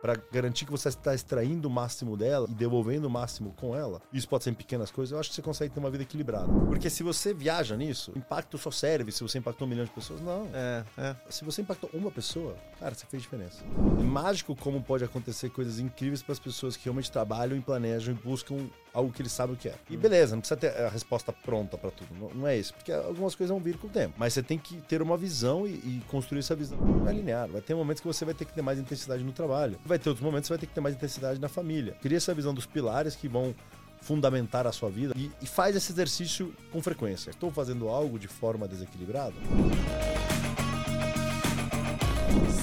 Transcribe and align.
para 0.00 0.16
garantir 0.32 0.64
que 0.64 0.70
você 0.70 0.88
está 0.88 1.14
extraindo 1.14 1.68
o 1.68 1.70
máximo 1.70 2.16
dela 2.16 2.46
e 2.50 2.54
devolvendo 2.54 3.06
o 3.06 3.10
máximo 3.10 3.54
com 3.56 3.76
ela, 3.76 4.00
isso 4.12 4.28
pode 4.28 4.44
ser 4.44 4.50
em 4.50 4.54
pequenas 4.54 4.90
coisas, 4.90 5.12
eu 5.12 5.18
acho 5.18 5.28
que 5.28 5.34
você 5.34 5.42
consegue 5.42 5.72
ter 5.74 5.80
uma 5.80 5.90
vida 5.90 6.02
equilibrada. 6.02 6.48
Porque 6.66 6.88
se 6.88 7.02
você 7.02 7.34
viaja 7.34 7.76
nisso, 7.76 8.12
impacta 8.16 8.56
o 8.56 8.58
seu 8.58 8.72
cérebro 8.72 9.12
se 9.12 9.22
você 9.22 9.38
impactou 9.38 9.66
um 9.66 9.70
milhão 9.70 9.84
de 9.84 9.90
pessoas. 9.90 10.20
Não. 10.20 10.48
É, 10.52 10.84
é. 10.96 11.16
Se 11.28 11.44
você 11.44 11.62
impactou 11.62 11.90
uma 11.92 12.10
pessoa, 12.10 12.56
cara, 12.78 12.94
você 12.94 13.06
fez 13.06 13.22
diferença. 13.22 13.62
É 13.98 14.02
mágico 14.02 14.54
como 14.56 14.82
pode 14.82 15.04
acontecer 15.04 15.50
coisas 15.50 15.78
incríveis 15.78 16.22
para 16.22 16.32
as 16.32 16.38
pessoas 16.38 16.76
que 16.76 16.84
realmente 16.84 17.10
trabalham 17.10 17.56
e 17.56 17.60
planejam 17.60 18.14
e 18.14 18.16
buscam 18.16 18.68
algo 18.92 19.12
que 19.12 19.22
eles 19.22 19.32
sabem 19.32 19.54
o 19.54 19.58
que 19.58 19.68
é. 19.68 19.74
E 19.88 19.96
beleza, 19.96 20.34
não 20.34 20.40
precisa 20.40 20.58
ter 20.58 20.76
a 20.76 20.88
resposta 20.88 21.32
pronta 21.32 21.78
para 21.78 21.90
tudo. 21.90 22.08
Não, 22.14 22.30
não, 22.30 22.46
é 22.46 22.56
isso. 22.56 22.74
Porque 22.74 22.92
algumas 22.92 23.34
coisas 23.34 23.50
vão 23.50 23.60
vir 23.60 23.76
com 23.78 23.86
o 23.86 23.90
tempo. 23.90 24.14
Mas 24.18 24.34
você 24.34 24.42
tem 24.42 24.58
que 24.58 24.76
ter 24.82 25.00
uma 25.02 25.16
visão 25.16 25.66
e, 25.66 25.70
e 25.70 26.02
construir 26.08 26.40
essa 26.40 26.54
visão. 26.54 26.78
Não 26.78 27.08
é 27.08 27.12
linear. 27.12 27.48
Vai 27.48 27.60
ter 27.60 27.74
momentos 27.74 28.00
que 28.00 28.06
você 28.06 28.24
vai 28.24 28.34
ter 28.34 28.44
que 28.44 28.52
ter 28.52 28.62
mais 28.62 28.78
intensidade 28.78 29.22
no 29.22 29.32
trabalho. 29.32 29.78
Vai 29.84 29.98
ter 29.98 30.08
outros 30.08 30.24
momentos 30.24 30.48
que 30.48 30.48
você 30.48 30.54
vai 30.54 30.60
ter 30.60 30.66
que 30.66 30.74
ter 30.74 30.80
mais 30.80 30.94
intensidade 30.94 31.40
na 31.40 31.48
família. 31.48 31.96
Queria 32.00 32.18
essa 32.18 32.34
visão 32.34 32.52
dos 32.52 32.66
pilares 32.66 33.14
que 33.14 33.28
vão 33.28 33.54
fundamentar 34.02 34.66
a 34.66 34.72
sua 34.72 34.90
vida 34.90 35.14
e, 35.16 35.30
e 35.42 35.46
faz 35.46 35.76
esse 35.76 35.92
exercício 35.92 36.54
com 36.72 36.82
frequência. 36.82 37.30
Estou 37.30 37.50
fazendo 37.50 37.88
algo 37.88 38.18
de 38.18 38.28
forma 38.28 38.66
desequilibrada? 38.66 39.34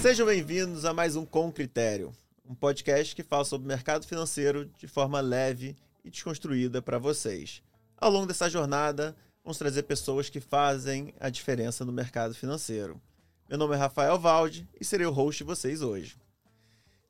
Sejam 0.02 0.25
bem-vindos 0.25 0.83
a 0.85 0.94
mais 0.94 1.16
um 1.16 1.25
Com 1.25 1.52
Critério, 1.52 2.11
um 2.49 2.55
podcast 2.55 3.16
que 3.16 3.23
fala 3.23 3.44
sobre 3.44 3.66
o 3.66 3.67
mercado 3.67 4.05
financeiro 4.05 4.66
de 4.80 4.88
forma 4.88 5.19
leve 5.19 5.75
e 5.85 5.86
desconstruída 6.09 6.81
para 6.81 6.97
vocês. 6.97 7.61
Ao 7.97 8.11
longo 8.11 8.25
dessa 8.25 8.49
jornada, 8.49 9.16
vamos 9.43 9.57
trazer 9.57 9.84
pessoas 9.84 10.30
que 10.30 10.39
fazem 10.39 11.13
a 11.20 11.30
diferença 11.30 11.83
no 11.83 11.91
mercado 11.91 12.33
financeiro. 12.33 13.02
Meu 13.50 13.58
nome 13.58 13.75
é 13.75 13.77
Rafael 13.77 14.19
Valde 14.19 14.67
e 14.80 14.85
serei 14.85 15.05
o 15.05 15.11
host 15.11 15.39
de 15.39 15.44
vocês 15.44 15.81
hoje. 15.81 16.17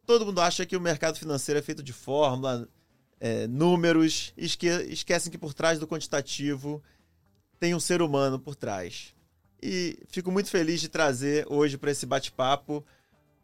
Todo 0.06 0.26
mundo 0.26 0.40
acha 0.40 0.66
que 0.66 0.78
o 0.78 0.82
mercado 0.82 1.18
financeiro 1.18 1.60
é 1.60 1.64
feito 1.64 1.84
de 1.84 1.92
fórmula, 1.92 2.68
é, 3.20 3.48
números, 3.48 4.34
e 4.38 4.46
esque 4.46 4.68
esquecem 4.68 5.32
que 5.32 5.38
por 5.38 5.54
trás 5.54 5.80
do 5.80 5.88
quantitativo 5.88 6.82
tem 7.60 7.74
um 7.74 7.80
ser 7.80 8.02
humano 8.02 8.40
por 8.40 8.56
trás. 8.56 9.14
E 9.62 10.00
fico 10.08 10.32
muito 10.32 10.50
feliz 10.50 10.80
de 10.80 10.88
trazer 10.88 11.46
hoje 11.50 11.78
para 11.78 11.92
esse 11.92 12.06
bate-papo 12.06 12.86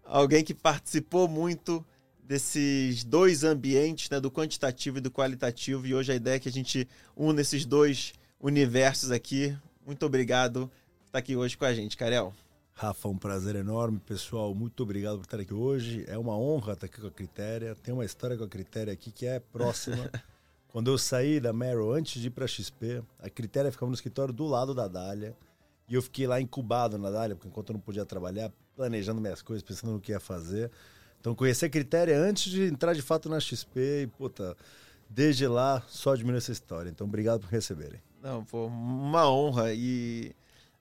alguém 0.06 0.44
que 0.44 0.54
participou 0.54 1.28
muito 1.28 1.86
desses 2.24 3.04
dois 3.04 3.44
ambientes, 3.44 4.10
né, 4.10 4.20
do 4.20 4.32
quantitativo 4.32 4.98
e 4.98 5.02
do 5.02 5.12
qualitativo. 5.12 5.86
E 5.86 5.94
hoje 5.94 6.12
a 6.12 6.16
ideia 6.16 6.36
é 6.36 6.40
que 6.40 6.50
a 6.50 6.52
gente 6.52 6.88
une 7.16 7.42
esses 7.42 7.66
dois 7.66 8.14
universos 8.40 9.12
aqui. 9.12 9.56
Muito 9.86 10.06
obrigado 10.06 10.72
por 11.00 11.06
estar 11.06 11.20
aqui 11.20 11.36
hoje 11.36 11.58
com 11.58 11.66
a 11.66 11.74
gente, 11.74 11.98
Karel. 11.98 12.34
Rafa, 12.74 13.08
um 13.08 13.18
prazer 13.18 13.56
enorme, 13.56 14.00
pessoal. 14.00 14.54
Muito 14.56 14.82
obrigado 14.82 15.18
por 15.18 15.26
estar 15.26 15.40
aqui 15.40 15.54
hoje. 15.54 16.04
É 16.08 16.18
uma 16.18 16.36
honra 16.38 16.74
estar 16.74 16.88
aqui 16.88 17.00
com 17.00 17.08
a 17.08 17.12
Critéria. 17.12 17.76
Tem 17.76 17.94
uma 17.94 18.06
história 18.06 18.36
com 18.36 18.44
a 18.44 18.48
Critéria 18.48 18.92
aqui 18.92 19.12
que 19.12 19.26
é 19.26 19.40
próxima. 19.40 20.10
Quando 20.70 20.90
eu 20.90 20.98
saí 20.98 21.40
da 21.40 21.54
Merrill, 21.54 21.94
antes 21.94 22.20
de 22.20 22.30
ir 22.30 22.32
para 22.32 22.46
a 22.46 22.48
XP, 22.48 23.04
a 23.20 23.30
Critéria 23.30 23.72
ficava 23.72 23.90
no 23.90 23.94
escritório 23.94 24.34
do 24.34 24.48
lado 24.48 24.74
da 24.74 24.88
Dália. 24.88 25.38
E 25.88 25.94
eu 25.94 26.02
fiquei 26.02 26.26
lá 26.26 26.42
incubado 26.42 26.98
na 26.98 27.12
Dália, 27.12 27.36
porque 27.36 27.48
enquanto 27.48 27.70
eu 27.70 27.74
não 27.74 27.80
podia 27.80 28.06
trabalhar, 28.06 28.52
planejando 28.76 29.22
minhas 29.22 29.44
coisas, 29.44 29.62
pensando 29.62 29.94
no 29.94 30.02
que 30.02 30.12
ia 30.12 30.20
fazer. 30.20 30.72
Então, 31.24 31.34
conhecer 31.34 31.68
a 31.68 31.70
Critéria 31.70 32.20
antes 32.20 32.52
de 32.52 32.66
entrar 32.66 32.94
de 32.94 33.02
fato 33.02 33.30
na 33.30 33.40
XP 33.40 33.80
e, 33.80 34.08
puta, 34.08 34.58
desde 35.10 35.48
lá 35.48 35.82
só 35.88 36.12
admiro 36.12 36.36
essa 36.36 36.52
história. 36.52 36.90
Então, 36.90 37.08
obrigado 37.08 37.40
por 37.40 37.50
receberem. 37.50 38.02
Não, 38.22 38.44
foi 38.44 38.68
uma 38.68 39.32
honra 39.32 39.74
e 39.74 40.34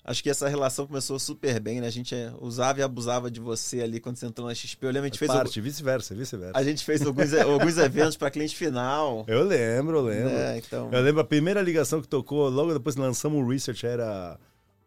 acho 0.04 0.20
que 0.20 0.28
essa 0.28 0.48
relação 0.48 0.84
começou 0.84 1.16
super 1.20 1.60
bem, 1.60 1.80
né? 1.80 1.86
A 1.86 1.92
gente 1.92 2.12
usava 2.40 2.80
e 2.80 2.82
abusava 2.82 3.30
de 3.30 3.38
você 3.38 3.82
ali 3.82 4.00
quando 4.00 4.16
você 4.16 4.26
entrou 4.26 4.48
na 4.48 4.52
XP. 4.52 4.84
Eu 4.84 4.90
lembro, 4.90 5.04
a 5.04 5.06
gente 5.06 5.14
é 5.14 5.18
fez. 5.20 5.30
Parte, 5.30 5.60
algum... 5.60 5.70
vice-versa, 5.70 6.12
vice-versa. 6.12 6.58
A 6.58 6.64
gente 6.64 6.84
fez 6.84 7.02
alguns, 7.02 7.32
alguns 7.38 7.78
eventos 7.78 8.16
para 8.16 8.28
cliente 8.28 8.56
final. 8.56 9.24
Eu 9.28 9.44
lembro, 9.44 9.98
eu 9.98 10.02
lembro. 10.02 10.30
É, 10.30 10.58
então... 10.58 10.90
Eu 10.92 11.02
lembro 11.02 11.20
a 11.20 11.24
primeira 11.24 11.62
ligação 11.62 12.02
que 12.02 12.08
tocou, 12.08 12.48
logo 12.48 12.72
depois 12.74 12.96
lançamos 12.96 13.40
o 13.40 13.48
research, 13.48 13.86
era 13.86 14.40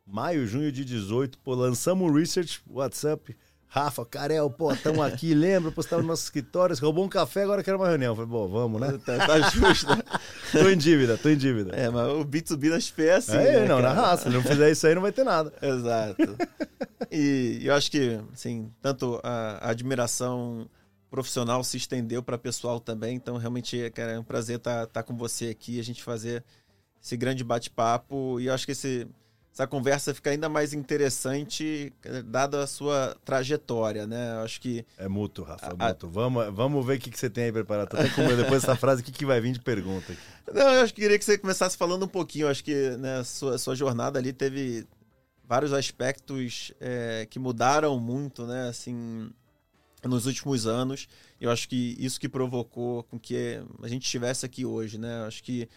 maio, 0.05 0.45
junho 0.45 0.69
de 0.69 0.83
18. 0.83 1.39
Pô, 1.39 1.55
lançamos 1.55 2.11
o 2.11 2.13
research, 2.13 2.61
WhatsApp. 2.69 3.33
Rafa, 3.67 4.05
Carel, 4.05 4.49
pô, 4.49 4.71
estamos 4.71 5.01
aqui, 5.01 5.33
lembra? 5.33 5.71
Pô, 5.71 5.81
estava 5.81 6.01
no 6.01 6.07
nosso 6.07 6.23
escritório, 6.23 6.75
roubou 6.77 7.03
um 7.03 7.09
café, 7.09 7.43
agora 7.43 7.61
quer 7.61 7.75
uma 7.75 7.87
reunião. 7.87 8.15
Falei, 8.15 8.29
bom, 8.29 8.47
vamos, 8.47 8.79
né? 8.79 8.97
Tá, 9.05 9.27
tá 9.27 9.49
justo. 9.49 9.87
Tô 10.51 10.69
em 10.69 10.77
dívida, 10.77 11.17
tô 11.17 11.27
em 11.27 11.35
dívida. 11.35 11.75
É, 11.75 11.89
mas 11.89 12.07
o 12.07 12.23
B2B 12.23 12.69
na 12.69 12.79
XP 12.79 13.05
é 13.05 13.15
assim. 13.15 13.35
É, 13.35 13.59
né, 13.61 13.67
não, 13.67 13.81
cara? 13.81 13.93
na 13.93 14.01
raça. 14.01 14.23
Se 14.23 14.29
não 14.29 14.41
fizer 14.41 14.71
isso 14.71 14.87
aí, 14.87 14.95
não 14.95 15.01
vai 15.01 15.11
ter 15.11 15.25
nada. 15.25 15.51
Exato. 15.61 16.37
E 17.11 17.59
eu 17.63 17.73
acho 17.73 17.91
que, 17.91 18.17
assim, 18.33 18.71
tanto 18.81 19.19
a, 19.21 19.67
a 19.67 19.69
admiração 19.71 20.69
profissional 21.09 21.63
se 21.63 21.75
estendeu 21.75 22.23
para 22.23 22.37
pessoal 22.37 22.79
também. 22.79 23.15
Então, 23.15 23.37
realmente, 23.37 23.89
cara, 23.91 24.13
é 24.13 24.19
um 24.19 24.23
prazer 24.23 24.57
estar 24.57 24.87
tá, 24.87 24.87
tá 24.87 25.03
com 25.03 25.17
você 25.17 25.47
aqui, 25.47 25.79
a 25.79 25.83
gente 25.83 26.01
fazer 26.01 26.43
esse 27.03 27.17
grande 27.17 27.43
bate-papo. 27.43 28.39
E 28.39 28.45
eu 28.45 28.53
acho 28.53 28.65
que 28.65 28.71
esse 28.71 29.07
essa 29.55 29.65
conversa 29.65 30.13
fica 30.13 30.31
ainda 30.31 30.49
mais 30.49 30.73
interessante 30.73 31.93
dada 32.25 32.61
a 32.61 32.67
sua 32.67 33.15
trajetória, 33.23 34.05
né? 34.05 34.33
Eu 34.33 34.39
acho 34.41 34.59
que 34.59 34.85
é 34.97 35.07
mútuo, 35.07 35.45
Rafa, 35.45 35.67
é 35.67 35.87
mútuo. 35.87 36.09
A... 36.09 36.11
Vamos, 36.11 36.53
vamos 36.53 36.85
ver 36.85 36.97
o 36.97 36.99
que, 36.99 37.09
que 37.09 37.17
você 37.17 37.29
tem 37.29 37.45
aí 37.45 37.51
preparado. 37.53 37.95
Até 37.95 38.03
depois 38.35 38.61
dessa 38.63 38.75
frase, 38.75 39.01
o 39.01 39.05
que, 39.05 39.13
que 39.13 39.25
vai 39.25 39.39
vir 39.39 39.53
de 39.53 39.61
pergunta? 39.61 40.11
Aqui. 40.11 40.21
Não, 40.53 40.73
eu 40.73 40.81
acho 40.81 40.93
que 40.93 41.01
queria 41.01 41.17
que 41.17 41.23
você 41.23 41.37
começasse 41.37 41.77
falando 41.77 42.03
um 42.03 42.07
pouquinho. 42.07 42.47
Eu 42.47 42.49
acho 42.49 42.65
que 42.65 42.97
né, 42.97 43.23
sua 43.23 43.57
sua 43.57 43.75
jornada 43.75 44.19
ali 44.19 44.33
teve 44.33 44.85
vários 45.47 45.71
aspectos 45.71 46.73
é, 46.81 47.25
que 47.29 47.39
mudaram 47.39 47.97
muito, 47.97 48.45
né? 48.45 48.67
Assim, 48.67 49.31
nos 50.03 50.25
últimos 50.25 50.67
anos. 50.67 51.07
Eu 51.39 51.49
acho 51.49 51.69
que 51.69 51.95
isso 51.97 52.19
que 52.19 52.27
provocou 52.27 53.03
com 53.03 53.17
que 53.17 53.61
a 53.81 53.87
gente 53.87 54.03
estivesse 54.03 54.45
aqui 54.45 54.65
hoje, 54.65 54.97
né? 54.97 55.21
Eu 55.21 55.27
acho 55.27 55.41
que 55.41 55.69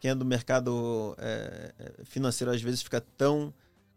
quem 0.00 0.10
é 0.10 0.14
do 0.14 0.24
mercado 0.24 1.14
é, 1.18 1.72
é, 1.78 2.04
financeiro 2.04 2.50
às 2.50 2.60
vezes 2.60 2.82
fica 2.82 3.00
tão 3.16 3.52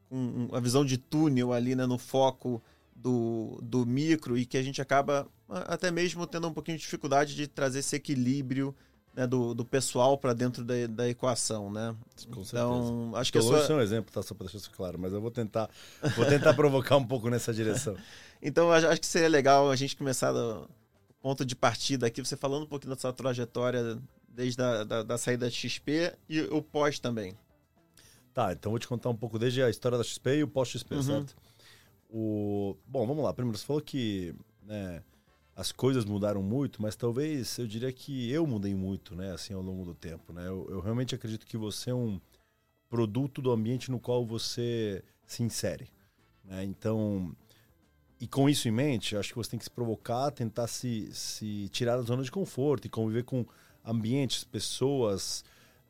com 0.10 0.50
a 0.52 0.60
visão 0.60 0.86
de 0.86 0.98
túnel 0.98 1.52
ali 1.54 1.76
né, 1.76 1.88
no 1.88 1.98
foco 1.98 2.62
do, 2.96 3.60
do 3.64 3.86
micro 3.86 4.38
e 4.38 4.46
que 4.46 4.58
a 4.58 4.62
gente 4.62 4.82
acaba 4.82 5.28
até 5.50 5.90
mesmo 5.90 6.28
tendo 6.28 6.48
um 6.48 6.54
pouquinho 6.54 6.78
de 6.78 6.84
dificuldade 6.84 7.34
de 7.36 7.48
trazer 7.48 7.80
esse 7.80 7.96
equilíbrio 7.96 8.76
né, 9.16 9.26
do, 9.26 9.54
do 9.54 9.64
pessoal 9.64 10.18
para 10.18 10.34
dentro 10.34 10.64
da, 10.64 10.74
da 10.88 11.08
equação, 11.08 11.72
né? 11.72 11.96
Com 12.32 12.42
então, 12.42 13.12
acho 13.16 13.32
que 13.32 13.38
a 13.38 13.42
sua... 13.42 13.60
é 13.60 13.74
um 13.74 13.82
exemplo, 13.82 14.12
tá 14.12 14.22
só 14.22 14.34
para 14.34 14.46
deixar 14.46 14.58
isso 14.58 14.72
claro, 14.72 14.98
mas 15.00 15.14
eu 15.14 15.22
vou 15.22 15.32
tentar, 15.32 15.70
vou 16.16 16.26
tentar 16.26 16.54
provocar 16.54 16.98
um 16.98 17.06
pouco 17.06 17.30
nessa 17.30 17.54
direção. 17.54 17.96
então, 18.42 18.72
acho 18.72 19.00
que 19.00 19.08
seria 19.08 19.30
legal 19.30 19.70
a 19.70 19.76
gente 19.76 19.96
começar 19.96 20.32
do 20.32 20.68
ponto 21.22 21.46
de 21.46 21.56
partida 21.56 22.08
aqui, 22.08 22.24
você 22.24 22.36
falando 22.36 22.64
um 22.64 22.68
pouquinho 22.68 22.94
da 22.94 23.00
sua 23.00 23.14
trajetória 23.14 23.98
desde 24.34 24.62
a 24.62 24.84
da, 24.84 25.04
da 25.04 25.18
saída 25.18 25.46
da 25.46 25.52
XP 25.52 26.16
e 26.28 26.42
o 26.42 26.62
pós 26.62 27.00
também. 27.00 27.38
Tá, 28.34 28.52
então 28.52 28.72
vou 28.72 28.80
te 28.80 28.88
contar 28.88 29.10
um 29.10 29.16
pouco 29.16 29.38
desde 29.38 29.62
a 29.62 29.70
história 29.70 29.98
da 29.98 30.04
XP 30.04 30.38
e 30.38 30.44
o 30.44 30.48
pós-XP, 30.48 30.96
uhum. 30.96 31.04
certo? 31.04 31.36
O... 32.10 32.76
Bom, 32.88 33.06
vamos 33.06 33.24
lá. 33.24 33.32
Primeiro, 33.32 33.58
você 33.58 33.66
falou 33.66 33.82
que 33.82 34.34
né, 34.64 35.04
as 35.56 35.72
coisas 35.72 36.04
mudaram 36.04 36.42
muito, 36.42 36.82
mas 36.82 36.96
talvez 36.96 37.60
eu 37.60 37.68
diria 37.68 37.92
que 37.92 38.32
eu 38.32 38.48
mudei 38.48 38.74
muito, 38.74 39.16
né, 39.16 39.32
assim, 39.32 39.54
ao 39.54 39.62
longo 39.62 39.86
do 39.86 39.94
tempo, 39.94 40.34
né? 40.34 40.48
Eu, 40.48 40.68
eu 40.70 40.80
realmente 40.80 41.14
acredito 41.14 41.46
que 41.46 41.58
você 41.58 41.92
é 41.92 41.96
um 41.96 42.20
produto 42.90 43.40
do 43.40 43.52
ambiente 43.52 43.92
no 43.92 44.00
qual 44.00 44.26
você 44.26 45.04
se 45.28 45.44
insere, 45.44 45.92
né? 46.44 46.64
Então, 46.64 47.36
e 48.20 48.28
com 48.28 48.50
isso 48.50 48.68
em 48.68 48.72
mente, 48.72 49.16
acho 49.16 49.30
que 49.30 49.36
você 49.36 49.52
tem 49.52 49.60
que 49.60 49.66
se 49.66 49.72
provocar, 49.72 50.32
tentar 50.32 50.68
se, 50.68 51.10
se 51.14 51.70
tirar 51.70 51.98
da 51.98 52.02
zona 52.02 52.24
de 52.24 52.32
conforto 52.32 52.86
e 52.86 52.90
conviver 52.90 53.24
com 53.24 53.46
ambientes, 53.86 54.44
pessoas, 54.44 55.44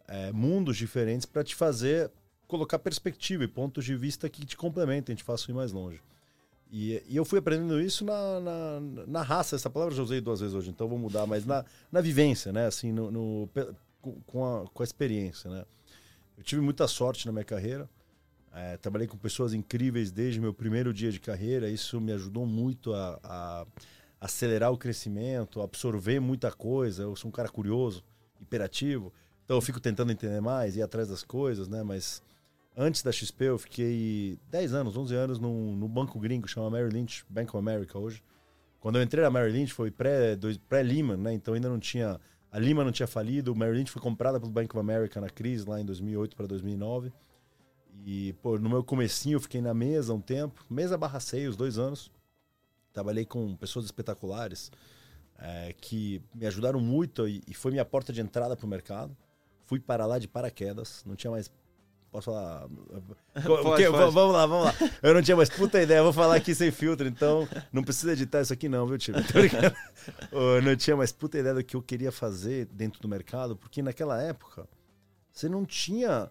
é, 0.07 0.31
mundos 0.31 0.77
diferentes 0.77 1.25
para 1.25 1.43
te 1.43 1.55
fazer 1.55 2.11
colocar 2.47 2.77
perspectiva 2.77 3.43
e 3.43 3.47
pontos 3.47 3.83
de 3.83 3.95
vista 3.95 4.29
que 4.29 4.45
te 4.45 4.55
complementem, 4.55 5.15
te 5.15 5.23
façam 5.23 5.53
ir 5.53 5.55
mais 5.55 5.71
longe. 5.71 6.01
E, 6.71 7.01
e 7.07 7.15
eu 7.15 7.25
fui 7.25 7.39
aprendendo 7.39 7.79
isso 7.79 8.03
na, 8.03 8.39
na, 8.39 8.79
na, 9.07 9.21
raça, 9.21 9.55
essa 9.55 9.69
palavra 9.69 9.93
eu 9.93 9.97
já 9.97 10.03
usei 10.03 10.21
duas 10.21 10.39
vezes 10.39 10.55
hoje, 10.55 10.69
então 10.69 10.87
vou 10.87 10.97
mudar, 10.97 11.25
mas 11.27 11.45
na, 11.45 11.63
na 11.91 12.01
vivência, 12.01 12.51
né? 12.51 12.65
Assim, 12.65 12.91
no, 12.91 13.11
no 13.11 13.49
com, 14.25 14.43
a, 14.43 14.67
com 14.67 14.81
a 14.81 14.83
experiência, 14.83 15.49
né? 15.49 15.65
Eu 16.35 16.43
tive 16.43 16.61
muita 16.61 16.87
sorte 16.87 17.27
na 17.27 17.31
minha 17.31 17.43
carreira, 17.43 17.87
é, 18.53 18.77
trabalhei 18.77 19.07
com 19.07 19.17
pessoas 19.17 19.53
incríveis 19.53 20.11
desde 20.11 20.39
meu 20.39 20.53
primeiro 20.53 20.93
dia 20.93 21.11
de 21.11 21.19
carreira, 21.19 21.69
isso 21.69 22.01
me 22.01 22.11
ajudou 22.11 22.45
muito 22.45 22.93
a, 22.93 23.19
a 23.23 23.65
acelerar 24.23 24.71
o 24.71 24.77
crescimento, 24.77 25.61
absorver 25.61 26.21
muita 26.21 26.49
coisa. 26.49 27.03
Eu 27.03 27.15
sou 27.15 27.27
um 27.27 27.31
cara 27.31 27.49
curioso, 27.49 28.01
hiperativo, 28.39 29.11
então 29.43 29.57
eu 29.57 29.61
fico 29.61 29.81
tentando 29.81 30.13
entender 30.13 30.39
mais, 30.39 30.77
ir 30.77 30.81
atrás 30.81 31.09
das 31.09 31.23
coisas, 31.23 31.67
né? 31.67 31.83
Mas 31.83 32.23
antes 32.75 33.03
da 33.03 33.11
XP 33.11 33.43
eu 33.43 33.57
fiquei 33.57 34.39
10 34.49 34.73
anos, 34.73 34.95
11 34.95 35.15
anos 35.15 35.39
num, 35.39 35.87
banco 35.89 36.17
gringo 36.19 36.47
chama 36.47 36.71
Merrill 36.71 36.93
Lynch, 36.93 37.25
Bank 37.29 37.49
of 37.49 37.57
America 37.57 37.99
hoje. 37.99 38.23
Quando 38.79 38.97
eu 38.97 39.03
entrei 39.03 39.23
na 39.23 39.29
Merrill 39.29 39.53
Lynch 39.53 39.73
foi 39.73 39.91
pré-Lehman, 39.91 41.17
pré 41.17 41.23
né? 41.23 41.33
Então 41.33 41.53
ainda 41.53 41.67
não 41.67 41.79
tinha 41.79 42.17
a 42.49 42.59
Lehman 42.59 42.85
não 42.85 42.91
tinha 42.91 43.07
falido, 43.07 43.51
o 43.51 43.55
Merrill 43.55 43.77
Lynch 43.77 43.91
foi 43.91 44.01
comprada 44.01 44.39
pelo 44.39 44.51
Bank 44.51 44.69
of 44.69 44.79
America 44.79 45.19
na 45.19 45.29
crise 45.29 45.67
lá 45.67 45.81
em 45.81 45.85
2008 45.85 46.35
para 46.35 46.45
2009. 46.45 47.11
E, 48.05 48.33
pô, 48.43 48.57
no 48.59 48.69
meu 48.69 48.83
comecinho 48.83 49.37
eu 49.37 49.39
fiquei 49.39 49.59
na 49.59 49.73
mesa 49.73 50.13
um 50.13 50.21
tempo, 50.21 50.63
mesa 50.69 50.95
barra 50.95 51.19
seis, 51.19 51.55
dois 51.55 51.77
anos. 51.77 52.11
Trabalhei 52.93 53.25
com 53.25 53.55
pessoas 53.55 53.85
espetaculares 53.85 54.71
é, 55.39 55.73
que 55.73 56.21
me 56.33 56.45
ajudaram 56.45 56.79
muito 56.79 57.27
e, 57.27 57.41
e 57.47 57.53
foi 57.53 57.71
minha 57.71 57.83
porta 57.83 58.13
de 58.13 58.21
entrada 58.21 58.55
para 58.55 58.65
o 58.65 58.69
mercado. 58.69 59.15
Fui 59.65 59.79
para 59.79 60.05
lá 60.05 60.19
de 60.19 60.27
paraquedas, 60.27 61.03
não 61.05 61.15
tinha 61.15 61.31
mais 61.31 61.51
Posso 62.13 62.25
falar? 62.25 62.67
pode, 63.43 63.63
pode. 63.63 63.87
Vamos 63.87 64.33
lá, 64.33 64.45
vamos 64.45 64.65
lá. 64.65 64.75
Eu 65.01 65.15
não 65.15 65.21
tinha 65.23 65.35
mais 65.35 65.49
puta 65.49 65.81
ideia, 65.81 66.03
vou 66.03 66.13
falar 66.13 66.35
aqui 66.35 66.53
sem 66.53 66.69
filtro, 66.69 67.07
então 67.07 67.49
não 67.71 67.83
precisa 67.83 68.13
editar 68.13 68.39
isso 68.39 68.53
aqui 68.53 68.69
não, 68.69 68.85
viu, 68.85 68.99
tio? 68.99 69.15
Eu 70.31 70.61
não 70.61 70.75
tinha 70.75 70.95
mais 70.95 71.11
puta 71.11 71.39
ideia 71.39 71.55
do 71.55 71.63
que 71.63 71.75
eu 71.75 71.81
queria 71.81 72.11
fazer 72.11 72.67
dentro 72.67 73.01
do 73.01 73.07
mercado, 73.07 73.55
porque 73.57 73.81
naquela 73.81 74.21
época 74.21 74.69
você 75.31 75.49
não 75.49 75.65
tinha 75.65 76.29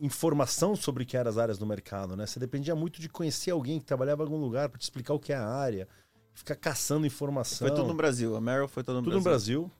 informação 0.00 0.76
sobre 0.76 1.02
o 1.02 1.06
que 1.06 1.16
eram 1.16 1.28
as 1.28 1.38
áreas 1.38 1.58
do 1.58 1.66
mercado, 1.66 2.16
né? 2.16 2.26
Você 2.26 2.38
dependia 2.38 2.74
muito 2.74 3.00
de 3.00 3.08
conhecer 3.08 3.50
alguém 3.50 3.80
que 3.80 3.86
trabalhava 3.86 4.22
em 4.22 4.26
algum 4.26 4.38
lugar 4.38 4.68
para 4.68 4.78
te 4.78 4.82
explicar 4.82 5.14
o 5.14 5.18
que 5.18 5.32
é 5.32 5.36
a 5.36 5.46
área, 5.46 5.88
ficar 6.34 6.54
caçando 6.54 7.06
informação. 7.06 7.66
Foi 7.66 7.76
tudo 7.76 7.88
no 7.88 7.94
Brasil, 7.94 8.36
a 8.36 8.40
Meryl 8.40 8.68
foi 8.68 8.84
todo 8.84 8.96
no 8.96 9.02
tudo 9.02 9.20
Brasil. 9.20 9.62
no 9.62 9.68
Brasil. 9.68 9.78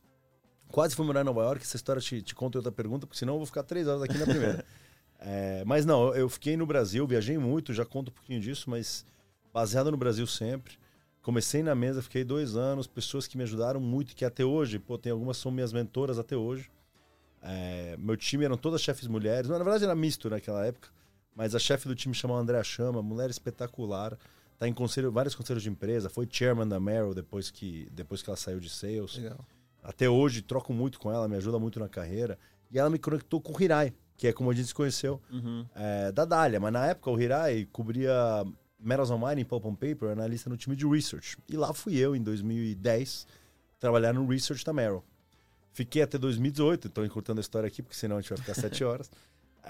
Quase 0.70 0.94
fui 0.94 1.06
morar 1.06 1.22
em 1.22 1.24
Nova 1.24 1.42
York, 1.42 1.62
essa 1.62 1.76
história 1.76 2.02
te, 2.02 2.20
te 2.20 2.34
conta 2.34 2.58
outra 2.58 2.72
pergunta, 2.72 3.06
porque 3.06 3.18
senão 3.18 3.34
eu 3.34 3.38
vou 3.38 3.46
ficar 3.46 3.62
três 3.62 3.86
horas 3.86 4.02
aqui 4.02 4.18
na 4.18 4.26
primeira. 4.26 4.64
É, 5.20 5.64
mas 5.66 5.84
não, 5.84 6.14
eu 6.14 6.28
fiquei 6.28 6.56
no 6.56 6.64
Brasil, 6.64 7.04
viajei 7.04 7.36
muito, 7.36 7.74
já 7.74 7.84
conto 7.84 8.10
um 8.10 8.12
pouquinho 8.12 8.40
disso, 8.40 8.70
mas 8.70 9.04
baseado 9.52 9.90
no 9.90 9.96
Brasil 9.96 10.24
sempre. 10.28 10.78
Comecei 11.22 11.60
na 11.62 11.74
mesa, 11.74 12.00
fiquei 12.00 12.22
dois 12.22 12.56
anos, 12.56 12.86
pessoas 12.86 13.26
que 13.26 13.36
me 13.36 13.42
ajudaram 13.42 13.80
muito, 13.80 14.14
que 14.14 14.24
até 14.24 14.44
hoje, 14.44 14.78
pô, 14.78 14.96
tem 14.96 15.10
algumas 15.10 15.36
são 15.36 15.50
minhas 15.50 15.72
mentoras 15.72 16.18
até 16.20 16.36
hoje. 16.36 16.70
É, 17.43 17.96
meu 17.99 18.17
time 18.17 18.44
eram 18.44 18.56
todas 18.56 18.81
chefes 18.82 19.06
mulheres, 19.06 19.49
na 19.49 19.56
verdade 19.58 19.85
era 19.85 19.94
misto 19.94 20.29
naquela 20.29 20.67
época, 20.67 20.88
mas 21.35 21.55
a 21.55 21.58
chefe 21.58 21.87
do 21.87 21.94
time 21.94 22.14
chamava 22.14 22.40
Andréa 22.40 22.64
Chama, 22.64 23.00
mulher 23.02 23.31
espetacular, 23.31 24.19
tá 24.58 24.67
em 24.67 24.73
conselho, 24.73 25.12
vários 25.12 25.35
conselhos 25.35 25.62
de 25.62 25.69
empresa, 25.70 26.08
foi 26.08 26.26
chairman 26.31 26.67
da 26.67 26.81
Merrill 26.81 27.14
depois 27.14 27.50
que, 27.50 27.88
depois 27.93 28.23
que 28.23 28.29
ela 28.31 28.37
saiu 28.37 28.58
de 28.58 28.69
sales. 28.69 29.17
Legal. 29.17 29.38
Até 29.82 30.08
hoje 30.11 30.43
troco 30.43 30.73
muito 30.73 30.99
com 30.99 31.12
ela, 31.12 31.29
me 31.29 31.37
ajuda 31.37 31.58
muito 31.58 31.79
na 31.79 31.88
carreira. 31.88 32.37
E 32.70 32.79
ela 32.79 32.90
me 32.90 32.99
conectou 32.99 33.40
com 33.40 33.56
o 33.56 33.62
Hirai, 33.62 33.94
que 34.17 34.26
é 34.26 34.32
como 34.32 34.50
a 34.50 34.55
gente 34.55 34.67
se 34.67 34.75
conheceu, 34.75 35.23
Uhum. 35.31 35.64
é, 35.76 36.11
da 36.12 36.25
Dália. 36.25 36.58
Mas 36.58 36.73
na 36.73 36.87
época 36.87 37.08
o 37.11 37.19
Hirai 37.20 37.67
cobria 37.73 38.12
Metals 38.81 39.11
on 39.11 39.25
Mining, 39.25 39.44
Pulp 39.44 39.64
and 39.67 39.76
Paper, 39.76 40.11
analista 40.11 40.50
no 40.50 40.56
time 40.56 40.75
de 40.75 40.85
Research. 40.87 41.38
E 41.49 41.56
lá 41.56 41.73
fui 41.73 41.96
eu, 41.96 42.14
em 42.17 42.23
2010, 42.23 43.26
trabalhar 43.79 44.12
no 44.12 44.26
Research 44.26 44.64
da 44.64 44.73
Merrill. 44.73 45.05
Fiquei 45.78 46.02
até 46.02 46.19
2018, 46.19 46.88
estou 46.88 47.04
encurtando 47.04 47.38
a 47.38 47.40
história 47.40 47.69
aqui, 47.69 47.82
porque 47.82 47.94
senão 47.96 48.16
a 48.16 48.20
gente 48.20 48.30
vai 48.30 48.38
ficar 48.38 48.54
sete 48.54 48.82
horas. 48.82 49.08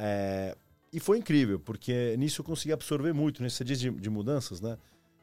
É, 0.01 0.57
e 0.93 1.01
foi 1.01 1.19
incrível, 1.19 1.59
porque 1.59 2.15
nisso 2.17 2.41
eu 2.41 2.45
consegui 2.45 2.73
absorver 2.73 3.13
muito, 3.13 3.43
nesse 3.43 3.65
dia 3.65 3.75
de, 3.75 3.91
de 3.91 4.09
mudanças, 4.09 4.61
né? 4.61 4.79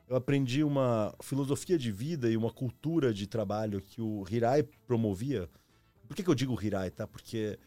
Eu 0.09 0.17
aprendi 0.17 0.63
uma 0.65 1.15
filosofia 1.21 1.77
de 1.77 1.91
vida 1.93 2.29
e 2.29 2.35
uma 2.35 2.51
cultura 2.51 3.13
de 3.13 3.25
trabalho 3.25 3.79
que 3.81 4.01
o 4.01 4.25
Hirai 4.29 4.63
promovia. 4.85 5.49
Por 6.09 6.15
que, 6.15 6.23
que 6.23 6.29
eu 6.29 6.35
digo 6.35 6.61
Hirai, 6.61 6.91
tá? 6.91 7.07
Porque 7.07 7.57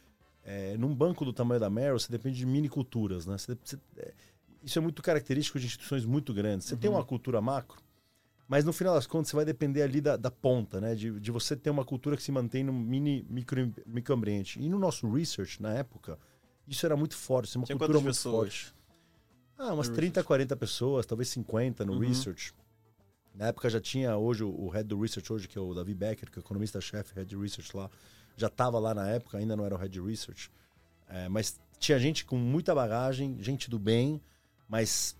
é, 0.44 0.76
num 0.76 0.94
banco 0.94 1.24
do 1.24 1.32
tamanho 1.32 1.58
da 1.60 1.70
Merrill, 1.70 1.98
você 1.98 2.12
depende 2.12 2.36
de 2.36 2.44
mini 2.46 2.68
culturas, 2.68 3.24
né? 3.26 3.38
Você- 3.38 3.56
você- 3.64 3.78
é, 3.96 4.12
isso 4.62 4.78
é 4.78 4.82
muito 4.82 5.00
característico 5.02 5.58
de 5.58 5.64
instituições 5.66 6.04
muito 6.04 6.34
grandes. 6.34 6.66
Você 6.68 6.76
tem 6.76 6.90
uma 6.90 7.04
cultura 7.04 7.40
macro, 7.40 7.80
mas 8.48 8.64
no 8.64 8.72
final 8.72 8.94
das 8.94 9.06
contas 9.06 9.28
você 9.28 9.36
vai 9.36 9.44
depender 9.44 9.82
ali 9.82 10.00
da, 10.00 10.16
da 10.16 10.30
ponta, 10.30 10.80
né? 10.80 10.94
De, 10.94 11.20
de 11.20 11.30
você 11.30 11.54
ter 11.54 11.68
uma 11.70 11.84
cultura 11.84 12.16
que 12.16 12.22
se 12.22 12.32
mantém 12.32 12.64
num 12.64 12.72
mini 12.72 13.24
micro, 13.28 13.72
microambiente. 13.86 14.58
E 14.60 14.68
no 14.68 14.78
nosso 14.78 15.08
research, 15.12 15.60
na 15.62 15.74
época, 15.74 16.18
isso 16.66 16.84
era 16.86 16.96
muito 16.96 17.14
forte. 17.16 17.54
É 17.56 17.60
uma 17.60 17.66
Tinha 17.66 17.76
cultura 17.76 17.98
muito 18.00 18.14
pessoas? 18.14 18.54
forte. 18.62 18.74
Ah, 19.58 19.74
umas 19.74 19.88
No 19.88 19.94
30, 19.94 20.22
40 20.24 20.56
pessoas, 20.56 21.04
talvez 21.04 21.28
50 21.28 21.84
no 21.84 21.92
Uhum. 21.94 21.98
research. 21.98 22.54
Na 23.34 23.48
época 23.48 23.68
já 23.68 23.80
tinha 23.80 24.16
hoje 24.16 24.42
o, 24.42 24.68
head 24.68 24.88
do 24.88 25.00
research 25.00 25.32
hoje, 25.32 25.46
que 25.46 25.58
é 25.58 25.60
o 25.60 25.74
Davi 25.74 25.94
Becker, 25.94 26.30
que 26.30 26.38
é 26.38 26.40
o 26.40 26.44
economista-chefe, 26.44 27.14
head 27.14 27.36
research 27.36 27.76
lá. 27.76 27.90
Já 28.36 28.46
estava 28.46 28.78
lá 28.78 28.94
na 28.94 29.08
época, 29.08 29.36
ainda 29.38 29.54
não 29.56 29.64
era 29.64 29.74
o 29.74 29.78
head 29.78 30.00
research. 30.00 30.50
É, 31.08 31.28
mas 31.28 31.60
tinha 31.78 31.98
gente 31.98 32.24
com 32.24 32.36
muita 32.36 32.74
bagagem, 32.74 33.36
gente 33.42 33.68
do 33.68 33.78
bem, 33.78 34.20
mas 34.68 35.16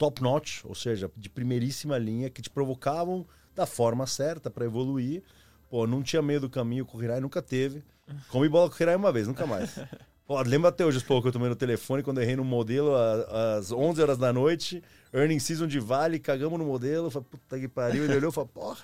top 0.00 0.22
notch, 0.22 0.64
ou 0.64 0.74
seja, 0.74 1.10
de 1.14 1.28
primeiríssima 1.28 1.98
linha, 1.98 2.30
que 2.30 2.40
te 2.40 2.48
provocavam 2.48 3.26
da 3.54 3.66
forma 3.66 4.06
certa 4.06 4.50
para 4.50 4.64
evoluir. 4.64 5.22
Pô, 5.68 5.86
não 5.86 6.02
tinha 6.02 6.22
medo 6.22 6.48
do 6.48 6.50
caminho 6.50 6.86
com 6.86 6.96
o 6.96 7.04
Hirai, 7.04 7.20
nunca 7.20 7.42
teve. 7.42 7.84
Comi 8.30 8.48
bola 8.48 8.70
com 8.70 8.76
o 8.76 8.82
Hirai 8.82 8.96
uma 8.96 9.12
vez, 9.12 9.28
nunca 9.28 9.46
mais. 9.46 9.78
Pô, 10.26 10.40
lembra 10.40 10.70
até 10.70 10.86
hoje 10.86 10.96
os 10.96 11.02
pouco 11.02 11.22
que 11.22 11.28
eu 11.28 11.32
tomei 11.32 11.50
no 11.50 11.54
telefone 11.56 12.02
quando 12.02 12.16
eu 12.18 12.22
errei 12.22 12.34
no 12.36 12.44
modelo 12.44 12.94
a- 12.94 13.56
às 13.58 13.70
11 13.70 14.00
horas 14.00 14.16
da 14.16 14.32
noite, 14.32 14.82
earning 15.12 15.38
season 15.38 15.66
de 15.66 15.78
vale, 15.78 16.18
cagamos 16.18 16.58
no 16.58 16.64
modelo, 16.64 17.10
falei, 17.10 17.28
puta 17.30 17.58
que 17.60 17.68
pariu. 17.68 18.04
Ele 18.04 18.14
olhou 18.16 18.30
e 18.30 18.32
falou, 18.32 18.48
porra, 18.48 18.78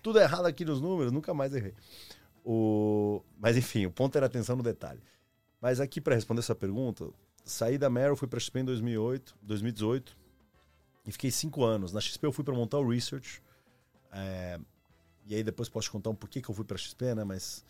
tudo 0.00 0.20
errado 0.20 0.46
aqui 0.46 0.64
nos 0.64 0.80
números, 0.80 1.10
nunca 1.10 1.34
mais 1.34 1.52
errei. 1.54 1.74
O... 2.44 3.20
Mas 3.40 3.56
enfim, 3.56 3.86
o 3.86 3.90
ponto 3.90 4.16
era 4.16 4.26
atenção 4.26 4.54
no 4.54 4.62
detalhe. 4.62 5.00
Mas 5.60 5.80
aqui, 5.80 6.00
para 6.00 6.14
responder 6.14 6.40
essa 6.40 6.54
pergunta, 6.54 7.08
saí 7.44 7.76
da 7.78 7.90
Merrill, 7.90 8.14
fui 8.16 8.28
para 8.28 8.38
XP 8.38 8.60
em 8.60 8.64
2008, 8.64 9.34
2018 9.42 10.21
e 11.06 11.12
fiquei 11.12 11.30
cinco 11.30 11.64
anos. 11.64 11.92
Na 11.92 12.00
XP 12.00 12.26
eu 12.26 12.32
fui 12.32 12.44
para 12.44 12.54
montar 12.54 12.78
o 12.78 12.88
Research. 12.88 13.42
é, 14.12 14.58
E 15.26 15.34
aí 15.34 15.42
depois 15.42 15.68
posso 15.68 15.86
te 15.88 15.90
contar 15.92 16.10
um 16.10 16.14
porquê 16.14 16.40
que 16.40 16.48
eu 16.48 16.54
fui 16.54 16.64
para 16.64 16.76
XP, 16.76 17.14
né? 17.14 17.24
Mas 17.24 17.64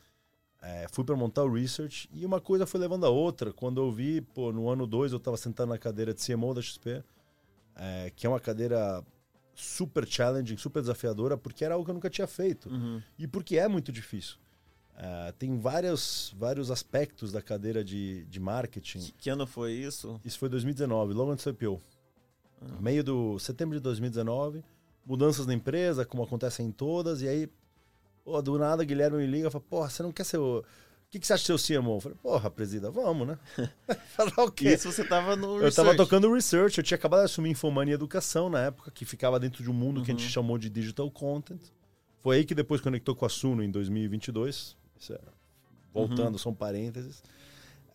é, 0.60 0.86
fui 0.90 1.04
para 1.04 1.16
montar 1.16 1.44
o 1.44 1.52
Research 1.52 2.08
e 2.12 2.24
uma 2.24 2.40
coisa 2.40 2.66
foi 2.66 2.80
levando 2.80 3.04
a 3.04 3.08
outra. 3.10 3.52
Quando 3.52 3.80
eu 3.80 3.90
vi, 3.90 4.20
pô, 4.20 4.52
no 4.52 4.68
ano 4.70 4.86
2 4.86 5.12
eu 5.12 5.18
estava 5.18 5.36
sentado 5.36 5.68
na 5.68 5.78
cadeira 5.78 6.14
de 6.14 6.24
CMO 6.24 6.54
da 6.54 6.62
XP, 6.62 7.02
é, 7.76 8.12
que 8.14 8.26
é 8.26 8.28
uma 8.30 8.40
cadeira 8.40 9.04
super 9.54 10.06
challenging, 10.06 10.56
super 10.56 10.80
desafiadora, 10.80 11.36
porque 11.36 11.64
era 11.64 11.74
algo 11.74 11.84
que 11.84 11.90
eu 11.90 11.94
nunca 11.94 12.08
tinha 12.10 12.26
feito. 12.26 12.68
Uhum. 12.70 13.02
E 13.18 13.26
porque 13.26 13.58
é 13.58 13.68
muito 13.68 13.92
difícil. 13.92 14.36
É, 14.96 15.32
tem 15.32 15.58
vários, 15.58 16.34
vários 16.38 16.70
aspectos 16.70 17.32
da 17.32 17.42
cadeira 17.42 17.82
de, 17.82 18.24
de 18.26 18.38
marketing. 18.40 19.00
Que, 19.00 19.12
que 19.12 19.30
ano 19.30 19.46
foi 19.46 19.72
isso? 19.72 20.20
Isso 20.24 20.38
foi 20.38 20.48
2019, 20.48 21.12
logo 21.12 21.32
antes 21.32 21.44
do 21.44 21.50
IPO. 21.50 21.82
Meio 22.80 23.02
do 23.04 23.38
setembro 23.38 23.76
de 23.76 23.82
2019, 23.82 24.62
mudanças 25.06 25.46
na 25.46 25.54
empresa, 25.54 26.04
como 26.04 26.22
acontecem 26.22 26.66
em 26.66 26.72
todas, 26.72 27.22
e 27.22 27.28
aí, 27.28 27.48
pô, 28.24 28.40
do 28.42 28.58
nada, 28.58 28.84
Guilherme 28.84 29.18
me 29.18 29.26
liga 29.26 29.48
e 29.48 29.50
fala, 29.50 29.64
porra, 29.68 29.90
você 29.90 30.02
não 30.02 30.12
quer 30.12 30.24
ser 30.24 30.38
o... 30.38 30.58
O 30.60 30.64
que, 31.12 31.18
que 31.20 31.26
você 31.26 31.34
acha 31.34 31.42
de 31.54 31.60
ser 31.60 31.76
o 31.76 31.80
CMO? 31.82 31.96
Eu 31.96 32.00
falei, 32.00 32.18
porra, 32.22 32.50
presida, 32.50 32.90
vamos, 32.90 33.26
né? 33.28 33.38
Falar 34.16 34.44
o 34.46 34.50
quê? 34.50 34.72
Isso 34.72 34.90
você 34.90 35.04
tava 35.04 35.36
no 35.36 35.56
Eu 35.60 35.70
tava 35.70 35.90
research. 35.90 35.96
tocando 35.96 36.32
research, 36.32 36.78
eu 36.78 36.84
tinha 36.84 36.96
acabado 36.96 37.20
de 37.20 37.24
assumir 37.26 37.50
Infomania 37.50 37.92
Educação 37.94 38.48
na 38.48 38.60
época, 38.60 38.90
que 38.90 39.04
ficava 39.04 39.38
dentro 39.38 39.62
de 39.62 39.70
um 39.70 39.74
mundo 39.74 40.02
que 40.02 40.10
a 40.10 40.14
gente 40.14 40.24
Uhum. 40.24 40.30
chamou 40.30 40.56
de 40.58 40.70
Digital 40.70 41.10
Content. 41.10 41.60
Foi 42.20 42.36
aí 42.36 42.44
que 42.46 42.54
depois 42.54 42.80
conectou 42.80 43.14
com 43.14 43.26
a 43.26 43.28
Suno 43.28 43.62
em 43.62 43.70
2022. 43.70 44.74
Isso 44.98 45.12
é- 45.12 45.18
voltando, 45.92 46.38
são 46.38 46.54
parênteses. 46.54 47.22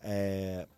É, 0.00 0.68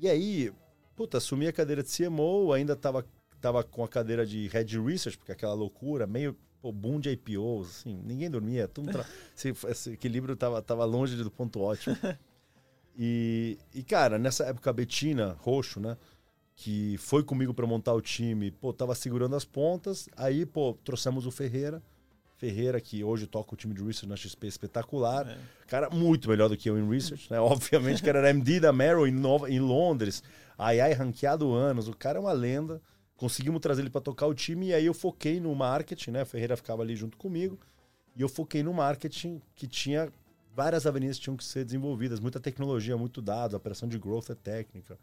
e 0.00 0.08
aí, 0.08 0.52
puta, 0.96 1.18
assumi 1.18 1.46
a 1.46 1.52
cadeira 1.52 1.82
de 1.82 1.90
CMO, 1.90 2.52
ainda 2.52 2.74
tava, 2.74 3.06
tava 3.44 3.62
com 3.62 3.84
a 3.84 3.88
cadeira 3.88 4.24
de 4.24 4.48
Head 4.48 4.80
Research, 4.80 5.18
porque 5.18 5.30
aquela 5.30 5.52
loucura, 5.52 6.06
meio 6.06 6.34
pô, 6.62 6.72
boom 6.72 6.98
de 6.98 7.10
IPOs, 7.10 7.68
assim, 7.68 8.00
ninguém 8.02 8.30
dormia, 8.30 8.66
tudo 8.66 8.90
tra... 8.90 9.04
esse, 9.36 9.54
esse 9.68 9.90
equilíbrio 9.90 10.34
tava, 10.34 10.62
tava 10.62 10.82
longe 10.86 11.14
do 11.14 11.30
ponto 11.30 11.60
ótimo. 11.60 11.96
E, 12.96 13.58
e, 13.74 13.82
cara, 13.82 14.20
nessa 14.20 14.44
época 14.44 14.70
a 14.70 14.72
Betina 14.72 15.36
Roxo, 15.40 15.80
né? 15.80 15.96
Que 16.54 16.96
foi 16.96 17.24
comigo 17.24 17.52
para 17.52 17.66
montar 17.66 17.92
o 17.92 18.00
time, 18.00 18.52
pô, 18.52 18.72
tava 18.72 18.94
segurando 18.94 19.34
as 19.34 19.44
pontas. 19.44 20.08
Aí, 20.16 20.46
pô, 20.46 20.78
trouxemos 20.84 21.26
o 21.26 21.32
Ferreira. 21.32 21.82
Ferreira, 22.36 22.80
que 22.80 23.02
hoje 23.02 23.26
toca 23.26 23.52
o 23.52 23.56
time 23.56 23.74
de 23.74 23.82
Research 23.82 24.06
na 24.06 24.14
XP, 24.14 24.46
espetacular. 24.46 25.26
É. 25.26 25.36
Cara, 25.66 25.90
muito 25.90 26.28
melhor 26.28 26.48
do 26.48 26.56
que 26.56 26.70
eu 26.70 26.78
em 26.78 26.88
Research, 26.88 27.28
né? 27.32 27.40
Obviamente 27.40 28.00
que 28.00 28.08
era 28.08 28.30
MD 28.30 28.60
da 28.60 28.72
Merrill 28.72 29.08
em, 29.08 29.10
Nova, 29.10 29.50
em 29.50 29.58
Londres. 29.58 30.22
Ai, 30.56 30.78
ai, 30.78 30.92
ranqueado 30.92 31.52
anos. 31.52 31.88
O 31.88 31.96
cara 31.96 32.18
é 32.18 32.20
uma 32.20 32.32
lenda. 32.32 32.80
Conseguimos 33.16 33.60
trazer 33.60 33.82
ele 33.82 33.90
para 33.90 34.00
tocar 34.00 34.26
o 34.26 34.34
time 34.34 34.68
e 34.68 34.74
aí 34.74 34.86
eu 34.86 34.94
foquei 34.94 35.38
no 35.40 35.54
marketing, 35.54 36.10
né? 36.10 36.22
O 36.22 36.26
Ferreira 36.26 36.56
ficava 36.56 36.82
ali 36.82 36.96
junto 36.96 37.16
comigo. 37.16 37.58
E 38.16 38.22
eu 38.22 38.28
foquei 38.28 38.62
no 38.62 38.72
marketing 38.72 39.40
que 39.54 39.66
tinha 39.66 40.12
várias 40.54 40.86
avenidas 40.86 41.16
que 41.18 41.24
tinham 41.24 41.36
que 41.36 41.44
ser 41.44 41.64
desenvolvidas, 41.64 42.20
muita 42.20 42.38
tecnologia, 42.38 42.96
muito 42.96 43.20
dados, 43.20 43.54
a 43.54 43.56
operação 43.56 43.88
de 43.88 43.98
growth 43.98 44.30
é 44.30 44.34
técnica. 44.34 44.98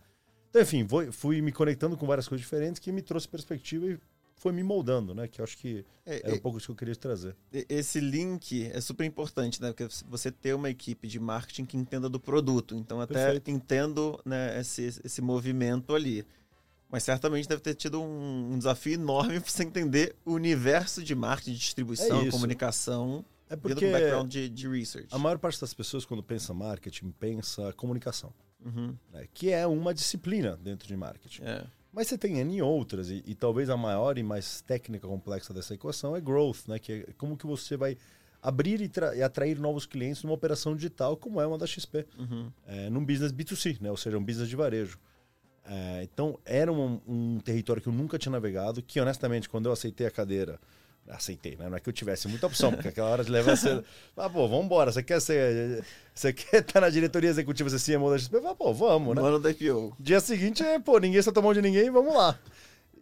Então, 0.49 0.61
enfim, 0.61 0.85
fui, 1.11 1.41
me 1.41 1.51
conectando 1.51 1.97
com 1.97 2.05
várias 2.05 2.27
coisas 2.27 2.41
diferentes 2.41 2.79
que 2.79 2.91
me 2.91 3.01
trouxe 3.01 3.27
perspectiva 3.27 3.85
e 3.87 3.99
foi 4.35 4.51
me 4.51 4.63
moldando, 4.63 5.13
né? 5.13 5.27
Que 5.27 5.39
eu 5.39 5.43
acho 5.43 5.57
que 5.57 5.85
É, 6.05 6.21
era 6.25 6.35
um 6.35 6.39
pouco 6.39 6.57
isso 6.57 6.67
que 6.67 6.71
eu 6.71 6.75
queria 6.75 6.95
trazer. 6.95 7.35
esse 7.69 7.99
link 7.99 8.69
é 8.73 8.81
super 8.81 9.05
importante, 9.05 9.61
né? 9.61 9.71
Porque 9.71 9.87
você 10.09 10.31
ter 10.31 10.53
uma 10.53 10.69
equipe 10.69 11.07
de 11.07 11.19
marketing 11.19 11.65
que 11.65 11.77
entenda 11.77 12.09
do 12.09 12.19
produto. 12.19 12.75
Então, 12.75 12.99
até 12.99 13.13
Perfeito. 13.13 13.51
entendo 13.51 14.19
né, 14.25 14.59
esse, 14.59 14.99
esse 15.03 15.21
movimento 15.21 15.93
ali. 15.93 16.25
Mas 16.91 17.03
certamente 17.03 17.47
deve 17.47 17.61
ter 17.61 17.73
tido 17.73 18.01
um, 18.01 18.53
um 18.53 18.57
desafio 18.57 18.93
enorme 18.95 19.39
para 19.39 19.49
você 19.49 19.63
entender 19.63 20.15
o 20.25 20.33
universo 20.33 21.01
de 21.01 21.15
marketing, 21.15 21.53
de 21.53 21.59
distribuição, 21.59 22.21
É 22.27 22.29
comunicação, 22.29 23.23
É 23.49 23.55
porque 23.55 23.75
com 23.85 23.91
background 23.91 24.29
de, 24.29 24.49
de 24.49 24.67
research. 24.67 25.07
a 25.09 25.17
maior 25.17 25.37
parte 25.39 25.59
das 25.61 25.73
pessoas, 25.73 26.03
quando 26.05 26.21
pensa 26.21 26.53
marketing, 26.53 27.11
pensa 27.11 27.71
comunicação, 27.73 28.33
Uhum, 28.63 28.95
né? 29.11 29.25
que 29.33 29.49
é 29.49 29.65
uma 29.65 29.93
disciplina 29.93 30.55
dentro 30.57 30.87
de 30.87 30.95
marketing. 30.95 31.43
é. 31.43 31.63
Mas 31.93 32.07
você 32.07 32.17
tem 32.17 32.39
N 32.39 32.61
outras, 32.61 33.09
e, 33.09 33.21
e, 33.27 33.35
talvez 33.35 33.69
a 33.69 33.75
maior 33.75 34.17
e 34.17 34.23
mais 34.23 34.61
técnica 34.61 35.05
complexa 35.05 35.53
dessa 35.53 35.73
equação 35.73 36.15
é 36.15 36.21
growth, 36.21 36.65
né? 36.69 36.79
Que 36.79 37.05
é 37.05 37.13
como 37.17 37.35
que 37.35 37.45
você 37.45 37.75
vai 37.75 37.97
abrir 38.41 38.79
e, 38.79 38.89
e 39.17 39.21
atrair 39.21 39.59
novos 39.59 39.85
clientes 39.85 40.23
numa 40.23 40.33
operação 40.33 40.73
digital, 40.73 41.17
como 41.17 41.41
é 41.41 41.45
uma 41.45 41.57
da 41.57 41.67
XP, 41.67 42.07
uhum. 42.17 42.49
é, 42.65 42.89
num 42.89 43.03
business 43.05 43.33
B2C, 43.33 43.81
né? 43.81 43.91
Ou 43.91 43.97
seja, 43.97 44.17
um 44.17 44.23
business 44.23 44.47
de 44.47 44.55
varejo. 44.55 44.97
É, 45.65 46.01
então, 46.03 46.39
era 46.43 46.71
um, 46.71 46.99
um, 47.07 47.39
território 47.39 47.81
que 47.81 47.87
eu 47.87 47.93
nunca 47.93 48.17
tinha 48.17 48.31
navegado, 48.31 48.81
que 48.81 48.99
honestamente, 48.99 49.47
quando 49.47 49.67
eu 49.67 49.71
aceitei 49.71 50.07
a 50.07 50.11
cadeira, 50.11 50.59
aceitei, 51.07 51.55
né? 51.55 51.69
Não 51.69 51.77
é 51.77 51.79
que 51.79 51.87
eu 51.87 51.93
tivesse 51.93 52.27
muita 52.27 52.47
opção, 52.47 52.71
porque 52.71 52.87
aquela 52.87 53.09
hora 53.09 53.23
de 53.23 53.31
levar 53.31 53.55
você. 53.55 53.83
Ah, 54.17 54.29
pô, 54.29 54.47
vambora. 54.47 54.91
Você 54.91 55.01
quer 55.01 55.19
ser. 55.21 55.83
Você 56.13 56.33
quer 56.33 56.61
estar 56.61 56.81
na 56.81 56.89
diretoria 56.89 57.29
executiva, 57.29 57.69
ser 57.69 57.97
CMO 57.97 58.09
da 58.09 58.17
XP? 58.17 58.37
Ah, 58.45 58.55
pô, 58.55 58.73
vamos, 58.73 59.15
né? 59.15 59.21
Mano 59.21 59.39
da 59.39 59.49
IPO. 59.51 59.95
Dia 59.99 60.19
seguinte 60.19 60.63
é, 60.63 60.79
pô, 60.79 60.99
ninguém 60.99 61.21
só 61.21 61.31
tomou 61.31 61.53
de 61.53 61.61
ninguém, 61.61 61.89
vamos 61.89 62.13
lá. 62.13 62.37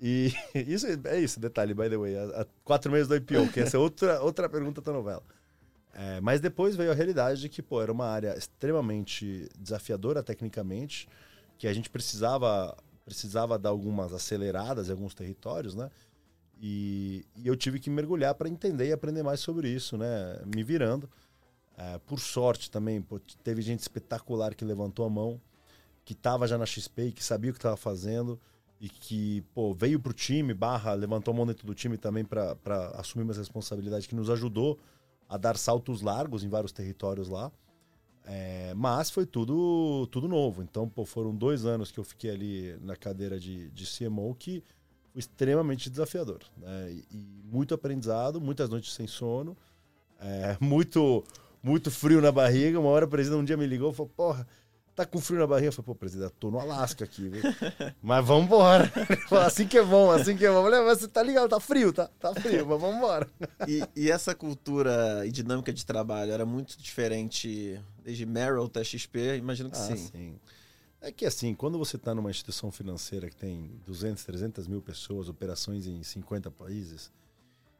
E 0.01 0.33
isso 0.55 0.87
é 1.05 1.19
isso, 1.19 1.39
detalhe, 1.39 1.73
by 1.73 1.89
the 1.89 1.97
way. 1.97 2.15
Há, 2.17 2.45
quatro 2.63 2.91
meses 2.91 3.07
do 3.07 3.15
IPO, 3.15 3.51
que 3.51 3.59
essa 3.59 3.77
é 3.77 3.79
outra, 3.79 4.21
outra 4.21 4.47
pergunta 4.47 4.81
da 4.81 4.93
novela. 4.93 5.23
É, 5.93 6.21
mas 6.21 6.39
depois 6.39 6.75
veio 6.75 6.91
a 6.91 6.95
realidade 6.95 7.41
de 7.41 7.49
que, 7.49 7.61
pô, 7.61 7.81
era 7.81 7.91
uma 7.91 8.05
área 8.05 8.37
extremamente 8.37 9.49
desafiadora 9.57 10.23
tecnicamente, 10.23 11.09
que 11.59 11.67
a 11.67 11.73
gente 11.73 11.89
precisava 11.89 12.75
precisava 13.03 13.57
dar 13.57 13.69
algumas 13.69 14.13
aceleradas 14.13 14.87
em 14.87 14.91
alguns 14.91 15.13
territórios, 15.13 15.75
né? 15.75 15.89
E, 16.61 17.25
e 17.35 17.47
eu 17.47 17.55
tive 17.55 17.79
que 17.79 17.89
mergulhar 17.89 18.35
para 18.35 18.47
entender 18.47 18.89
e 18.89 18.93
aprender 18.93 19.23
mais 19.23 19.39
sobre 19.39 19.67
isso, 19.67 19.97
né? 19.97 20.39
Me 20.45 20.63
virando. 20.63 21.09
É, 21.77 21.97
por 21.99 22.19
sorte 22.19 22.69
também, 22.69 23.01
pô, 23.01 23.19
teve 23.43 23.61
gente 23.61 23.79
espetacular 23.79 24.53
que 24.53 24.63
levantou 24.63 25.05
a 25.05 25.09
mão, 25.09 25.41
que 26.05 26.13
estava 26.13 26.47
já 26.47 26.57
na 26.57 26.65
XP 26.65 27.11
que 27.11 27.23
sabia 27.23 27.51
o 27.51 27.53
que 27.53 27.59
estava 27.59 27.77
fazendo 27.77 28.39
e 28.79 28.87
que 28.87 29.41
pô, 29.53 29.73
veio 29.73 30.01
o 30.05 30.13
time, 30.13 30.53
barra, 30.53 30.93
levantou 30.93 31.33
a 31.33 31.37
mão 31.37 31.47
dentro 31.47 31.65
do 31.65 31.73
time 31.73 31.97
também 31.97 32.23
para 32.23 32.55
assumir 32.95 33.23
uma 33.23 33.33
responsabilidade 33.33 34.07
que 34.07 34.15
nos 34.15 34.29
ajudou 34.29 34.79
a 35.27 35.37
dar 35.37 35.57
saltos 35.57 36.01
largos 36.01 36.43
em 36.43 36.49
vários 36.49 36.71
territórios 36.71 37.27
lá. 37.27 37.51
É, 38.25 38.73
mas 38.75 39.09
foi 39.09 39.25
tudo 39.25 40.07
tudo 40.07 40.27
novo. 40.27 40.61
Então, 40.61 40.87
pô, 40.87 41.05
foram 41.05 41.35
dois 41.35 41.65
anos 41.65 41.91
que 41.91 41.99
eu 41.99 42.03
fiquei 42.03 42.29
ali 42.29 42.77
na 42.81 42.95
cadeira 42.95 43.39
de, 43.39 43.69
de 43.71 43.85
CMO 43.85 44.35
que 44.35 44.63
foi 45.11 45.19
extremamente 45.19 45.89
desafiador. 45.89 46.39
Né? 46.57 46.91
E, 46.91 47.05
e, 47.11 47.43
muito 47.43 47.73
aprendizado, 47.73 48.39
muitas 48.39 48.69
noites 48.69 48.93
sem 48.93 49.07
sono, 49.07 49.57
é, 50.19 50.57
muito, 50.61 51.23
muito 51.63 51.89
frio 51.89 52.21
na 52.21 52.31
barriga. 52.31 52.79
Uma 52.79 52.89
hora 52.89 53.05
o 53.05 53.09
presidente 53.09 53.39
um 53.39 53.45
dia 53.45 53.57
me 53.57 53.65
ligou 53.65 53.91
e 53.91 53.95
falou: 53.95 54.11
Porra, 54.15 54.47
tá 54.99 55.05
com 55.05 55.19
frio 55.19 55.39
na 55.39 55.47
barriga? 55.47 55.69
Eu 55.69 55.71
falei: 55.71 55.85
Pô, 55.85 55.95
presidente, 55.95 56.33
tô 56.37 56.51
no 56.51 56.59
Alasca 56.59 57.05
aqui, 57.05 57.29
viu? 57.29 57.41
mas 58.03 58.25
vamos 58.25 58.45
embora. 58.45 58.91
assim 59.45 59.65
que 59.65 59.77
é 59.77 59.83
bom, 59.83 60.11
assim 60.11 60.35
que 60.35 60.45
é 60.45 60.49
bom. 60.49 60.61
Falei, 60.61 60.81
mas 60.81 60.99
você 60.99 61.07
tá 61.07 61.23
ligado, 61.23 61.49
tá 61.49 61.59
frio, 61.59 61.93
tá, 61.93 62.09
tá 62.19 62.33
frio, 62.35 62.67
mas 62.67 62.81
vamos 62.81 62.97
embora. 62.97 63.29
e, 63.67 63.81
e 63.95 64.11
essa 64.11 64.35
cultura 64.35 65.25
e 65.25 65.31
dinâmica 65.31 65.71
de 65.71 65.85
trabalho 65.85 66.31
era 66.31 66.45
muito 66.45 66.77
diferente 66.77 67.79
desde 68.03 68.25
Merrill 68.25 68.65
até 68.65 68.83
XP? 68.83 69.37
Imagino 69.37 69.71
que 69.71 69.77
ah, 69.77 69.81
sim. 69.81 69.95
sim. 69.95 70.39
É 71.01 71.13
que 71.13 71.25
assim, 71.25 71.53
quando 71.53 71.77
você 71.77 71.95
está 71.95 72.13
numa 72.13 72.29
instituição 72.29 72.69
financeira 72.69 73.29
que 73.29 73.35
tem 73.35 73.71
200, 73.85 74.21
300 74.25 74.67
mil 74.67 74.81
pessoas, 74.81 75.29
operações 75.29 75.87
em 75.87 76.03
50 76.03 76.51
países, 76.51 77.09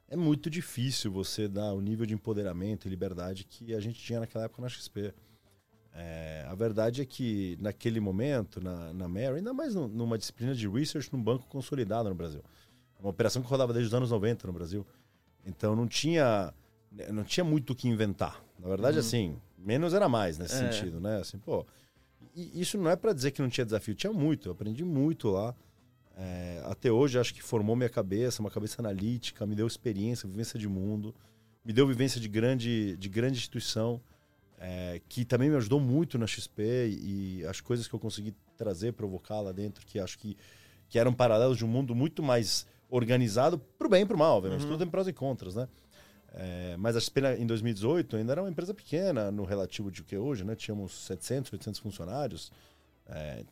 é 0.08 0.16
muito 0.16 0.50
difícil 0.50 1.12
você 1.12 1.50
dar 1.50 1.74
o 1.74 1.82
nível 1.82 2.06
de 2.06 2.14
empoderamento 2.14 2.88
e 2.88 2.90
liberdade 2.90 3.44
que 3.44 3.76
a 3.76 3.80
gente 3.82 4.00
tinha 4.00 4.22
naquela 4.22 4.46
época 4.46 4.62
na 4.62 4.70
XP. 4.70 5.14
É, 6.02 6.46
a 6.48 6.56
verdade 6.56 7.02
é 7.02 7.06
que 7.06 7.58
naquele 7.60 8.00
momento, 8.00 8.62
na, 8.62 8.94
na 8.94 9.08
Mary, 9.10 9.36
ainda 9.36 9.54
mais 9.54 9.76
numa 9.76 10.18
disciplina 10.18 10.56
de 10.56 10.66
research 10.66 11.12
num 11.12 11.22
banco 11.22 11.46
consolidado 11.48 12.08
no 12.08 12.16
Brasil. 12.16 12.42
Uma 12.98 13.10
operação 13.10 13.42
que 13.42 13.50
rodava 13.50 13.74
desde 13.74 13.90
os 13.90 13.94
anos 13.94 14.10
90 14.10 14.48
no 14.48 14.54
Brasil. 14.54 14.88
Então 15.46 15.76
não 15.76 15.88
tinha, 15.88 16.54
não 17.12 17.26
tinha 17.26 17.44
muito 17.44 17.74
o 17.74 17.76
que 17.76 17.90
inventar. 17.90 18.42
Na 18.58 18.70
verdade, 18.70 18.98
uhum. 18.98 19.02
assim, 19.02 19.38
menos 19.58 19.94
era 19.94 20.08
mais 20.08 20.38
nesse 20.38 20.56
é. 20.56 20.72
sentido, 20.72 21.02
né? 21.02 21.18
Assim, 21.18 21.38
pô, 21.38 21.66
e 22.34 22.62
isso 22.62 22.78
não 22.78 22.90
é 22.90 22.96
para 22.96 23.12
dizer 23.12 23.32
que 23.32 23.42
não 23.42 23.50
tinha 23.50 23.66
desafio, 23.66 23.94
tinha 23.94 24.14
muito, 24.14 24.48
eu 24.48 24.54
aprendi 24.54 24.86
muito 24.86 25.30
lá. 25.30 25.54
É, 26.16 26.62
até 26.66 26.90
hoje 26.90 27.20
acho 27.20 27.34
que 27.34 27.42
formou 27.42 27.76
minha 27.76 27.90
cabeça, 27.90 28.42
uma 28.42 28.52
cabeça 28.52 28.82
analítica, 28.82 29.46
me 29.46 29.56
deu 29.56 29.68
experiência, 29.68 30.30
vivência 30.30 30.58
de 30.58 30.68
mundo, 30.68 31.14
me 31.64 31.74
deu 31.74 31.86
vivência 31.86 32.22
de 32.22 32.28
grande, 32.30 32.96
de 32.96 33.10
grande 33.10 33.38
instituição, 33.38 34.02
é, 34.60 35.02
que 35.08 35.24
também 35.24 35.50
me 35.50 35.56
ajudou 35.56 35.80
muito 35.80 36.18
na 36.18 36.28
XP 36.28 36.62
e, 36.90 37.46
as 37.46 37.62
coisas 37.62 37.88
que 37.88 37.94
eu 37.94 38.00
consegui 38.00 38.36
trazer, 38.58 38.92
provocar 38.94 39.40
lá 39.40 39.52
dentro, 39.52 39.86
que 39.86 40.00
acho 40.00 40.20
que, 40.20 40.36
que 40.90 41.00
eram 41.00 41.14
paralelos 41.14 41.58
de 41.58 41.64
um 41.64 41.68
mundo 41.68 41.96
muito 41.96 42.22
mais 42.22 42.68
organizado, 42.90 43.58
pro 43.58 43.88
bem 43.88 44.04
e 44.04 44.06
pro 44.06 44.18
mal, 44.18 44.38
obviamente, 44.38 44.64
uhum. 44.64 44.72
tudo 44.72 44.80
tem 44.80 44.88
prós 44.88 45.08
e 45.08 45.14
contras, 45.14 45.56
né? 45.56 45.68
É, 46.32 46.76
mas 46.78 46.96
a 46.96 47.00
XP 47.00 47.22
em 47.40 47.46
2018 47.48 48.18
ainda 48.18 48.34
era 48.34 48.42
uma 48.42 48.50
empresa 48.50 48.74
pequena 48.74 49.32
no 49.32 49.46
relativo 49.46 49.90
de 49.90 50.02
o 50.02 50.04
que 50.04 50.14
é 50.14 50.20
hoje, 50.20 50.44
né? 50.44 50.56
Tínhamos 50.56 51.06
700, 51.06 51.54
800 51.54 51.80
funcionários. 51.80 52.52
É, 53.08 53.44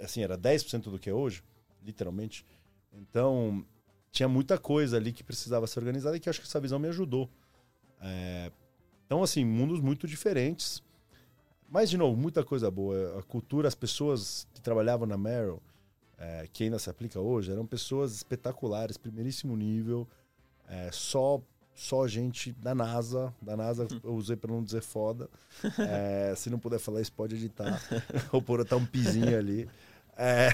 assim, 0.00 0.22
era 0.22 0.38
10% 0.38 0.84
do 0.84 0.98
que 0.98 1.10
é 1.10 1.12
hoje, 1.12 1.42
literalmente. 1.82 2.46
Então, 2.92 3.64
tinha 4.10 4.28
muita 4.28 4.56
coisa 4.58 4.96
ali 4.96 5.12
que 5.12 5.24
precisava 5.24 5.66
ser 5.66 5.80
organizada 5.80 6.16
e 6.16 6.20
que 6.20 6.28
acho 6.28 6.40
que 6.40 6.46
essa 6.46 6.60
visão 6.60 6.78
me 6.78 6.88
ajudou. 6.88 7.28
É, 8.00 8.50
então, 9.12 9.22
assim, 9.22 9.44
mundos 9.44 9.78
muito 9.78 10.06
diferentes. 10.06 10.82
Mas, 11.68 11.90
de 11.90 11.98
novo, 11.98 12.16
muita 12.16 12.42
coisa 12.42 12.70
boa. 12.70 13.18
A 13.18 13.22
cultura, 13.22 13.68
as 13.68 13.74
pessoas 13.74 14.48
que 14.54 14.60
trabalhavam 14.62 15.06
na 15.06 15.18
Merrill, 15.18 15.60
é, 16.16 16.48
que 16.50 16.64
ainda 16.64 16.78
se 16.78 16.88
aplica 16.88 17.20
hoje, 17.20 17.52
eram 17.52 17.66
pessoas 17.66 18.14
espetaculares, 18.14 18.96
primeiríssimo 18.96 19.54
nível, 19.54 20.08
é, 20.66 20.88
só 20.90 21.42
só 21.74 22.08
gente 22.08 22.52
da 22.52 22.74
NASA. 22.74 23.34
Da 23.42 23.54
NASA 23.54 23.86
eu 24.02 24.14
usei 24.14 24.34
para 24.34 24.50
não 24.50 24.64
dizer 24.64 24.80
foda. 24.80 25.28
É, 25.78 26.32
se 26.34 26.48
não 26.48 26.58
puder 26.58 26.78
falar 26.78 27.02
isso, 27.02 27.12
pode 27.12 27.34
editar. 27.34 27.82
Ou 28.32 28.40
por 28.40 28.60
botar 28.60 28.76
um 28.76 28.86
pizinho 28.86 29.36
ali. 29.36 29.68
É, 30.16 30.48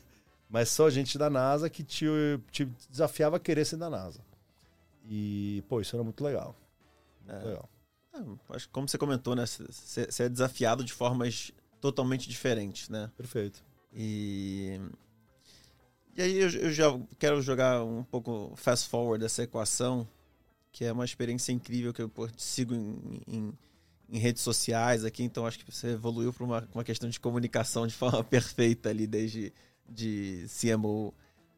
mas 0.48 0.70
só 0.70 0.88
gente 0.88 1.18
da 1.18 1.28
NASA 1.28 1.68
que 1.68 1.84
te, 1.84 2.06
te, 2.50 2.64
desafiava 2.88 3.36
a 3.36 3.40
querer 3.40 3.66
ser 3.66 3.76
da 3.76 3.90
NASA. 3.90 4.20
E, 5.06 5.62
pô, 5.68 5.78
isso 5.78 5.94
era 5.94 6.02
muito 6.02 6.24
legal. 6.24 6.56
Muito 7.26 7.44
é. 7.44 7.48
legal. 7.48 7.68
É, 8.18 8.54
acho 8.54 8.66
que 8.66 8.72
como 8.72 8.88
você 8.88 8.98
comentou, 8.98 9.34
né? 9.34 9.44
Você 9.46 10.22
é 10.22 10.28
desafiado 10.28 10.84
de 10.84 10.92
formas 10.92 11.52
totalmente 11.80 12.28
diferentes, 12.28 12.88
né? 12.88 13.10
Perfeito. 13.16 13.64
E 13.92 14.80
e 16.16 16.22
aí 16.22 16.38
eu, 16.38 16.50
eu, 16.50 16.72
já 16.72 16.86
quero 17.18 17.40
jogar 17.40 17.84
um 17.84 18.02
pouco 18.02 18.52
fast 18.56 18.88
forward 18.88 19.24
essa 19.24 19.44
equação 19.44 20.06
que 20.72 20.84
é 20.84 20.92
uma 20.92 21.04
experiência 21.04 21.52
incrível 21.52 21.92
que 21.92 22.02
eu 22.02 22.10
sigo 22.36 22.74
em, 22.74 23.22
em, 23.26 23.52
em, 24.10 24.18
redes 24.18 24.42
sociais 24.42 25.04
aqui, 25.04 25.22
então 25.22 25.46
acho 25.46 25.58
que 25.58 25.72
você 25.72 25.88
evoluiu 25.88 26.32
para 26.32 26.44
uma, 26.44 26.68
uma 26.74 26.84
questão 26.84 27.08
de 27.08 27.18
comunicação 27.18 27.86
de 27.86 27.94
forma 27.94 28.22
perfeita 28.24 28.88
ali, 28.88 29.06
desde 29.06 29.52
de 29.88 30.46
CMO 30.48 31.14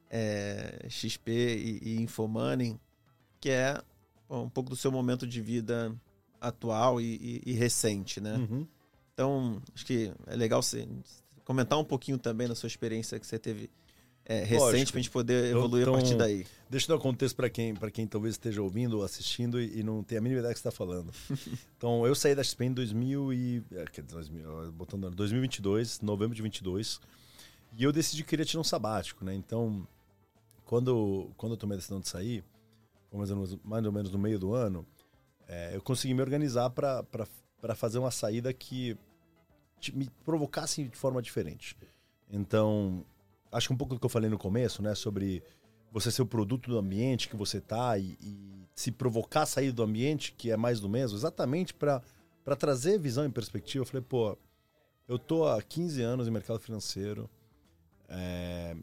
é, 0.09 0.87
XP 0.89 1.31
e, 1.31 1.81
e 1.83 2.03
Infomoney, 2.03 2.79
que 3.41 3.51
é 3.51 3.83
um 4.29 4.49
pouco 4.49 4.71
do 4.71 4.77
seu 4.77 4.93
momento 4.93 5.27
de 5.27 5.41
vida 5.41 5.95
atual 6.41 7.01
e, 7.01 7.43
e, 7.45 7.51
e 7.51 7.53
recente, 7.53 8.21
né? 8.21 8.37
Uhum. 8.37 8.67
Então, 9.13 9.63
acho 9.75 9.85
que 9.85 10.13
é 10.27 10.37
legal 10.37 10.63
você 10.63 10.89
comentar 11.45 11.79
um 11.79 11.85
pouquinho 11.85 12.17
também 12.17 12.49
da 12.49 12.55
sua 12.55 12.69
experiência 12.69 13.19
que 13.19 13.27
você 13.27 13.39
teve 13.39 13.69
é, 14.25 14.45
recente 14.45 14.93
para 14.93 15.01
a 15.01 15.03
gente 15.03 15.11
poder 15.11 15.51
evoluir 15.51 15.83
então, 15.83 15.95
a 15.95 15.99
partir 15.99 16.15
daí. 16.17 16.47
Deixa 16.69 16.87
eu 16.87 16.97
dar 16.97 17.01
um 17.01 17.03
contexto 17.03 17.35
para 17.35 17.51
quem, 17.51 17.75
quem 17.93 18.07
talvez 18.07 18.35
esteja 18.35 18.63
ouvindo 18.63 18.99
ou 18.99 19.05
assistindo 19.05 19.61
e, 19.61 19.81
e 19.81 19.83
não 19.83 20.05
tenha 20.05 20.21
a 20.21 20.23
mínima 20.23 20.41
ideia 20.41 20.55
que 20.55 20.61
você 20.61 20.69
está 20.69 20.77
falando. 20.77 21.13
então, 21.77 22.07
eu 22.07 22.15
saí 22.15 22.35
da 22.35 22.45
XP 22.45 22.67
em 22.67 22.73
2000 22.73 23.33
e, 23.33 23.63
é, 23.73 24.03
2000, 24.03 24.73
botando 24.73 25.11
2022, 25.11 26.01
novembro 26.01 26.35
de 26.37 26.43
22, 26.43 27.01
e 27.77 27.85
eu 27.85 27.93
decidi 27.93 28.23
que 28.23 28.31
queria 28.31 28.45
tirar 28.45 28.61
um 28.61 28.65
sabático, 28.65 29.25
né? 29.25 29.35
Então, 29.35 29.87
quando, 30.65 31.31
quando 31.37 31.53
eu 31.53 31.57
tomei 31.57 31.75
a 31.75 31.79
decisão 31.79 31.99
de 31.99 32.09
sair, 32.09 32.45
mais 33.13 33.31
ou 33.31 33.37
menos, 33.37 33.59
mais 33.65 33.85
ou 33.85 33.93
menos 33.93 34.13
no 34.13 34.19
meio 34.19 34.39
do 34.39 34.55
ano, 34.55 34.87
é, 35.51 35.75
eu 35.75 35.83
consegui 35.83 36.15
me 36.15 36.23
organizar 36.23 36.71
para 36.71 37.75
fazer 37.75 37.99
uma 37.99 38.13
saída 38.13 38.53
que 38.53 38.97
me 39.93 40.09
provocasse 40.25 40.85
de 40.85 40.97
forma 40.97 41.21
diferente. 41.21 41.77
Então, 42.31 43.05
acho 43.51 43.67
que 43.67 43.75
um 43.75 43.77
pouco 43.77 43.95
do 43.95 43.99
que 43.99 44.07
eu 44.07 44.11
falei 44.11 44.31
no 44.31 44.39
começo, 44.39 44.81
né? 44.81 44.95
Sobre 44.95 45.43
você 45.91 46.09
ser 46.13 46.23
o 46.23 46.27
produto 46.27 46.71
do 46.71 46.79
ambiente 46.79 47.29
que 47.29 47.35
você 47.35 47.61
tá 47.61 47.99
e, 47.99 48.17
e 48.21 48.69
se 48.77 48.93
provocar 48.93 49.43
a 49.43 49.47
sair 49.47 49.73
do 49.73 49.83
ambiente, 49.83 50.33
que 50.39 50.53
é 50.53 50.57
mais 50.57 50.79
do 50.79 50.89
mesmo, 50.89 51.19
exatamente 51.19 51.75
para 51.75 52.01
trazer 52.57 52.97
visão 53.01 53.27
e 53.27 53.29
perspectiva. 53.29 53.83
Eu 53.83 53.87
falei, 53.87 54.07
pô, 54.09 54.39
eu 55.09 55.19
tô 55.19 55.49
há 55.49 55.61
15 55.61 56.01
anos 56.01 56.27
no 56.27 56.33
mercado 56.33 56.61
financeiro. 56.61 57.29
É, 58.09 58.77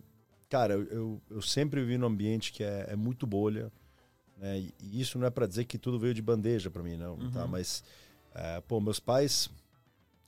cara, 0.49 0.73
eu, 0.73 0.83
eu, 0.87 1.21
eu, 1.29 1.41
sempre 1.41 1.79
vivi 1.79 1.97
num 1.97 2.07
ambiente 2.07 2.51
que 2.51 2.61
é, 2.61 2.87
é 2.89 2.95
muito 2.97 3.25
bolha. 3.25 3.71
Né? 4.37 4.59
E, 4.59 4.73
e, 4.81 5.01
isso 5.01 5.17
não 5.17 5.27
é 5.27 5.29
para 5.29 5.47
dizer 5.47 5.65
que 5.65 5.77
tudo 5.77 5.99
veio 5.99 6.13
de 6.13 6.21
bandeja 6.21 6.69
para 6.69 6.83
mim, 6.83 6.97
não, 6.97 7.17
tá? 7.17 7.23
uhum. 7.23 7.31
tá? 7.31 7.47
Mas, 7.47 7.83
é, 8.33 8.61
pô, 8.61 8.79
meus 8.79 8.99
pais, 8.99 9.49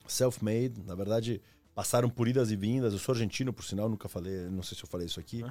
self-made, 0.06 0.82
na 0.86 0.94
verdade, 0.94 1.40
passaram 1.74 2.10
por 2.10 2.28
idas 2.28 2.50
e 2.50 2.56
vindas. 2.56 2.92
Eu 2.92 2.98
sou 2.98 3.14
argentino, 3.14 3.52
por 3.52 3.64
sinal, 3.64 3.88
nunca 3.88 4.08
falei, 4.08 4.48
não 4.50 4.62
sei 4.62 4.76
se 4.76 4.84
eu 4.84 4.88
falei 4.88 5.06
isso 5.06 5.20
aqui. 5.20 5.44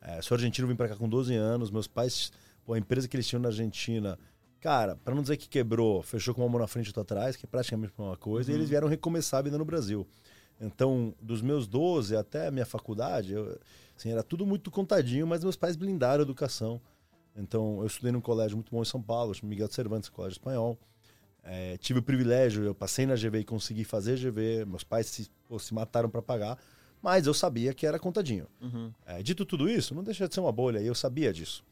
É, 0.00 0.20
sou 0.22 0.34
argentino, 0.34 0.66
vim 0.68 0.76
para 0.76 0.88
cá 0.88 0.96
com 0.96 1.08
12 1.08 1.34
anos. 1.34 1.70
Meus 1.70 1.86
pais, 1.86 2.32
pô, 2.64 2.72
a 2.74 2.78
empresa 2.78 3.08
que 3.08 3.16
eles 3.16 3.26
tinham 3.26 3.40
na 3.40 3.48
Argentina, 3.48 4.18
cara, 4.60 4.96
para 4.96 5.14
não 5.14 5.22
dizer 5.22 5.36
que 5.36 5.48
quebrou, 5.48 6.02
fechou 6.02 6.34
com 6.34 6.42
uma 6.42 6.48
mão 6.48 6.60
na 6.60 6.66
frente 6.66 6.86
e 6.86 6.88
outra 6.90 7.02
atrás, 7.02 7.36
que 7.36 7.44
é 7.44 7.48
praticamente 7.48 7.92
a 7.96 8.02
mesma 8.02 8.16
coisa, 8.16 8.50
e 8.50 8.54
eles 8.54 8.68
vieram 8.68 8.88
recomeçar 8.88 9.40
a 9.40 9.42
vida 9.42 9.58
no 9.58 9.64
Brasil. 9.64 10.06
Então, 10.60 11.14
dos 11.20 11.42
meus 11.42 11.66
12 11.66 12.16
até 12.16 12.46
a 12.46 12.50
minha 12.50 12.64
faculdade, 12.64 13.32
eu, 13.32 13.58
assim, 13.96 14.10
era 14.10 14.22
tudo 14.22 14.46
muito 14.46 14.70
contadinho, 14.70 15.26
mas 15.26 15.44
meus 15.44 15.56
pais 15.56 15.76
blindaram 15.76 16.20
a 16.20 16.22
educação. 16.22 16.80
Então, 17.36 17.80
eu 17.80 17.86
estudei 17.86 18.10
num 18.12 18.20
colégio 18.20 18.56
muito 18.56 18.70
bom 18.70 18.82
em 18.82 18.84
São 18.86 19.00
Paulo, 19.00 19.32
Miguel 19.42 19.68
de 19.68 19.74
Cervantes, 19.74 20.08
colégio 20.08 20.36
espanhol. 20.36 20.78
É, 21.42 21.76
tive 21.76 22.00
o 22.00 22.02
privilégio, 22.02 22.64
eu 22.64 22.74
passei 22.74 23.06
na 23.06 23.14
GV 23.14 23.40
e 23.40 23.44
consegui 23.44 23.84
fazer 23.84 24.18
GV. 24.18 24.64
Meus 24.64 24.82
pais 24.82 25.06
se, 25.06 25.30
pô, 25.48 25.58
se 25.58 25.72
mataram 25.72 26.08
para 26.08 26.20
pagar, 26.20 26.58
mas 27.00 27.26
eu 27.26 27.34
sabia 27.34 27.72
que 27.72 27.86
era 27.86 27.98
contadinho. 27.98 28.46
Uhum. 28.60 28.92
É, 29.04 29.22
dito 29.22 29.44
tudo 29.44 29.68
isso, 29.68 29.94
não 29.94 30.02
deixa 30.02 30.26
de 30.26 30.34
ser 30.34 30.40
uma 30.40 30.50
bolha, 30.50 30.80
e 30.80 30.86
eu 30.86 30.94
sabia 30.94 31.32
disso. 31.32 31.64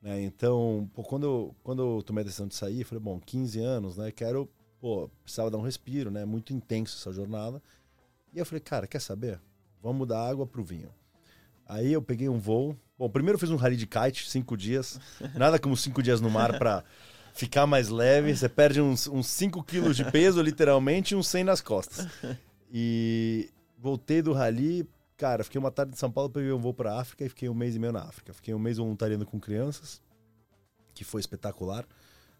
Né? 0.00 0.22
Então, 0.22 0.88
pô, 0.94 1.02
quando, 1.02 1.24
eu, 1.24 1.54
quando 1.62 1.82
eu 1.82 2.02
tomei 2.02 2.22
a 2.22 2.24
decisão 2.24 2.46
de 2.46 2.54
sair, 2.54 2.84
falei, 2.84 3.02
bom, 3.02 3.20
15 3.20 3.60
anos, 3.60 3.96
né? 3.96 4.10
Quero, 4.10 4.48
pô, 4.80 5.10
precisava 5.22 5.50
dar 5.50 5.58
um 5.58 5.62
respiro, 5.62 6.10
né? 6.10 6.24
Muito 6.24 6.52
intenso 6.54 6.96
essa 6.96 7.12
jornada. 7.12 7.62
E 8.32 8.38
eu 8.38 8.46
falei, 8.46 8.60
cara, 8.60 8.86
quer 8.86 9.00
saber? 9.00 9.40
Vamos 9.82 9.98
mudar 9.98 10.20
a 10.20 10.28
água 10.28 10.46
pro 10.46 10.64
vinho. 10.64 10.90
Aí 11.66 11.92
eu 11.92 12.00
peguei 12.00 12.28
um 12.28 12.38
voo. 12.38 12.76
Bom, 12.98 13.08
primeiro 13.08 13.36
eu 13.36 13.40
fiz 13.40 13.50
um 13.50 13.56
rally 13.56 13.76
de 13.76 13.86
kite, 13.86 14.28
cinco 14.28 14.56
dias. 14.56 14.98
Nada 15.36 15.58
como 15.58 15.76
cinco 15.76 16.02
dias 16.02 16.20
no 16.20 16.28
mar 16.28 16.58
para 16.58 16.82
ficar 17.32 17.66
mais 17.66 17.88
leve. 17.88 18.36
Você 18.36 18.48
perde 18.48 18.80
uns 18.80 19.08
5 19.22 19.62
quilos 19.62 19.96
de 19.96 20.04
peso, 20.10 20.42
literalmente, 20.42 21.14
e 21.14 21.16
uns 21.16 21.28
100 21.28 21.44
nas 21.44 21.60
costas. 21.60 22.06
E 22.70 23.50
voltei 23.78 24.20
do 24.20 24.32
rally. 24.32 24.86
Cara, 25.16 25.42
fiquei 25.44 25.58
uma 25.58 25.70
tarde 25.70 25.92
em 25.92 25.96
São 25.96 26.10
Paulo, 26.10 26.28
peguei 26.28 26.52
um 26.52 26.58
voo 26.58 26.74
para 26.74 26.98
África 26.98 27.24
e 27.24 27.28
fiquei 27.28 27.48
um 27.48 27.54
mês 27.54 27.76
e 27.76 27.78
meio 27.78 27.92
na 27.92 28.02
África. 28.02 28.34
Fiquei 28.34 28.52
um 28.52 28.58
mês 28.58 28.76
voluntariando 28.78 29.24
com 29.24 29.38
crianças, 29.38 30.02
que 30.92 31.04
foi 31.04 31.20
espetacular. 31.20 31.86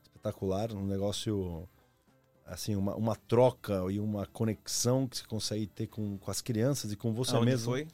Espetacular, 0.03 0.73
um 0.73 0.87
negócio 0.87 1.69
assim, 2.45 2.75
uma, 2.75 2.95
uma 2.97 3.15
troca 3.15 3.85
e 3.91 4.01
uma 4.01 4.27
conexão 4.27 5.07
que 5.07 5.19
você 5.19 5.25
consegue 5.25 5.67
ter 5.67 5.87
com, 5.87 6.19
com 6.19 6.31
as 6.31 6.41
crianças 6.41 6.91
e 6.93 6.97
com 6.97 7.13
você 7.13 7.37
Aonde 7.37 7.47
mesmo. 7.47 7.73
foi? 7.73 7.87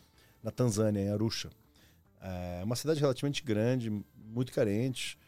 Na 0.42 0.50
Tanzânia, 0.50 1.00
em 1.00 1.11
Arusha. 1.11 1.50
É 2.26 2.64
uma 2.64 2.75
cidade 2.76 3.00
relativamente 3.00 3.43
grande, 3.43 3.90
muito 4.16 4.50
carente. 4.52 5.19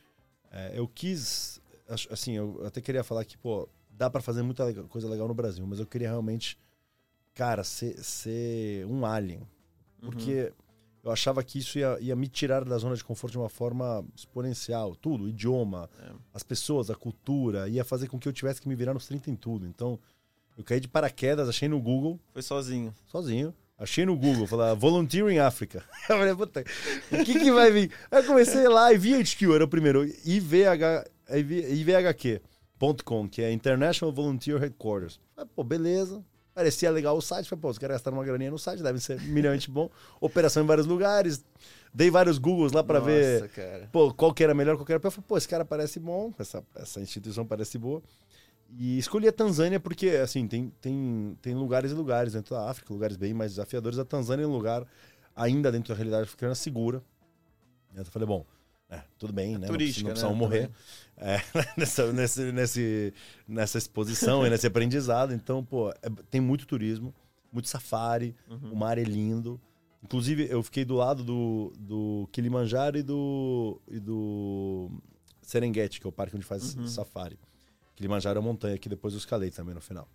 É, 0.50 0.72
eu 0.78 0.88
quis, 0.88 1.60
assim, 2.10 2.32
eu 2.32 2.62
até 2.66 2.80
queria 2.80 3.04
falar 3.04 3.24
que, 3.24 3.36
pô, 3.36 3.68
dá 3.90 4.08
para 4.08 4.22
fazer 4.22 4.42
muita 4.42 4.72
coisa 4.84 5.08
legal 5.08 5.28
no 5.28 5.34
Brasil, 5.34 5.66
mas 5.66 5.78
eu 5.78 5.86
queria 5.86 6.08
realmente, 6.08 6.58
cara, 7.34 7.62
ser, 7.64 8.02
ser 8.02 8.86
um 8.86 9.04
alien. 9.04 9.42
Porque 10.00 10.52
eu 11.04 11.10
achava 11.10 11.42
que 11.44 11.58
isso 11.58 11.78
ia, 11.78 11.98
ia 12.00 12.16
me 12.16 12.28
tirar 12.28 12.64
da 12.64 12.78
zona 12.78 12.96
de 12.96 13.04
conforto 13.04 13.32
de 13.32 13.38
uma 13.38 13.48
forma 13.48 14.04
exponencial. 14.14 14.96
Tudo, 14.96 15.24
o 15.24 15.28
idioma, 15.28 15.90
É. 16.00 16.12
as 16.32 16.42
pessoas, 16.42 16.90
a 16.90 16.94
cultura, 16.94 17.68
ia 17.68 17.84
fazer 17.84 18.08
com 18.08 18.18
que 18.18 18.26
eu 18.28 18.32
tivesse 18.32 18.60
que 18.60 18.68
me 18.68 18.74
virar 18.74 18.94
nos 18.94 19.06
30 19.06 19.30
em 19.30 19.36
tudo. 19.36 19.66
Então, 19.66 19.98
eu 20.56 20.64
caí 20.64 20.80
de 20.80 20.88
paraquedas, 20.88 21.46
achei 21.48 21.68
no 21.68 21.78
Google, 21.80 22.18
Foi 22.32 22.40
sozinho. 22.42 22.94
sozinho. 23.06 23.54
Achei 23.78 24.06
no 24.06 24.16
Google, 24.16 24.46
falar 24.46 24.72
Volunteer 24.74 25.28
in 25.28 25.38
Africa. 25.38 25.84
Eu 26.08 26.16
falei, 26.16 26.34
puta, 26.34 26.64
o 27.12 27.24
que 27.24 27.38
que 27.38 27.52
vai 27.52 27.70
vir? 27.70 27.90
Aí 28.10 28.22
comecei 28.22 28.66
lá 28.68 28.90
e 28.92 28.96
VHQ 28.96 29.54
era 29.54 29.64
o 29.64 29.68
primeiro. 29.68 30.04
IVH, 30.24 31.04
IVHQ.com, 31.28 33.28
que 33.28 33.42
é 33.42 33.52
International 33.52 34.14
Volunteer 34.14 34.58
Headquarters. 34.58 35.20
Falei, 35.34 35.50
pô, 35.54 35.62
beleza. 35.62 36.24
Parecia 36.54 36.90
legal 36.90 37.18
o 37.18 37.20
site. 37.20 37.50
Falei, 37.50 37.60
pô, 37.60 37.68
os 37.68 37.76
caras 37.76 37.96
gastaram 37.96 38.16
uma 38.16 38.24
graninha 38.24 38.50
no 38.50 38.58
site, 38.58 38.82
deve 38.82 38.98
ser 38.98 39.20
milhões 39.20 39.66
bom. 39.66 39.90
Operação 40.22 40.62
em 40.62 40.66
vários 40.66 40.86
lugares. 40.86 41.44
Dei 41.92 42.10
vários 42.10 42.38
Googles 42.38 42.72
lá 42.72 42.82
pra 42.82 42.98
ver 42.98 43.50
cara. 43.50 43.90
pô, 43.92 44.12
qual 44.12 44.32
que 44.32 44.42
era 44.42 44.54
melhor, 44.54 44.76
qual 44.76 44.86
que 44.86 44.92
era 44.92 45.00
pior. 45.00 45.10
Falei, 45.10 45.26
pô, 45.28 45.36
esse 45.36 45.48
cara 45.48 45.66
parece 45.66 46.00
bom, 46.00 46.32
essa, 46.38 46.64
essa 46.74 46.98
instituição 46.98 47.44
parece 47.44 47.76
boa. 47.76 48.02
E 48.78 48.98
escolhi 48.98 49.28
a 49.28 49.32
Tanzânia 49.32 49.78
porque, 49.80 50.08
assim, 50.10 50.46
tem, 50.48 50.72
tem, 50.80 51.36
tem 51.40 51.54
lugares 51.54 51.92
e 51.92 51.94
lugares 51.94 52.32
dentro 52.32 52.54
da 52.54 52.68
África, 52.68 52.92
lugares 52.92 53.16
bem 53.16 53.32
mais 53.32 53.52
desafiadores. 53.52 53.98
A 53.98 54.04
Tanzânia 54.04 54.44
é 54.44 54.46
um 54.46 54.52
lugar, 54.52 54.86
ainda 55.34 55.70
dentro 55.72 55.88
da 55.90 55.94
realidade 55.94 56.24
africana, 56.24 56.54
segura. 56.54 57.02
Eu 57.94 58.04
falei, 58.06 58.26
bom, 58.28 58.44
é, 58.90 59.00
tudo 59.18 59.32
bem, 59.32 59.52
né? 59.52 59.60
Não 59.60 59.68
turística, 59.68 60.02
não 60.02 60.08
né, 60.08 60.12
precisam 60.14 60.34
morrer 60.34 60.70
é, 61.16 61.40
nessa, 61.78 62.12
nesse, 62.12 62.52
nesse, 62.52 63.14
nessa 63.48 63.78
exposição 63.78 64.46
e 64.46 64.50
nesse 64.50 64.66
aprendizado. 64.66 65.32
Então, 65.32 65.64
pô, 65.64 65.90
é- 65.90 66.10
tem 66.30 66.40
muito 66.40 66.66
turismo, 66.66 67.14
muito 67.52 67.68
safari, 67.68 68.34
Uhum. 68.50 68.72
o 68.72 68.76
mar 68.76 68.98
é 68.98 69.02
lindo. 69.04 69.58
Inclusive, 70.02 70.46
eu 70.50 70.62
fiquei 70.62 70.84
do 70.84 70.94
lado 70.94 71.24
do, 71.24 71.72
do 71.78 72.28
Kilimanjaro 72.30 72.98
e 72.98 73.02
do, 73.02 73.80
e 73.90 73.98
do 73.98 74.90
Serengeti, 75.40 75.98
que 76.00 76.06
é 76.06 76.08
o 76.10 76.12
parque 76.12 76.36
onde 76.36 76.44
faz 76.44 76.74
Uhum. 76.74 76.86
safari. 76.86 77.38
Kilimanjaro 77.96 78.38
é 78.38 78.40
a 78.40 78.44
montanha 78.44 78.78
que 78.78 78.88
depois 78.88 79.14
eu 79.14 79.18
escalei 79.18 79.50
também 79.50 79.74
no 79.74 79.80
final. 79.80 80.08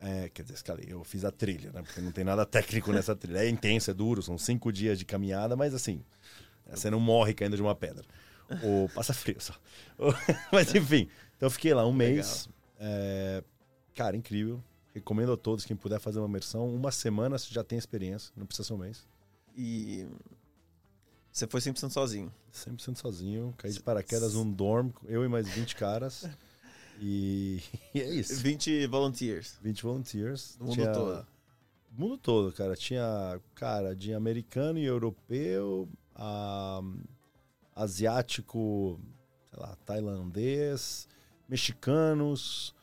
É, 0.00 0.28
quer 0.28 0.42
dizer, 0.42 0.54
escalei. 0.54 0.86
Eu 0.88 1.02
fiz 1.02 1.24
a 1.24 1.30
trilha, 1.30 1.72
né? 1.72 1.82
Porque 1.82 2.00
não 2.00 2.12
tem 2.12 2.22
nada 2.22 2.44
técnico 2.46 2.92
nessa 2.92 3.16
trilha. 3.16 3.38
É 3.38 3.48
intenso, 3.48 3.90
é 3.90 3.94
duro, 3.94 4.22
são 4.22 4.36
cinco 4.36 4.70
dias 4.70 4.98
de 4.98 5.04
caminhada, 5.04 5.56
mas 5.56 5.74
assim, 5.74 6.04
você 6.68 6.90
não 6.90 7.00
morre 7.00 7.32
caindo 7.32 7.56
de 7.56 7.62
uma 7.62 7.74
pedra. 7.74 8.04
Ou 8.62 8.88
passa 8.90 9.14
frio 9.14 9.40
só. 9.40 9.54
mas 10.52 10.74
enfim, 10.74 11.08
então 11.36 11.46
eu 11.46 11.50
fiquei 11.50 11.72
lá 11.72 11.86
um 11.86 11.92
mês. 11.92 12.48
É, 12.78 13.42
cara, 13.94 14.16
incrível. 14.16 14.62
Recomendo 14.94 15.32
a 15.32 15.36
todos, 15.36 15.64
quem 15.64 15.74
puder 15.74 15.98
fazer 15.98 16.18
uma 16.18 16.28
imersão. 16.28 16.72
Uma 16.72 16.92
semana 16.92 17.38
você 17.38 17.52
já 17.52 17.64
tem 17.64 17.78
experiência, 17.78 18.30
não 18.36 18.46
precisa 18.46 18.68
ser 18.68 18.74
um 18.74 18.78
mês. 18.78 19.06
E 19.56 20.06
você 21.32 21.46
foi 21.46 21.60
100% 21.60 21.90
sozinho. 21.90 22.32
100% 22.52 22.96
sozinho, 22.96 23.54
caí 23.56 23.72
de 23.72 23.82
paraquedas 23.82 24.34
num 24.34 24.48
dorm, 24.48 24.90
eu 25.06 25.24
e 25.24 25.28
mais 25.28 25.48
20 25.48 25.74
caras. 25.74 26.28
E, 27.06 27.60
e 27.94 28.00
é 28.00 28.10
isso. 28.14 28.42
20 28.42 28.86
volunteers 28.86 29.58
20 29.60 29.82
volunteers. 29.82 30.56
do 30.56 30.64
mundo 30.64 30.74
Tinha- 30.74 30.92
todo. 30.92 31.26
mundo 31.92 32.16
todo, 32.16 32.52
cara. 32.52 32.74
Tinha, 32.74 33.38
cara, 33.54 33.94
de 33.94 34.14
americano 34.14 34.78
e 34.78 34.84
europeu, 34.84 35.86
a, 36.14 36.80
asiático, 37.76 38.98
sei 39.50 39.58
lá, 39.60 39.76
tailandês, 39.84 41.06
mexicanos, 41.48 42.74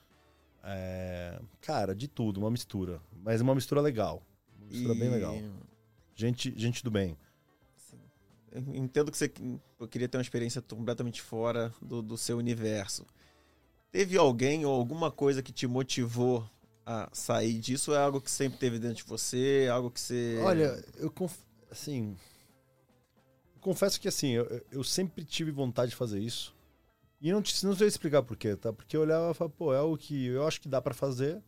é, 0.63 1.39
cara, 1.61 1.95
de 1.95 2.07
tudo, 2.07 2.39
uma 2.39 2.51
mistura. 2.51 3.01
Mas 3.23 3.41
uma 3.41 3.55
mistura 3.55 3.81
legal. 3.81 4.21
Uma 4.59 4.67
mistura 4.67 4.93
bem 4.93 5.07
E- 5.07 5.11
legal. 5.11 5.35
Gente, 6.15 6.53
gente 6.55 6.83
do 6.83 6.91
bem. 6.91 7.17
Eu 8.51 8.61
entendo 8.75 9.09
que 9.11 9.17
você 9.17 9.31
eu 9.79 9.87
queria 9.87 10.07
ter 10.09 10.17
uma 10.17 10.21
experiência 10.21 10.61
completamente 10.61 11.21
fora 11.21 11.73
do, 11.81 12.01
do 12.01 12.17
seu 12.17 12.37
universo. 12.37 13.05
Teve 13.91 14.17
alguém 14.17 14.65
ou 14.65 14.73
alguma 14.73 15.11
coisa 15.11 15.43
que 15.43 15.51
te 15.51 15.67
motivou 15.67 16.49
a 16.85 17.09
sair 17.11 17.59
disso? 17.59 17.91
Ou 17.91 17.97
é 17.97 18.01
algo 18.01 18.21
que 18.21 18.31
sempre 18.31 18.57
teve 18.57 18.79
dentro 18.79 18.97
de 18.97 19.03
você? 19.03 19.67
Algo 19.71 19.91
que 19.91 19.99
você. 19.99 20.39
Olha, 20.41 20.83
eu 20.97 21.11
conf... 21.11 21.37
assim, 21.69 22.15
eu 23.55 23.61
confesso 23.61 23.99
que 23.99 24.07
assim, 24.07 24.31
eu, 24.31 24.65
eu 24.71 24.83
sempre 24.83 25.25
tive 25.25 25.51
vontade 25.51 25.91
de 25.91 25.97
fazer 25.97 26.19
isso. 26.19 26.55
E 27.21 27.31
não, 27.31 27.41
te, 27.41 27.63
não 27.65 27.75
sei 27.75 27.87
explicar 27.87 28.23
por 28.23 28.35
quê, 28.35 28.55
tá? 28.55 28.73
Porque 28.73 28.97
eu 28.97 29.01
olhava 29.01 29.31
e 29.31 29.33
falava, 29.33 29.53
pô, 29.55 29.73
é 29.73 29.77
algo 29.77 29.97
que 29.97 30.25
eu 30.27 30.47
acho 30.47 30.59
que 30.59 30.67
dá 30.69 30.81
pra 30.81 30.93
fazer, 30.93 31.41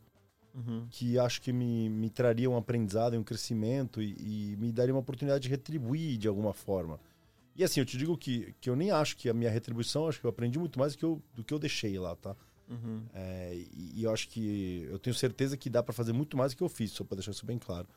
Uhum. 0.53 0.85
que 0.91 1.17
acho 1.17 1.41
que 1.41 1.51
me, 1.51 1.89
me 1.89 2.11
traria 2.11 2.47
um 2.47 2.55
aprendizado 2.55 3.15
e 3.15 3.17
um 3.17 3.23
crescimento 3.23 3.99
e, 4.03 4.51
e 4.51 4.55
me 4.57 4.71
daria 4.71 4.93
uma 4.93 4.99
oportunidade 4.99 5.41
de 5.41 5.49
retribuir 5.49 6.15
de 6.19 6.27
alguma 6.27 6.53
forma. 6.53 6.99
E 7.55 7.63
assim, 7.63 7.79
eu 7.79 7.85
te 7.85 7.97
digo 7.97 8.17
que, 8.17 8.55
que 8.59 8.69
eu 8.69 8.75
nem 8.75 8.89
acho 8.91 9.15
que 9.15 9.29
a 9.29 9.33
minha 9.33 9.49
retribuição, 9.49 10.07
acho 10.07 10.19
que 10.19 10.25
eu 10.25 10.29
aprendi 10.29 10.57
muito 10.57 10.79
mais 10.79 10.93
do 10.93 10.97
que 10.97 11.05
eu, 11.05 11.21
do 11.35 11.43
que 11.43 11.53
eu 11.53 11.59
deixei 11.59 11.97
lá, 11.99 12.15
tá? 12.15 12.35
Uhum. 12.69 13.03
É, 13.13 13.53
e, 13.55 13.99
e 13.99 14.03
eu 14.03 14.11
acho 14.11 14.27
que 14.29 14.87
eu 14.89 14.97
tenho 14.97 15.13
certeza 15.15 15.55
que 15.55 15.69
dá 15.69 15.83
pra 15.83 15.93
fazer 15.93 16.13
muito 16.13 16.35
mais 16.35 16.53
do 16.53 16.57
que 16.57 16.63
eu 16.63 16.69
fiz, 16.69 16.91
só 16.91 17.03
pra 17.03 17.15
deixar 17.15 17.31
isso 17.31 17.45
bem 17.45 17.59
claro. 17.59 17.87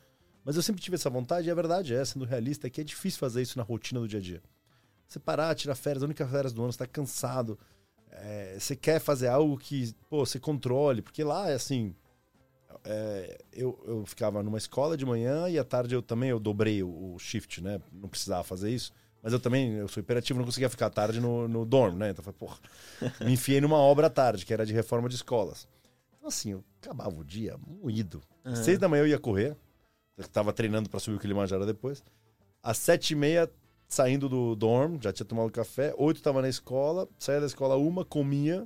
Mas 0.45 0.55
eu 0.55 0.61
sempre 0.61 0.81
tive 0.81 0.95
essa 0.95 1.09
vontade 1.09 1.47
e 1.47 1.51
a 1.51 1.55
verdade 1.55 1.93
é, 1.95 2.05
sendo 2.05 2.23
realista, 2.23 2.67
é 2.67 2.69
que 2.69 2.79
é 2.81 2.83
difícil 2.83 3.19
fazer 3.19 3.41
isso 3.41 3.57
na 3.57 3.63
rotina 3.63 3.99
do 3.99 4.07
dia 4.07 4.19
a 4.19 4.21
dia. 4.21 4.43
Você 5.07 5.19
parar, 5.19 5.55
tirar 5.55 5.75
férias, 5.75 6.03
a 6.03 6.05
única 6.05 6.27
férias 6.27 6.53
do 6.53 6.61
ano, 6.61 6.71
você 6.71 6.79
tá 6.79 6.87
cansado. 6.87 7.57
é, 8.11 8.57
você 8.59 8.75
quer 8.75 8.99
fazer 8.99 9.27
algo 9.27 9.57
que, 9.57 9.93
pô, 10.09 10.25
você 10.25 10.39
controle, 10.39 11.01
porque 11.01 11.23
lá 11.23 11.49
é 11.49 11.55
assim. 11.55 11.95
é, 12.83 13.37
eu, 13.51 13.77
eu 13.87 14.05
ficava 14.05 14.43
numa 14.43 14.57
escola 14.57 14.95
de 14.95 15.05
manhã 15.05 15.49
e 15.49 15.57
à 15.57 15.63
tarde 15.63 15.95
eu 15.95 16.01
também 16.01 16.29
eu 16.29 16.39
dobrei 16.39 16.83
o, 16.83 17.15
o 17.15 17.19
shift, 17.19 17.61
né? 17.61 17.81
Não 17.91 18.07
precisava 18.09 18.43
fazer 18.43 18.69
isso. 18.71 18.91
Mas 19.27 19.33
eu 19.33 19.41
também, 19.41 19.73
eu 19.73 19.89
sou 19.89 19.99
hiperativo, 19.99 20.39
não 20.39 20.45
conseguia 20.45 20.69
ficar 20.69 20.89
tarde 20.89 21.19
no, 21.19 21.49
no 21.49 21.65
dorm, 21.65 21.97
né? 21.97 22.11
Então 22.11 22.23
eu 22.25 22.31
falei, 22.31 22.39
porra, 22.39 22.57
me 23.25 23.33
enfiei 23.33 23.59
numa 23.59 23.75
obra 23.75 24.07
à 24.07 24.09
tarde, 24.09 24.45
que 24.45 24.53
era 24.53 24.65
de 24.65 24.71
reforma 24.71 25.09
de 25.09 25.15
escolas. 25.15 25.67
Então, 26.15 26.29
assim, 26.29 26.51
eu 26.51 26.63
acabava 26.81 27.13
o 27.13 27.25
dia 27.25 27.57
moído. 27.57 28.23
Uhum. 28.45 28.55
Seis 28.55 28.79
da 28.79 28.87
manhã 28.87 29.01
eu 29.01 29.07
ia 29.07 29.19
correr. 29.19 29.53
Eu 30.17 30.25
tava 30.29 30.53
treinando 30.53 30.89
para 30.89 31.01
subir 31.01 31.17
o 31.17 31.19
Kilimanjaro 31.19 31.65
depois. 31.65 32.01
Às 32.63 32.77
sete 32.77 33.11
e 33.11 33.15
meia, 33.17 33.51
saindo 33.85 34.29
do 34.29 34.55
dorm, 34.55 34.97
já 35.01 35.11
tinha 35.11 35.25
tomado 35.25 35.51
café. 35.51 35.93
Oito 35.97 36.21
tava 36.21 36.41
na 36.41 36.47
escola, 36.47 37.05
saía 37.19 37.41
da 37.41 37.47
escola 37.47 37.75
uma, 37.75 38.05
comia. 38.05 38.65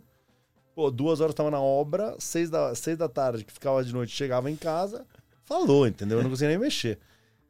Pô, 0.75 0.91
duas 0.91 1.21
horas 1.21 1.33
tava 1.33 1.49
na 1.49 1.59
obra. 1.59 2.15
Seis 2.19 2.51
da, 2.51 2.75
seis 2.75 2.95
da 2.95 3.09
tarde, 3.09 3.43
que 3.43 3.51
ficava 3.51 3.83
de 3.83 3.91
noite, 3.91 4.15
chegava 4.15 4.51
em 4.51 4.55
casa. 4.55 5.07
falou, 5.43 5.87
entendeu? 5.87 6.19
Eu 6.19 6.23
não 6.23 6.29
conseguia 6.29 6.49
nem 6.49 6.59
mexer. 6.59 6.99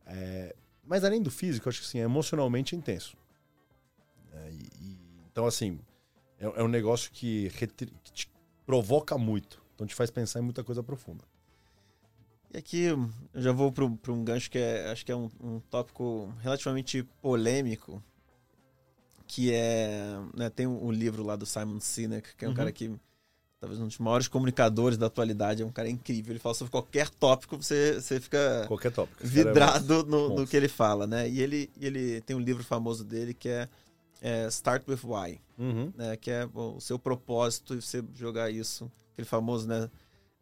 É, 0.06 0.56
mas 0.84 1.04
além 1.04 1.22
do 1.22 1.32
físico, 1.32 1.68
eu 1.68 1.70
acho 1.70 1.82
que 1.82 1.88
assim, 1.88 2.00
é 2.00 2.04
emocionalmente 2.04 2.76
intenso. 2.76 3.18
É, 4.32 4.52
e, 4.52 4.70
e, 4.80 5.00
então, 5.32 5.46
assim, 5.46 5.80
é, 6.40 6.46
é 6.46 6.64
um 6.64 6.68
negócio 6.68 7.12
que, 7.12 7.50
retri, 7.50 7.94
que 8.04 8.12
te 8.12 8.32
provoca 8.66 9.18
muito. 9.18 9.62
Então 9.76 9.88
te 9.88 9.96
faz 9.96 10.10
pensar 10.12 10.40
em 10.40 10.44
muita 10.44 10.64
coisa 10.64 10.84
profunda. 10.84 11.24
E 12.54 12.58
aqui 12.58 12.84
eu 12.84 13.10
já 13.34 13.52
vou 13.52 13.72
para 13.72 13.86
um 13.86 14.24
gancho 14.24 14.52
que 14.52 14.58
é, 14.58 14.92
acho 14.92 15.06
que 15.06 15.12
é 15.12 15.16
um, 15.16 15.30
um 15.40 15.60
tópico 15.60 16.34
relativamente 16.42 17.04
polêmico, 17.22 18.04
que 19.26 19.54
é. 19.54 20.18
Né, 20.36 20.50
tem 20.50 20.68
um, 20.68 20.88
um, 20.88 20.92
livro 20.92 21.24
lá 21.24 21.38
do 21.38 21.46
Simon 21.46 21.80
Sinek, 21.80 22.36
que 22.36 22.44
é 22.44 22.48
um 22.48 22.52
uhum. 22.52 22.58
cara 22.58 22.72
que 22.72 22.92
talvez 23.62 23.80
um 23.80 23.86
dos 23.86 24.00
maiores 24.00 24.28
comunicadores 24.28 24.98
da 24.98 25.06
atualidade, 25.06 25.62
é 25.62 25.66
um 25.66 25.72
cara 25.72 25.88
incrível. 25.88 26.34
Ele 26.34 26.40
fala 26.40 26.56
sobre 26.56 26.72
qualquer 26.72 27.08
tópico, 27.10 27.56
você, 27.56 28.02
você 28.02 28.20
fica 28.20 28.66
qualquer 28.68 28.92
tópico. 28.92 29.20
vidrado 29.24 30.00
é 30.00 30.04
no, 30.04 30.36
no, 30.36 30.48
que 30.48 30.58
ele 30.58 30.68
fala, 30.68 31.06
né? 31.06 31.30
E 31.30 31.40
ele, 31.40 31.70
ele 31.80 32.22
tem 32.22 32.36
um 32.36 32.40
livro 32.40 32.64
famoso 32.64 33.04
dele 33.04 33.36
que 33.36 33.48
é, 33.48 33.70
é 34.20 34.48
Start 34.48 34.82
with 34.88 35.02
Why, 35.04 35.40
uhum. 35.60 35.94
né? 35.96 36.18
Que 36.18 36.32
é 36.32 36.48
bom, 36.48 36.76
o 36.76 36.82
seu 36.82 36.98
propósito 36.98 37.76
e 37.76 37.82
você 37.84 38.04
jogar 38.16 38.50
isso, 38.50 38.92
aquele 39.14 39.28
famoso, 39.28 39.68
né? 39.68 39.88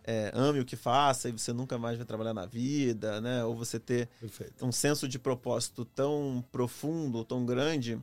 É, 0.01 0.31
ame 0.33 0.61
o 0.61 0.65
que 0.65 0.77
faça 0.77 1.27
e 1.27 1.33
você 1.33 1.51
nunca 1.51 1.77
mais 1.77 1.97
vai 1.97 2.05
trabalhar 2.05 2.33
na 2.33 2.45
vida, 2.45 3.19
né? 3.19 3.43
Ou 3.43 3.53
você 3.53 3.77
ter 3.77 4.07
Perfeito. 4.21 4.65
um 4.65 4.71
senso 4.71 5.09
de 5.09 5.19
propósito 5.19 5.83
tão 5.83 6.43
profundo, 6.53 7.25
tão 7.25 7.45
grande, 7.45 7.99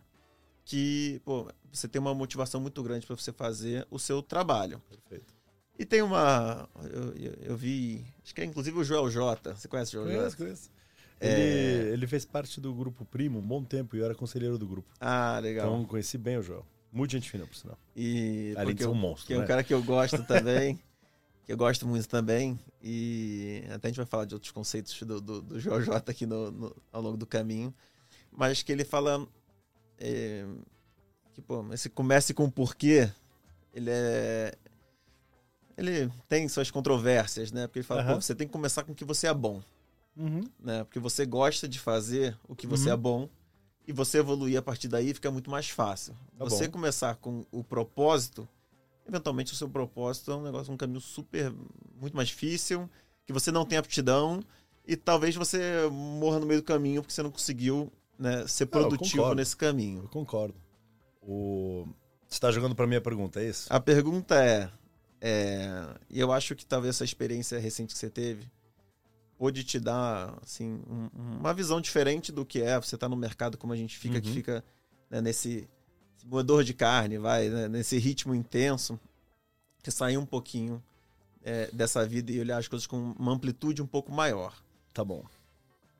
que 0.67 1.23
pô, 1.25 1.49
você 1.73 1.87
tem 1.87 2.01
uma 2.01 2.13
motivação 2.13 2.61
muito 2.61 2.83
grande 2.83 3.07
para 3.07 3.17
você 3.17 3.33
fazer 3.33 3.87
o 3.89 3.99
seu 3.99 4.21
trabalho. 4.21 4.83
Perfeito. 4.91 5.33
E 5.79 5.85
tem 5.85 6.03
uma. 6.03 6.69
Eu, 6.93 7.15
eu, 7.15 7.33
eu, 7.43 7.57
vi. 7.57 8.05
Acho 8.23 8.35
que 8.35 8.41
é 8.41 8.45
inclusive 8.45 8.77
o 8.77 8.83
Joel 8.85 9.09
J. 9.09 9.55
Você 9.55 9.69
conhece 9.69 9.97
o 9.97 10.03
Joel 10.03 10.25
J? 10.25 10.37
Conheço. 10.37 10.71
É... 11.21 11.31
Ele, 11.31 11.93
ele 11.93 12.07
fez 12.07 12.25
parte 12.25 12.61
do 12.61 12.75
grupo 12.75 13.05
Primo 13.05 13.39
um 13.39 13.47
bom 13.47 13.63
tempo 13.63 13.95
e 13.95 14.01
eu 14.01 14.05
era 14.05 14.15
conselheiro 14.15 14.59
do 14.59 14.67
grupo. 14.67 14.93
Ah, 15.01 15.39
legal. 15.39 15.69
Então 15.69 15.85
conheci 15.85 16.19
bem 16.19 16.37
o 16.37 16.43
Joel. 16.43 16.67
Muito 16.93 17.13
gente 17.13 17.31
fina, 17.31 17.47
por 17.47 17.55
sinal. 17.55 17.79
E. 17.95 18.53
Além 18.57 18.75
de 18.75 18.83
ser 18.83 18.89
um 18.89 18.95
monstro. 18.95 19.29
Que 19.29 19.35
né? 19.35 19.37
é 19.37 19.39
um 19.39 19.43
né? 19.43 19.47
cara 19.47 19.63
que 19.63 19.73
eu 19.73 19.83
gosto 19.85 20.25
também. 20.25 20.81
que 21.47 21.53
eu 21.53 21.57
gosto 21.57 21.87
muito 21.87 22.09
também. 22.09 22.59
E 22.83 23.63
até 23.71 23.87
a 23.87 23.91
gente 23.91 23.99
vai 23.99 24.07
falar 24.07 24.25
de 24.25 24.35
outros 24.35 24.51
conceitos 24.51 25.01
do, 25.03 25.21
do, 25.21 25.43
do 25.43 25.61
Joel 25.61 25.83
J 25.83 26.11
aqui 26.11 26.27
no, 26.27 26.51
no, 26.51 26.77
ao 26.91 27.01
longo 27.01 27.17
do 27.17 27.27
caminho. 27.27 27.73
Mas 28.33 28.65
que 28.65 28.73
ele 28.73 28.85
fala 28.85 29.27
é, 29.99 30.45
que, 31.33 31.43
pô, 31.43 31.65
esse 31.73 31.91
comece 31.91 32.33
com 32.33 32.45
o 32.45 32.51
porquê, 32.51 33.11
ele 33.73 33.91
é. 33.91 34.55
Ele 35.77 36.11
tem 36.27 36.49
suas 36.49 36.71
controvérsias, 36.71 37.53
né? 37.53 37.67
Porque 37.67 37.81
ele 37.81 37.87
fala, 37.87 38.03
uhum. 38.03 38.15
pô, 38.15 38.23
você 38.23 38.35
tem 38.35 38.47
que 38.47 38.53
começar 38.53 38.83
com 38.85 38.93
o 38.93 38.95
que 38.95 39.05
você 39.05 39.27
é 39.27 39.35
bom. 39.35 39.63
Uhum. 40.17 40.43
Né? 40.59 40.83
Porque 40.85 40.99
você 40.99 41.27
gosta 41.27 41.69
de 41.69 41.79
fazer 41.79 42.37
o 42.49 42.57
que 42.57 42.67
você 42.67 42.89
uhum. 42.89 42.95
é 42.95 42.97
bom 42.97 43.29
e 43.87 43.93
você 43.93 44.19
evoluir 44.19 44.59
a 44.59 44.63
partir 44.63 44.89
daí 44.89 45.13
fica 45.13 45.31
muito 45.31 45.51
mais 45.51 45.69
fácil. 45.69 46.15
Tá 46.39 46.45
você 46.45 46.67
bom. 46.67 46.73
começar 46.73 47.17
com 47.17 47.45
o 47.53 47.63
propósito, 47.63 48.49
eventualmente 49.07 49.53
o 49.53 49.57
seu 49.57 49.69
propósito 49.69 50.33
é 50.33 50.37
um 50.37 50.43
negócio, 50.43 50.73
um 50.73 50.77
caminho 50.77 51.01
super, 51.01 51.53
muito 52.01 52.17
mais 52.17 52.29
difícil, 52.29 52.89
que 53.27 53.33
você 53.33 53.53
não 53.53 53.67
tem 53.67 53.77
aptidão 53.77 54.43
e 54.87 54.97
talvez 54.97 55.37
você 55.37 55.87
morra 55.91 56.41
no 56.41 56.47
meio 56.47 56.61
do 56.61 56.65
caminho 56.65 57.03
porque 57.03 57.13
você 57.13 57.23
não 57.23 57.31
conseguiu 57.31 57.93
né, 58.19 58.47
ser 58.47 58.67
produtivo 58.67 59.35
nesse 59.35 59.57
caminho. 59.57 60.03
Eu 60.05 60.09
concordo. 60.09 60.55
O... 61.23 61.87
Você 62.29 62.37
está 62.37 62.51
jogando 62.51 62.75
para 62.75 62.87
minha 62.87 63.01
pergunta, 63.01 63.41
é 63.41 63.49
isso? 63.49 63.67
A 63.71 63.79
pergunta 63.79 64.35
é, 64.43 64.71
é, 65.21 65.87
e 66.11 66.19
eu 66.21 66.33
acho 66.33 66.55
que 66.55 66.67
talvez 66.67 66.97
essa 66.97 67.05
experiência 67.05 67.59
recente 67.59 67.93
que 67.93 67.99
você 67.99 68.11
teve 68.11 68.51
pode 69.39 69.65
te 69.65 69.79
dar 69.79 70.37
assim 70.43 70.83
um, 70.89 71.09
uma 71.39 71.53
visão 71.53 71.81
diferente 71.81 72.33
do 72.33 72.45
que 72.45 72.63
é 72.63 72.79
você 72.81 72.95
estar 72.95 73.07
tá 73.07 73.09
no 73.09 73.17
mercado 73.17 73.57
como 73.59 73.73
a 73.73 73.77
gente 73.77 73.97
fica, 73.97 74.17
uhum. 74.17 74.21
que 74.21 74.33
fica 74.33 74.65
né, 75.11 75.21
nesse 75.21 75.69
moedor 76.25 76.65
de 76.65 76.75
carne, 76.75 77.19
vai 77.19 77.49
né, 77.49 77.69
nesse 77.69 77.99
ritmo 77.99 78.35
intenso, 78.35 78.99
que 79.83 79.91
sair 79.91 80.19
um 80.19 80.27
pouquinho 80.27 80.83
é, 81.43 81.71
dessa 81.73 82.05
vida 82.07 82.33
e 82.33 82.41
olhar 82.41 82.59
as 82.59 82.67
coisas 82.67 82.87
com 82.87 83.15
uma 83.19 83.33
amplitude 83.33 83.81
um 83.81 83.87
pouco 83.87 84.11
maior. 84.11 84.55
Tá 84.93 85.05
bom. 85.05 85.25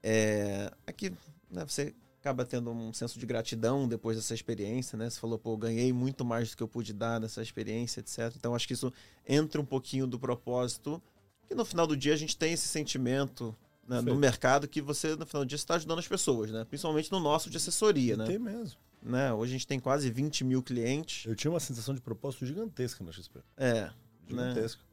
É, 0.03 0.73
aqui 0.87 1.13
né, 1.51 1.65
você 1.65 1.95
acaba 2.27 2.45
tendo 2.45 2.73
um 2.73 2.93
senso 2.93 3.21
de 3.21 3.25
gratidão 3.25 3.87
depois 3.87 4.17
dessa 4.17 4.35
experiência, 4.35 4.99
né? 4.99 5.09
Você 5.09 5.21
falou, 5.21 5.39
pô, 5.39 5.57
ganhei 5.57 5.93
muito 5.93 6.25
mais 6.25 6.51
do 6.51 6.57
que 6.57 6.63
eu 6.63 6.67
pude 6.67 6.93
dar 6.93 7.21
nessa 7.21 7.41
experiência, 7.41 8.01
etc. 8.01 8.35
Então 8.37 8.55
acho 8.55 8.67
que 8.67 8.75
isso 8.75 8.93
entra 9.27 9.61
um 9.61 9.65
pouquinho 9.65 10.09
do 10.09 10.19
propósito, 10.19 11.01
que 11.49 11.55
no 11.55 11.65
final 11.65 11.87
do 11.87 11.97
dia 11.97 12.15
a 12.15 12.17
gente 12.17 12.37
tem 12.37 12.53
esse 12.53 12.67
sentimento 12.67 13.57
né, 13.87 14.01
no 14.01 14.17
mercado 14.17 14.67
que 14.67 14.83
você, 14.83 15.15
no 15.15 15.25
final 15.25 15.45
do 15.45 15.49
dia, 15.49 15.55
está 15.55 15.77
ajudando 15.77 16.01
as 16.01 16.09
pessoas, 16.09 16.51
né? 16.51 16.65
Principalmente 16.65 17.13
no 17.13 17.21
nosso 17.21 17.49
de 17.49 17.57
assessoria, 17.57 18.17
né? 18.17 18.27
Tem 18.27 18.39
mesmo. 18.39 18.77
Né? 19.01 19.33
Hoje 19.33 19.53
a 19.53 19.53
gente 19.53 19.67
tem 19.69 19.79
quase 19.79 20.11
20 20.11 20.43
mil 20.43 20.61
clientes. 20.61 21.27
Eu 21.27 21.37
tinha 21.37 21.51
uma 21.51 21.61
sensação 21.61 21.95
de 21.95 22.01
propósito 22.01 22.45
gigantesca 22.45 23.05
na 23.05 23.13
XP. 23.13 23.39
É. 23.57 23.89
Gigantesca. 24.27 24.83
Né? 24.83 24.87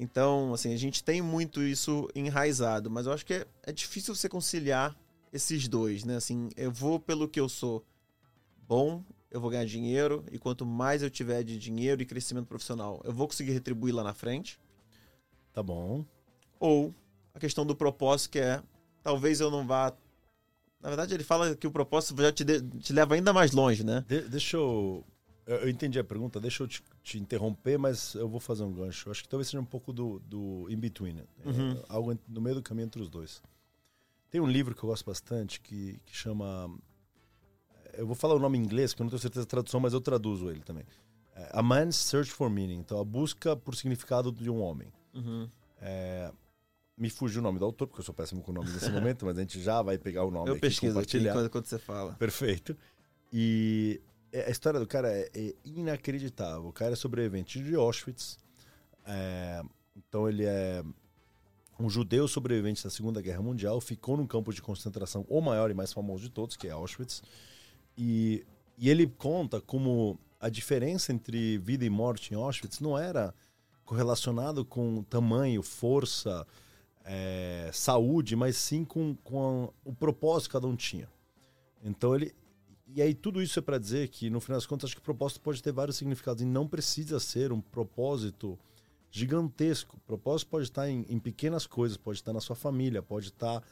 Então, 0.00 0.52
assim, 0.52 0.74
a 0.74 0.76
gente 0.76 1.04
tem 1.04 1.22
muito 1.22 1.62
isso 1.62 2.08
enraizado, 2.12 2.90
mas 2.90 3.06
eu 3.06 3.12
acho 3.12 3.24
que 3.24 3.34
é, 3.34 3.46
é 3.62 3.70
difícil 3.70 4.12
você 4.16 4.28
conciliar 4.28 4.96
esses 5.32 5.66
dois, 5.66 6.04
né? 6.04 6.16
Assim, 6.16 6.50
eu 6.56 6.70
vou 6.70 7.00
pelo 7.00 7.28
que 7.28 7.40
eu 7.40 7.48
sou 7.48 7.84
bom, 8.68 9.02
eu 9.30 9.40
vou 9.40 9.50
ganhar 9.50 9.64
dinheiro, 9.64 10.24
e 10.30 10.38
quanto 10.38 10.66
mais 10.66 11.02
eu 11.02 11.10
tiver 11.10 11.42
de 11.42 11.58
dinheiro 11.58 12.02
e 12.02 12.06
crescimento 12.06 12.46
profissional, 12.46 13.00
eu 13.04 13.12
vou 13.12 13.26
conseguir 13.26 13.52
retribuir 13.52 13.94
lá 13.94 14.02
na 14.02 14.12
frente. 14.12 14.60
Tá 15.52 15.62
bom. 15.62 16.04
Ou 16.60 16.94
a 17.34 17.38
questão 17.38 17.64
do 17.64 17.74
propósito, 17.74 18.32
que 18.32 18.38
é 18.38 18.62
talvez 19.02 19.40
eu 19.40 19.50
não 19.50 19.66
vá. 19.66 19.92
Na 20.80 20.88
verdade, 20.88 21.14
ele 21.14 21.24
fala 21.24 21.54
que 21.54 21.66
o 21.66 21.70
propósito 21.70 22.20
já 22.20 22.32
te, 22.32 22.44
de, 22.44 22.60
te 22.60 22.92
leva 22.92 23.14
ainda 23.14 23.32
mais 23.32 23.52
longe, 23.52 23.84
né? 23.84 24.04
De, 24.06 24.22
deixa 24.22 24.56
eu. 24.56 25.04
Eu 25.44 25.68
entendi 25.68 25.98
a 25.98 26.04
pergunta, 26.04 26.38
deixa 26.40 26.62
eu 26.62 26.68
te, 26.68 26.82
te, 27.02 27.18
interromper, 27.18 27.76
mas 27.76 28.14
eu 28.14 28.28
vou 28.28 28.38
fazer 28.38 28.62
um 28.62 28.72
gancho. 28.72 29.10
Acho 29.10 29.24
que 29.24 29.28
talvez 29.28 29.48
seja 29.48 29.60
um 29.60 29.64
pouco 29.64 29.92
do, 29.92 30.20
do 30.20 30.68
in-between, 30.70 31.14
né? 31.14 31.22
uhum. 31.44 31.72
é, 31.72 31.82
algo 31.88 32.16
no 32.28 32.40
meio 32.40 32.54
do 32.54 32.62
caminho 32.62 32.86
entre 32.86 33.02
os 33.02 33.08
dois. 33.08 33.42
Tem 34.32 34.40
um 34.40 34.46
livro 34.46 34.74
que 34.74 34.82
eu 34.82 34.88
gosto 34.88 35.04
bastante 35.04 35.60
que, 35.60 36.00
que 36.06 36.16
chama. 36.16 36.74
Eu 37.92 38.06
vou 38.06 38.16
falar 38.16 38.34
o 38.34 38.38
nome 38.38 38.56
em 38.56 38.62
inglês, 38.62 38.94
que 38.94 39.02
eu 39.02 39.04
não 39.04 39.10
tenho 39.10 39.20
certeza 39.20 39.44
da 39.44 39.50
tradução, 39.50 39.78
mas 39.78 39.92
eu 39.92 40.00
traduzo 40.00 40.50
ele 40.50 40.60
também. 40.60 40.86
É, 41.36 41.50
a 41.52 41.62
Man's 41.62 41.96
Search 41.96 42.32
for 42.32 42.48
Meaning. 42.48 42.78
Então, 42.78 42.98
a 42.98 43.04
busca 43.04 43.54
por 43.54 43.76
significado 43.76 44.32
de 44.32 44.48
um 44.48 44.58
homem. 44.62 44.90
Uhum. 45.12 45.50
É, 45.82 46.32
me 46.96 47.10
fugiu 47.10 47.40
o 47.40 47.42
nome 47.42 47.58
do 47.58 47.66
autor, 47.66 47.86
porque 47.86 48.00
eu 48.00 48.04
sou 48.06 48.14
péssimo 48.14 48.42
com 48.42 48.52
o 48.52 48.54
nome 48.54 48.70
nesse 48.70 48.90
momento, 48.90 49.26
mas 49.26 49.36
a 49.36 49.42
gente 49.42 49.60
já 49.60 49.82
vai 49.82 49.98
pegar 49.98 50.24
o 50.24 50.30
nome 50.30 50.48
eu 50.48 50.54
aqui 50.54 50.62
pesquiso 50.62 50.94
compartilhar. 50.94 51.38
Aqui 51.38 51.50
quando 51.50 51.66
você 51.66 51.78
fala. 51.78 52.14
Perfeito. 52.14 52.74
E 53.30 54.00
a 54.34 54.50
história 54.50 54.80
do 54.80 54.86
cara 54.86 55.12
é, 55.12 55.28
é 55.34 55.54
inacreditável. 55.62 56.68
O 56.68 56.72
cara 56.72 56.94
é 56.94 56.96
sobrevivente 56.96 57.62
de 57.62 57.74
Auschwitz. 57.74 58.38
É, 59.04 59.62
então 59.94 60.26
ele 60.26 60.46
é 60.46 60.82
um 61.78 61.88
judeu 61.88 62.28
sobrevivente 62.28 62.84
da 62.84 62.90
Segunda 62.90 63.20
Guerra 63.20 63.42
Mundial, 63.42 63.80
ficou 63.80 64.16
num 64.16 64.26
campo 64.26 64.52
de 64.52 64.62
concentração, 64.62 65.24
o 65.28 65.40
maior 65.40 65.70
e 65.70 65.74
mais 65.74 65.92
famoso 65.92 66.22
de 66.22 66.30
todos, 66.30 66.56
que 66.56 66.68
é 66.68 66.70
Auschwitz. 66.70 67.22
E, 67.96 68.44
e 68.78 68.88
ele 68.88 69.06
conta 69.06 69.60
como 69.60 70.18
a 70.40 70.48
diferença 70.48 71.12
entre 71.12 71.58
vida 71.58 71.84
e 71.84 71.90
morte 71.90 72.32
em 72.32 72.36
Auschwitz 72.36 72.80
não 72.80 72.98
era 72.98 73.34
correlacionado 73.84 74.64
com 74.64 75.02
tamanho, 75.04 75.62
força, 75.62 76.46
é, 77.04 77.70
saúde, 77.72 78.34
mas 78.36 78.56
sim 78.56 78.84
com, 78.84 79.14
com 79.22 79.64
a, 79.64 79.88
o 79.88 79.92
propósito 79.92 80.48
que 80.48 80.52
cada 80.52 80.66
um 80.66 80.76
tinha. 80.76 81.08
Então 81.82 82.14
ele. 82.14 82.34
E 82.94 83.00
aí 83.00 83.14
tudo 83.14 83.40
isso 83.40 83.58
é 83.58 83.62
para 83.62 83.78
dizer 83.78 84.08
que, 84.08 84.28
no 84.28 84.40
final 84.40 84.58
das 84.58 84.66
contas, 84.66 84.88
acho 84.88 84.96
que 84.96 85.00
o 85.00 85.04
propósito 85.04 85.40
pode 85.40 85.62
ter 85.62 85.72
vários 85.72 85.96
significados 85.96 86.42
e 86.42 86.46
não 86.46 86.68
precisa 86.68 87.18
ser 87.18 87.50
um 87.50 87.60
propósito 87.60 88.58
gigantesco. 89.12 89.96
O 89.98 90.00
propósito 90.00 90.48
pode 90.48 90.64
estar 90.64 90.88
em, 90.88 91.04
em, 91.08 91.18
pequenas 91.18 91.66
coisas, 91.66 91.98
pode 91.98 92.18
estar 92.18 92.32
na 92.32 92.40
sua 92.40 92.56
família, 92.56 93.02
pode 93.02 93.28
estar 93.28 93.62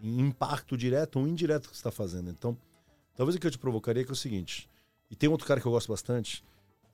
em 0.00 0.20
impacto 0.20 0.76
direto 0.76 1.18
ou 1.18 1.26
indireto 1.26 1.68
que 1.68 1.76
você 1.76 1.80
está 1.80 1.90
fazendo. 1.90 2.30
Então, 2.30 2.56
talvez 3.16 3.34
o 3.34 3.40
que 3.40 3.46
eu 3.46 3.50
te 3.50 3.58
provocaria 3.58 4.02
é, 4.02 4.04
que 4.04 4.10
é 4.10 4.12
o 4.12 4.16
seguinte. 4.16 4.70
E 5.10 5.16
tem 5.16 5.28
outro 5.28 5.46
cara 5.46 5.60
que 5.60 5.66
eu 5.66 5.72
gosto 5.72 5.88
bastante, 5.88 6.44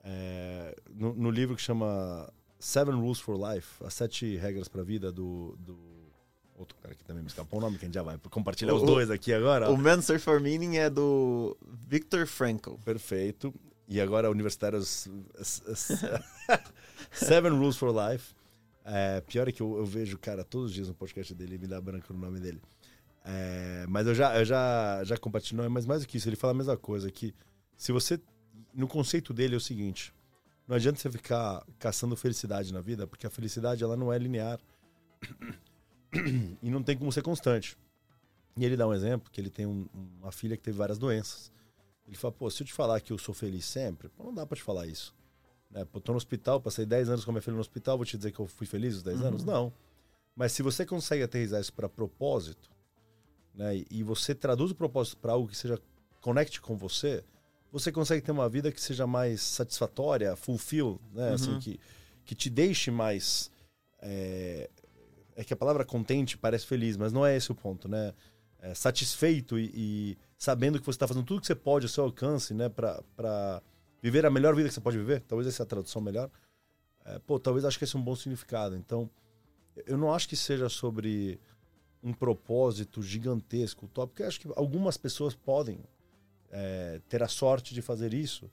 é, 0.02 0.74
no, 0.90 1.14
no, 1.14 1.30
livro 1.30 1.54
que 1.54 1.60
chama 1.60 2.32
Seven 2.58 2.94
Rules 2.94 3.20
for 3.20 3.36
Life, 3.36 3.84
As 3.84 3.92
Sete 3.92 4.36
Regras 4.36 4.66
para 4.66 4.80
a 4.80 4.84
Vida, 4.84 5.12
do, 5.12 5.54
do 5.58 5.78
outro 6.56 6.76
cara 6.78 6.94
que 6.94 7.04
também 7.04 7.22
me 7.22 7.28
escapou 7.28 7.58
o 7.58 7.62
nome, 7.62 7.76
que 7.76 7.84
a 7.84 7.88
gente 7.88 7.94
já 7.94 8.02
vai 8.02 8.18
compartilhar 8.30 8.72
o, 8.72 8.76
os 8.76 8.82
dois 8.82 9.10
aqui 9.10 9.30
agora. 9.32 9.70
O 9.70 9.76
Man's 9.76 10.06
Search 10.06 10.24
for 10.24 10.40
Meaning 10.40 10.78
é 10.78 10.88
do 10.88 11.54
Viktor 11.86 12.26
Frankl. 12.26 12.74
Perfeito. 12.82 13.54
E 13.90 14.00
agora 14.00 14.30
universitários 14.30 15.08
Seven 17.10 17.50
Rules 17.50 17.76
for 17.76 17.92
Life. 17.92 18.36
É, 18.84 19.20
pior 19.20 19.48
é 19.48 19.52
que 19.52 19.60
eu, 19.60 19.78
eu, 19.78 19.84
vejo 19.84 20.16
cara 20.16 20.44
todos 20.44 20.68
os 20.70 20.72
dias 20.72 20.86
no 20.86 20.94
podcast 20.94 21.34
dele 21.34 21.58
me 21.58 21.66
dá 21.66 21.80
branco 21.80 22.12
no 22.12 22.20
nome 22.20 22.38
dele. 22.38 22.62
É, 23.24 23.84
mas 23.88 24.06
eu 24.06 24.14
já, 24.14 24.38
eu 24.38 24.44
já, 24.44 25.02
já 25.02 25.16
compartilhei, 25.16 25.68
mas 25.68 25.86
mais 25.86 26.02
do 26.02 26.08
que 26.08 26.16
isso, 26.18 26.28
ele 26.28 26.36
fala 26.36 26.52
a 26.52 26.56
mesma 26.56 26.76
coisa, 26.76 27.10
que 27.10 27.34
se 27.76 27.90
você. 27.90 28.20
No 28.72 28.86
conceito 28.86 29.34
dele 29.34 29.54
é 29.54 29.56
o 29.56 29.60
seguinte: 29.60 30.14
não 30.68 30.76
adianta 30.76 31.00
você 31.00 31.10
ficar 31.10 31.66
caçando 31.76 32.16
felicidade 32.16 32.72
na 32.72 32.80
vida, 32.80 33.08
porque 33.08 33.26
a 33.26 33.30
felicidade 33.30 33.82
ela 33.82 33.96
não 33.96 34.12
é 34.12 34.18
linear. 34.18 34.60
e 36.62 36.70
não 36.70 36.80
tem 36.80 36.96
como 36.96 37.10
ser 37.10 37.22
constante. 37.22 37.76
E 38.56 38.64
ele 38.64 38.76
dá 38.76 38.86
um 38.86 38.94
exemplo, 38.94 39.28
que 39.32 39.40
ele 39.40 39.50
tem 39.50 39.66
um, 39.66 39.88
uma 40.20 40.30
filha 40.30 40.56
que 40.56 40.62
teve 40.62 40.78
várias 40.78 40.96
doenças. 40.96 41.50
Ele 42.06 42.16
fala, 42.16 42.32
pô, 42.32 42.50
se 42.50 42.62
eu 42.62 42.66
te 42.66 42.72
falar 42.72 43.00
que 43.00 43.12
eu 43.12 43.18
sou 43.18 43.34
feliz 43.34 43.64
sempre, 43.64 44.08
pô, 44.08 44.24
não 44.24 44.34
dá 44.34 44.46
para 44.46 44.56
te 44.56 44.62
falar 44.62 44.86
isso. 44.86 45.14
Né? 45.70 45.84
Pô, 45.84 46.00
tô 46.00 46.12
no 46.12 46.18
hospital, 46.18 46.60
passei 46.60 46.84
10 46.84 47.10
anos 47.10 47.24
com 47.24 47.30
a 47.30 47.34
minha 47.34 47.42
filha 47.42 47.54
no 47.54 47.60
hospital, 47.60 47.96
vou 47.96 48.04
te 48.04 48.16
dizer 48.16 48.32
que 48.32 48.40
eu 48.40 48.46
fui 48.46 48.66
feliz 48.66 48.96
os 48.96 49.02
10 49.02 49.20
uhum. 49.20 49.26
anos? 49.26 49.44
Não. 49.44 49.72
Mas 50.34 50.52
se 50.52 50.62
você 50.62 50.84
consegue 50.84 51.22
aterrizar 51.22 51.60
isso 51.60 51.72
para 51.72 51.88
propósito, 51.88 52.70
né, 53.54 53.76
e, 53.76 53.86
e 53.90 54.02
você 54.02 54.34
traduz 54.34 54.70
o 54.70 54.74
propósito 54.74 55.18
para 55.18 55.32
algo 55.32 55.48
que 55.48 55.56
seja 55.56 55.78
conecte 56.20 56.60
com 56.60 56.76
você, 56.76 57.24
você 57.72 57.92
consegue 57.92 58.24
ter 58.24 58.32
uma 58.32 58.48
vida 58.48 58.72
que 58.72 58.80
seja 58.80 59.06
mais 59.06 59.40
satisfatória, 59.40 60.34
fulfill, 60.34 61.00
né, 61.12 61.32
assim, 61.32 61.50
uhum. 61.50 61.58
assim, 61.58 61.72
que, 61.72 61.80
que 62.24 62.34
te 62.34 62.50
deixe 62.50 62.90
mais. 62.90 63.50
É, 64.02 64.68
é, 65.36 65.44
que 65.44 65.52
a 65.52 65.56
palavra 65.56 65.84
contente 65.84 66.36
parece 66.36 66.66
feliz, 66.66 66.96
mas 66.96 67.12
não 67.12 67.24
é 67.24 67.36
esse 67.36 67.52
o 67.52 67.54
ponto, 67.54 67.88
né? 67.88 68.12
É, 68.58 68.74
satisfeito 68.74 69.58
e, 69.58 69.70
e, 69.74 70.18
sabendo 70.40 70.80
que 70.80 70.86
você 70.86 70.96
está 70.96 71.06
fazendo 71.06 71.26
tudo 71.26 71.42
que 71.42 71.46
você 71.46 71.54
pode 71.54 71.84
ao 71.84 71.90
seu 71.90 72.02
alcance, 72.02 72.54
né, 72.54 72.70
para 72.70 73.62
viver 74.00 74.24
a 74.24 74.30
melhor 74.30 74.56
vida 74.56 74.68
que 74.68 74.74
você 74.74 74.80
pode 74.80 74.96
viver. 74.96 75.20
Talvez 75.20 75.46
essa 75.46 75.62
é 75.62 75.64
a 75.64 75.66
tradução 75.66 76.00
melhor. 76.00 76.30
É, 77.04 77.18
pô, 77.18 77.38
talvez 77.38 77.62
acho 77.66 77.76
que 77.76 77.84
esse 77.84 77.94
é 77.94 77.98
um 77.98 78.02
bom 78.02 78.16
significado. 78.16 78.74
Então, 78.74 79.08
eu 79.86 79.98
não 79.98 80.14
acho 80.14 80.26
que 80.26 80.34
seja 80.34 80.70
sobre 80.70 81.38
um 82.02 82.14
propósito 82.14 83.02
gigantesco, 83.02 83.86
top, 83.88 84.22
eu 84.22 84.28
acho 84.28 84.40
que 84.40 84.48
algumas 84.56 84.96
pessoas 84.96 85.34
podem 85.34 85.78
é, 86.50 87.02
ter 87.06 87.22
a 87.22 87.28
sorte 87.28 87.74
de 87.74 87.82
fazer 87.82 88.14
isso. 88.14 88.50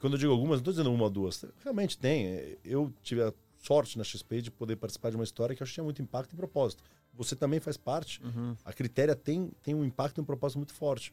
quando 0.00 0.14
eu 0.14 0.18
digo 0.18 0.32
algumas, 0.32 0.56
não 0.56 0.60
estou 0.62 0.72
dizendo 0.72 0.90
uma 0.90 1.04
ou 1.04 1.10
duas, 1.10 1.44
realmente 1.62 1.98
tem. 1.98 2.56
Eu 2.64 2.90
tive 3.02 3.22
a 3.22 3.34
sorte 3.58 3.98
na 3.98 4.04
XP 4.04 4.40
de 4.40 4.50
poder 4.50 4.76
participar 4.76 5.10
de 5.10 5.16
uma 5.16 5.24
história 5.24 5.54
que 5.54 5.62
eu 5.62 5.64
acho 5.64 5.72
que 5.72 5.74
tinha 5.74 5.84
muito 5.84 6.00
impacto 6.00 6.32
e 6.32 6.36
propósito. 6.36 6.82
Você 7.12 7.36
também 7.36 7.60
faz 7.60 7.76
parte. 7.76 8.22
Uhum. 8.22 8.56
A 8.64 8.72
Critéria 8.72 9.14
tem, 9.14 9.50
tem 9.62 9.74
um 9.74 9.84
impacto 9.84 10.16
e 10.16 10.22
um 10.22 10.24
propósito 10.24 10.56
muito 10.56 10.72
forte. 10.72 11.12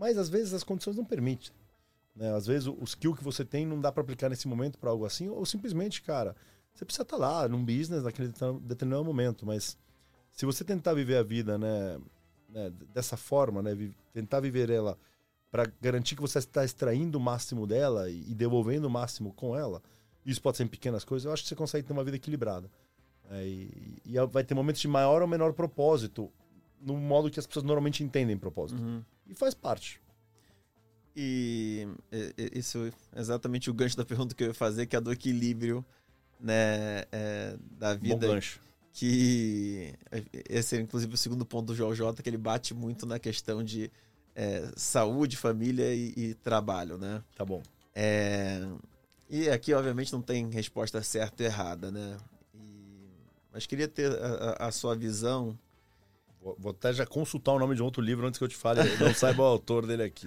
Mas 0.00 0.16
às 0.16 0.30
vezes 0.30 0.54
as 0.54 0.64
condições 0.64 0.96
não 0.96 1.04
permitem. 1.04 1.52
Né? 2.16 2.34
Às 2.34 2.46
vezes 2.46 2.66
o, 2.66 2.82
skill 2.84 3.14
que 3.14 3.22
você 3.22 3.44
tem 3.44 3.66
não 3.66 3.78
dá 3.78 3.92
para 3.92 4.02
aplicar 4.02 4.30
nesse 4.30 4.48
momento 4.48 4.78
para 4.78 4.88
algo 4.88 5.04
assim, 5.04 5.28
ou 5.28 5.44
simplesmente, 5.44 6.00
cara, 6.00 6.34
você 6.72 6.86
precisa 6.86 7.02
estar 7.02 7.18
tá 7.18 7.22
lá 7.22 7.46
num 7.46 7.62
business 7.62 8.02
naquele 8.02 8.32
determinado 8.62 9.04
momento. 9.04 9.44
Mas 9.44 9.76
se 10.30 10.46
você 10.46 10.64
tentar 10.64 10.94
viver 10.94 11.18
a 11.18 11.22
vida 11.22 11.58
né, 11.58 12.00
né 12.48 12.72
dessa 12.94 13.14
forma, 13.14 13.60
né, 13.60 13.76
tentar 14.10 14.40
viver 14.40 14.70
ela 14.70 14.96
para 15.50 15.70
garantir 15.82 16.16
que 16.16 16.22
você 16.22 16.38
está 16.38 16.64
extraindo 16.64 17.18
o 17.18 17.20
máximo 17.20 17.66
dela 17.66 18.08
e, 18.08 18.34
devolvendo 18.34 18.86
o 18.86 18.90
máximo 18.90 19.34
com 19.34 19.54
ela, 19.54 19.82
isso 20.24 20.40
pode 20.40 20.56
ser 20.56 20.62
em 20.62 20.68
pequenas 20.68 21.04
coisas, 21.04 21.26
eu 21.26 21.32
acho 21.32 21.42
que 21.42 21.48
você 21.50 21.56
consegue 21.56 21.86
ter 21.86 21.92
uma 21.92 22.04
vida 22.04 22.16
equilibrada. 22.16 22.70
É, 23.28 23.46
e, 23.46 23.98
e, 24.06 24.26
vai 24.28 24.44
ter 24.44 24.54
momentos 24.54 24.80
de 24.80 24.88
maior 24.88 25.20
ou 25.20 25.28
menor 25.28 25.52
propósito, 25.52 26.32
no 26.80 26.96
modo 26.96 27.30
que 27.30 27.38
as 27.38 27.46
pessoas 27.46 27.64
normalmente 27.64 28.02
entendem 28.02 28.36
propósito. 28.36 28.80
Uhum. 28.80 29.02
E 29.26 29.34
faz 29.34 29.54
parte. 29.54 30.00
E 31.14 31.86
isso 32.54 32.90
é 33.12 33.20
exatamente 33.20 33.68
o 33.68 33.74
gancho 33.74 33.96
da 33.96 34.04
pergunta 34.04 34.34
que 34.34 34.42
eu 34.42 34.48
ia 34.48 34.54
fazer, 34.54 34.86
que 34.86 34.96
é 34.96 35.00
do 35.00 35.12
equilíbrio 35.12 35.84
né, 36.40 37.04
é, 37.12 37.56
da 37.78 37.94
vida. 37.94 38.26
Bom 38.26 38.34
gancho. 38.34 38.60
Que 38.92 39.94
esse 40.48 40.76
é 40.76 40.80
inclusive 40.80 41.14
o 41.14 41.16
segundo 41.16 41.46
ponto 41.46 41.68
do 41.68 41.74
João 41.74 41.94
J, 41.94 42.22
que 42.22 42.28
ele 42.28 42.36
bate 42.36 42.74
muito 42.74 43.06
na 43.06 43.18
questão 43.18 43.62
de 43.62 43.90
é, 44.34 44.68
saúde, 44.76 45.36
família 45.36 45.94
e, 45.94 46.12
e, 46.16 46.34
trabalho, 46.34 46.98
né? 46.98 47.22
Tá 47.36 47.44
bom. 47.44 47.62
É, 47.94 48.66
e 49.28 49.48
aqui, 49.48 49.72
obviamente, 49.74 50.12
não 50.12 50.20
tem 50.20 50.50
resposta 50.50 51.02
certa 51.02 51.42
e 51.42 51.46
errada, 51.46 51.90
né? 51.90 52.16
E, 52.54 52.58
mas 53.52 53.64
queria 53.64 53.86
ter 53.86 54.10
a, 54.12 54.66
a 54.66 54.72
sua 54.72 54.96
visão. 54.96 55.56
Vou, 56.40 56.70
até 56.70 56.92
já 56.92 57.04
consultar 57.04 57.52
o 57.52 57.58
nome 57.58 57.74
de 57.74 57.82
um 57.82 57.84
outro 57.84 58.02
livro 58.02 58.26
antes 58.26 58.38
que 58.38 58.44
eu 58.44 58.48
te 58.48 58.56
fale. 58.56 58.80
não 58.98 59.14
saiba 59.14 59.42
o 59.42 59.46
autor 59.46 59.86
dele 59.86 60.02
aqui. 60.02 60.26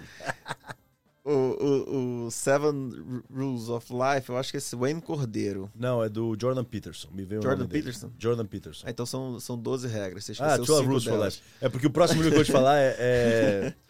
o, 1.25 1.31
o, 1.31 2.25
o, 2.25 2.31
Seven 2.31 3.23
Rules 3.33 3.69
of 3.69 3.91
Life, 3.91 4.29
eu 4.29 4.37
acho 4.37 4.51
que 4.51 4.57
é 4.57 4.59
esse 4.59 4.75
Wayne 4.75 5.01
Cordeiro. 5.01 5.71
Não, 5.75 6.03
é 6.03 6.09
do 6.09 6.37
Jordan 6.39 6.63
Peterson. 6.63 7.09
Me 7.11 7.25
veio 7.25 7.41
Jordan 7.41 7.67
Peterson? 7.67 8.07
Dele. 8.07 8.19
Jordan 8.19 8.45
Peterson. 8.45 8.85
Ah, 8.85 8.91
então 8.91 9.05
são, 9.05 9.39
são 9.39 9.57
12 9.57 9.87
regras. 9.87 10.25
Você 10.25 10.33
ah, 10.39 10.57
12 10.57 10.85
Rules 10.85 11.03
for 11.03 11.25
Life. 11.25 11.41
É 11.59 11.67
porque 11.67 11.87
o 11.87 11.91
próximo 11.91 12.21
livro 12.21 12.31
que 12.31 12.41
eu 12.41 12.45
vou 12.45 12.45
te 12.45 12.51
falar 12.51 12.77
é, 12.77 12.95
é 12.99 13.73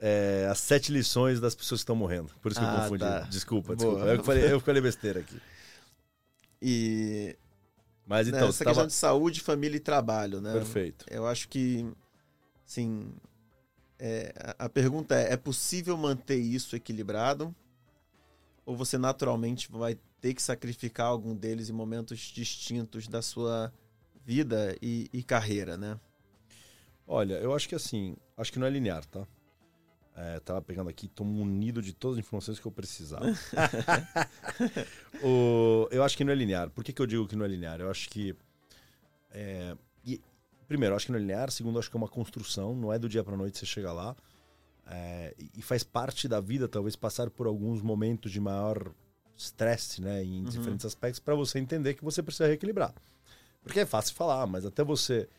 é, 0.00 0.48
as 0.50 0.58
sete 0.58 0.90
lições 0.90 1.38
das 1.38 1.54
pessoas 1.54 1.80
que 1.80 1.82
estão 1.82 1.94
morrendo. 1.94 2.30
Por 2.40 2.50
isso 2.50 2.60
que 2.60 2.66
ah, 2.66 2.72
eu 2.74 2.82
confundi. 2.82 3.04
Tá. 3.04 3.20
Desculpa, 3.20 3.76
desculpa. 3.76 4.00
Eu 4.06 4.24
falei, 4.24 4.52
eu 4.52 4.60
falei 4.60 4.82
besteira 4.82 5.20
aqui. 5.20 5.36
E. 6.60 7.36
Mas 8.10 8.26
então. 8.26 8.40
Né, 8.40 8.48
essa 8.48 8.64
tava... 8.64 8.74
questão 8.74 8.86
de 8.88 8.92
saúde, 8.92 9.40
família 9.40 9.76
e 9.76 9.80
trabalho, 9.80 10.40
né? 10.40 10.52
Perfeito. 10.52 11.06
Eu 11.08 11.28
acho 11.28 11.48
que. 11.48 11.88
Sim. 12.66 13.12
É, 13.96 14.34
a 14.58 14.68
pergunta 14.68 15.14
é: 15.14 15.34
é 15.34 15.36
possível 15.36 15.96
manter 15.96 16.34
isso 16.34 16.74
equilibrado? 16.74 17.54
Ou 18.66 18.76
você 18.76 18.98
naturalmente 18.98 19.70
vai 19.70 19.96
ter 20.20 20.34
que 20.34 20.42
sacrificar 20.42 21.06
algum 21.06 21.36
deles 21.36 21.70
em 21.70 21.72
momentos 21.72 22.18
distintos 22.18 23.06
da 23.06 23.22
sua 23.22 23.72
vida 24.24 24.76
e, 24.82 25.08
e 25.12 25.22
carreira, 25.22 25.76
né? 25.76 25.96
Olha, 27.06 27.34
eu 27.34 27.54
acho 27.54 27.68
que 27.68 27.76
assim, 27.76 28.16
acho 28.36 28.52
que 28.52 28.58
não 28.58 28.66
é 28.66 28.70
linear, 28.70 29.04
tá? 29.06 29.24
É, 30.22 30.38
tava 30.40 30.60
pegando 30.60 30.90
aqui, 30.90 31.08
tô 31.08 31.24
munido 31.24 31.80
de 31.80 31.94
todas 31.94 32.18
as 32.18 32.26
informações 32.26 32.60
que 32.60 32.66
eu 32.66 32.70
precisava. 32.70 33.24
o, 35.24 35.88
eu 35.90 36.04
acho 36.04 36.14
que 36.14 36.22
não 36.22 36.32
é 36.32 36.36
linear. 36.36 36.68
Por 36.68 36.84
que, 36.84 36.92
que 36.92 37.00
eu 37.00 37.06
digo 37.06 37.26
que 37.26 37.34
não 37.34 37.44
é 37.44 37.48
linear? 37.48 37.80
Eu 37.80 37.90
acho 37.90 38.06
que. 38.10 38.36
É, 39.30 39.74
e, 40.04 40.20
primeiro, 40.68 40.92
eu 40.92 40.96
acho 40.96 41.06
que 41.06 41.12
não 41.12 41.18
é 41.18 41.22
linear. 41.22 41.50
Segundo, 41.50 41.76
eu 41.76 41.80
acho 41.80 41.90
que 41.90 41.96
é 41.96 41.98
uma 41.98 42.08
construção. 42.08 42.74
Não 42.74 42.92
é 42.92 42.98
do 42.98 43.08
dia 43.08 43.24
para 43.24 43.34
noite 43.34 43.56
você 43.56 43.64
chega 43.64 43.94
lá. 43.94 44.14
É, 44.86 45.34
e 45.56 45.62
faz 45.62 45.82
parte 45.82 46.28
da 46.28 46.38
vida, 46.38 46.68
talvez, 46.68 46.96
passar 46.96 47.30
por 47.30 47.46
alguns 47.46 47.80
momentos 47.80 48.30
de 48.30 48.40
maior 48.40 48.92
estresse, 49.34 50.02
né? 50.02 50.22
Em 50.22 50.44
uhum. 50.44 50.50
diferentes 50.50 50.84
aspectos, 50.84 51.18
para 51.18 51.34
você 51.34 51.58
entender 51.58 51.94
que 51.94 52.04
você 52.04 52.22
precisa 52.22 52.46
reequilibrar. 52.46 52.92
Porque 53.62 53.80
é 53.80 53.86
fácil 53.86 54.14
falar, 54.14 54.46
mas 54.46 54.66
até 54.66 54.84
você 54.84 55.30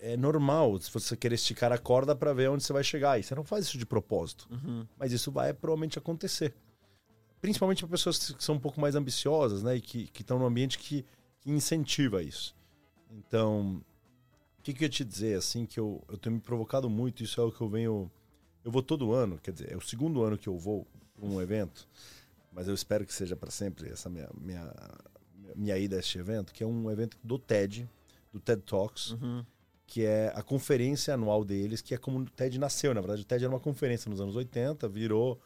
é 0.00 0.16
normal 0.16 0.78
se 0.78 0.90
você 0.90 1.16
querer 1.16 1.34
esticar 1.34 1.72
a 1.72 1.78
corda 1.78 2.14
para 2.14 2.32
ver 2.32 2.50
onde 2.50 2.62
você 2.62 2.72
vai 2.72 2.84
chegar. 2.84 3.18
E 3.18 3.22
você 3.22 3.34
não 3.34 3.44
faz 3.44 3.66
isso 3.66 3.78
de 3.78 3.86
propósito. 3.86 4.48
Uhum. 4.50 4.86
Mas 4.98 5.12
isso 5.12 5.30
vai 5.30 5.52
provavelmente 5.52 5.98
acontecer. 5.98 6.54
Principalmente 7.40 7.80
para 7.80 7.90
pessoas 7.90 8.32
que 8.32 8.42
são 8.42 8.56
um 8.56 8.60
pouco 8.60 8.80
mais 8.80 8.94
ambiciosas, 8.94 9.62
né? 9.62 9.76
E 9.76 9.80
que 9.80 10.10
estão 10.20 10.38
num 10.38 10.46
ambiente 10.46 10.78
que, 10.78 11.04
que, 11.40 11.50
incentiva 11.50 12.22
isso. 12.22 12.54
Então, 13.10 13.82
o 14.58 14.62
que, 14.62 14.72
que 14.72 14.84
eu 14.84 14.86
ia 14.86 14.90
te 14.90 15.04
dizer, 15.04 15.38
assim, 15.38 15.64
que 15.64 15.78
eu, 15.78 16.02
eu 16.08 16.18
tenho 16.18 16.34
me 16.36 16.40
provocado 16.40 16.88
muito, 16.90 17.22
isso 17.22 17.40
é 17.40 17.44
o 17.44 17.52
que 17.52 17.60
eu 17.60 17.68
venho... 17.68 18.10
Eu 18.64 18.70
vou 18.70 18.82
todo 18.82 19.12
ano, 19.12 19.38
quer 19.38 19.52
dizer, 19.52 19.72
é 19.72 19.76
o 19.76 19.80
segundo 19.80 20.24
ano 20.24 20.36
que 20.36 20.48
eu 20.48 20.58
vou 20.58 20.88
para 21.14 21.24
um 21.24 21.40
evento, 21.40 21.88
mas 22.52 22.66
eu 22.66 22.74
espero 22.74 23.06
que 23.06 23.14
seja 23.14 23.36
para 23.36 23.48
sempre 23.48 23.88
essa 23.88 24.10
minha, 24.10 24.28
minha, 24.36 24.74
minha 25.54 25.78
ida 25.78 25.94
a 25.94 26.00
este 26.00 26.18
evento, 26.18 26.52
que 26.52 26.64
é 26.64 26.66
um 26.66 26.90
evento 26.90 27.16
do 27.22 27.38
TED, 27.38 27.88
do 28.32 28.40
TED 28.40 28.62
Talks, 28.62 29.12
uhum 29.12 29.44
que 29.86 30.04
é 30.04 30.32
a 30.34 30.42
conferência 30.42 31.14
anual 31.14 31.44
deles, 31.44 31.80
que 31.80 31.94
é 31.94 31.98
como 31.98 32.18
o 32.18 32.24
TED 32.24 32.58
nasceu. 32.58 32.92
Na 32.92 33.00
verdade, 33.00 33.22
o 33.22 33.24
TED 33.24 33.44
era 33.44 33.52
uma 33.52 33.60
conferência 33.60 34.10
nos 34.10 34.20
anos 34.20 34.34
80, 34.34 34.88
virou 34.88 35.40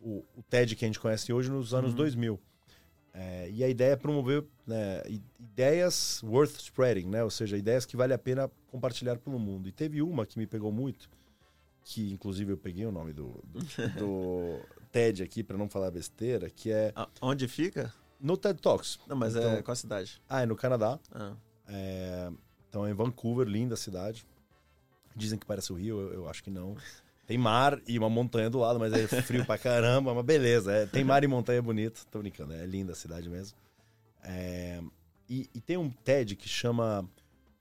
o, 0.00 0.24
o 0.36 0.42
TED 0.48 0.74
que 0.74 0.84
a 0.84 0.88
gente 0.88 0.98
conhece 0.98 1.32
hoje 1.32 1.50
nos 1.50 1.74
anos 1.74 1.90
uhum. 1.90 1.96
2000. 1.96 2.40
É, 3.14 3.50
e 3.50 3.62
a 3.62 3.68
ideia 3.68 3.92
é 3.92 3.96
promover 3.96 4.42
né, 4.66 5.02
ideias 5.38 6.22
worth 6.22 6.56
spreading, 6.58 7.06
né? 7.06 7.22
ou 7.22 7.30
seja, 7.30 7.58
ideias 7.58 7.84
que 7.84 7.94
vale 7.94 8.14
a 8.14 8.18
pena 8.18 8.50
compartilhar 8.68 9.18
pelo 9.18 9.38
mundo. 9.38 9.68
E 9.68 9.72
teve 9.72 10.00
uma 10.00 10.24
que 10.24 10.38
me 10.38 10.46
pegou 10.46 10.72
muito, 10.72 11.10
que 11.84 12.10
inclusive 12.10 12.52
eu 12.52 12.56
peguei 12.56 12.86
o 12.86 12.92
nome 12.92 13.12
do, 13.12 13.44
do, 13.44 13.60
do 13.98 14.60
TED 14.90 15.22
aqui, 15.22 15.42
para 15.42 15.58
não 15.58 15.68
falar 15.68 15.90
besteira, 15.90 16.48
que 16.48 16.72
é... 16.72 16.94
Onde 17.20 17.46
fica? 17.46 17.92
No 18.18 18.38
TED 18.38 18.62
Talks. 18.62 18.98
Não, 19.06 19.16
mas 19.16 19.36
é 19.36 19.40
então, 19.40 19.52
é 19.52 19.62
qual 19.62 19.72
a 19.72 19.76
cidade? 19.76 20.22
Ah, 20.26 20.42
é 20.42 20.46
no 20.46 20.56
Canadá. 20.56 20.98
Ah. 21.12 21.34
É, 21.68 22.30
então, 22.72 22.88
em 22.88 22.94
Vancouver, 22.94 23.46
linda 23.46 23.76
cidade. 23.76 24.24
Dizem 25.14 25.38
que 25.38 25.44
parece 25.44 25.70
o 25.74 25.76
Rio, 25.76 26.00
eu, 26.00 26.14
eu, 26.14 26.28
acho 26.28 26.42
que 26.42 26.48
não. 26.48 26.74
Tem 27.26 27.36
mar 27.36 27.78
e 27.86 27.98
uma 27.98 28.08
montanha 28.08 28.48
do 28.48 28.58
lado, 28.58 28.80
mas 28.80 28.94
é 28.94 29.06
frio 29.06 29.44
pra 29.44 29.58
caramba, 29.58 30.14
mas 30.14 30.24
beleza. 30.24 30.72
É, 30.72 30.86
tem 30.86 31.04
mar 31.04 31.22
e 31.22 31.26
montanha 31.26 31.60
bonito. 31.60 32.06
Tô 32.10 32.20
brincando, 32.20 32.54
é 32.54 32.64
linda 32.64 32.92
a 32.92 32.94
cidade 32.94 33.28
mesmo. 33.28 33.58
É, 34.24 34.82
e, 35.28 35.50
e, 35.54 35.60
tem 35.60 35.76
um 35.76 35.90
TED 35.90 36.34
que 36.34 36.48
chama 36.48 37.06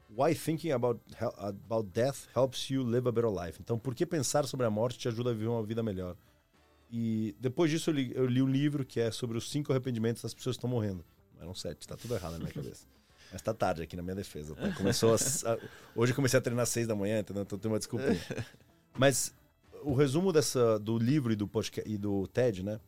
Why 0.09 0.33
Thinking 0.33 0.71
About, 0.71 1.01
about 1.19 1.89
Death 1.89 2.29
Helps 2.33 2.69
You 2.69 2.83
Live 2.83 3.09
a 3.09 3.11
Better 3.11 3.31
Life. 3.31 3.59
Então, 3.61 3.77
por 3.77 3.93
que 3.93 4.05
pensar 4.05 4.45
sobre 4.45 4.65
a 4.65 4.69
morte 4.69 4.97
te 4.97 5.09
ajuda 5.09 5.31
a 5.31 5.33
viver 5.33 5.47
uma 5.47 5.63
vida 5.63 5.83
melhor? 5.83 6.15
E 6.89 7.35
depois 7.37 7.69
disso 7.69 7.89
eu 7.89 7.95
li, 7.95 8.11
eu 8.15 8.25
li 8.25 8.41
um 8.41 8.47
livro 8.47 8.85
que 8.85 9.01
é 9.01 9.11
sobre 9.11 9.37
os 9.37 9.51
cinco 9.51 9.73
arrependimentos 9.73 10.21
das 10.21 10.33
pessoas 10.33 10.55
que 10.55 10.59
estão 10.59 10.69
morrendo. 10.69 11.03
Eram 11.37 11.53
sete, 11.53 11.85
tá 11.85 11.97
tudo 11.97 12.15
errado 12.15 12.33
na 12.33 12.39
minha 12.39 12.53
cabeça. 12.53 12.85
Mas 13.31 13.41
tá 13.41 13.53
tarde 13.53 13.81
aqui 13.81 13.95
na 13.95 14.03
minha 14.03 14.15
defesa. 14.15 14.55
Tá? 14.55 14.71
Começou 14.73 15.13
a, 15.13 15.17
hoje 15.95 16.11
eu 16.11 16.15
comecei 16.15 16.37
a 16.37 16.41
treinar 16.41 16.63
às 16.63 16.69
seis 16.69 16.87
da 16.87 16.95
manhã, 16.95 17.19
entendeu? 17.19 17.43
Então 17.43 17.57
tem 17.57 17.71
uma 17.71 17.77
desculpa. 17.77 18.05
Mas 18.97 19.33
o 19.83 19.93
resumo 19.93 20.31
dessa, 20.33 20.77
do 20.79 20.97
livro 20.97 21.31
e 21.31 21.35
do, 21.35 21.47
podcast, 21.47 21.89
e 21.89 21.97
do 21.97 22.27
TED, 22.27 22.63
né? 22.63 22.79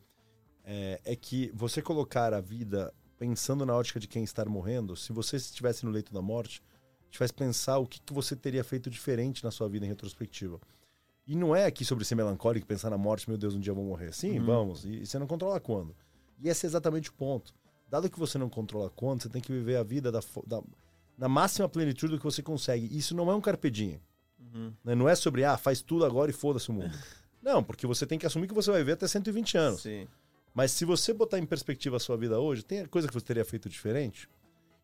É, 0.66 1.00
é, 1.04 1.16
que 1.16 1.50
você 1.54 1.82
colocar 1.82 2.32
a 2.32 2.40
vida 2.40 2.92
pensando 3.18 3.66
na 3.66 3.74
ótica 3.74 4.00
de 4.00 4.08
quem 4.08 4.24
está 4.24 4.44
morrendo, 4.46 4.96
se 4.96 5.12
você 5.12 5.36
estivesse 5.36 5.84
no 5.84 5.90
leito 5.90 6.12
da 6.12 6.22
morte, 6.22 6.62
te 7.10 7.18
faz 7.18 7.30
pensar 7.30 7.78
o 7.78 7.86
que, 7.86 8.00
que 8.00 8.12
você 8.12 8.34
teria 8.34 8.64
feito 8.64 8.88
diferente 8.88 9.44
na 9.44 9.50
sua 9.50 9.68
vida 9.68 9.84
em 9.84 9.88
retrospectiva. 9.88 10.58
E 11.26 11.34
não 11.34 11.54
é 11.54 11.64
aqui 11.66 11.84
sobre 11.84 12.04
ser 12.04 12.14
melancólico, 12.14 12.66
pensar 12.66 12.90
na 12.90 12.98
morte, 12.98 13.28
meu 13.28 13.38
Deus, 13.38 13.54
um 13.54 13.60
dia 13.60 13.70
eu 13.70 13.74
vou 13.74 13.84
morrer. 13.84 14.12
Sim, 14.12 14.38
uhum. 14.38 14.46
vamos. 14.46 14.84
E, 14.84 15.02
e 15.02 15.06
você 15.06 15.18
não 15.18 15.26
controla 15.26 15.60
quando. 15.60 15.94
E 16.38 16.48
esse 16.48 16.66
é 16.66 16.68
exatamente 16.68 17.10
o 17.10 17.12
ponto. 17.12 17.54
Dado 17.94 18.10
que 18.10 18.18
você 18.18 18.36
não 18.38 18.48
controla 18.48 18.90
quando, 18.90 19.22
você 19.22 19.28
tem 19.28 19.40
que 19.40 19.52
viver 19.52 19.76
a 19.76 19.84
vida 19.84 20.10
da, 20.10 20.18
da 20.44 20.60
na 21.16 21.28
máxima 21.28 21.68
plenitude 21.68 22.10
do 22.10 22.18
que 22.18 22.24
você 22.24 22.42
consegue. 22.42 22.88
Isso 22.90 23.14
não 23.14 23.30
é 23.30 23.34
um 23.36 23.40
carpedinho. 23.40 24.00
Uhum. 24.36 24.72
Né? 24.82 24.96
Não 24.96 25.08
é 25.08 25.14
sobre, 25.14 25.44
ah, 25.44 25.56
faz 25.56 25.80
tudo 25.80 26.04
agora 26.04 26.28
e 26.28 26.34
foda-se 26.34 26.70
o 26.70 26.72
mundo. 26.72 26.92
não, 27.40 27.62
porque 27.62 27.86
você 27.86 28.04
tem 28.04 28.18
que 28.18 28.26
assumir 28.26 28.48
que 28.48 28.52
você 28.52 28.68
vai 28.68 28.80
viver 28.80 28.94
até 28.94 29.06
120 29.06 29.56
anos. 29.56 29.82
Sim. 29.82 30.08
Mas 30.52 30.72
se 30.72 30.84
você 30.84 31.12
botar 31.12 31.38
em 31.38 31.46
perspectiva 31.46 31.96
a 31.98 32.00
sua 32.00 32.16
vida 32.16 32.36
hoje, 32.40 32.64
tem 32.64 32.84
coisa 32.86 33.06
que 33.06 33.14
você 33.14 33.26
teria 33.26 33.44
feito 33.44 33.68
diferente? 33.68 34.28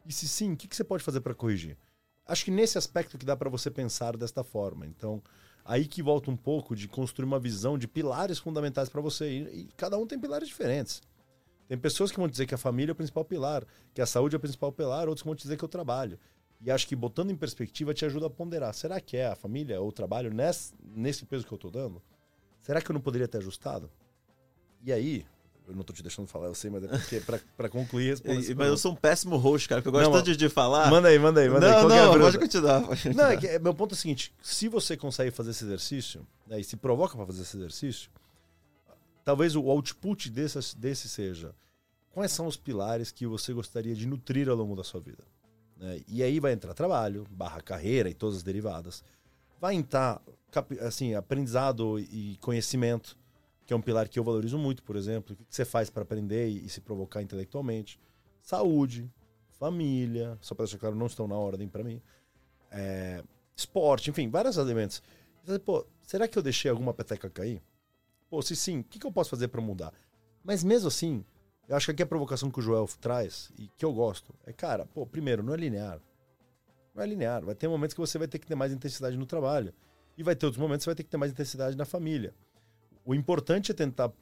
E 0.06 0.12
se 0.12 0.28
sim, 0.28 0.52
o 0.52 0.56
que, 0.56 0.68
que 0.68 0.76
você 0.76 0.84
pode 0.84 1.02
fazer 1.02 1.20
para 1.20 1.34
corrigir? 1.34 1.76
Acho 2.24 2.44
que 2.44 2.52
nesse 2.52 2.78
aspecto 2.78 3.18
que 3.18 3.26
dá 3.26 3.36
para 3.36 3.50
você 3.50 3.72
pensar 3.72 4.16
desta 4.16 4.44
forma. 4.44 4.86
Então, 4.86 5.20
aí 5.64 5.84
que 5.84 6.00
volta 6.00 6.30
um 6.30 6.36
pouco 6.36 6.76
de 6.76 6.86
construir 6.86 7.26
uma 7.26 7.40
visão 7.40 7.76
de 7.76 7.88
pilares 7.88 8.38
fundamentais 8.38 8.88
para 8.88 9.00
você. 9.00 9.28
E, 9.28 9.62
e, 9.62 9.68
cada 9.76 9.98
um 9.98 10.06
tem 10.06 10.16
pilares 10.16 10.46
diferentes. 10.46 11.02
Tem 11.70 11.78
pessoas 11.78 12.11
que 12.11 12.18
vão 12.18 12.26
dizer 12.26 12.46
que 12.46 12.54
a 12.54 12.59
família 12.59 12.90
é 12.90 12.94
o 12.94 12.96
principal 12.96 13.24
pilar, 13.24 13.64
que 13.94 14.00
a 14.00 14.06
saúde 14.06 14.35
é 14.35 14.38
o 14.38 14.40
principal 14.40 14.72
pilar, 14.72 15.09
outros 15.09 15.24
vão 15.24 15.37
dizer 15.37 15.56
que 15.56 15.64
é 15.64 15.66
o 15.66 15.68
trabalho. 15.68 16.18
E 16.61 16.68
acho 16.68 16.85
que 16.85 16.96
botando 16.96 17.30
em 17.30 17.37
perspectiva 17.37 17.94
te 17.94 18.04
ajuda 18.04 18.26
a 18.26 18.30
ponderar. 18.30 18.74
Será 18.74 19.00
que 19.00 19.16
é 19.16 19.28
a 19.28 19.37
família 19.37 19.80
ou 19.80 19.87
o 19.87 19.92
trabalho 19.92 20.35
nesse, 20.35 20.74
nesse 20.83 21.24
peso 21.24 21.46
que 21.46 21.52
eu 21.52 21.54
estou 21.54 21.70
dando? 21.70 22.02
Será 22.61 22.83
que 22.83 22.90
eu 22.90 22.94
não 22.94 23.00
poderia 23.00 23.28
ter 23.28 23.38
ajustado? 23.38 23.88
E 24.85 24.92
aí, 24.92 25.24
eu 25.68 25.76
não 25.76 25.85
tô 25.85 25.92
te 25.92 26.02
deixando 26.02 26.26
falar, 26.26 26.48
eu 26.48 26.56
sei, 26.56 26.72
mas 26.72 26.83
é 26.83 26.88
porque 26.88 27.20
pra, 27.20 27.38
pra 27.56 27.68
concluir 27.68 28.20
mas 28.24 28.48
eu 28.68 28.76
sou 28.76 28.90
um 28.90 28.96
péssimo 28.96 29.37
host, 29.37 29.68
cara, 29.68 29.80
porque 29.80 29.90
eu 29.90 29.92
gosto 29.92 30.11
não, 30.11 30.18
tanto 30.18 30.37
de 30.37 30.48
falar. 30.48 30.90
Manda 30.90 31.06
aí, 31.06 31.20
manda 31.20 31.40
aí, 31.40 31.48
manda 31.48 31.70
não, 31.70 31.78
aí. 31.78 31.88
Não, 31.88 32.12
não, 32.14 32.20
pode 32.20 32.37
continuar. 32.37 32.83
Pode 32.83 33.14
não, 33.14 33.26
é 33.26 33.37
que, 33.37 33.46
é, 33.46 33.61
meu 33.61 33.74
ponto 33.74 33.92
é 33.92 33.94
o 33.94 33.96
seguinte: 33.96 34.35
se 34.42 34.66
você 34.66 34.96
consegue 34.96 35.30
fazer 35.30 35.52
esse 35.52 35.62
exercício, 35.62 36.26
né, 36.48 36.59
e 36.59 36.64
se 36.64 36.76
provoca 36.76 37.16
para 37.16 37.26
fazer 37.26 37.42
esse 37.42 37.56
exercício, 37.56 38.11
talvez 39.30 39.54
o 39.54 39.70
output 39.70 40.28
desse, 40.28 40.76
desse 40.76 41.08
seja 41.08 41.54
quais 42.10 42.32
são 42.32 42.48
os 42.48 42.56
pilares 42.56 43.12
que 43.12 43.28
você 43.28 43.52
gostaria 43.52 43.94
de 43.94 44.04
nutrir 44.04 44.48
ao 44.48 44.56
longo 44.56 44.74
da 44.74 44.82
sua 44.82 45.00
vida. 45.00 45.22
Né? 45.76 46.00
E 46.08 46.20
aí 46.20 46.40
vai 46.40 46.52
entrar 46.52 46.74
trabalho, 46.74 47.24
barra 47.30 47.60
carreira 47.60 48.10
e 48.10 48.14
todas 48.14 48.38
as 48.38 48.42
derivadas. 48.42 49.04
Vai 49.60 49.76
entrar 49.76 50.20
assim, 50.80 51.14
aprendizado 51.14 52.00
e 52.00 52.36
conhecimento 52.40 53.16
que 53.64 53.72
é 53.72 53.76
um 53.76 53.80
pilar 53.80 54.08
que 54.08 54.18
eu 54.18 54.24
valorizo 54.24 54.58
muito, 54.58 54.82
por 54.82 54.96
exemplo. 54.96 55.32
O 55.32 55.36
que 55.36 55.54
você 55.54 55.64
faz 55.64 55.88
para 55.88 56.02
aprender 56.02 56.48
e, 56.48 56.68
se 56.68 56.80
provocar 56.80 57.22
intelectualmente? 57.22 58.00
Saúde, 58.42 59.08
família, 59.60 60.36
só 60.40 60.56
para 60.56 60.64
deixar 60.64 60.78
claro, 60.78 60.96
não 60.96 61.06
estão 61.06 61.28
na 61.28 61.36
ordem 61.36 61.68
para 61.68 61.84
mim. 61.84 62.02
É, 62.68 63.22
esporte, 63.54 64.10
enfim, 64.10 64.28
vários 64.28 64.56
elementos. 64.56 65.00
Você, 65.44 65.56
pô, 65.60 65.86
será 66.02 66.26
que 66.26 66.36
eu 66.36 66.42
deixei 66.42 66.68
alguma 66.68 66.92
peteca 66.92 67.30
cair? 67.30 67.62
Pô, 68.30 68.40
se 68.40 68.54
sim, 68.54 68.78
o 68.78 68.84
que, 68.84 68.98
que 69.00 69.06
eu 69.06 69.12
posso 69.12 69.28
fazer 69.28 69.48
para 69.48 69.60
mudar? 69.60 69.92
Mas 70.44 70.62
mesmo 70.62 70.86
assim, 70.86 71.24
eu 71.68 71.76
acho 71.76 71.86
que 71.86 71.92
aqui 71.92 72.02
a 72.02 72.06
provocação 72.06 72.50
que 72.50 72.60
o 72.60 72.62
Joel 72.62 72.88
traz, 73.00 73.50
e 73.58 73.68
que 73.76 73.84
eu 73.84 73.92
gosto, 73.92 74.32
é, 74.46 74.52
cara, 74.52 74.86
pô, 74.86 75.04
primeiro, 75.04 75.42
não 75.42 75.52
é 75.52 75.56
linear. 75.56 76.00
Não 76.94 77.02
é 77.02 77.06
linear. 77.06 77.44
Vai 77.44 77.54
ter 77.54 77.68
momentos 77.68 77.92
que 77.92 78.00
você 78.00 78.18
vai 78.18 78.28
ter 78.28 78.38
que 78.38 78.46
ter 78.46 78.54
mais 78.54 78.72
intensidade 78.72 79.16
no 79.16 79.26
trabalho. 79.26 79.74
E 80.16 80.22
vai 80.22 80.36
ter 80.36 80.46
outros 80.46 80.60
momentos 80.60 80.84
que 80.84 80.84
você 80.84 80.90
vai 80.90 80.94
ter 80.94 81.02
que 81.02 81.10
ter 81.10 81.16
mais 81.16 81.32
intensidade 81.32 81.76
na 81.76 81.84
família. 81.84 82.32
O 83.04 83.14
importante 83.14 83.72
é 83.72 83.74
tentar, 83.74 84.12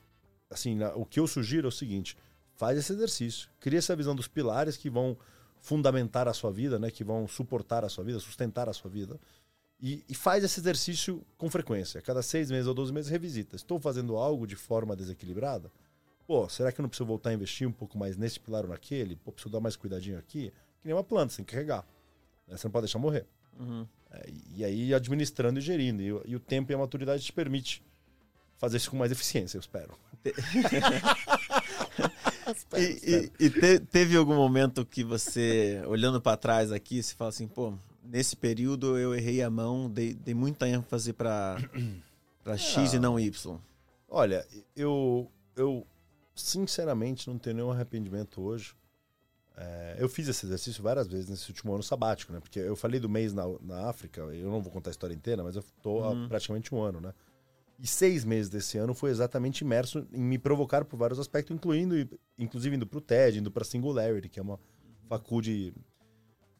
assim, 0.50 0.78
o 0.94 1.04
que 1.04 1.20
eu 1.20 1.26
sugiro 1.26 1.66
é 1.66 1.70
o 1.70 1.72
seguinte: 1.72 2.16
faz 2.54 2.78
esse 2.78 2.92
exercício, 2.92 3.48
cria 3.60 3.78
essa 3.78 3.96
visão 3.96 4.14
dos 4.14 4.28
pilares 4.28 4.76
que 4.76 4.88
vão 4.88 5.16
fundamentar 5.60 6.28
a 6.28 6.32
sua 6.32 6.52
vida, 6.52 6.78
né, 6.78 6.90
que 6.90 7.02
vão 7.02 7.26
suportar 7.26 7.84
a 7.84 7.88
sua 7.88 8.04
vida, 8.04 8.20
sustentar 8.20 8.68
a 8.68 8.72
sua 8.72 8.90
vida. 8.90 9.18
E, 9.80 10.04
e, 10.08 10.14
faz 10.14 10.42
esse 10.42 10.58
exercício 10.58 11.24
com 11.36 11.48
frequência. 11.48 12.02
Cada 12.02 12.20
seis 12.20 12.50
meses 12.50 12.66
ou 12.66 12.74
12 12.74 12.92
meses, 12.92 13.10
revisita. 13.10 13.54
Estou 13.54 13.78
fazendo 13.78 14.16
algo 14.16 14.44
de 14.44 14.56
forma 14.56 14.96
desequilibrada? 14.96 15.70
Pô, 16.26 16.48
será 16.48 16.72
que 16.72 16.80
eu 16.80 16.82
não 16.82 16.88
preciso 16.88 17.06
voltar 17.06 17.30
a 17.30 17.32
investir 17.32 17.66
um 17.66 17.72
pouco 17.72 17.96
mais 17.96 18.16
nesse 18.16 18.40
pilar 18.40 18.64
ou 18.64 18.70
naquele? 18.70 19.14
Pô, 19.16 19.30
preciso 19.30 19.52
dar 19.52 19.60
mais 19.60 19.76
cuidadinho 19.76 20.18
aqui? 20.18 20.52
Que 20.80 20.86
nem 20.86 20.94
uma 20.94 21.04
planta, 21.04 21.30
você 21.30 21.36
tem 21.36 21.44
que 21.44 21.52
carregar. 21.52 21.86
Né? 22.46 22.56
Você 22.56 22.66
não 22.66 22.72
pode 22.72 22.86
deixar 22.86 22.98
morrer. 22.98 23.24
Uhum. 23.58 23.86
É, 24.10 24.26
e 24.56 24.64
aí, 24.64 24.92
administrando 24.92 25.60
e 25.60 25.62
gerindo. 25.62 26.02
E, 26.02 26.30
e, 26.30 26.36
o 26.36 26.40
tempo 26.40 26.72
e 26.72 26.74
a 26.74 26.78
maturidade 26.78 27.24
te 27.24 27.32
permite 27.32 27.82
fazer 28.56 28.78
isso 28.78 28.90
com 28.90 28.96
mais 28.96 29.12
eficiência, 29.12 29.56
eu 29.56 29.60
espero. 29.60 29.96
espero, 32.54 32.82
e, 32.82 32.90
espero. 32.90 33.32
e, 33.38 33.44
e 33.44 33.50
te, 33.50 33.78
teve 33.86 34.16
algum 34.16 34.34
momento 34.34 34.84
que 34.84 35.04
você, 35.04 35.80
olhando 35.86 36.20
para 36.20 36.36
trás 36.36 36.72
aqui, 36.72 37.00
se 37.02 37.14
fala 37.14 37.28
assim, 37.28 37.46
pô, 37.46 37.72
nesse 38.08 38.34
período 38.34 38.98
eu 38.98 39.14
errei 39.14 39.42
a 39.42 39.50
mão, 39.50 39.88
dei, 39.88 40.14
dei 40.14 40.34
muita 40.34 40.66
ênfase 40.66 41.12
para 41.12 41.58
X 42.56 42.94
e 42.94 42.98
não 42.98 43.20
Y? 43.20 43.58
Olha, 44.08 44.46
eu, 44.74 45.30
eu 45.54 45.86
sinceramente 46.34 47.28
não 47.28 47.38
tenho 47.38 47.56
nenhum 47.56 47.70
arrependimento 47.70 48.40
hoje. 48.40 48.74
É, 49.56 49.96
eu 49.98 50.08
fiz 50.08 50.28
esse 50.28 50.46
exercício 50.46 50.82
várias 50.82 51.06
vezes 51.06 51.28
nesse 51.28 51.48
último 51.48 51.74
ano 51.74 51.82
sabático, 51.82 52.32
né? 52.32 52.40
Porque 52.40 52.58
eu 52.58 52.76
falei 52.76 52.98
do 52.98 53.08
mês 53.08 53.34
na, 53.34 53.44
na 53.60 53.88
África, 53.88 54.20
eu 54.20 54.50
não 54.50 54.62
vou 54.62 54.72
contar 54.72 54.90
a 54.90 54.92
história 54.92 55.14
inteira, 55.14 55.42
mas 55.42 55.56
eu 55.56 55.64
tô 55.82 55.98
uhum. 55.98 56.24
há 56.24 56.28
praticamente 56.28 56.74
um 56.74 56.80
ano, 56.80 57.00
né? 57.00 57.12
E 57.78 57.86
seis 57.86 58.24
meses 58.24 58.48
desse 58.48 58.78
ano 58.78 58.94
foi 58.94 59.10
exatamente 59.10 59.60
imerso 59.60 60.06
em 60.12 60.20
me 60.20 60.38
provocar 60.38 60.84
por 60.84 60.96
vários 60.96 61.18
aspectos, 61.18 61.54
incluindo, 61.54 61.94
inclusive 62.36 62.74
indo 62.74 62.86
para 62.86 62.98
o 62.98 63.00
TED, 63.00 63.38
indo 63.38 63.50
para 63.50 63.64
Singularity, 63.64 64.28
que 64.28 64.40
é 64.40 64.42
uma 64.42 64.58
faculdade 65.08 65.72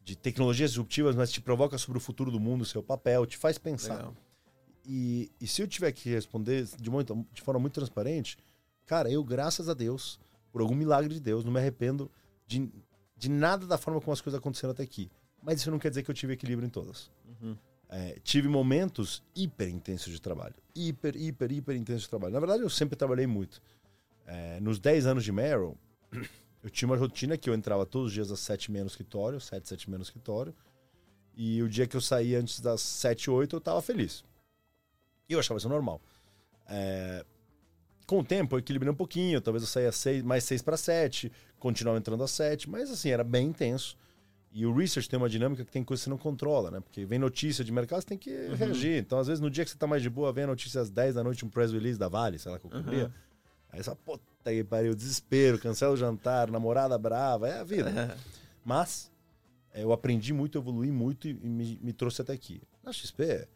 de 0.09 0.15
tecnologias 0.15 0.71
disruptivas, 0.71 1.15
mas 1.15 1.31
te 1.31 1.39
provoca 1.39 1.77
sobre 1.77 1.99
o 1.99 2.01
futuro 2.01 2.31
do 2.31 2.39
mundo, 2.39 2.65
seu 2.65 2.81
papel, 2.81 3.27
te 3.27 3.37
faz 3.37 3.59
pensar. 3.59 4.11
E, 4.83 5.31
e, 5.39 5.45
se 5.45 5.61
eu 5.61 5.67
tiver 5.67 5.91
que 5.91 6.09
responder 6.09 6.67
de, 6.79 6.89
muito, 6.89 7.27
de 7.31 7.43
forma 7.43 7.59
muito 7.59 7.73
transparente, 7.73 8.35
cara, 8.87 9.11
eu, 9.11 9.23
graças 9.23 9.69
a 9.69 9.75
Deus, 9.75 10.19
por 10.51 10.61
algum 10.61 10.73
milagre 10.73 11.13
de 11.13 11.19
Deus, 11.19 11.45
não 11.45 11.51
me 11.51 11.59
arrependo 11.59 12.09
de, 12.47 12.71
de 13.15 13.29
nada 13.29 13.67
da 13.67 13.77
forma 13.77 14.01
como 14.01 14.11
as 14.11 14.19
coisas 14.19 14.39
aconteceram 14.39 14.71
até 14.71 14.81
aqui. 14.81 15.11
Mas 15.43 15.59
isso 15.59 15.69
não 15.69 15.77
quer 15.77 15.89
dizer 15.89 16.01
que 16.01 16.09
eu 16.09 16.15
tive 16.15 16.33
equilíbrio 16.33 16.65
em 16.65 16.71
todas. 16.71 17.11
Uhum. 17.27 17.55
É, 17.87 18.17
tive 18.23 18.47
momentos 18.47 19.21
hiper 19.35 19.69
intensos 19.69 20.11
de 20.11 20.19
trabalho. 20.19 20.55
Hiper, 20.75 21.15
hiper, 21.15 21.51
hiper 21.51 21.75
intensos 21.75 22.03
de 22.03 22.09
trabalho. 22.09 22.33
Na 22.33 22.39
verdade, 22.39 22.63
eu 22.63 22.69
sempre 22.69 22.95
trabalhei 22.95 23.27
muito. 23.27 23.61
É, 24.25 24.59
nos 24.59 24.79
10 24.79 25.05
anos 25.05 25.23
de 25.23 25.31
Merrill, 25.31 25.77
eu 26.63 26.69
tinha 26.69 26.87
uma 26.87 26.97
rotina 26.97 27.37
que 27.37 27.49
eu 27.49 27.53
entrava 27.53 27.85
todos 27.85 28.07
os 28.07 28.13
dias 28.13 28.31
às 28.31 28.39
7 28.39 28.71
menos 28.71 28.93
escritório, 28.93 29.39
7, 29.39 29.67
7 29.67 29.89
menos 29.89 30.07
escritório. 30.07 30.53
E 31.35 31.63
o 31.63 31.69
dia 31.69 31.87
que 31.87 31.95
eu 31.95 32.01
saía 32.01 32.39
antes 32.39 32.59
das 32.59 32.81
7, 32.81 33.29
8, 33.29 33.55
eu 33.55 33.61
tava 33.61 33.81
feliz. 33.81 34.23
E 35.27 35.33
eu 35.33 35.39
achava 35.39 35.57
isso 35.57 35.69
normal. 35.69 36.01
É, 36.67 37.25
com 38.05 38.19
o 38.19 38.23
tempo, 38.23 38.55
eu 38.55 38.59
equilibrei 38.59 38.91
um 38.91 38.95
pouquinho. 38.95 39.39
Talvez 39.39 39.63
eu 39.63 39.67
saia 39.67 39.91
seis, 39.91 40.23
mais 40.23 40.43
6 40.43 40.61
para 40.63 40.75
7, 40.75 41.31
continuava 41.59 41.97
entrando 41.97 42.23
às 42.23 42.31
7, 42.31 42.69
mas 42.69 42.89
assim, 42.89 43.09
era 43.09 43.23
bem 43.23 43.47
intenso. 43.47 43.95
E 44.51 44.65
o 44.65 44.73
research 44.75 45.07
tem 45.07 45.17
uma 45.17 45.29
dinâmica 45.29 45.63
que 45.63 45.71
tem 45.71 45.83
coisa 45.83 46.01
que 46.01 46.05
você 46.05 46.09
não 46.09 46.17
controla, 46.17 46.71
né? 46.71 46.79
Porque 46.79 47.05
vem 47.05 47.19
notícia 47.19 47.63
de 47.63 47.71
mercado, 47.71 48.01
você 48.01 48.07
tem 48.07 48.17
que 48.17 48.31
uhum. 48.31 48.55
reagir. 48.55 48.97
Então, 48.97 49.19
às 49.19 49.27
vezes, 49.27 49.39
no 49.39 49.49
dia 49.49 49.63
que 49.63 49.69
você 49.69 49.77
tá 49.77 49.85
mais 49.85 50.01
de 50.01 50.09
boa, 50.09 50.33
vem 50.33 50.45
a 50.45 50.47
notícia 50.47 50.81
às 50.81 50.89
10 50.89 51.15
da 51.15 51.23
noite, 51.23 51.45
um 51.45 51.49
press 51.49 51.71
release 51.71 51.99
da 51.99 52.07
Vale, 52.07 52.39
sei 52.39 52.51
lá, 52.51 52.57
qualquer 52.57 52.77
uhum. 52.77 53.11
Aí 53.71 53.83
você 53.83 53.93
puta 53.95 54.23
que 54.43 54.63
pariu, 54.63 54.95
desespero, 54.95 55.59
cancela 55.59 55.93
o 55.93 55.97
jantar, 55.97 56.49
namorada 56.49 56.97
brava, 56.97 57.47
é 57.47 57.59
a 57.59 57.63
vida. 57.63 57.89
Uhum. 57.89 58.17
Mas, 58.65 59.11
é, 59.73 59.83
eu 59.83 59.91
aprendi 59.91 60.33
muito, 60.33 60.57
evolui 60.57 60.91
muito 60.91 61.27
e, 61.27 61.33
me, 61.33 61.79
me, 61.81 61.93
trouxe 61.93 62.21
até 62.21 62.33
aqui. 62.33 62.61
Na 62.83 62.91
XP, 62.91 63.47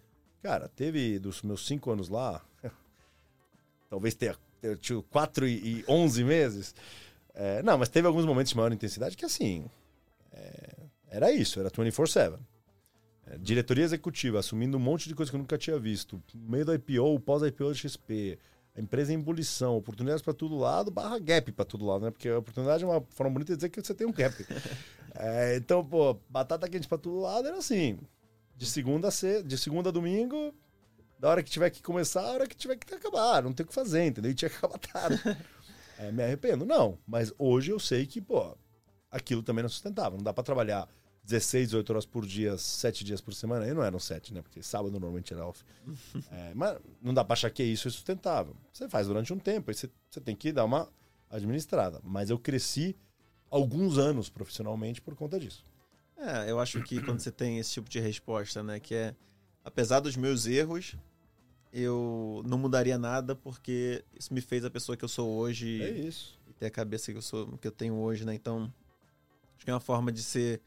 cara, 0.41 0.69
teve 0.69 1.17
dos 1.19 1.41
meus 1.41 1.65
5 1.65 1.91
anos 1.91 2.09
lá, 2.09 2.43
talvez 3.89 4.13
tenha, 4.13 4.37
tido 4.79 5.03
4 5.03 5.47
e, 5.47 5.79
e 5.79 5.85
11 5.87 6.23
meses. 6.23 6.75
É, 7.33 7.63
não, 7.63 7.77
mas 7.77 7.89
teve 7.89 8.07
alguns 8.07 8.25
momentos 8.25 8.51
de 8.51 8.57
maior 8.57 8.71
intensidade 8.71 9.17
que, 9.17 9.25
assim, 9.25 9.65
é, 10.31 10.75
era 11.09 11.31
isso, 11.31 11.59
era 11.59 11.71
24-7. 11.71 12.39
É, 13.25 13.37
diretoria 13.37 13.83
executiva, 13.83 14.39
assumindo 14.39 14.77
um 14.77 14.79
monte 14.79 15.07
de 15.07 15.15
coisa 15.15 15.31
que 15.31 15.35
eu 15.35 15.39
nunca 15.39 15.57
tinha 15.57 15.79
visto. 15.79 16.21
Meio 16.35 16.65
do 16.65 16.73
IPO, 16.73 17.19
pós-IPO 17.21 17.69
da 17.69 17.73
XP, 17.73 18.37
a 18.75 18.81
empresa 18.81 19.13
em 19.13 19.15
ebulição, 19.15 19.77
oportunidades 19.77 20.21
para 20.23 20.33
todo 20.33 20.57
lado, 20.57 20.89
barra 20.89 21.19
gap 21.19 21.51
para 21.51 21.65
todo 21.65 21.85
lado, 21.85 22.05
né? 22.05 22.11
Porque 22.11 22.27
a 22.27 22.39
oportunidade 22.39 22.83
é 22.83 22.87
uma 22.87 23.01
forma 23.09 23.33
bonita 23.33 23.53
de 23.53 23.57
dizer 23.57 23.69
que 23.69 23.81
você 23.81 23.93
tem 23.93 24.07
um 24.07 24.11
gap. 24.11 24.35
é, 25.15 25.55
então, 25.57 25.85
pô, 25.85 26.19
batata 26.27 26.67
quente 26.67 26.87
para 26.87 26.97
todo 26.97 27.19
lado 27.19 27.47
era 27.47 27.57
assim. 27.57 27.99
De 28.55 28.65
segunda 28.65 29.09
a, 29.09 29.41
de 29.43 29.57
segunda 29.57 29.89
a 29.89 29.91
domingo, 29.91 30.53
da 31.19 31.29
hora 31.29 31.43
que 31.43 31.51
tiver 31.51 31.69
que 31.69 31.83
começar, 31.83 32.21
a 32.21 32.31
hora 32.31 32.47
que 32.47 32.55
tiver 32.55 32.75
que 32.75 32.95
acabar. 32.95 33.43
Não 33.43 33.53
tem 33.53 33.63
o 33.63 33.67
que 33.67 33.73
fazer, 33.73 34.05
entendeu? 34.05 34.31
E 34.31 34.35
tinha 34.35 34.49
que 34.49 34.57
acabar 34.57 34.79
tarde. 34.79 35.21
é, 35.99 36.11
me 36.11 36.23
arrependo? 36.23 36.65
Não. 36.65 36.97
Mas 37.05 37.31
hoje 37.37 37.71
eu 37.71 37.79
sei 37.79 38.07
que, 38.07 38.19
pô, 38.19 38.57
aquilo 39.11 39.43
também 39.43 39.61
não 39.61 39.67
é 39.67 39.69
sustentável. 39.69 40.17
Não 40.17 40.23
dá 40.23 40.33
para 40.33 40.43
trabalhar 40.43 40.89
16, 41.23 41.69
18 41.69 41.89
horas 41.89 42.05
por 42.05 42.25
dia, 42.25 42.57
7 42.57 43.03
dias 43.03 43.21
por 43.21 43.33
semana. 43.33 43.65
Aí 43.65 43.73
não 43.73 43.83
eram 43.83 43.99
7, 43.99 44.33
né? 44.33 44.41
Porque 44.41 44.61
sábado 44.61 44.91
normalmente 44.91 45.33
era 45.33 45.45
off. 45.45 45.63
é, 46.31 46.53
mas 46.53 46.77
não 47.01 47.13
dá 47.13 47.23
para 47.23 47.33
achar 47.33 47.49
que 47.49 47.63
isso 47.63 47.87
é 47.87 47.91
sustentável. 47.91 48.55
Você 48.71 48.89
faz 48.89 49.07
durante 49.07 49.31
um 49.33 49.39
tempo, 49.39 49.71
aí 49.71 49.75
você, 49.75 49.89
você 50.09 50.19
tem 50.19 50.35
que 50.35 50.51
dar 50.51 50.65
uma 50.65 50.89
administrada. 51.29 52.01
Mas 52.03 52.29
eu 52.29 52.37
cresci 52.37 52.95
alguns 53.49 53.97
anos 53.97 54.29
profissionalmente 54.29 55.01
por 55.01 55.15
conta 55.15 55.39
disso. 55.39 55.63
É, 56.17 56.49
eu 56.49 56.59
acho 56.59 56.81
que 56.83 57.01
quando 57.01 57.19
você 57.19 57.31
tem 57.31 57.59
esse 57.59 57.71
tipo 57.71 57.89
de 57.89 57.99
resposta, 57.99 58.61
né, 58.63 58.79
que 58.79 58.93
é 58.95 59.15
apesar 59.63 59.99
dos 59.99 60.15
meus 60.15 60.45
erros, 60.45 60.95
eu 61.71 62.43
não 62.45 62.57
mudaria 62.57 62.97
nada 62.97 63.35
porque 63.35 64.03
isso 64.17 64.33
me 64.33 64.41
fez 64.41 64.63
a 64.63 64.69
pessoa 64.69 64.95
que 64.95 65.03
eu 65.03 65.09
sou 65.09 65.29
hoje. 65.29 65.81
É 65.81 65.89
isso. 65.89 66.39
E 66.47 66.53
ter 66.53 66.67
a 66.67 66.71
cabeça 66.71 67.11
que 67.11 67.17
eu 67.17 67.21
sou, 67.21 67.57
que 67.57 67.67
eu 67.67 67.71
tenho 67.71 67.95
hoje, 67.95 68.25
né? 68.25 68.35
Então, 68.35 68.71
acho 69.55 69.65
que 69.65 69.71
é 69.71 69.73
uma 69.73 69.79
forma 69.79 70.11
de 70.11 70.21
ser, 70.21 70.61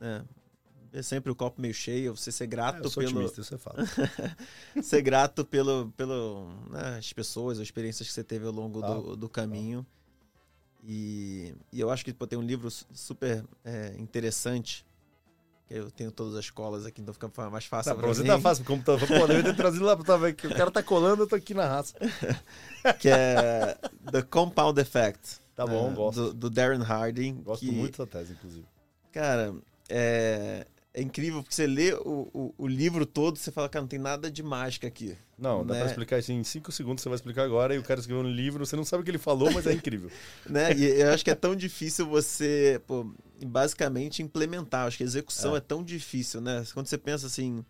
né, 0.00 0.24
ver 0.90 1.04
sempre 1.04 1.30
o 1.30 1.36
copo 1.36 1.60
meio 1.60 1.72
cheio, 1.74 2.16
você 2.16 2.32
ser 2.32 2.46
grato 2.48 2.82
É, 2.82 2.86
eu 2.86 2.90
pelo 2.90 3.20
otimista, 3.24 3.54
é 3.54 3.58
fato. 3.58 3.76
ser 4.82 5.02
grato 5.02 5.44
pelo, 5.44 5.92
pelo 5.96 6.48
né, 6.70 6.96
as 6.98 7.12
pessoas, 7.12 7.58
as 7.58 7.64
experiências 7.64 8.08
que 8.08 8.14
você 8.14 8.24
teve 8.24 8.46
ao 8.46 8.52
longo 8.52 8.80
do, 8.80 9.12
Ah, 9.12 9.16
do 9.16 9.28
caminho. 9.28 9.86
E, 10.82 11.54
e 11.72 11.78
eu 11.78 11.90
acho 11.90 12.04
que 12.04 12.12
pô, 12.12 12.26
tem 12.26 12.38
um 12.38 12.42
livro 12.42 12.70
su- 12.70 12.86
super 12.94 13.44
é, 13.64 13.94
interessante. 13.98 14.84
Que 15.68 15.74
eu 15.74 15.90
tenho 15.90 16.10
todas 16.10 16.34
as 16.34 16.50
colas 16.50 16.84
aqui, 16.86 17.00
então 17.00 17.14
fica 17.14 17.30
mais 17.50 17.64
fácil 17.66 17.92
Tá, 17.92 18.00
pra 18.00 18.08
você 18.08 18.22
mim, 18.22 18.28
tá 18.28 18.40
fácil, 18.40 18.64
como 18.64 18.82
tá. 18.82 18.96
Pô, 18.98 19.26
deve 19.28 19.42
ter 19.44 19.54
trazido 19.54 19.84
lá 19.84 19.96
pra 19.96 20.16
vendo 20.16 20.34
que 20.34 20.46
o 20.48 20.54
cara 20.54 20.70
tá 20.70 20.82
colando, 20.82 21.22
eu 21.22 21.26
tô 21.28 21.36
aqui 21.36 21.54
na 21.54 21.68
raça. 21.68 21.94
que 22.98 23.08
é 23.08 23.76
The 24.10 24.22
Compound 24.22 24.80
Effect. 24.80 25.38
Tá 25.54 25.66
bom, 25.66 25.90
né, 25.90 25.94
gosto. 25.94 26.16
Do, 26.28 26.34
do 26.34 26.50
Darren 26.50 26.82
Harding. 26.82 27.42
Gosto 27.42 27.66
que, 27.66 27.70
muito 27.70 27.92
dessa 27.92 28.06
tese, 28.06 28.32
inclusive. 28.32 28.66
Cara, 29.12 29.54
é, 29.90 30.66
é 30.94 31.02
incrível 31.02 31.42
porque 31.42 31.54
você 31.54 31.66
lê 31.66 31.92
o, 31.92 32.28
o, 32.32 32.54
o 32.58 32.66
livro 32.66 33.04
todo 33.04 33.36
você 33.38 33.50
fala, 33.52 33.68
cara, 33.68 33.82
não 33.82 33.88
tem 33.88 33.98
nada 33.98 34.30
de 34.30 34.42
mágica 34.42 34.86
aqui. 34.88 35.16
Não, 35.38 35.64
dá 35.64 35.74
Né? 35.74 35.80
pra 35.80 35.88
explicar 35.90 36.18
isso 36.18 36.32
em 36.32 36.42
cinco 36.44 36.70
segundos, 36.72 37.02
você 37.02 37.08
vai 37.08 37.16
explicar 37.16 37.42
agora, 37.44 37.74
e 37.74 37.78
o 37.78 37.82
cara 37.82 37.98
escreveu 38.00 38.22
um 38.24 38.30
livro, 38.30 38.64
você 38.66 38.76
não 38.76 38.84
sabe 38.84 39.02
o 39.02 39.04
que 39.04 39.10
ele 39.10 39.18
falou, 39.18 39.50
mas 39.52 39.66
é 39.66 39.72
incrível. 39.72 40.10
né? 40.48 40.72
E 40.74 40.84
eu 41.00 41.10
acho 41.12 41.24
que 41.24 41.30
é 41.30 41.34
tão 41.34 41.54
difícil 41.56 42.06
você, 42.06 42.80
pô, 42.86 43.06
basicamente 43.46 44.22
implementar. 44.22 44.86
Acho 44.86 44.96
que 44.98 45.02
a 45.02 45.06
execução 45.06 45.54
É. 45.54 45.58
é. 45.58 45.60
tão 45.60 45.82
difícil, 45.82 46.40
né? 46.40 46.64
Quando 46.74 46.86
você 46.86 46.98
pensa 46.98 47.26
assim 47.26 47.64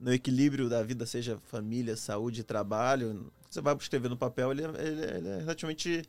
no 0.00 0.12
equilíbrio 0.12 0.68
da 0.68 0.80
vida, 0.82 1.04
seja 1.06 1.38
família, 1.50 1.96
saúde 1.96 2.44
trabalho, 2.44 3.32
você 3.50 3.60
vai 3.60 3.74
escrever 3.74 4.08
no 4.08 4.16
papel, 4.16 4.52
ele, 4.52 4.62
é- 4.62 4.86
ele 4.86 5.04
é- 5.04 5.16
ele 5.16 5.28
é 5.28 5.38
relativamente 5.38 6.02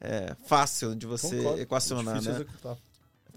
é, 0.00 0.34
fácil 0.46 0.94
de 0.94 1.06
você 1.06 1.36
Concordo, 1.36 1.60
equacionar, 1.60 2.16
é 2.16 2.18
difícil 2.18 2.32
né? 2.32 2.40
executar. 2.44 2.76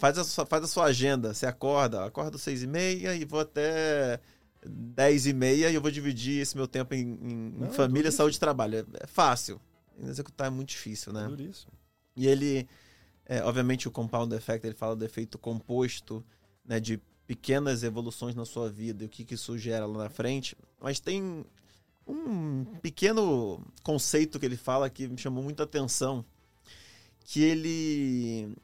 Faz 0.02 0.18
a, 0.18 0.24
sua, 0.24 0.46
faz 0.48 0.64
a 0.64 0.68
sua 0.68 0.86
agenda, 0.86 1.32
você 1.32 1.46
acorda, 1.46 2.04
acordo 2.04 2.40
seis 2.40 2.64
e 2.64 2.68
meia 2.68 3.16
e 3.16 3.24
vou 3.24 3.40
até 3.40 4.20
dez 4.66 5.28
e 5.28 5.34
meia 5.34 5.70
e 5.70 5.76
eu 5.76 5.82
vou 5.82 5.92
dividir 5.92 6.42
esse 6.42 6.58
meu 6.58 6.68
tempo 6.68 6.96
em, 6.96 7.02
em- 7.02 7.52
Não, 7.56 7.72
família, 7.72 8.04
duríssimo. 8.06 8.12
saúde 8.18 8.38
e 8.38 8.40
trabalho. 8.40 8.78
É, 8.80 9.04
é 9.04 9.06
fácil. 9.06 9.62
Executar 10.04 10.48
é 10.48 10.50
muito 10.50 10.70
difícil, 10.70 11.14
né? 11.14 11.28
Duríssimo. 11.28 11.72
E 12.16 12.26
ele, 12.28 12.68
é, 13.28 13.44
obviamente, 13.44 13.88
o 13.88 13.92
compound 13.92 14.34
effect, 14.36 14.66
ele 14.66 14.74
fala 14.76 14.96
do 14.96 15.06
efeito 15.06 15.38
composto, 15.38 16.26
né, 16.66 16.80
de 16.80 17.00
pequenas 17.28 17.84
evoluções 17.84 18.34
na 18.34 18.44
sua 18.44 18.70
vida 18.72 19.04
e 19.04 19.06
o 19.06 19.10
que, 19.10 19.24
que 19.24 19.36
isso 19.36 19.56
gera 19.56 19.86
lá 19.86 20.06
na 20.06 20.10
frente. 20.10 20.58
Mas 20.80 21.00
tem 21.00 21.46
um 22.08 22.66
pequeno 22.82 23.64
conceito 23.84 24.40
que 24.40 24.48
ele 24.48 24.58
fala 24.58 24.90
que 24.90 25.08
me 25.08 25.18
chamou 25.20 25.44
muita 25.44 25.62
atenção, 25.62 26.26
que 27.24 27.42
ele 27.44 28.56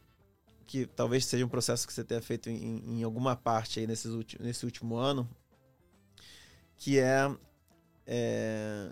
que 0.68 0.86
talvez 0.86 1.26
seja 1.26 1.46
um 1.46 1.50
processo 1.50 1.88
que 1.88 1.94
você 1.94 2.04
tenha 2.04 2.22
feito 2.22 2.50
em, 2.50 3.00
em 3.00 3.04
alguma 3.04 3.36
parte 3.36 3.80
aí 3.80 3.88
nesses 3.88 4.12
ulti- 4.12 4.38
nesse 4.42 4.66
último 4.66 4.96
ano, 4.98 5.28
que 6.76 7.00
é, 7.00 7.34
é 8.06 8.92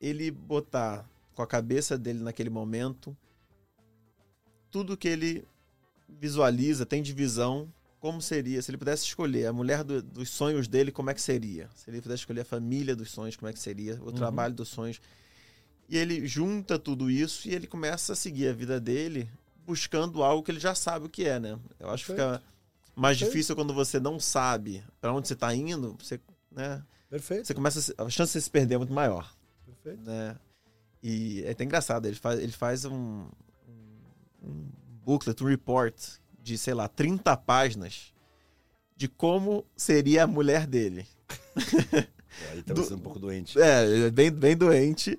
ele 0.00 0.30
botar 0.30 1.08
com 1.34 1.42
a 1.42 1.46
cabeça 1.46 1.96
dele 1.98 2.20
naquele 2.20 2.50
momento 2.50 3.16
tudo 4.70 4.96
que 4.96 5.08
ele 5.08 5.46
visualiza, 6.08 6.84
tem 6.84 7.02
de 7.02 7.12
visão, 7.12 7.72
como 8.00 8.20
seria, 8.20 8.60
se 8.62 8.70
ele 8.70 8.78
pudesse 8.78 9.04
escolher 9.04 9.46
a 9.46 9.52
mulher 9.52 9.82
do- 9.84 10.02
dos 10.02 10.28
sonhos 10.30 10.68
dele, 10.68 10.90
como 10.92 11.10
é 11.10 11.14
que 11.14 11.20
seria? 11.22 11.68
Se 11.74 11.90
ele 11.90 12.00
pudesse 12.00 12.22
escolher 12.22 12.40
a 12.42 12.44
família 12.44 12.94
dos 12.96 13.10
sonhos, 13.10 13.36
como 13.36 13.48
é 13.48 13.52
que 13.52 13.58
seria? 13.58 14.00
O 14.02 14.06
Uhum. 14.06 14.12
trabalho 14.12 14.54
dos 14.54 14.68
sonhos. 14.68 15.00
E 15.88 15.96
ele 15.96 16.26
junta 16.26 16.78
tudo 16.78 17.10
isso 17.10 17.48
e 17.48 17.54
ele 17.54 17.66
começa 17.66 18.12
a 18.12 18.16
seguir 18.16 18.48
a 18.48 18.52
vida 18.52 18.78
dele 18.80 19.28
buscando 19.68 20.22
algo 20.22 20.42
que 20.42 20.50
ele 20.50 20.58
já 20.58 20.74
sabe 20.74 21.04
o 21.06 21.08
que 21.10 21.24
é, 21.26 21.38
né? 21.38 21.58
Eu 21.78 21.90
acho 21.90 22.06
que 22.06 22.12
fica 22.12 22.42
mais 22.96 23.16
Perfeito. 23.18 23.32
difícil 23.32 23.54
quando 23.54 23.74
você 23.74 24.00
não 24.00 24.18
sabe 24.18 24.82
para 25.00 25.12
onde 25.12 25.28
você 25.28 25.34
está 25.34 25.54
indo, 25.54 25.94
você, 26.00 26.18
né? 26.50 26.82
Perfeito. 27.10 27.46
Você 27.46 27.52
começa 27.54 27.78
a, 27.78 27.82
se- 27.82 27.94
a 27.98 28.08
chance 28.10 28.32
de 28.38 28.42
se 28.42 28.50
perder 28.50 28.74
é 28.76 28.78
muito 28.78 28.92
maior 28.92 29.30
Perfeito. 29.66 30.02
né? 30.10 30.36
E 31.02 31.42
é 31.44 31.50
até 31.50 31.64
engraçado, 31.64 32.06
ele 32.06 32.16
faz, 32.16 32.40
ele 32.40 32.52
faz 32.52 32.84
um, 32.86 33.26
um, 34.42 34.68
booklet, 35.04 35.42
um 35.44 35.46
report 35.46 35.94
de, 36.42 36.56
sei 36.56 36.72
lá, 36.74 36.88
30 36.88 37.36
páginas 37.36 38.12
de 38.96 39.06
como 39.06 39.64
seria 39.76 40.24
a 40.24 40.26
mulher 40.26 40.66
dele. 40.66 41.06
Aí 42.50 42.62
tá 42.62 42.72
Do- 42.74 42.82
sendo 42.84 42.96
um 42.96 43.00
pouco 43.00 43.18
doente. 43.18 43.60
É, 43.60 44.06
é 44.06 44.10
bem, 44.10 44.30
bem 44.30 44.56
doente, 44.56 45.18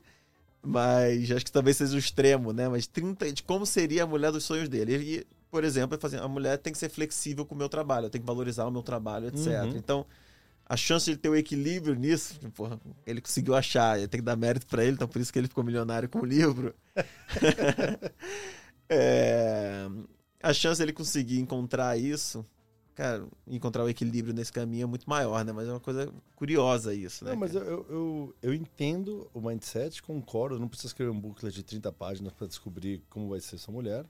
mas 0.61 1.31
acho 1.31 1.45
que 1.45 1.51
talvez 1.51 1.77
seja 1.77 1.95
o 1.95 1.99
extremo, 1.99 2.51
né? 2.51 2.67
Mas 2.67 2.87
30 2.87 3.31
de 3.31 3.43
como 3.43 3.65
seria 3.65 4.03
a 4.03 4.07
mulher 4.07 4.31
dos 4.31 4.43
sonhos 4.43 4.67
dele. 4.69 4.93
Ele, 4.93 5.27
por 5.49 5.63
exemplo, 5.63 5.95
é 5.95 5.99
fazer, 5.99 6.21
a 6.21 6.27
mulher 6.27 6.57
tem 6.57 6.73
que 6.73 6.79
ser 6.79 6.89
flexível 6.89 7.45
com 7.45 7.55
o 7.55 7.57
meu 7.57 7.69
trabalho, 7.69 8.05
eu 8.05 8.09
tenho 8.09 8.21
que 8.21 8.27
valorizar 8.27 8.65
o 8.65 8.71
meu 8.71 8.83
trabalho, 8.83 9.27
etc. 9.27 9.47
Uhum. 9.47 9.77
Então, 9.77 10.05
a 10.65 10.77
chance 10.77 11.05
de 11.05 11.11
ele 11.11 11.17
ter 11.17 11.29
o 11.29 11.35
equilíbrio 11.35 11.95
nisso, 11.95 12.39
porra, 12.53 12.79
ele 13.05 13.21
conseguiu 13.21 13.55
achar, 13.55 13.97
ele 13.97 14.07
tem 14.07 14.19
que 14.19 14.25
dar 14.25 14.35
mérito 14.35 14.67
pra 14.67 14.83
ele, 14.83 14.93
então 14.93 15.07
por 15.07 15.19
isso 15.19 15.33
que 15.33 15.39
ele 15.39 15.47
ficou 15.47 15.63
milionário 15.63 16.07
com 16.07 16.19
o 16.19 16.25
livro. 16.25 16.73
É, 18.91 19.87
a 20.41 20.51
chance 20.51 20.79
dele 20.79 20.91
conseguir 20.91 21.39
encontrar 21.39 21.95
isso, 21.95 22.43
cara, 22.99 23.25
encontrar 23.47 23.85
o 23.85 23.89
equilíbrio 23.89 24.33
nesse 24.33 24.51
caminho 24.51 24.83
é 24.83 24.85
muito 24.85 25.09
maior, 25.09 25.45
né? 25.45 25.53
Mas 25.53 25.69
é 25.69 25.71
uma 25.71 25.79
coisa 25.79 26.13
curiosa 26.35 26.93
isso, 26.93 27.23
né? 27.23 27.31
Não, 27.31 27.39
mas 27.39 27.55
eu, 27.55 27.63
eu, 27.63 28.35
eu 28.41 28.53
entendo 28.53 29.31
o 29.33 29.39
mindset, 29.39 30.03
concordo. 30.03 30.59
Não 30.59 30.67
precisa 30.67 30.89
escrever 30.89 31.09
um 31.09 31.19
booklet 31.19 31.55
de 31.55 31.63
30 31.63 31.93
páginas 31.93 32.33
para 32.33 32.45
descobrir 32.45 33.01
como 33.09 33.29
vai 33.29 33.39
ser 33.39 33.57
sua 33.57 33.73
mulher. 33.73 34.05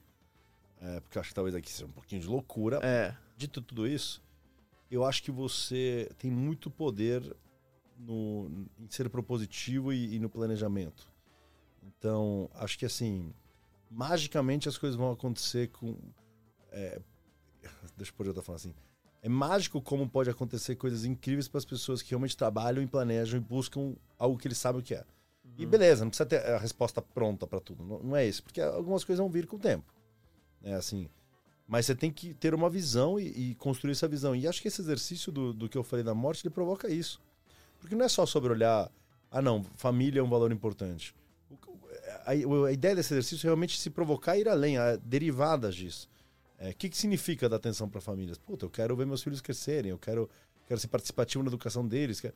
É, 0.81 0.99
porque 1.01 1.19
eu 1.19 1.19
acho 1.19 1.29
que 1.29 1.35
talvez 1.35 1.55
aqui 1.55 1.71
seja 1.71 1.85
um 1.85 1.91
pouquinho 1.91 2.19
de 2.19 2.27
loucura. 2.27 2.79
É. 2.81 3.15
Dito 3.37 3.61
tudo 3.61 3.87
isso, 3.87 4.23
eu 4.89 5.05
acho 5.05 5.21
que 5.21 5.31
você 5.31 6.09
tem 6.17 6.31
muito 6.31 6.71
poder 6.71 7.21
no, 7.95 8.49
em 8.79 8.89
ser 8.89 9.07
propositivo 9.07 9.93
e, 9.93 10.15
e 10.15 10.19
no 10.19 10.29
planejamento. 10.29 11.07
Então, 11.83 12.49
acho 12.55 12.79
que 12.79 12.87
assim, 12.87 13.31
magicamente 13.91 14.67
as 14.67 14.79
coisas 14.79 14.97
vão 14.97 15.11
acontecer 15.11 15.67
com. 15.67 15.95
é, 16.71 16.99
deixa 17.99 18.13
eu 18.17 18.27
outra 18.27 18.41
forma 18.41 18.57
assim. 18.57 18.73
É 19.21 19.29
mágico 19.29 19.81
como 19.81 20.09
pode 20.09 20.29
acontecer 20.29 20.75
coisas 20.75 21.03
incríveis 21.05 21.47
para 21.47 21.57
as 21.57 21.65
pessoas 21.65 22.01
que 22.01 22.09
realmente 22.09 22.37
trabalham 22.37 22.81
e 22.81 22.87
planejam 22.87 23.37
e 23.37 23.41
buscam 23.41 23.95
algo 24.17 24.37
que 24.37 24.47
eles 24.47 24.57
sabem 24.57 24.81
o 24.81 24.83
que 24.83 24.95
é. 24.95 25.03
E 25.57 25.65
beleza, 25.65 26.05
não 26.05 26.09
precisa 26.09 26.25
ter 26.25 26.45
a 26.45 26.57
resposta 26.57 27.01
pronta 27.01 27.45
para 27.45 27.59
tudo. 27.59 27.83
Não, 27.83 27.99
não 27.99 28.15
é 28.15 28.25
isso, 28.25 28.41
porque 28.41 28.61
algumas 28.61 29.03
coisas 29.03 29.19
vão 29.19 29.29
vir 29.29 29.45
com 29.45 29.57
o 29.57 29.59
tempo. 29.59 29.93
É 30.63 30.73
assim. 30.73 31.09
Mas 31.67 31.85
você 31.85 31.93
tem 31.93 32.09
que 32.09 32.33
ter 32.33 32.53
uma 32.53 32.69
visão 32.69 33.19
e, 33.19 33.51
e 33.51 33.55
construir 33.55 33.91
essa 33.91 34.07
visão. 34.07 34.33
E 34.33 34.47
acho 34.47 34.61
que 34.61 34.69
esse 34.69 34.81
exercício 34.81 35.31
do, 35.31 35.53
do 35.53 35.67
que 35.67 35.77
eu 35.77 35.83
falei 35.83 36.03
da 36.03 36.15
morte, 36.15 36.47
ele 36.47 36.53
provoca 36.53 36.89
isso. 36.89 37.21
Porque 37.79 37.93
não 37.93 38.05
é 38.05 38.09
só 38.09 38.25
sobre 38.25 38.51
olhar, 38.51 38.89
ah 39.29 39.41
não, 39.41 39.63
família 39.75 40.21
é 40.21 40.23
um 40.23 40.29
valor 40.29 40.51
importante. 40.51 41.13
A, 42.25 42.31
a 42.31 42.71
ideia 42.71 42.95
desse 42.95 43.13
exercício 43.13 43.45
é 43.45 43.49
realmente 43.49 43.77
se 43.79 43.89
provocar 43.89 44.37
e 44.37 44.41
ir 44.41 44.49
além, 44.49 44.77
a 44.77 44.95
derivadas 44.95 45.75
disso. 45.75 46.09
É, 46.59 46.69
O 46.71 46.75
que, 46.75 46.89
que 46.89 46.97
significa 46.97 47.47
dar 47.49 47.55
atenção 47.55 47.87
para 47.89 48.01
famílias? 48.01 48.37
Puta, 48.37 48.65
eu 48.65 48.69
quero 48.69 48.95
ver 48.95 49.05
meus 49.07 49.23
filhos 49.23 49.39
crescerem, 49.41 49.91
eu 49.91 49.97
quero, 49.97 50.29
quero 50.67 50.79
ser 50.79 50.87
participativo 50.89 51.43
na 51.43 51.47
educação 51.49 51.87
deles. 51.87 52.19
quero- 52.19 52.35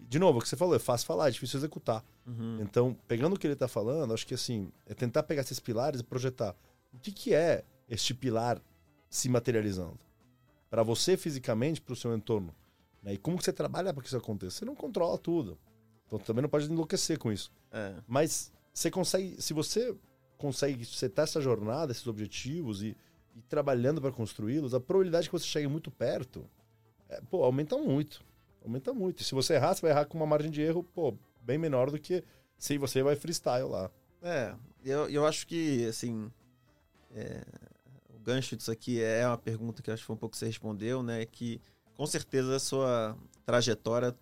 De 0.00 0.18
novo, 0.18 0.38
o 0.38 0.42
que 0.42 0.48
você 0.48 0.56
falou, 0.56 0.74
é 0.74 0.78
fácil 0.78 1.06
falar, 1.06 1.28
é 1.28 1.30
difícil 1.30 1.58
executar. 1.60 2.02
Uhum. 2.26 2.58
Então, 2.62 2.96
pegando 3.06 3.34
o 3.36 3.38
que 3.38 3.46
ele 3.46 3.54
está 3.54 3.68
falando, 3.68 4.14
acho 4.14 4.26
que 4.26 4.34
assim, 4.34 4.72
é 4.86 4.94
tentar 4.94 5.22
pegar 5.24 5.42
esses 5.42 5.60
pilares 5.60 6.00
e 6.00 6.04
projetar. 6.04 6.56
O 6.94 6.98
que, 6.98 7.12
que 7.12 7.34
é 7.34 7.62
este 7.88 8.14
pilar 8.14 8.60
se 9.10 9.28
materializando? 9.28 9.98
Para 10.70 10.82
você 10.82 11.16
fisicamente, 11.16 11.80
para 11.80 11.92
o 11.92 11.96
seu 11.96 12.14
entorno. 12.14 12.54
né? 13.02 13.14
E 13.14 13.18
como 13.18 13.36
que 13.38 13.44
você 13.44 13.52
trabalha 13.52 13.92
para 13.92 14.02
que 14.02 14.08
isso 14.08 14.16
aconteça? 14.16 14.58
Você 14.58 14.64
não 14.64 14.74
controla 14.74 15.18
tudo. 15.18 15.58
Então 16.06 16.18
também 16.18 16.42
não 16.42 16.48
pode 16.48 16.70
enlouquecer 16.70 17.18
com 17.18 17.30
isso. 17.30 17.50
É. 17.70 17.94
Mas 18.06 18.50
você 18.72 18.90
consegue, 18.90 19.40
se 19.42 19.52
você 19.52 19.94
consegue 20.38 20.84
setar 20.84 21.24
essa 21.24 21.40
jornada, 21.40 21.92
esses 21.92 22.06
objetivos 22.06 22.82
e 22.82 22.96
ir 23.34 23.42
trabalhando 23.48 24.00
para 24.00 24.12
construí-los, 24.12 24.74
a 24.74 24.80
probabilidade 24.80 25.28
que 25.28 25.32
você 25.32 25.46
chegue 25.46 25.68
muito 25.68 25.90
perto, 25.90 26.44
é, 27.08 27.20
pô, 27.30 27.42
aumenta 27.42 27.76
muito. 27.76 28.24
Aumenta 28.62 28.92
muito. 28.92 29.20
E 29.20 29.24
se 29.24 29.34
você 29.34 29.54
errar, 29.54 29.74
você 29.74 29.82
vai 29.82 29.90
errar 29.90 30.04
com 30.04 30.16
uma 30.18 30.26
margem 30.26 30.50
de 30.50 30.60
erro, 30.60 30.82
pô, 30.82 31.16
bem 31.40 31.58
menor 31.58 31.90
do 31.90 31.98
que 31.98 32.22
se 32.58 32.76
você 32.76 33.02
vai 33.02 33.16
freestyle 33.16 33.68
lá. 33.68 33.90
É, 34.20 34.54
eu, 34.84 35.08
eu 35.08 35.26
acho 35.26 35.46
que, 35.46 35.86
assim, 35.86 36.30
é, 37.14 37.42
o 38.14 38.18
gancho 38.18 38.56
disso 38.56 38.70
aqui 38.70 39.00
é 39.02 39.26
uma 39.26 39.38
pergunta 39.38 39.82
que 39.82 39.90
acho 39.90 40.02
que 40.02 40.06
foi 40.06 40.16
um 40.16 40.18
pouco 40.18 40.32
que 40.32 40.38
você 40.38 40.46
respondeu, 40.46 41.02
né? 41.02 41.24
Que 41.24 41.60
com 41.94 42.06
certeza 42.06 42.56
a 42.56 42.60
sua 42.60 43.16
trajetória 43.46 44.14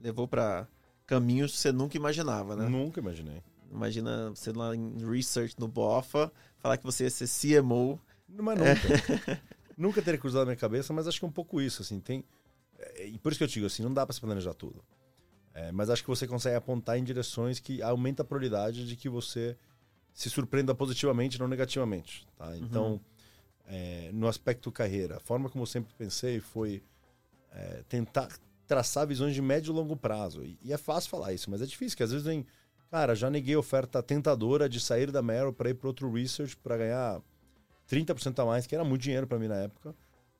levou 0.00 0.28
para 0.28 0.68
caminhos 1.06 1.52
que 1.52 1.58
você 1.58 1.72
nunca 1.72 1.96
imaginava, 1.96 2.54
né? 2.54 2.68
Nunca 2.68 3.00
imaginei. 3.00 3.42
Imagina 3.70 4.30
você 4.30 4.52
lá 4.52 4.74
em 4.74 4.96
research 4.98 5.54
no 5.58 5.68
BOFA, 5.68 6.32
falar 6.58 6.76
que 6.76 6.84
você 6.84 7.04
ia 7.04 7.10
ser 7.10 7.28
CMO. 7.28 8.00
Mas 8.28 8.58
nunca. 8.58 9.42
Nunca 9.76 10.02
teria 10.02 10.18
cruzado 10.18 10.40
na 10.40 10.46
minha 10.46 10.56
cabeça, 10.56 10.92
mas 10.92 11.06
acho 11.06 11.18
que 11.20 11.24
é 11.24 11.28
um 11.28 11.32
pouco 11.32 11.60
isso, 11.60 11.82
assim, 11.82 12.00
tem... 12.00 12.24
é, 12.78 13.06
E 13.06 13.18
por 13.18 13.30
isso 13.30 13.38
que 13.38 13.44
eu 13.44 13.48
digo, 13.48 13.66
assim, 13.66 13.82
não 13.82 13.94
dá 13.94 14.04
para 14.04 14.12
se 14.12 14.20
planejar 14.20 14.52
tudo. 14.54 14.84
É, 15.54 15.70
mas 15.72 15.88
acho 15.88 16.02
que 16.02 16.08
você 16.08 16.26
consegue 16.26 16.56
apontar 16.56 16.98
em 16.98 17.04
direções 17.04 17.58
que 17.60 17.80
aumenta 17.80 18.22
a 18.22 18.24
probabilidade 18.24 18.86
de 18.86 18.96
que 18.96 19.08
você 19.08 19.56
se 20.12 20.28
surpreenda 20.28 20.74
positivamente, 20.74 21.38
não 21.38 21.46
negativamente, 21.46 22.26
tá? 22.36 22.56
Então, 22.56 23.00
é, 23.66 24.10
no 24.12 24.26
aspecto 24.26 24.70
carreira, 24.72 25.16
a 25.16 25.20
forma 25.20 25.48
como 25.48 25.62
eu 25.62 25.66
sempre 25.66 25.94
pensei 25.94 26.40
foi 26.40 26.82
é, 27.52 27.82
tentar 27.88 28.28
traçar 28.66 29.06
visões 29.06 29.32
de 29.32 29.40
médio 29.40 29.72
e 29.72 29.74
longo 29.74 29.96
prazo. 29.96 30.44
E, 30.44 30.58
e 30.62 30.72
é 30.72 30.76
fácil 30.76 31.08
falar 31.08 31.32
isso, 31.32 31.48
mas 31.50 31.62
é 31.62 31.66
difícil, 31.66 31.94
porque 31.94 32.02
às 32.02 32.10
vezes 32.10 32.26
vem... 32.26 32.44
Cara, 32.90 33.14
já 33.14 33.30
neguei 33.30 33.54
oferta 33.54 34.02
tentadora 34.02 34.68
de 34.68 34.80
sair 34.80 35.12
da 35.12 35.22
Merrill 35.22 35.52
para 35.52 35.70
ir 35.70 35.74
para 35.74 35.88
outro 35.88 36.10
research 36.10 36.56
para 36.56 36.76
ganhar 36.78 37.20
30% 37.90 38.38
a 38.40 38.44
mais, 38.46 38.66
que 38.66 38.74
era 38.74 38.84
muito 38.84 39.02
dinheiro 39.02 39.26
para 39.26 39.38
mim 39.38 39.48
na 39.48 39.56
época, 39.56 39.94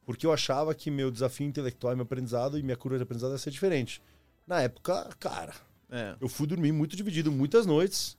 porque 0.04 0.26
eu 0.26 0.32
achava 0.32 0.74
que 0.74 0.90
meu 0.90 1.10
desafio 1.10 1.46
intelectual 1.46 1.92
e 1.92 1.96
meu 1.96 2.04
aprendizado 2.04 2.58
e 2.58 2.62
minha 2.62 2.76
curva 2.76 2.96
de 2.98 3.02
aprendizado 3.02 3.32
ia 3.32 3.38
ser 3.38 3.50
diferente. 3.50 4.02
Na 4.46 4.60
época, 4.62 5.08
cara, 5.18 5.54
É. 5.90 6.16
eu 6.20 6.28
fui 6.28 6.46
dormir 6.46 6.72
muito 6.72 6.96
dividido 6.96 7.30
muitas 7.32 7.66
noites 7.66 8.16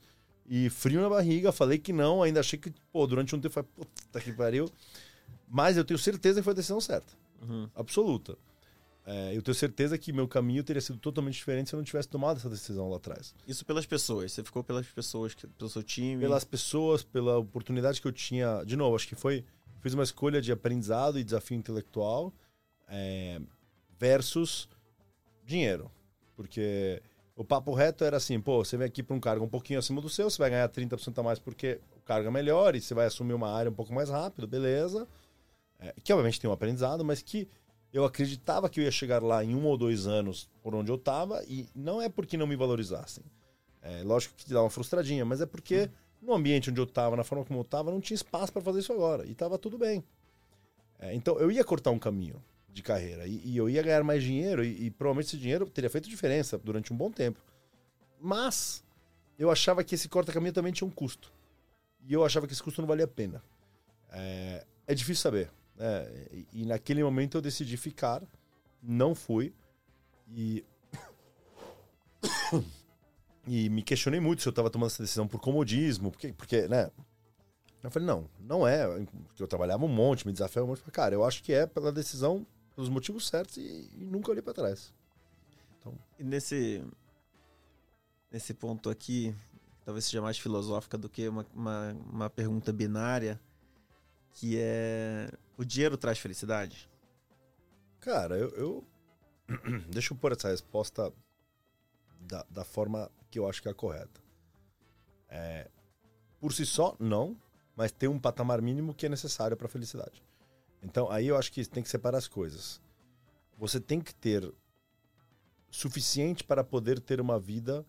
e 0.47 0.69
frio 0.69 1.01
na 1.01 1.09
barriga, 1.09 1.51
falei 1.51 1.77
que 1.77 1.93
não, 1.93 2.21
ainda 2.23 2.39
achei 2.39 2.57
que, 2.57 2.71
pô, 2.91 3.05
durante 3.07 3.35
um 3.35 3.39
tempo 3.39 3.53
foi 3.53 3.63
puta 3.63 4.19
que 4.21 4.31
pariu. 4.33 4.69
Mas 5.47 5.77
eu 5.77 5.83
tenho 5.85 5.97
certeza 5.97 6.39
que 6.39 6.43
foi 6.43 6.53
a 6.53 6.55
decisão 6.55 6.79
certa, 6.81 7.13
Uhum. 7.41 7.67
absoluta. 7.75 8.37
É, 9.11 9.35
eu 9.35 9.41
tenho 9.41 9.55
certeza 9.55 9.97
que 9.97 10.13
meu 10.13 10.27
caminho 10.27 10.63
teria 10.63 10.79
sido 10.79 10.99
totalmente 10.99 11.33
diferente 11.33 11.67
se 11.67 11.75
eu 11.75 11.77
não 11.77 11.83
tivesse 11.83 12.07
tomado 12.07 12.37
essa 12.37 12.47
decisão 12.47 12.87
lá 12.91 12.97
atrás. 12.97 13.33
Isso 13.47 13.65
pelas 13.65 13.83
pessoas. 13.83 14.31
Você 14.31 14.43
ficou 14.43 14.63
pelas 14.63 14.85
pessoas, 14.85 15.33
pelo 15.33 15.67
seu 15.67 15.81
time. 15.81 16.21
pelas 16.21 16.43
pessoas, 16.43 17.01
pela 17.01 17.39
oportunidade 17.39 17.99
que 17.99 18.07
eu 18.07 18.11
tinha. 18.11 18.63
De 18.63 18.75
novo, 18.75 18.95
acho 18.95 19.07
que 19.07 19.15
foi. 19.15 19.43
Fiz 19.81 19.95
uma 19.95 20.03
escolha 20.03 20.39
de 20.39 20.51
aprendizado 20.51 21.17
e 21.17 21.23
desafio 21.23 21.57
intelectual 21.57 22.31
é, 22.87 23.41
versus 23.97 24.69
dinheiro. 25.43 25.89
Porque 26.35 27.01
o 27.35 27.43
papo 27.43 27.73
reto 27.73 28.03
era 28.03 28.17
assim: 28.17 28.39
pô, 28.39 28.63
você 28.63 28.77
vem 28.77 28.85
aqui 28.85 29.01
para 29.01 29.15
um 29.15 29.19
cargo 29.19 29.43
um 29.43 29.49
pouquinho 29.49 29.79
acima 29.79 30.01
do 30.01 30.09
seu, 30.09 30.29
você 30.29 30.37
vai 30.37 30.51
ganhar 30.51 30.69
30% 30.69 31.17
a 31.17 31.23
mais 31.23 31.39
porque 31.39 31.79
o 31.97 32.01
cargo 32.01 32.27
é 32.27 32.31
melhor 32.31 32.75
e 32.75 32.81
você 32.81 32.93
vai 32.93 33.07
assumir 33.07 33.33
uma 33.33 33.51
área 33.51 33.71
um 33.71 33.75
pouco 33.75 33.91
mais 33.91 34.11
rápido, 34.11 34.47
beleza. 34.47 35.07
É, 35.79 35.95
que 36.03 36.13
obviamente 36.13 36.39
tem 36.39 36.47
um 36.47 36.53
aprendizado, 36.53 37.03
mas 37.03 37.23
que 37.23 37.47
eu 37.91 38.05
acreditava 38.05 38.69
que 38.69 38.79
eu 38.79 38.83
ia 38.83 38.91
chegar 38.91 39.23
lá 39.23 39.43
em 39.43 39.55
um 39.55 39.65
ou 39.65 39.77
dois 39.77 40.05
anos 40.05 40.49
por 40.61 40.75
onde 40.75 40.91
eu 40.91 40.95
estava 40.95 41.43
e 41.45 41.67
não 41.75 42.01
é 42.01 42.07
porque 42.07 42.37
não 42.37 42.47
me 42.47 42.55
valorizassem. 42.55 43.23
É, 43.81 44.03
lógico 44.03 44.35
que 44.35 44.51
dá 44.51 44.61
uma 44.61 44.69
frustradinha, 44.69 45.25
mas 45.25 45.41
é 45.41 45.45
porque 45.45 45.89
no 46.21 46.33
ambiente 46.33 46.69
onde 46.69 46.79
eu 46.79 46.85
estava, 46.85 47.15
na 47.15 47.23
forma 47.23 47.45
como 47.45 47.59
eu 47.59 47.63
estava, 47.63 47.91
não 47.91 48.01
tinha 48.01 48.15
espaço 48.15 48.51
para 48.51 48.61
fazer 48.61 48.79
isso 48.79 48.93
agora. 48.93 49.25
E 49.25 49.31
estava 49.31 49.57
tudo 49.57 49.77
bem. 49.77 50.03
É, 50.99 51.13
então 51.15 51.39
eu 51.39 51.51
ia 51.51 51.63
cortar 51.63 51.91
um 51.91 51.99
caminho 51.99 52.43
de 52.67 52.83
carreira 52.83 53.25
e, 53.25 53.41
e 53.43 53.57
eu 53.57 53.69
ia 53.69 53.81
ganhar 53.81 54.03
mais 54.03 54.21
dinheiro 54.21 54.63
e, 54.63 54.85
e 54.85 54.91
provavelmente 54.91 55.27
esse 55.27 55.37
dinheiro 55.37 55.65
teria 55.67 55.89
feito 55.89 56.09
diferença 56.09 56.57
durante 56.57 56.93
um 56.93 56.97
bom 56.97 57.09
tempo. 57.09 57.39
Mas 58.19 58.83
eu 59.37 59.49
achava 59.49 59.83
que 59.83 59.95
esse 59.95 60.09
corta-caminho 60.09 60.53
também 60.53 60.73
tinha 60.73 60.87
um 60.87 60.91
custo. 60.91 61.31
E 62.05 62.13
eu 62.13 62.23
achava 62.23 62.45
que 62.45 62.53
esse 62.53 62.61
custo 62.61 62.81
não 62.81 62.87
valia 62.87 63.05
a 63.05 63.07
pena. 63.07 63.41
É, 64.11 64.65
é 64.85 64.93
difícil 64.93 65.21
saber. 65.21 65.49
Né? 65.79 66.07
E, 66.53 66.65
naquele 66.65 67.03
momento 67.03 67.37
eu 67.37 67.41
decidi 67.41 67.77
ficar, 67.77 68.21
não 68.83 69.15
fui. 69.15 69.53
E 70.27 70.63
e 73.47 73.69
me 73.69 73.81
questionei 73.81 74.19
muito 74.19 74.41
se 74.41 74.47
eu 74.47 74.51
estava 74.51 74.69
tomando 74.69 74.87
essa 74.87 75.01
decisão 75.01 75.27
por 75.27 75.39
comodismo, 75.39 76.11
porque, 76.11 76.33
porque, 76.33 76.67
né? 76.67 76.91
Eu 77.81 77.89
falei, 77.89 78.05
não, 78.05 78.29
não 78.39 78.67
é, 78.67 78.85
porque 79.27 79.41
eu 79.41 79.47
trabalhava 79.47 79.85
um 79.85 79.87
monte, 79.87 80.27
me 80.27 80.33
desafiava 80.33 80.65
um 80.65 80.69
monte. 80.69 80.79
Falei, 80.79 80.91
Cara, 80.91 81.15
eu 81.15 81.23
acho 81.23 81.41
que 81.41 81.53
é 81.53 81.65
pela 81.65 81.93
decisão, 81.93 82.45
pelos 82.75 82.89
motivos 82.89 83.27
certos 83.27 83.55
e, 83.55 83.89
e 83.97 84.05
nunca 84.05 84.29
olhei 84.29 84.41
para 84.41 84.53
trás. 84.53 84.93
E 86.19 86.23
nesse, 86.23 86.83
nesse 88.29 88.53
ponto 88.53 88.89
aqui, 88.89 89.33
talvez 89.85 90.05
seja 90.05 90.21
mais 90.21 90.37
filosófica 90.37 90.97
do 90.97 91.07
que 91.07 91.27
uma, 91.29 91.45
uma, 91.55 91.97
uma 92.11 92.29
pergunta 92.29 92.73
binária, 92.73 93.39
que 94.33 94.57
é: 94.59 95.31
o 95.59 95.65
dinheiro 95.65 95.97
traz 95.97 96.17
felicidade? 96.17 96.89
Cara, 97.99 98.37
eu. 98.37 98.49
eu- 98.55 98.87
Deixa 99.91 100.13
eu 100.13 100.17
pôr 100.17 100.31
essa 100.31 100.47
resposta 100.47 101.11
da, 102.21 102.45
da 102.49 102.63
forma 102.63 103.11
que 103.29 103.37
eu 103.37 103.47
acho 103.49 103.61
que 103.61 103.67
é 103.67 103.71
a 103.71 103.75
correta. 103.75 104.21
É, 105.27 105.69
por 106.39 106.53
si 106.53 106.65
só, 106.65 106.95
não, 106.97 107.35
mas 107.75 107.91
tem 107.91 108.07
um 108.07 108.17
patamar 108.17 108.61
mínimo 108.61 108.93
que 108.93 109.05
é 109.05 109.09
necessário 109.09 109.57
para 109.57 109.65
a 109.65 109.69
felicidade. 109.69 110.23
Então, 110.81 111.11
aí 111.11 111.27
eu 111.27 111.35
acho 111.35 111.51
que 111.51 111.65
tem 111.67 111.83
que 111.83 111.89
separar 111.89 112.17
as 112.19 112.27
coisas. 112.27 112.81
Você 113.57 113.81
tem 113.81 113.99
que 113.99 114.15
ter 114.15 114.49
suficiente 115.69 116.41
para 116.41 116.63
poder 116.63 117.01
ter 117.01 117.19
uma 117.19 117.37
vida 117.37 117.85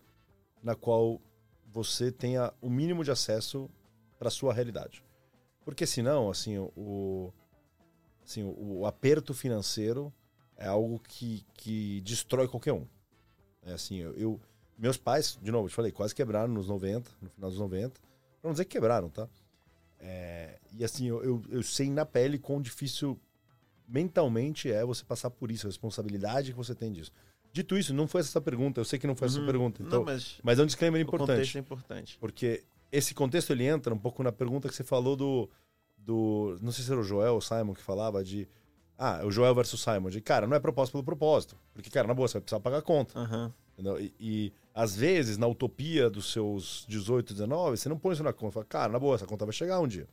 na 0.60 0.74
qual 0.74 1.20
você 1.66 2.10
tenha 2.10 2.52
o 2.60 2.68
mínimo 2.68 3.04
de 3.04 3.12
acesso 3.12 3.70
para 4.18 4.28
sua 4.28 4.52
realidade. 4.52 5.04
Porque 5.64 5.86
senão, 5.86 6.28
assim, 6.30 6.58
o, 6.58 7.32
assim, 8.30 8.42
o, 8.44 8.78
o 8.80 8.86
aperto 8.86 9.34
financeiro 9.34 10.12
é 10.56 10.66
algo 10.68 11.00
que, 11.00 11.44
que 11.54 12.00
destrói 12.02 12.46
qualquer 12.46 12.72
um. 12.72 12.86
É 13.62 13.72
assim, 13.72 13.96
eu, 13.96 14.12
eu- 14.14 14.40
meus 14.78 14.96
pais, 14.96 15.38
de 15.42 15.50
novo, 15.50 15.66
eu 15.66 15.68
te 15.70 15.74
falei, 15.74 15.92
quase 15.92 16.14
quebraram 16.14 16.52
nos 16.52 16.68
90, 16.68 17.10
no 17.20 17.28
final 17.28 17.50
dos 17.50 17.58
90. 17.58 17.90
Pra 18.40 18.48
não 18.48 18.52
dizer 18.52 18.64
que 18.64 18.70
quebraram, 18.70 19.10
tá? 19.10 19.28
É, 19.98 20.58
e 20.72 20.82
assim, 20.84 21.06
eu, 21.06 21.22
eu, 21.22 21.42
eu 21.50 21.62
sei 21.62 21.90
na 21.90 22.06
pele 22.06 22.38
quão 22.38 22.62
difícil 22.62 23.20
mentalmente 23.86 24.70
é 24.70 24.84
você 24.84 25.04
passar 25.04 25.30
por 25.30 25.50
isso, 25.50 25.66
a 25.66 25.68
responsabilidade 25.70 26.52
que 26.52 26.56
você 26.56 26.74
tem 26.74 26.92
disso. 26.92 27.12
Dito 27.52 27.76
isso, 27.76 27.92
não 27.92 28.06
foi 28.06 28.20
essa 28.20 28.38
a 28.38 28.42
pergunta, 28.42 28.80
eu 28.80 28.84
sei 28.84 28.98
que 28.98 29.06
não 29.06 29.16
foi 29.16 29.26
essa 29.26 29.38
a 29.38 29.40
Uhum. 29.40 29.46
pergunta, 29.46 29.82
então, 29.82 29.98
Não, 29.98 30.06
mas 30.06 30.38
mas 30.42 30.58
é 30.58 30.62
um 30.62 30.66
disclaimer 30.66 31.02
o 31.02 31.06
contexto 31.06 31.58
importante. 31.58 31.58
é 31.58 31.60
importante. 31.60 32.18
Porque 32.18 32.64
esse 32.92 33.12
contexto 33.12 33.50
ele 33.50 33.64
entra 33.66 33.92
um 33.92 33.98
pouco 33.98 34.22
na 34.22 34.30
pergunta 34.32 34.68
que 34.68 34.74
você 34.74 34.84
falou 34.84 35.16
do. 35.16 35.50
Do 36.04 36.56
não 36.60 36.72
sei 36.72 36.84
se 36.84 36.90
era 36.90 37.00
o 37.00 37.04
Joel 37.04 37.32
ou 37.32 37.38
o 37.38 37.42
Simon 37.42 37.74
que 37.74 37.82
falava 37.82 38.22
de. 38.24 38.48
Ah, 38.98 39.22
o 39.24 39.30
Joel 39.30 39.54
versus 39.54 39.80
Simon. 39.82 40.10
De, 40.10 40.20
cara, 40.20 40.46
não 40.46 40.56
é 40.56 40.60
propósito 40.60 40.92
pelo 40.92 41.04
propósito. 41.04 41.56
Porque, 41.72 41.88
cara, 41.88 42.06
na 42.06 42.12
boa, 42.12 42.28
você 42.28 42.34
vai 42.34 42.42
precisar 42.42 42.60
pagar 42.60 42.78
a 42.78 42.82
conta. 42.82 43.18
Entendeu? 43.72 43.98
E, 43.98 44.14
e, 44.20 44.52
às 44.74 44.94
vezes, 44.94 45.38
na 45.38 45.46
utopia 45.46 46.10
dos 46.10 46.30
seus 46.30 46.84
18, 46.86 47.32
19, 47.32 47.78
você 47.78 47.88
não 47.88 47.98
põe 47.98 48.12
isso 48.12 48.22
na 48.22 48.32
conta. 48.32 48.52
Fala, 48.52 48.66
cara, 48.66 48.92
na 48.92 48.98
boa, 48.98 49.14
essa 49.14 49.26
conta 49.26 49.46
vai 49.46 49.54
chegar 49.54 49.80
um 49.80 49.88
dia. 49.88 50.06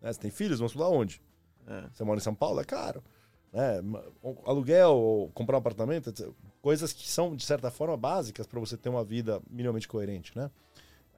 Né? 0.00 0.12
Você 0.12 0.18
tem 0.18 0.30
filhos, 0.30 0.58
vão 0.58 0.66
estudar 0.66 0.88
onde? 0.88 1.22
É. 1.68 1.88
Você 1.92 2.02
mora 2.02 2.18
em 2.18 2.22
São 2.22 2.34
Paulo, 2.34 2.60
é 2.60 2.64
caro. 2.64 3.02
Né? 3.52 3.80
Aluguel, 4.44 4.90
ou 4.90 5.28
comprar 5.30 5.56
um 5.56 5.60
apartamento, 5.60 6.12
coisas 6.60 6.92
que 6.92 7.08
são, 7.08 7.36
de 7.36 7.44
certa 7.44 7.70
forma, 7.70 7.96
básicas 7.96 8.46
para 8.46 8.58
você 8.58 8.76
ter 8.76 8.88
uma 8.88 9.04
vida 9.04 9.40
minimamente 9.48 9.86
coerente, 9.86 10.36
né? 10.36 10.50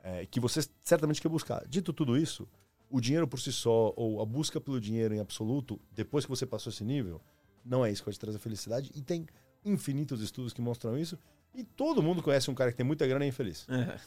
É, 0.03 0.27
que 0.27 0.39
você 0.39 0.61
certamente 0.83 1.23
quer 1.23 1.31
buscar. 1.31 1.67
Dito 1.67 1.91
tudo 1.91 2.19
isso, 2.19 2.47
o 2.91 3.01
dinheiro 3.01 3.27
por 3.27 3.41
si 3.41 3.53
só, 3.53 3.93
ou 3.97 4.21
a 4.21 4.27
busca 4.27 4.61
pelo 4.61 4.81
dinheiro 4.81 5.15
em 5.15 5.21
absoluto, 5.21 5.81
depois 5.93 6.25
que 6.25 6.31
você 6.31 6.47
passou 6.47 6.71
esse 6.71 6.85
nível, 6.85 7.21
não 7.65 7.85
é 7.85 7.91
isso 7.91 8.03
que 8.03 8.07
vai 8.07 8.15
te 8.15 8.21
trazer 8.21 8.39
felicidade. 8.39 8.91
E 8.95 9.01
tem 9.01 9.27
infinitos 9.65 10.21
estudos 10.21 10.53
que 10.53 10.61
mostram 10.61 10.99
isso. 10.99 11.19
E 11.55 11.65
todo 11.65 12.03
mundo 12.03 12.23
conhece 12.23 12.51
um 12.51 12.55
cara 12.55 12.71
que 12.71 12.77
tem 12.77 12.87
muita 12.87 13.07
grana 13.07 13.25
e 13.25 13.29
é 13.29 13.31
infeliz. 13.31 13.67
É. 13.69 13.99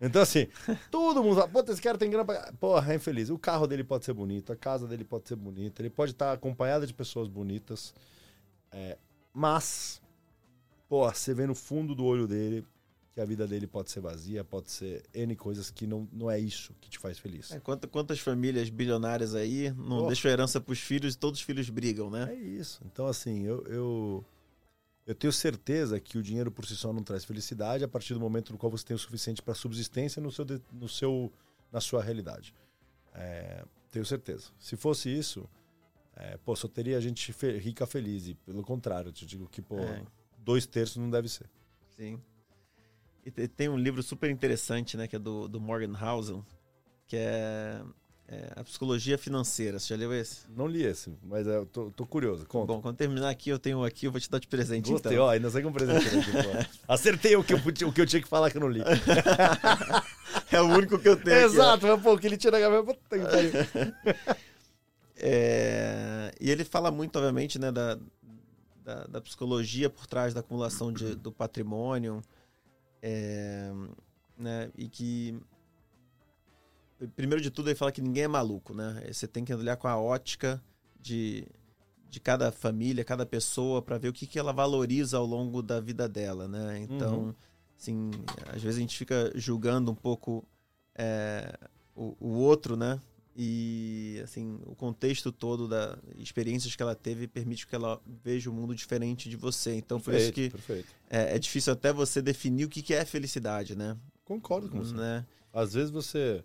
Então, 0.00 0.22
assim, 0.22 0.48
todo 0.90 1.22
mundo 1.22 1.36
fala, 1.36 1.48
puta, 1.48 1.72
esse 1.72 1.82
cara 1.82 1.98
tem 1.98 2.10
grana 2.10 2.24
pra... 2.24 2.52
Porra, 2.58 2.92
é 2.92 2.96
infeliz. 2.96 3.30
O 3.30 3.38
carro 3.38 3.66
dele 3.66 3.84
pode 3.84 4.04
ser 4.04 4.12
bonito, 4.12 4.52
a 4.52 4.56
casa 4.56 4.86
dele 4.86 5.04
pode 5.04 5.28
ser 5.28 5.36
bonita, 5.36 5.82
ele 5.82 5.90
pode 5.90 6.12
estar 6.12 6.32
acompanhado 6.32 6.86
de 6.86 6.94
pessoas 6.94 7.28
bonitas. 7.28 7.94
É, 8.70 8.98
mas, 9.32 10.00
pô, 10.88 11.10
você 11.10 11.34
vê 11.34 11.46
no 11.46 11.54
fundo 11.54 11.94
do 11.94 12.04
olho 12.04 12.26
dele 12.26 12.64
que 13.14 13.20
a 13.20 13.24
vida 13.24 13.46
dele 13.46 13.66
pode 13.66 13.90
ser 13.92 14.00
vazia, 14.00 14.42
pode 14.42 14.70
ser 14.72 15.04
N 15.14 15.36
coisas 15.36 15.70
que 15.70 15.86
não, 15.86 16.08
não 16.12 16.28
é 16.28 16.38
isso 16.38 16.74
que 16.80 16.90
te 16.90 16.98
faz 16.98 17.16
feliz. 17.18 17.52
É, 17.52 17.60
quanta- 17.60 17.86
quantas 17.86 18.18
famílias 18.18 18.68
bilionárias 18.68 19.36
aí 19.36 19.70
não 19.70 19.98
Oh. 20.04 20.06
deixam 20.08 20.30
herança 20.30 20.60
pros 20.60 20.80
filhos 20.80 21.14
e 21.14 21.18
todos 21.18 21.38
os 21.38 21.46
filhos 21.46 21.70
brigam, 21.70 22.10
né? 22.10 22.32
É 22.32 22.34
isso. 22.34 22.82
Então, 22.84 23.06
assim, 23.06 23.44
eu, 23.44 23.64
eu, 23.68 24.24
eu 25.06 25.14
tenho 25.14 25.32
certeza 25.32 26.00
que 26.00 26.18
o 26.18 26.22
dinheiro 26.24 26.50
por 26.50 26.66
si 26.66 26.74
só 26.74 26.92
não 26.92 27.04
traz 27.04 27.24
felicidade 27.24 27.84
a 27.84 27.88
partir 27.88 28.14
do 28.14 28.20
momento 28.20 28.50
no 28.52 28.58
qual 28.58 28.68
você 28.70 28.84
tem 28.84 28.96
o 28.96 28.98
suficiente 28.98 29.40
para 29.40 29.54
subsistência 29.54 30.20
no 30.20 30.32
seu, 30.32 30.44
no 30.72 30.88
seu, 30.88 31.32
na 31.70 31.80
sua 31.80 32.02
realidade. 32.02 32.52
É, 33.14 33.64
tenho 33.92 34.04
certeza. 34.04 34.50
Se 34.58 34.74
fosse 34.76 35.08
isso, 35.08 35.48
é, 36.16 36.36
pô, 36.38 36.56
só 36.56 36.66
teria 36.66 37.00
gente 37.00 37.30
rica 37.60 37.86
feliz. 37.86 38.26
E 38.26 38.34
pelo 38.34 38.64
contrário, 38.64 39.10
eu 39.10 39.12
te 39.12 39.24
digo 39.24 39.46
que, 39.48 39.62
pô, 39.62 39.78
É. 39.78 40.02
dois 40.38 40.66
terços 40.66 40.96
não 40.96 41.08
deve 41.08 41.28
ser. 41.28 41.48
Sim. 41.96 42.20
E 43.24 43.30
te- 43.30 43.48
tem 43.48 43.68
um 43.68 43.78
livro 43.78 44.02
super 44.02 44.30
interessante, 44.30 44.96
né, 44.96 45.08
que 45.08 45.16
é 45.16 45.18
do, 45.18 45.48
do 45.48 45.60
Morgan 45.60 45.92
Housel, 45.98 46.44
que 47.06 47.16
é, 47.16 47.80
é 48.28 48.52
A 48.56 48.62
Psicologia 48.64 49.16
Financeira. 49.16 49.78
Você 49.78 49.94
já 49.94 49.96
leu 49.98 50.12
esse? 50.12 50.40
Não 50.54 50.66
li 50.66 50.82
esse, 50.82 51.10
mas 51.22 51.46
é, 51.46 51.56
eu 51.56 51.66
tô, 51.66 51.90
tô 51.90 52.06
curioso. 52.06 52.44
Conta. 52.46 52.66
Bom, 52.66 52.82
quando 52.82 52.96
terminar 52.96 53.30
aqui, 53.30 53.48
eu 53.50 53.58
tenho 53.58 53.78
um 53.78 53.84
aqui, 53.84 54.06
eu 54.06 54.12
vou 54.12 54.20
te 54.20 54.30
dar 54.30 54.38
de 54.38 54.46
presente, 54.46 54.90
Gostei, 54.90 55.12
então. 55.14 55.24
ó, 55.24 55.30
ainda 55.30 55.50
sai 55.50 55.62
com 55.62 55.72
presente 55.72 56.06
aqui. 56.06 56.68
Acertei 56.86 57.34
o 57.36 57.42
que, 57.42 57.54
eu, 57.54 57.58
o 57.88 57.92
que 57.92 58.00
eu 58.00 58.06
tinha 58.06 58.20
que 58.20 58.28
falar 58.28 58.50
que 58.50 58.56
eu 58.56 58.60
não 58.60 58.68
li. 58.68 58.80
É 60.50 60.60
o 60.60 60.66
único 60.66 60.98
que 60.98 61.08
eu 61.08 61.16
tenho 61.16 61.36
aqui. 61.36 61.46
Exato, 61.46 61.86
mas 61.86 62.00
pô, 62.02 62.16
que 62.18 62.26
ele 62.26 62.36
gaveta. 62.36 62.82
Puta 62.84 63.18
que 63.18 63.24
pariu. 63.24 63.50
É, 65.16 66.32
e 66.40 66.50
ele 66.50 66.64
fala 66.64 66.90
muito, 66.90 67.16
obviamente, 67.16 67.58
né, 67.58 67.70
da, 67.70 67.98
da, 68.84 69.04
da 69.04 69.20
psicologia 69.20 69.88
por 69.88 70.06
trás 70.06 70.34
da 70.34 70.40
acumulação 70.40 70.92
de, 70.92 71.14
do 71.14 71.32
patrimônio. 71.32 72.20
É, 73.06 73.70
né, 74.38 74.70
e 74.74 74.88
que 74.88 75.38
primeiro 77.14 77.42
de 77.42 77.50
tudo 77.50 77.68
ele 77.68 77.76
fala 77.76 77.92
que 77.92 78.00
ninguém 78.00 78.22
é 78.22 78.28
maluco, 78.28 78.72
né? 78.72 79.04
Você 79.12 79.28
tem 79.28 79.44
que 79.44 79.52
olhar 79.52 79.76
com 79.76 79.86
a 79.86 79.98
ótica 79.98 80.62
de, 80.98 81.46
de 82.08 82.18
cada 82.18 82.50
família, 82.50 83.04
cada 83.04 83.26
pessoa 83.26 83.82
para 83.82 83.98
ver 83.98 84.08
o 84.08 84.12
que, 84.12 84.26
que 84.26 84.38
ela 84.38 84.52
valoriza 84.52 85.18
ao 85.18 85.26
longo 85.26 85.60
da 85.60 85.80
vida 85.80 86.08
dela, 86.08 86.48
né? 86.48 86.78
Então, 86.78 87.18
uhum. 87.18 87.34
assim, 87.78 88.10
às 88.46 88.62
vezes 88.62 88.78
a 88.78 88.80
gente 88.80 88.96
fica 88.96 89.30
julgando 89.34 89.90
um 89.90 89.94
pouco 89.94 90.42
é, 90.94 91.58
o, 91.94 92.16
o 92.18 92.28
outro, 92.38 92.74
né? 92.74 92.98
E, 93.36 94.20
assim, 94.22 94.60
o 94.64 94.76
contexto 94.76 95.32
todo 95.32 95.66
das 95.66 95.98
experiências 96.16 96.76
que 96.76 96.82
ela 96.82 96.94
teve 96.94 97.26
permite 97.26 97.66
que 97.66 97.74
ela 97.74 98.00
veja 98.22 98.48
o 98.48 98.52
mundo 98.52 98.74
diferente 98.74 99.28
de 99.28 99.36
você. 99.36 99.74
Então, 99.74 100.00
perfeito, 100.00 100.56
por 100.56 100.70
isso 100.70 100.84
que 100.84 100.94
é, 101.10 101.34
é, 101.34 101.38
difícil 101.38 101.72
até 101.72 101.92
você 101.92 102.22
definir 102.22 102.64
o 102.64 102.68
que, 102.68 102.80
que 102.80 102.94
é 102.94 103.04
felicidade, 103.04 103.74
né? 103.74 103.96
Concordo 104.24 104.68
com 104.68 104.78
você. 104.78 104.94
Né? 104.94 105.26
Às 105.52 105.74
vezes 105.74 105.90
você 105.90 106.44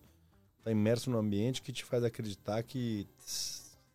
está 0.58 0.72
imerso 0.72 1.12
num 1.12 1.20
ambiente 1.20 1.62
que 1.62 1.72
te 1.72 1.86
faz 1.86 2.04
acreditar 2.04 2.64
que, 2.64 3.08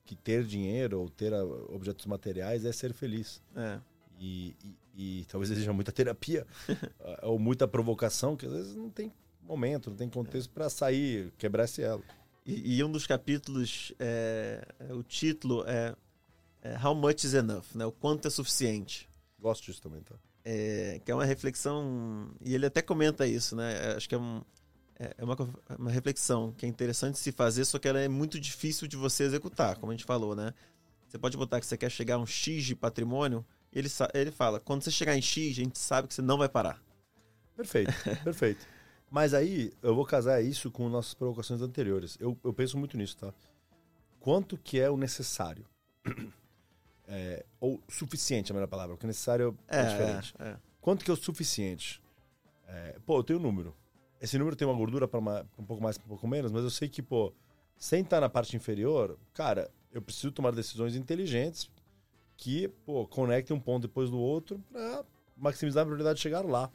que 0.04 0.14
ter 0.14 0.44
dinheiro 0.44 1.00
ou 1.00 1.08
ter 1.08 1.32
objetos 1.68 2.06
materiais 2.06 2.64
é 2.64 2.72
ser 2.72 2.92
feliz. 2.92 3.42
É. 3.56 3.80
E, 4.20 4.54
e, 4.96 5.20
e 5.20 5.24
talvez 5.24 5.48
seja 5.50 5.72
muita 5.72 5.90
terapia 5.90 6.46
ou 7.24 7.40
muita 7.40 7.66
provocação 7.66 8.36
que 8.36 8.46
às 8.46 8.52
vezes 8.52 8.76
não 8.76 8.88
tem 8.88 9.12
momento, 9.42 9.90
não 9.90 9.96
tem 9.96 10.08
contexto 10.08 10.50
para 10.50 10.70
sair, 10.70 11.32
quebrar 11.36 11.64
esse 11.64 11.82
elo. 11.82 12.04
E, 12.44 12.76
e 12.76 12.84
um 12.84 12.90
dos 12.90 13.06
capítulos, 13.06 13.92
é, 13.98 14.66
é, 14.78 14.92
o 14.92 15.02
título 15.02 15.64
é, 15.66 15.94
é, 16.62 16.86
How 16.86 16.94
Much 16.94 17.24
is 17.24 17.34
Enough, 17.34 17.64
né? 17.74 17.86
O 17.86 17.92
quanto 17.92 18.28
é 18.28 18.30
suficiente. 18.30 19.08
Gosto 19.38 19.64
disso 19.64 19.80
também, 19.80 20.02
tá? 20.02 20.14
É, 20.44 21.00
que 21.04 21.10
é 21.10 21.14
uma 21.14 21.24
reflexão, 21.24 22.30
e 22.42 22.54
ele 22.54 22.66
até 22.66 22.82
comenta 22.82 23.26
isso, 23.26 23.56
né? 23.56 23.72
É, 23.72 23.96
acho 23.96 24.06
que 24.06 24.14
é, 24.14 24.18
um, 24.18 24.42
é, 24.98 25.14
é 25.16 25.24
uma, 25.24 25.36
uma 25.78 25.90
reflexão 25.90 26.52
que 26.52 26.66
é 26.66 26.68
interessante 26.68 27.18
se 27.18 27.32
fazer, 27.32 27.64
só 27.64 27.78
que 27.78 27.88
ela 27.88 27.98
é 27.98 28.08
muito 28.08 28.38
difícil 28.38 28.86
de 28.86 28.96
você 28.96 29.24
executar, 29.24 29.76
como 29.76 29.90
a 29.90 29.94
gente 29.94 30.04
falou, 30.04 30.36
né? 30.36 30.52
Você 31.08 31.18
pode 31.18 31.36
botar 31.38 31.60
que 31.60 31.66
você 31.66 31.78
quer 31.78 31.90
chegar 31.90 32.16
a 32.16 32.18
um 32.18 32.26
X 32.26 32.64
de 32.64 32.76
patrimônio, 32.76 33.44
ele, 33.72 33.88
ele 34.12 34.30
fala, 34.30 34.60
quando 34.60 34.82
você 34.82 34.90
chegar 34.90 35.16
em 35.16 35.22
X, 35.22 35.52
a 35.52 35.62
gente 35.62 35.78
sabe 35.78 36.08
que 36.08 36.14
você 36.14 36.22
não 36.22 36.36
vai 36.36 36.48
parar. 36.48 36.82
Perfeito, 37.56 37.92
perfeito. 38.22 38.66
Mas 39.14 39.32
aí 39.32 39.72
eu 39.80 39.94
vou 39.94 40.04
casar 40.04 40.42
isso 40.42 40.72
com 40.72 40.88
nossas 40.88 41.14
provocações 41.14 41.62
anteriores. 41.62 42.16
Eu, 42.18 42.36
eu 42.42 42.52
penso 42.52 42.76
muito 42.76 42.96
nisso, 42.96 43.16
tá? 43.16 43.32
Quanto 44.18 44.58
que 44.58 44.80
é 44.80 44.90
o 44.90 44.96
necessário? 44.96 45.64
É, 47.06 47.44
ou 47.60 47.82
suficiente, 47.86 48.50
a 48.50 48.54
melhor 48.54 48.66
palavra, 48.66 48.94
porque 48.94 49.06
necessário 49.06 49.54
é, 49.68 49.78
é 49.78 49.84
diferente. 49.84 50.34
É, 50.38 50.48
é. 50.48 50.56
Quanto 50.80 51.04
que 51.04 51.10
é 51.10 51.12
o 51.12 51.16
suficiente? 51.18 52.02
É, 52.66 52.98
pô, 53.04 53.18
eu 53.18 53.22
tenho 53.22 53.38
um 53.38 53.42
número. 53.42 53.76
Esse 54.22 54.38
número 54.38 54.56
tem 54.56 54.66
uma 54.66 54.74
gordura 54.74 55.06
para 55.06 55.20
um 55.20 55.64
pouco 55.66 55.82
mais, 55.82 55.98
um 55.98 56.08
pouco 56.08 56.26
menos, 56.26 56.50
mas 56.50 56.64
eu 56.64 56.70
sei 56.70 56.88
que, 56.88 57.02
pô, 57.02 57.30
sem 57.76 58.00
estar 58.00 58.22
na 58.22 58.30
parte 58.30 58.56
inferior, 58.56 59.18
cara, 59.34 59.70
eu 59.92 60.00
preciso 60.00 60.32
tomar 60.32 60.52
decisões 60.52 60.96
inteligentes 60.96 61.70
que, 62.38 62.68
pô, 62.86 63.06
conectem 63.06 63.54
um 63.54 63.60
ponto 63.60 63.82
depois 63.86 64.08
do 64.08 64.18
outro 64.18 64.58
para 64.72 65.04
maximizar 65.36 65.82
a 65.82 65.84
probabilidade 65.84 66.16
de 66.16 66.22
chegar 66.22 66.42
lá 66.42 66.72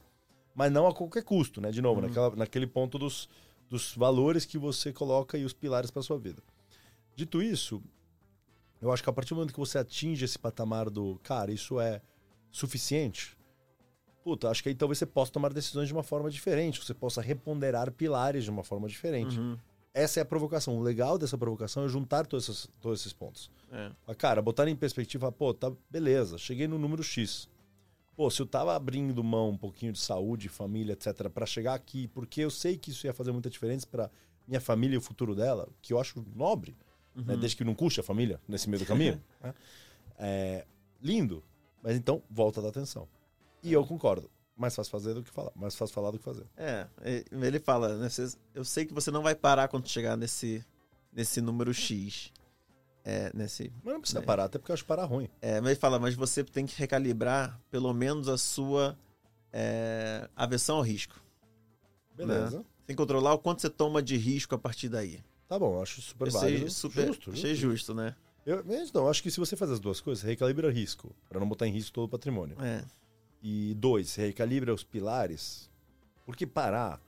mas 0.60 0.74
não 0.74 0.86
a 0.86 0.94
qualquer 0.94 1.24
custo, 1.24 1.62
né? 1.62 1.72
De 1.72 1.82
novo, 1.82 2.02
uhum. 2.02 2.08
naquela, 2.08 2.36
naquele 2.36 2.68
ponto 2.68 3.00
dos, 3.00 3.30
dos 3.70 3.96
valores 3.96 4.44
que 4.44 4.58
você 4.58 4.92
coloca 4.92 5.38
e 5.38 5.46
os 5.46 5.54
pilares 5.54 5.90
para 5.90 6.02
sua 6.02 6.20
vida. 6.20 6.44
Dito 7.16 7.42
isso, 7.42 7.82
eu 8.82 8.92
acho 8.92 9.02
que 9.02 9.10
a 9.10 9.14
partir 9.14 9.30
do 9.30 9.36
momento 9.36 9.54
que 9.54 9.60
você 9.60 9.78
atinge 9.78 10.26
esse 10.26 10.38
patamar 10.38 10.90
do, 10.90 11.18
cara, 11.24 11.50
isso 11.50 11.80
é 11.80 12.02
suficiente, 12.52 13.38
puta, 14.22 14.50
acho 14.50 14.62
que 14.62 14.68
aí 14.68 14.76
talvez 14.76 14.98
você 14.98 15.06
possa 15.06 15.32
tomar 15.32 15.54
decisões 15.54 15.88
de 15.88 15.94
uma 15.94 16.04
forma 16.04 16.30
diferente, 16.30 16.84
você 16.84 16.94
possa 16.94 17.22
reponderar 17.22 17.90
pilares 17.94 18.44
de 18.44 18.50
uma 18.50 18.66
forma 18.66 18.90
diferente. 18.90 19.40
Uhum. 19.40 19.58
Essa 19.94 20.20
é 20.20 20.24
a 20.24 20.26
provocação. 20.26 20.78
O 20.78 20.82
legal 20.82 21.18
dessa 21.18 21.38
provocação 21.38 21.86
é 21.86 21.88
juntar 21.88 22.28
todos 22.28 22.50
esses, 22.50 22.70
todos 22.82 23.00
esses 23.00 23.14
pontos. 23.14 23.50
É. 23.72 24.14
Cara, 24.16 24.42
botar 24.42 24.68
em 24.68 24.76
perspectiva, 24.76 25.32
pô, 25.32 25.54
tá 25.54 25.72
beleza, 25.90 26.38
cheguei 26.38 26.68
no 26.68 26.78
número 26.78 27.02
X 27.02 27.48
pô, 28.20 28.30
se 28.30 28.42
eu 28.42 28.46
tava 28.46 28.76
abrindo 28.76 29.24
mão 29.24 29.52
um 29.52 29.58
pouquinho 29.58 29.94
de 29.94 30.00
saúde, 30.00 30.50
família, 30.50 30.92
etc, 30.92 31.30
para 31.30 31.46
chegar 31.46 31.74
aqui, 31.74 32.10
porque 32.10 32.42
eu 32.42 32.52
sei 32.52 32.78
que 32.78 32.92
isso 32.92 33.08
ia 33.08 33.14
fazer 33.14 33.32
muita 33.32 33.50
diferença 33.50 33.88
para 33.88 34.12
minha 34.46 34.60
família 34.60 34.96
e 34.96 34.98
o 34.98 35.02
futuro 35.02 35.34
dela, 35.34 35.70
que 35.82 35.94
eu 35.94 36.00
acho 36.02 36.22
nobre, 36.36 36.76
né, 37.16 37.22
uhum. 37.22 37.28
né, 37.28 37.38
desde 37.38 37.56
que 37.56 37.64
não 37.64 37.74
custe 37.74 38.02
a 38.02 38.04
família 38.04 38.42
nesse 38.46 38.70
meio 38.70 38.84
do 38.84 38.86
caminho. 38.86 39.24
né? 39.42 39.54
é, 40.18 40.66
lindo, 41.02 41.42
mas 41.82 41.96
então 41.96 42.22
volta 42.30 42.62
da 42.62 42.68
atenção. 42.68 43.08
E 43.64 43.72
eu 43.72 43.86
concordo. 43.86 44.30
Mais 44.54 44.76
fácil 44.76 44.92
fazer 44.92 45.14
do 45.14 45.24
que 45.24 45.30
falar. 45.30 45.54
Mais 45.56 45.74
fácil 45.74 45.96
falar 45.96 46.12
do 46.12 46.18
que 46.20 46.26
fazer. 46.26 46.46
É, 46.58 46.90
ele 47.32 47.60
fala, 47.62 47.96
né? 47.96 48.10
Eu 48.54 48.66
sei 48.66 48.86
que 48.86 48.94
você 48.94 49.10
não 49.10 49.24
vai 49.24 49.34
parar 49.34 49.70
quando 49.70 49.88
chegar 49.88 50.18
nesse, 50.18 50.62
nesse 51.14 51.40
número 51.40 51.74
X. 51.74 52.34
É, 53.04 53.32
nesse, 53.34 53.72
mas 53.84 53.94
não 53.94 54.02
precisa 54.02 54.20
né? 54.20 54.26
parar, 54.26 54.44
até 54.46 54.60
porque 54.60 54.72
eu 54.72 54.74
acho 54.74 54.86
parar 54.86 55.06
ruim. 55.06 55.30
É, 55.42 55.60
mas 55.62 55.72
ele 55.72 55.80
fala, 55.80 55.98
mas 55.98 56.16
você 56.16 56.44
tem 56.44 56.66
que 56.66 56.78
recalibrar 56.78 57.60
pelo 57.72 57.94
menos 57.94 58.28
a 58.28 58.38
sua 58.38 58.98
é, 59.52 60.30
aversão 60.36 60.78
ao 60.78 60.82
risco. 60.82 61.20
Beleza. 62.16 62.60
Né? 62.60 62.66
Tem 62.86 62.96
que 62.96 63.02
controlar 63.02 63.34
o 63.34 63.40
quanto 63.40 63.62
você 63.62 63.70
toma 63.70 64.02
de 64.02 64.18
risco 64.18 64.54
a 64.54 64.58
partir 64.58 64.90
daí. 64.90 65.24
Tá 65.48 65.58
bom, 65.58 65.82
acho 65.82 66.02
super 66.02 66.28
eu 66.28 66.32
válido. 66.32 66.70
Super, 66.70 67.08
justo, 67.08 67.32
Achei 67.32 67.56
justo, 67.56 67.72
justo 67.72 67.94
né? 67.94 68.16
Eu, 68.46 68.64
então, 68.68 69.08
acho 69.08 69.22
que 69.24 69.32
se 69.32 69.40
você 69.40 69.56
faz 69.56 69.72
as 69.72 69.80
duas 69.80 70.02
coisas, 70.02 70.24
recalibra 70.24 70.72
risco, 70.72 71.16
para 71.28 71.40
não 71.40 71.48
botar 71.48 71.68
em 71.68 71.72
risco 71.72 71.94
todo 71.94 72.06
o 72.06 72.10
patrimônio. 72.10 72.58
É. 72.62 72.84
E 73.42 73.74
dois, 73.76 74.16
recalibra 74.16 74.74
os 74.74 74.84
pilares, 74.84 75.70
porque 76.26 76.46
parar, 76.46 77.02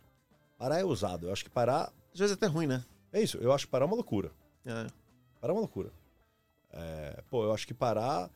parar 0.58 0.80
é 0.80 0.86
usado. 0.86 1.28
Eu 1.28 1.34
acho 1.34 1.44
que 1.44 1.50
parar... 1.50 1.92
Às 2.14 2.20
vezes 2.20 2.32
é 2.32 2.36
até 2.36 2.46
ruim, 2.48 2.68
né? 2.68 2.84
É 3.12 3.22
isso, 3.22 3.38
eu 3.38 3.52
acho 3.52 3.66
que 3.66 3.72
parar 3.72 3.86
é 3.86 3.88
uma 3.88 3.96
loucura. 3.96 4.32
É. 4.66 4.88
Parar 5.42 5.54
é 5.54 5.56
uma 5.56 5.62
loucura. 5.62 5.92
É, 6.72 7.24
pô, 7.30 7.44
eu 7.44 7.52
acho 7.52 7.66
que 7.66 7.74
parar 7.74 8.30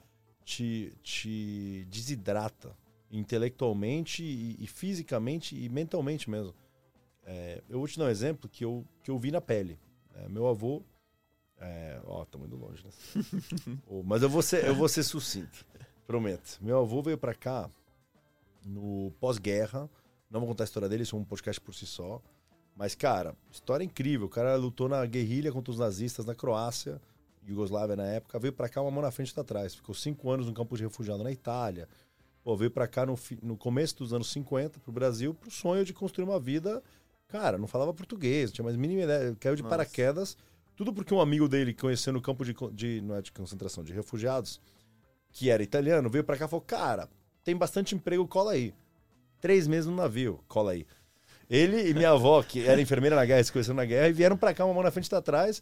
te, 0.43 0.91
te 1.03 1.85
desidrata 1.89 2.75
intelectualmente 3.11 4.23
e, 4.23 4.57
e 4.59 4.67
fisicamente 4.67 5.55
e 5.55 5.69
mentalmente 5.69 6.29
mesmo. 6.29 6.55
É, 7.23 7.61
eu 7.69 7.77
vou 7.77 7.87
te 7.87 7.97
dar 7.97 8.05
um 8.05 8.09
exemplo 8.09 8.49
que 8.49 8.65
eu, 8.65 8.83
que 9.03 9.11
eu 9.11 9.19
vi 9.19 9.31
na 9.31 9.39
pele. 9.39 9.79
É, 10.15 10.27
meu 10.27 10.47
avô. 10.47 10.83
É, 11.57 12.01
ó, 12.05 12.25
tá 12.25 12.37
muito 12.37 12.55
longe, 12.55 12.83
né? 12.83 12.91
mas 14.03 14.21
eu 14.21 14.29
vou, 14.29 14.41
ser, 14.41 14.65
eu 14.65 14.75
vou 14.75 14.89
ser 14.89 15.03
sucinto. 15.03 15.65
Prometo. 16.07 16.57
Meu 16.59 16.79
avô 16.79 17.01
veio 17.01 17.17
para 17.17 17.33
cá 17.33 17.69
no 18.65 19.11
pós-guerra. 19.19 19.89
Não 20.29 20.39
vou 20.39 20.49
contar 20.49 20.63
a 20.63 20.65
história 20.65 20.89
dele, 20.89 21.03
isso 21.03 21.15
é 21.15 21.19
um 21.19 21.23
podcast 21.23 21.61
por 21.61 21.73
si 21.73 21.85
só. 21.85 22.21
Mas, 22.75 22.93
cara, 22.93 23.35
história 23.51 23.83
incrível. 23.83 24.27
O 24.27 24.29
cara 24.29 24.55
lutou 24.55 24.89
na 24.89 25.05
guerrilha 25.05 25.51
contra 25.51 25.71
os 25.71 25.79
nazistas 25.79 26.25
na 26.25 26.35
Croácia, 26.35 27.01
Yugoslávia 27.47 27.95
na 27.95 28.05
época. 28.05 28.37
Veio 28.37 28.51
para 28.51 28.67
cá 28.67 28.81
uma 28.81 28.91
mão 28.91 29.01
na 29.01 29.11
frente 29.11 29.29
e 29.29 29.31
outra 29.31 29.41
atrás. 29.41 29.75
Ficou 29.75 29.95
cinco 29.95 30.29
anos 30.29 30.47
no 30.47 30.53
campo 30.53 30.75
de 30.75 30.83
refugiado 30.83 31.23
na 31.23 31.31
Itália. 31.31 31.87
Pô, 32.43 32.55
veio 32.55 32.69
para 32.69 32.87
cá 32.87 33.05
no, 33.05 33.17
no 33.41 33.57
começo 33.57 33.97
dos 33.97 34.13
anos 34.13 34.31
50 34.31 34.79
pro 34.79 34.91
Brasil 34.91 35.33
pro 35.33 35.49
sonho 35.49 35.85
de 35.85 35.93
construir 35.93 36.25
uma 36.25 36.39
vida. 36.39 36.83
Cara, 37.27 37.57
não 37.57 37.67
falava 37.67 37.93
português, 37.93 38.49
não 38.49 38.55
tinha 38.55 38.65
mais 38.65 38.75
mínima 38.75 39.03
ideia. 39.03 39.35
Caiu 39.39 39.55
de 39.55 39.63
Nossa. 39.63 39.75
paraquedas. 39.75 40.37
Tudo 40.75 40.93
porque 40.93 41.13
um 41.13 41.21
amigo 41.21 41.47
dele 41.47 41.73
conheceu 41.73 42.11
no 42.11 42.21
campo 42.21 42.43
de, 42.43 42.53
de. 42.73 43.01
Não 43.01 43.15
é 43.15 43.21
de 43.21 43.31
concentração, 43.31 43.83
de 43.83 43.93
refugiados, 43.93 44.59
que 45.31 45.49
era 45.49 45.63
italiano, 45.63 46.09
veio 46.09 46.23
para 46.23 46.37
cá 46.37 46.45
e 46.45 46.49
falou: 46.49 46.65
Cara, 46.65 47.09
tem 47.43 47.55
bastante 47.55 47.95
emprego, 47.95 48.27
cola 48.27 48.51
aí. 48.51 48.73
Três 49.39 49.67
meses 49.67 49.85
no 49.85 49.95
navio, 49.95 50.43
cola 50.47 50.71
aí. 50.71 50.85
Ele 51.49 51.89
e 51.89 51.93
minha 51.93 52.11
avó, 52.11 52.41
que 52.41 52.65
era 52.65 52.81
enfermeira 52.81 53.15
na 53.15 53.25
guerra, 53.25 53.43
se 53.43 53.51
conheceram 53.51 53.75
na 53.75 53.85
guerra, 53.85 54.07
e 54.09 54.13
vieram 54.13 54.35
para 54.35 54.53
cá, 54.53 54.65
uma 54.65 54.73
mão 54.73 54.83
na 54.83 54.91
frente 54.91 55.11
e 55.11 55.15
atrás, 55.15 55.61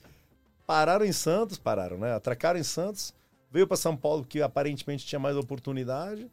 pararam 0.66 1.06
em 1.06 1.12
Santos, 1.12 1.58
pararam, 1.58 1.98
né? 1.98 2.14
Atracaram 2.14 2.60
em 2.60 2.64
Santos, 2.64 3.14
veio 3.52 3.68
para 3.68 3.78
São 3.78 3.96
Paulo, 3.96 4.24
que 4.24 4.42
aparentemente 4.42 5.06
tinha 5.06 5.20
mais 5.20 5.36
oportunidade, 5.36 6.30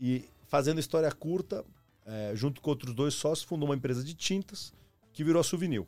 e 0.00 0.24
fazendo 0.48 0.80
história 0.80 1.10
curta, 1.12 1.64
é, 2.06 2.32
junto 2.34 2.60
com 2.60 2.70
outros 2.70 2.94
dois 2.94 3.14
sócios, 3.14 3.46
fundou 3.46 3.68
uma 3.68 3.76
empresa 3.76 4.02
de 4.02 4.14
tintas 4.14 4.72
que 5.12 5.22
virou 5.22 5.40
a 5.40 5.44
Souvenir. 5.44 5.84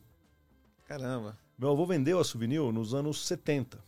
Caramba. 0.87 1.39
Meu 1.57 1.71
avô 1.71 1.87
vendeu 1.87 2.19
a 2.19 2.25
Souvenir 2.25 2.61
nos 2.73 2.93
anos 2.93 3.27
70. 3.27 3.79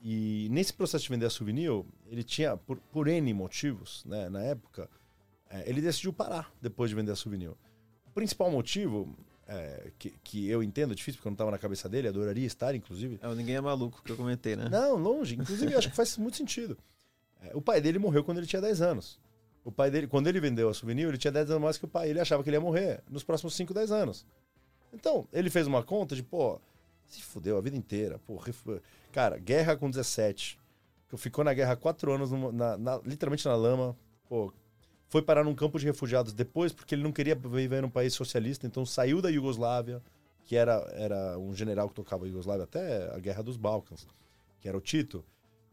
E 0.00 0.48
nesse 0.50 0.72
processo 0.72 1.04
de 1.04 1.10
vender 1.10 1.26
a 1.26 1.30
Souvenir, 1.30 1.70
ele 2.06 2.24
tinha, 2.24 2.56
por, 2.56 2.78
por 2.78 3.06
N 3.06 3.32
motivos, 3.34 4.04
né, 4.04 4.28
na 4.28 4.40
época, 4.42 4.88
é, 5.48 5.68
ele 5.68 5.80
decidiu 5.80 6.12
parar 6.12 6.52
depois 6.60 6.90
de 6.90 6.96
vender 6.96 7.12
a 7.12 7.16
Souvenir. 7.16 7.52
O 8.12 8.14
principal 8.14 8.50
motivo 8.50 9.16
é, 9.48 9.90
que, 9.98 10.10
que 10.22 10.48
eu 10.48 10.62
entendo, 10.62 10.92
é 10.92 10.94
difícil 10.94 11.18
porque 11.18 11.28
eu 11.28 11.30
não 11.30 11.34
estava 11.34 11.50
na 11.50 11.58
cabeça 11.58 11.88
dele, 11.88 12.08
adoraria 12.08 12.46
estar, 12.46 12.74
inclusive. 12.74 13.18
É, 13.22 13.34
ninguém 13.34 13.56
é 13.56 13.60
maluco, 13.60 14.02
que 14.02 14.12
eu 14.12 14.16
comentei, 14.16 14.54
né? 14.54 14.68
Não, 14.68 14.96
longe. 14.96 15.34
Inclusive, 15.34 15.72
eu 15.72 15.78
acho 15.78 15.90
que 15.90 15.96
faz 15.96 16.16
muito 16.18 16.36
sentido. 16.36 16.76
É, 17.42 17.50
o 17.54 17.60
pai 17.60 17.80
dele 17.80 17.98
morreu 17.98 18.22
quando 18.22 18.38
ele 18.38 18.46
tinha 18.46 18.62
10 18.62 18.80
anos. 18.82 19.18
O 19.64 19.72
pai 19.72 19.90
dele, 19.90 20.06
quando 20.06 20.26
ele 20.26 20.40
vendeu 20.40 20.68
a 20.68 20.74
souvenir, 20.74 21.06
ele 21.06 21.18
tinha 21.18 21.32
10 21.32 21.50
anos 21.50 21.62
mais 21.62 21.78
que 21.78 21.84
o 21.84 21.88
pai. 21.88 22.10
Ele 22.10 22.20
achava 22.20 22.42
que 22.42 22.50
ele 22.50 22.56
ia 22.56 22.60
morrer 22.60 23.02
nos 23.08 23.24
próximos 23.24 23.54
5, 23.54 23.72
10 23.72 23.92
anos. 23.92 24.26
Então, 24.92 25.26
ele 25.32 25.50
fez 25.50 25.66
uma 25.66 25.82
conta 25.82 26.14
de, 26.14 26.22
pô, 26.22 26.60
Se 27.06 27.22
fudeu 27.22 27.56
a 27.56 27.60
vida 27.60 27.76
inteira. 27.76 28.18
Pô. 28.26 28.42
Cara, 29.12 29.38
guerra 29.38 29.76
com 29.76 29.90
17. 29.90 30.58
Que 31.08 31.16
ficou 31.16 31.44
na 31.44 31.52
guerra 31.52 31.76
quatro 31.76 32.12
anos, 32.12 32.30
numa, 32.30 32.52
na, 32.52 32.78
na, 32.78 33.00
literalmente 33.04 33.46
na 33.46 33.54
lama. 33.54 33.96
Pô, 34.28 34.52
foi 35.12 35.20
parar 35.20 35.44
num 35.44 35.54
campo 35.54 35.78
de 35.78 35.84
refugiados 35.84 36.32
depois, 36.32 36.72
porque 36.72 36.94
ele 36.94 37.02
não 37.02 37.12
queria 37.12 37.34
viver 37.34 37.82
num 37.82 37.90
país 37.90 38.14
socialista, 38.14 38.66
então 38.66 38.86
saiu 38.86 39.20
da 39.20 39.28
Iugoslávia, 39.28 40.02
que 40.42 40.56
era, 40.56 40.90
era 40.94 41.38
um 41.38 41.54
general 41.54 41.86
que 41.90 41.94
tocava 41.94 42.24
a 42.24 42.28
Iugoslávia 42.28 42.64
até 42.64 43.14
a 43.14 43.18
Guerra 43.18 43.42
dos 43.42 43.58
Balcãs, 43.58 44.06
que 44.58 44.66
era 44.66 44.74
o 44.74 44.80
Tito, 44.80 45.22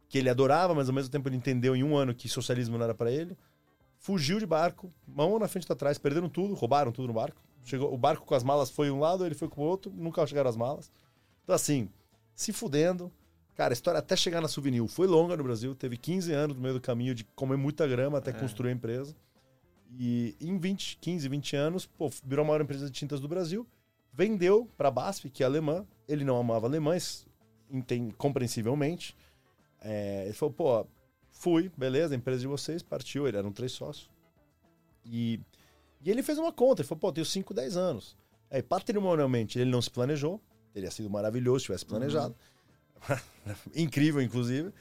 que 0.10 0.18
ele 0.18 0.30
adorava, 0.30 0.76
mas 0.76 0.90
ao 0.90 0.94
mesmo 0.94 1.10
tempo 1.10 1.30
ele 1.30 1.38
entendeu 1.38 1.74
em 1.74 1.86
um 1.86 1.96
ano 1.96 2.14
que 2.14 2.28
socialismo 2.28 2.78
não 2.78 2.84
era 2.84 2.94
para 2.94 3.10
ele. 3.10 3.38
Fugiu 3.98 4.40
de 4.40 4.46
barco, 4.46 4.92
mão 5.08 5.40
na 5.40 5.48
frente 5.48 5.70
e 5.70 5.72
atrás, 5.72 5.98
perderam 5.98 6.28
tudo, 6.28 6.54
roubaram 6.54 6.92
tudo 6.92 7.08
no 7.08 7.14
barco. 7.14 7.42
Chegou, 7.64 7.94
o 7.94 7.98
barco 7.98 8.26
com 8.26 8.36
as 8.36 8.44
malas 8.44 8.70
foi 8.70 8.92
um 8.92 9.00
lado, 9.00 9.26
ele 9.26 9.36
foi 9.36 9.48
com 9.48 9.62
o 9.62 9.64
outro, 9.64 9.90
nunca 9.96 10.28
chegaram 10.28 10.50
as 10.50 10.58
malas. 10.58 10.92
Então, 11.46 11.56
assim, 11.56 11.88
se 12.36 12.52
fudendo. 12.52 13.10
Cara, 13.56 13.72
a 13.72 13.74
história 13.74 14.00
até 14.00 14.18
chegar 14.18 14.42
na 14.42 14.50
Souvenir 14.50 14.86
foi 14.90 15.08
longa 15.08 15.38
no 15.38 15.44
Brasil, 15.44 15.74
teve 15.76 15.96
15 15.96 16.34
anos 16.34 16.58
no 16.58 16.62
meio 16.62 16.74
do 16.74 16.82
caminho 16.82 17.16
de 17.16 17.24
comer 17.24 17.56
muita 17.56 17.88
grama 17.88 18.18
até 18.18 18.32
é. 18.32 18.34
construir 18.34 18.72
a 18.72 18.74
empresa. 18.74 19.16
E 19.98 20.36
em 20.40 20.58
20, 20.58 20.98
15, 21.02 21.28
20 21.28 21.56
anos, 21.56 21.86
pô, 21.86 22.10
virou 22.24 22.44
a 22.44 22.48
maior 22.48 22.62
empresa 22.62 22.86
de 22.86 22.92
tintas 22.92 23.20
do 23.20 23.28
Brasil. 23.28 23.66
Vendeu 24.14 24.70
para 24.78 24.90
a 24.90 24.92
BASF, 24.92 25.30
que 25.30 25.44
é 25.44 25.46
alemã. 25.46 25.86
Ele 26.08 26.24
não 26.24 26.38
amava 26.38 26.68
alemães, 26.68 27.26
entende, 27.70 28.14
compreensivelmente. 28.16 29.16
É, 29.82 30.26
ele 30.26 30.34
falou, 30.34 30.54
pô, 30.54 30.88
fui, 31.32 31.72
beleza, 31.78 32.16
empresa 32.16 32.42
de 32.42 32.48
vocês, 32.48 32.84
partiu. 32.84 33.28
Ele 33.28 33.38
eram 33.38 33.52
três 33.52 33.72
sócios. 33.72 34.10
E, 35.06 35.40
e 36.04 36.12
ele 36.12 36.22
fez 36.22 36.38
uma 36.38 36.52
conta. 36.52 36.82
Ele 36.82 36.88
falou, 36.88 37.00
pô, 37.00 37.12
tenho 37.12 37.26
5, 37.26 37.54
10 37.54 37.78
anos. 37.78 38.18
Aí, 38.52 38.62
patrimonialmente, 38.62 39.60
ele 39.60 39.70
não 39.70 39.82
se 39.82 39.90
planejou. 39.90 40.42
Teria 40.74 40.92
sido 40.92 41.10
maravilhoso 41.10 41.60
se 41.60 41.66
tivesse 41.66 41.86
planejado. 41.86 42.36
Uhum. 43.10 43.16
Incrível, 43.76 44.22
inclusive. 44.22 44.72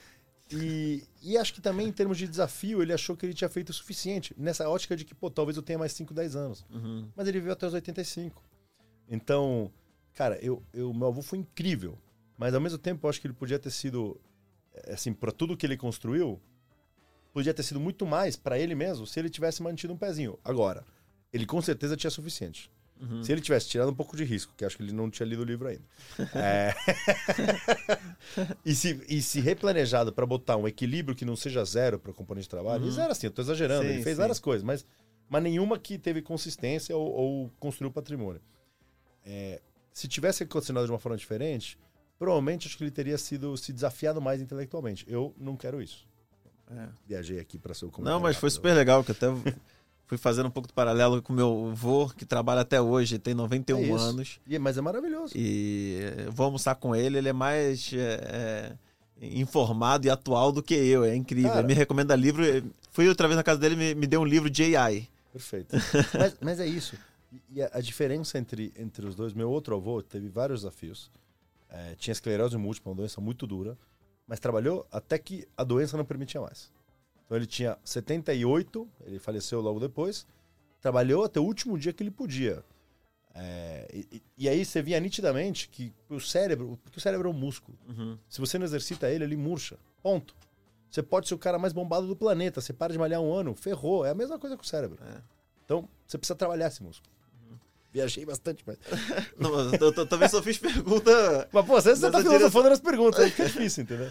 E, 0.50 1.04
e 1.22 1.36
acho 1.36 1.52
que 1.52 1.60
também, 1.60 1.88
em 1.88 1.92
termos 1.92 2.16
de 2.16 2.26
desafio, 2.26 2.82
ele 2.82 2.92
achou 2.92 3.16
que 3.16 3.26
ele 3.26 3.34
tinha 3.34 3.48
feito 3.48 3.68
o 3.68 3.72
suficiente. 3.72 4.34
Nessa 4.36 4.68
ótica 4.68 4.96
de 4.96 5.04
que, 5.04 5.14
pô, 5.14 5.30
talvez 5.30 5.56
eu 5.56 5.62
tenha 5.62 5.78
mais 5.78 5.92
5, 5.92 6.14
10 6.14 6.36
anos. 6.36 6.66
Uhum. 6.70 7.08
Mas 7.14 7.28
ele 7.28 7.38
viveu 7.38 7.52
até 7.52 7.66
os 7.66 7.74
85. 7.74 8.42
Então, 9.08 9.70
cara, 10.14 10.38
eu, 10.42 10.62
eu, 10.72 10.92
meu 10.94 11.08
avô 11.08 11.22
foi 11.22 11.38
incrível. 11.38 11.98
Mas 12.36 12.54
ao 12.54 12.60
mesmo 12.60 12.78
tempo, 12.78 13.06
eu 13.06 13.10
acho 13.10 13.20
que 13.20 13.26
ele 13.26 13.34
podia 13.34 13.58
ter 13.58 13.70
sido, 13.70 14.18
eh, 14.72 14.94
assim, 14.94 15.12
para 15.12 15.32
tudo 15.32 15.56
que 15.56 15.66
ele 15.66 15.76
construiu, 15.76 16.40
podia 17.32 17.52
ter 17.52 17.62
sido 17.62 17.80
muito 17.80 18.06
mais 18.06 18.36
para 18.36 18.58
ele 18.58 18.74
mesmo 18.74 19.06
se 19.06 19.18
ele 19.18 19.28
tivesse 19.28 19.62
mantido 19.62 19.92
um 19.92 19.96
pezinho. 19.96 20.38
Agora, 20.44 20.84
ele 21.32 21.44
com 21.44 21.60
certeza 21.60 21.96
tinha 21.96 22.10
suficiente. 22.10 22.70
Uhum. 23.00 23.22
Se 23.22 23.30
ele 23.30 23.40
tivesse 23.40 23.68
tirado 23.68 23.90
um 23.90 23.94
pouco 23.94 24.16
de 24.16 24.24
risco, 24.24 24.52
que 24.56 24.64
acho 24.64 24.76
que 24.76 24.82
ele 24.82 24.92
não 24.92 25.08
tinha 25.10 25.26
lido 25.26 25.42
o 25.42 25.44
livro 25.44 25.68
ainda. 25.68 25.82
é... 26.34 26.74
e, 28.64 28.74
se, 28.74 29.00
e 29.08 29.22
se 29.22 29.40
replanejado 29.40 30.12
para 30.12 30.26
botar 30.26 30.56
um 30.56 30.66
equilíbrio 30.66 31.14
que 31.14 31.24
não 31.24 31.36
seja 31.36 31.64
zero 31.64 31.98
para 31.98 32.10
o 32.10 32.14
componente 32.14 32.44
de 32.44 32.50
trabalho, 32.50 32.84
uhum. 32.84 32.90
zero 32.90 33.12
assim, 33.12 33.26
eu 33.26 33.30
estou 33.30 33.44
exagerando, 33.44 33.84
sim, 33.84 33.94
ele 33.94 34.02
fez 34.02 34.16
sim. 34.16 34.20
várias 34.20 34.40
coisas, 34.40 34.64
mas, 34.64 34.84
mas 35.28 35.42
nenhuma 35.42 35.78
que 35.78 35.96
teve 35.98 36.20
consistência 36.20 36.96
ou, 36.96 37.10
ou 37.12 37.52
construiu 37.60 37.92
patrimônio. 37.92 38.40
É, 39.24 39.60
se 39.92 40.08
tivesse 40.08 40.44
continuado 40.46 40.86
de 40.86 40.92
uma 40.92 40.98
forma 40.98 41.16
diferente, 41.16 41.78
provavelmente 42.18 42.66
acho 42.66 42.76
que 42.76 42.84
ele 42.84 42.90
teria 42.90 43.16
sido 43.16 43.56
se 43.56 43.72
desafiado 43.72 44.20
mais 44.20 44.40
intelectualmente. 44.40 45.04
Eu 45.08 45.34
não 45.38 45.56
quero 45.56 45.80
isso. 45.80 46.06
É. 46.70 46.88
Viajei 47.06 47.38
aqui 47.38 47.58
para 47.58 47.72
seu 47.74 47.90
comentário. 47.90 48.18
Não, 48.18 48.22
mas 48.22 48.36
foi 48.36 48.50
super 48.50 48.74
legal, 48.74 49.02
que 49.02 49.12
até 49.12 49.26
fui 50.08 50.16
fazendo 50.16 50.46
um 50.46 50.50
pouco 50.50 50.66
do 50.66 50.72
paralelo 50.72 51.20
com 51.20 51.34
meu 51.34 51.68
avô, 51.70 52.08
que 52.08 52.24
trabalha 52.24 52.62
até 52.62 52.80
hoje, 52.80 53.18
tem 53.18 53.34
91 53.34 53.78
é 53.78 54.00
anos. 54.00 54.40
E, 54.46 54.58
mas 54.58 54.78
é 54.78 54.80
maravilhoso. 54.80 55.34
E 55.36 56.00
vou 56.32 56.46
almoçar 56.46 56.74
com 56.76 56.96
ele, 56.96 57.18
ele 57.18 57.28
é 57.28 57.32
mais 57.32 57.92
é, 57.92 58.72
informado 59.20 60.06
e 60.06 60.10
atual 60.10 60.50
do 60.50 60.62
que 60.62 60.74
eu, 60.74 61.04
é 61.04 61.14
incrível. 61.14 61.50
Cara, 61.50 61.60
ele 61.60 61.68
me 61.68 61.74
recomenda 61.74 62.16
livro. 62.16 62.42
Fui 62.90 63.06
outra 63.06 63.28
vez 63.28 63.36
na 63.36 63.42
casa 63.42 63.60
dele 63.60 63.76
me, 63.76 63.94
me 63.94 64.06
deu 64.06 64.22
um 64.22 64.24
livro 64.24 64.48
de 64.48 64.74
AI. 64.74 65.06
Perfeito. 65.30 65.76
mas, 66.18 66.36
mas, 66.40 66.60
é 66.60 66.66
isso. 66.66 66.96
E 67.50 67.60
a, 67.60 67.70
a, 67.74 67.80
diferença 67.82 68.38
entre, 68.38 68.72
entre 68.78 69.06
os 69.06 69.14
dois, 69.14 69.34
meu 69.34 69.50
outro 69.50 69.76
avô 69.76 70.02
teve 70.02 70.26
vários 70.26 70.62
desafios. 70.62 71.10
É, 71.68 71.94
tinha 71.96 72.12
esclerose 72.12 72.56
múltipla, 72.56 72.92
uma 72.92 72.96
doença 72.96 73.20
muito 73.20 73.46
dura, 73.46 73.76
mas 74.26 74.40
trabalhou 74.40 74.86
até 74.90 75.18
que 75.18 75.46
a 75.54 75.62
doença 75.62 75.98
não 75.98 76.04
permitia 76.06 76.40
mais. 76.40 76.70
Então 77.28 77.36
ele 77.36 77.46
tinha 77.46 77.76
78, 77.84 78.88
ele 79.04 79.18
faleceu 79.18 79.60
logo 79.60 79.78
depois, 79.78 80.26
trabalhou 80.80 81.24
até 81.24 81.38
o 81.38 81.44
último 81.44 81.78
dia 81.78 81.92
que 81.92 82.02
ele 82.02 82.10
podia. 82.10 82.64
É, 83.34 83.86
e, 83.92 84.22
e, 84.38 84.48
aí 84.48 84.64
você 84.64 84.80
via 84.80 84.98
nitidamente 84.98 85.68
que 85.68 85.92
o 86.08 86.18
cérebro, 86.18 86.78
porque 86.82 86.98
o 86.98 87.00
cérebro 87.00 87.28
é 87.28 87.30
um 87.30 87.34
músculo. 87.34 87.78
Uhum. 87.86 88.16
Se 88.30 88.40
você 88.40 88.58
não 88.58 88.64
exercita 88.64 89.10
ele, 89.10 89.24
ele 89.24 89.36
murcha. 89.36 89.76
Ponto. 90.02 90.34
Você 90.90 91.02
pode 91.02 91.28
ser 91.28 91.34
o 91.34 91.38
cara 91.38 91.58
mais 91.58 91.74
bombado 91.74 92.06
do 92.06 92.16
planeta. 92.16 92.62
Você 92.62 92.72
para 92.72 92.94
de 92.94 92.98
malhar 92.98 93.20
um 93.20 93.30
ano, 93.30 93.54
ferrou. 93.54 94.06
É 94.06 94.10
a 94.10 94.14
mesma 94.14 94.38
coisa 94.38 94.56
com 94.56 94.62
o 94.62 94.66
cérebro. 94.66 94.98
É. 95.04 95.20
Então, 95.66 95.86
você 96.06 96.16
precisa 96.16 96.34
trabalhar 96.34 96.68
esse 96.68 96.82
músculo. 96.82 97.12
Uhum. 97.42 97.58
Viajei 97.92 98.24
bastante, 98.24 98.64
mas. 98.66 98.78
não, 99.38 99.50
eu, 99.74 99.92
eu, 99.94 100.06
também 100.06 100.28
só 100.30 100.42
fiz 100.42 100.56
pergunta. 100.56 101.48
Mas, 101.52 101.66
pô, 101.66 101.74
você, 101.74 101.94
você 101.94 102.10
tá 102.10 102.22
filosofando 102.22 102.70
nas 102.70 102.80
perguntas, 102.80 103.20
aí 103.20 103.30
fica 103.30 103.44
difícil, 103.44 103.84
entendeu? 103.84 104.10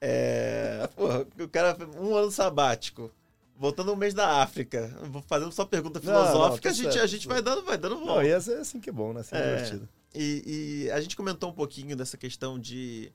É, 0.00 0.88
porra, 0.94 1.26
o 1.40 1.48
cara, 1.48 1.76
um 2.00 2.14
ano 2.14 2.30
sabático. 2.30 3.10
Voltando 3.56 3.92
um 3.92 3.96
mês 3.96 4.14
da 4.14 4.40
África, 4.40 4.88
fazendo 5.26 5.50
só 5.50 5.64
pergunta 5.64 6.00
filosófica, 6.00 6.38
não, 6.38 6.48
não, 6.48 6.58
tá 6.60 6.68
a, 6.68 6.72
gente, 6.72 6.98
a 7.00 7.06
gente 7.06 7.26
vai 7.26 7.42
dando, 7.42 7.64
vai 7.64 7.76
dando 7.76 7.96
volta. 7.96 8.14
Não, 8.14 8.22
e 8.22 8.28
essa 8.28 8.52
é 8.52 8.60
assim 8.60 8.78
que 8.78 8.88
é 8.88 8.92
bom, 8.92 9.12
né? 9.12 9.20
Assim 9.20 9.34
é, 9.34 9.38
é 9.38 9.42
divertido. 9.42 9.88
E, 10.14 10.84
e, 10.86 10.90
a 10.92 11.00
gente 11.00 11.16
comentou 11.16 11.50
um 11.50 11.52
pouquinho 11.52 11.96
dessa 11.96 12.16
questão 12.16 12.56
de 12.56 13.12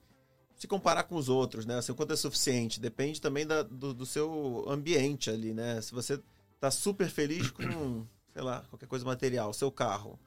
se 0.57 0.67
comparar 0.67 1.03
com 1.03 1.15
os 1.15 1.29
outros, 1.29 1.65
né? 1.65 1.77
Assim, 1.77 1.93
o 1.93 1.95
quanto 1.95 2.11
é 2.11 2.17
suficiente. 2.17 2.79
Depende 2.79 3.21
também 3.21 3.47
da, 3.47 3.63
do, 3.63 3.93
do, 3.93 4.05
seu 4.05 4.65
ambiente 4.67 5.29
ali, 5.29 5.53
né? 5.53 5.81
Se 5.81 5.93
você 5.93 6.19
tá 6.59 6.69
super 6.69 7.07
feliz 7.09 7.49
com, 7.49 8.05
sei 8.33 8.41
lá, 8.41 8.63
qualquer 8.69 8.87
coisa 8.87 9.05
material, 9.05 9.53
seu 9.53 9.71
carro 9.71 10.19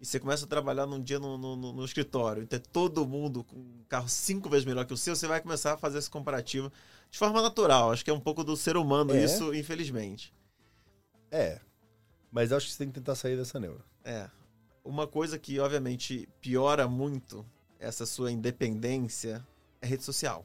e 0.00 0.06
você 0.06 0.18
começa 0.18 0.44
a 0.44 0.48
trabalhar 0.48 0.86
num 0.86 1.00
dia 1.00 1.18
no, 1.18 1.38
no, 1.38 1.56
no 1.56 1.84
escritório 1.84 2.42
e 2.42 2.46
ter 2.46 2.60
todo 2.60 3.06
mundo 3.06 3.44
com 3.44 3.56
um 3.56 3.84
carro 3.88 4.08
cinco 4.08 4.48
vezes 4.48 4.64
melhor 4.64 4.84
que 4.84 4.92
o 4.92 4.96
seu, 4.96 5.14
você 5.14 5.26
vai 5.26 5.40
começar 5.40 5.74
a 5.74 5.76
fazer 5.76 5.98
esse 5.98 6.10
comparativo 6.10 6.70
de 7.10 7.18
forma 7.18 7.40
natural. 7.40 7.92
Acho 7.92 8.04
que 8.04 8.10
é 8.10 8.14
um 8.14 8.20
pouco 8.20 8.42
do 8.42 8.56
ser 8.56 8.76
humano 8.76 9.14
é. 9.14 9.24
isso, 9.24 9.54
infelizmente. 9.54 10.34
É. 11.30 11.60
Mas 12.30 12.52
acho 12.52 12.66
que 12.66 12.72
você 12.72 12.78
tem 12.78 12.88
que 12.88 12.94
tentar 12.94 13.14
sair 13.14 13.36
dessa 13.36 13.60
neura. 13.60 13.84
É. 14.04 14.28
Uma 14.84 15.06
coisa 15.06 15.38
que, 15.38 15.58
obviamente, 15.60 16.28
piora 16.40 16.86
muito 16.86 17.46
essa 17.78 18.04
sua 18.04 18.30
independência 18.30 19.46
é 19.80 19.86
rede 19.86 20.02
social. 20.02 20.44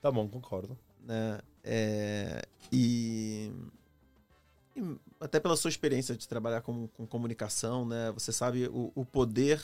Tá 0.00 0.10
bom, 0.10 0.28
concordo. 0.28 0.78
Né? 1.00 1.40
É, 1.64 2.42
e 2.70 3.50
até 5.20 5.40
pela 5.40 5.56
sua 5.56 5.68
experiência 5.68 6.16
de 6.16 6.28
trabalhar 6.28 6.60
com, 6.60 6.88
com 6.88 7.06
comunicação, 7.06 7.86
né? 7.86 8.12
Você 8.12 8.32
sabe 8.32 8.68
o, 8.68 8.92
o 8.94 9.04
poder 9.04 9.62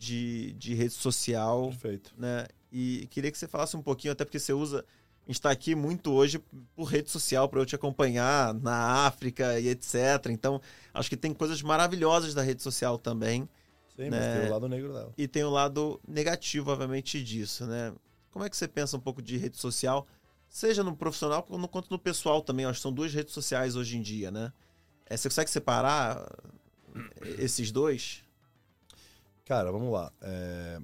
de, 0.00 0.52
de 0.54 0.74
rede 0.74 0.94
social. 0.94 1.68
Perfeito. 1.68 2.12
Né? 2.16 2.46
E 2.72 3.06
queria 3.10 3.30
que 3.30 3.38
você 3.38 3.46
falasse 3.46 3.76
um 3.76 3.82
pouquinho, 3.82 4.12
até 4.12 4.24
porque 4.24 4.38
você 4.38 4.52
usa. 4.52 4.84
A 5.22 5.30
gente 5.30 5.36
está 5.36 5.50
aqui 5.50 5.74
muito 5.74 6.10
hoje 6.10 6.42
por 6.74 6.84
rede 6.84 7.10
social 7.10 7.48
para 7.48 7.60
eu 7.60 7.66
te 7.66 7.74
acompanhar 7.74 8.54
na 8.54 9.06
África 9.06 9.60
e 9.60 9.68
etc. 9.68 10.26
Então, 10.30 10.60
acho 10.92 11.08
que 11.08 11.16
tem 11.16 11.32
coisas 11.32 11.62
maravilhosas 11.62 12.34
da 12.34 12.42
rede 12.42 12.62
social 12.62 12.98
também. 12.98 13.48
Sim, 13.94 14.08
né? 14.08 14.18
mas 14.18 14.38
tem 14.40 14.48
o 14.48 14.52
lado 14.52 14.68
negro 14.68 14.92
dela. 14.92 15.12
E 15.16 15.28
tem 15.28 15.44
o 15.44 15.50
lado 15.50 16.00
negativo, 16.08 16.70
obviamente, 16.72 17.22
disso, 17.22 17.66
né? 17.66 17.92
Como 18.30 18.44
é 18.44 18.48
que 18.48 18.56
você 18.56 18.66
pensa 18.66 18.96
um 18.96 19.00
pouco 19.00 19.20
de 19.20 19.36
rede 19.36 19.58
social? 19.58 20.06
Seja 20.50 20.82
no 20.82 20.96
profissional 20.96 21.44
quanto 21.44 21.90
no 21.90 21.98
pessoal 21.98 22.42
também. 22.42 22.66
Acho 22.66 22.80
que 22.80 22.82
são 22.82 22.92
duas 22.92 23.14
redes 23.14 23.32
sociais 23.32 23.76
hoje 23.76 23.96
em 23.96 24.02
dia, 24.02 24.30
né? 24.30 24.52
É, 25.06 25.16
você 25.16 25.28
consegue 25.28 25.48
separar 25.48 26.28
esses 27.38 27.70
dois? 27.70 28.24
Cara, 29.44 29.70
vamos 29.70 29.92
lá. 29.92 30.12
É, 30.20 30.80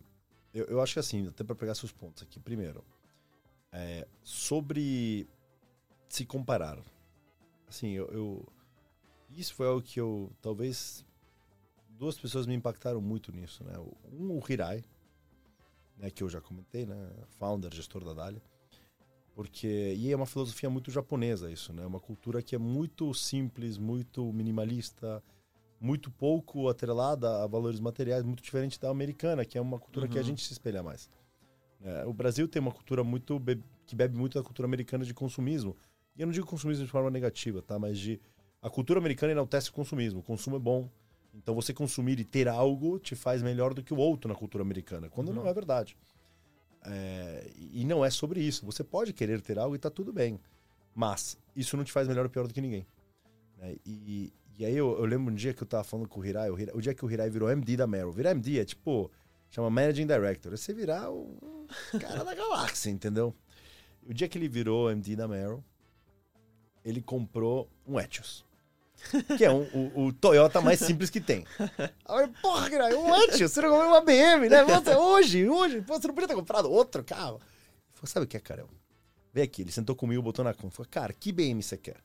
eu, 0.55 0.65
eu, 0.67 0.81
acho 0.81 0.95
que 0.95 1.01
assim, 1.01 1.27
até 1.27 1.43
para 1.45 1.57
pegar 1.57 1.75
seus 1.75 1.93
pontos 1.93 2.23
aqui. 2.23 2.39
Primeiro, 2.39 2.85
é, 3.73 4.07
sobre 4.23 5.29
se 6.09 6.25
comparar. 6.25 6.79
Assim, 7.69 7.91
eu, 7.91 8.07
eu, 8.07 8.47
Isso 9.31 9.53
foi 9.53 9.67
algo 9.67 9.83
que 9.83 10.01
eu. 10.01 10.33
Talvez. 10.41 11.05
Duas 11.89 12.19
pessoas 12.19 12.47
me 12.47 12.55
impactaram 12.55 13.01
muito 13.01 13.33
nisso, 13.33 13.65
né? 13.65 13.79
Um, 14.13 14.39
o 14.39 14.43
Hirai, 14.47 14.85
né, 15.97 16.11
que 16.11 16.23
eu 16.23 16.29
já 16.29 16.43
comentei, 16.43 16.85
né? 16.85 17.11
Founder, 17.39 17.73
gestor 17.75 18.05
da 18.05 18.13
Dália 18.13 18.43
porque 19.37 19.93
e 19.95 20.11
é 20.11 20.17
uma 20.17 20.25
filosofia 20.25 20.71
muito 20.71 20.91
japonesa 20.91 21.51
isso, 21.51 21.71
né? 21.71 21.85
Uma 21.85 22.01
cultura 22.01 22.41
que 22.41 22.55
é 22.55 22.59
muito 22.59 23.13
simples, 23.13 23.77
muito 23.77 24.33
minimalista, 24.33 25.23
muito 25.79 26.11
pouco 26.11 26.71
atrelada 26.71 27.45
a 27.45 27.47
valores 27.47 27.79
materiais, 27.79 28.25
muito 28.25 28.43
diferente 28.43 28.81
da 28.81 28.89
americana, 28.89 29.45
que 29.45 29.59
é 29.59 29.61
uma 29.61 29.79
cultura 29.79 30.07
uhum. 30.07 30.13
que 30.13 30.19
a 30.19 30.23
uhum. 30.23 30.27
gente 30.29 30.43
se 30.43 30.55
espelha 30.55 30.83
mais. 30.83 31.11
É, 31.83 32.07
o 32.07 32.15
Brasil 32.15 32.49
tem 32.49 32.63
uma 32.63 32.73
cultura 32.73 33.05
muito 33.05 33.39
be 33.39 33.63
que 33.87 33.95
bebe 33.95 34.17
muito 34.17 34.39
da 34.39 34.43
cultura 34.43 34.67
americana 34.67 35.05
de 35.05 35.13
consumismo. 35.13 35.77
E 36.17 36.23
eu 36.23 36.27
não 36.27 36.33
digo 36.33 36.47
consumismo 36.47 36.87
de 36.87 36.91
forma 36.91 37.11
negativa, 37.11 37.61
tá? 37.61 37.79
Mas 37.79 37.99
de 37.99 38.19
a 38.63 38.71
cultura 38.71 38.99
americana 38.99 39.33
enaltece 39.33 39.69
o 39.69 39.73
consumismo. 39.75 40.21
O 40.21 40.23
consumo 40.23 40.57
é 40.57 40.59
bom. 40.59 40.89
Então 41.35 41.55
você 41.55 41.75
consumir 41.75 42.19
e 42.19 42.25
ter 42.25 42.49
algo 42.49 42.99
te 42.99 43.15
faz 43.15 43.43
melhor 43.43 43.75
do 43.75 43.83
que 43.83 43.93
o 43.93 43.99
outro 43.99 44.31
na 44.31 44.35
cultura 44.35 44.65
americana, 44.65 45.11
quando 45.11 45.29
Uhum. 45.29 45.35
não 45.35 45.47
é 45.47 45.53
verdade. 45.53 45.95
É, 46.89 47.51
e 47.73 47.85
não 47.85 48.05
é 48.05 48.11
sobre 48.11 48.41
isso. 48.41 48.65
Você 48.65 48.85
pode 48.85 49.13
querer 49.13 49.41
ter 49.41 49.59
algo 49.59 49.75
e 49.75 49.79
tá 49.79 49.91
tudo 49.91 50.13
bem. 50.13 50.39
Mas 50.95 51.37
isso 51.55 51.77
não 51.77 51.85
te 51.85 51.93
faz 51.93 52.07
melhor 52.09 52.25
ou 52.25 52.31
pior 52.31 52.47
do 52.47 52.55
que 52.55 52.61
ninguém. 52.61 52.87
né? 53.59 53.75
E, 53.85 54.33
e 54.59 54.65
aí 54.65 54.75
eu, 54.77 54.97
eu 54.99 55.05
lembro 55.05 55.33
um 55.33 55.37
dia 55.37 55.53
que 55.53 55.63
eu 55.63 55.67
tava 55.67 55.85
falando 55.85 56.09
com 56.09 56.21
o 56.21 56.25
Hirai, 56.25 56.49
o, 56.51 56.59
Hirai- 56.59 56.75
o 56.75 56.81
dia 56.81 56.95
que 56.95 57.05
o 57.05 57.11
Hirai 57.11 57.29
virou 57.29 57.51
MD 57.51 57.77
da 57.77 57.87
Meryl. 57.87 58.13
Virar 58.13 58.31
MD 58.31 58.61
é 58.61 58.65
tipo, 58.65 59.11
chama 59.51 59.69
Managing 59.69 60.07
Director. 60.07 60.53
É 60.55 60.57
você 60.57 60.73
virar 60.73 61.11
o 61.11 61.67
cara 62.01 62.25
da 62.25 62.35
galáxia, 62.35 62.89
entendeu? 62.91 63.35
O 64.09 64.15
dia 64.15 64.29
que 64.29 64.39
ele 64.39 64.49
virou 64.49 64.89
MD 64.91 65.17
da 65.17 65.27
Meryl, 65.27 65.63
ele 66.85 67.03
comprou 67.03 67.69
um 67.87 67.99
Etios. 67.99 68.46
Que 69.37 69.45
é 69.45 69.51
um, 69.51 69.63
o, 69.95 70.07
o 70.07 70.13
Toyota 70.13 70.61
mais 70.61 70.81
simples 70.81 71.11
que 71.11 71.21
tem. 71.21 71.47
Aí, 72.07 72.29
porra, 72.43 72.71
cara, 72.71 72.99
um 72.99 73.15
Etios, 73.23 73.53
você 73.53 73.61
não 73.61 73.71
comprou 73.71 73.89
uma 73.89 74.01
BM, 74.01 74.49
né? 74.49 74.65
Você, 74.65 74.95
hoje, 74.95 75.49
hoje, 75.49 75.83
pô, 75.83 75.95
você 75.95 76.09
não 76.09 76.15
podia 76.15 76.29
ter 76.29 76.35
comprado 76.35 76.71
outro 76.71 77.05
carro. 77.05 77.37
Ele 77.37 77.95
falou, 77.95 78.07
sabe 78.07 78.25
o 78.25 78.29
que 78.29 78.37
é, 78.37 78.41
Carel? 78.41 78.69
Vem 79.33 79.45
aqui, 79.45 79.63
ele 79.63 79.73
sentou 79.73 79.95
comigo, 79.95 80.23
botou 80.23 80.45
na 80.45 80.55
conta. 80.55 80.75
Falou, 80.75 80.89
cara, 80.91 81.13
que 81.13 81.31
BM 81.31 81.63
você 81.63 81.77
quer? 81.77 81.99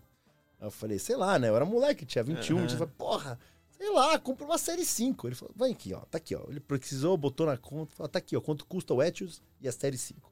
Aí 0.59 0.67
eu 0.67 0.71
falei, 0.71 0.99
sei 0.99 1.15
lá, 1.15 1.39
né? 1.39 1.49
Eu 1.49 1.55
era 1.55 1.65
moleque, 1.65 2.05
tinha 2.05 2.23
21. 2.23 2.57
Aham. 2.57 2.65
Eu 2.65 2.69
falei, 2.69 2.93
porra, 2.97 3.39
sei 3.77 3.89
lá, 3.89 4.19
compra 4.19 4.45
uma 4.45 4.57
série 4.57 4.85
5. 4.85 5.27
Ele 5.27 5.35
falou, 5.35 5.53
vem 5.57 5.71
aqui, 5.71 5.93
ó, 5.93 6.01
tá 6.01 6.17
aqui, 6.17 6.35
ó. 6.35 6.43
Ele 6.49 6.59
precisou, 6.59 7.17
botou 7.17 7.47
na 7.47 7.57
conta, 7.57 7.95
falou, 7.95 8.09
tá 8.09 8.19
aqui, 8.19 8.35
ó, 8.35 8.41
quanto 8.41 8.65
custa 8.65 8.93
o 8.93 9.01
Etios 9.01 9.41
e 9.59 9.67
a 9.67 9.71
série 9.71 9.97
5. 9.97 10.31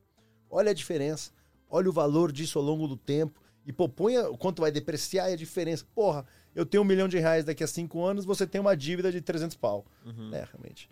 Olha 0.50 0.72
a 0.72 0.74
diferença, 0.74 1.32
olha 1.70 1.90
o 1.90 1.94
valor 1.94 2.32
disso 2.32 2.60
ao 2.60 2.66
longo 2.66 2.88
do 2.88 2.98
tempo. 2.98 3.42
E, 3.66 3.74
pô, 3.74 3.88
põe 3.88 4.18
o 4.18 4.38
quanto 4.38 4.62
vai 4.62 4.72
depreciar 4.72 5.30
e 5.30 5.34
a 5.34 5.38
diferença. 5.38 5.86
Porra, 5.94 6.26
eu 6.56 6.66
tenho 6.66 6.84
um 6.84 6.86
milhão 6.86 7.08
de 7.08 7.18
reais 7.18 7.46
daqui 7.46 7.64
a 7.64 7.68
cinco 7.68 8.04
anos, 8.04 8.26
você 8.26 8.46
tem 8.46 8.60
uma 8.60 8.76
dívida 8.76 9.12
de 9.12 9.22
300 9.22 9.56
pau. 9.56 9.86
Uhum. 10.06 10.34
É, 10.34 10.48
realmente. 10.52 10.90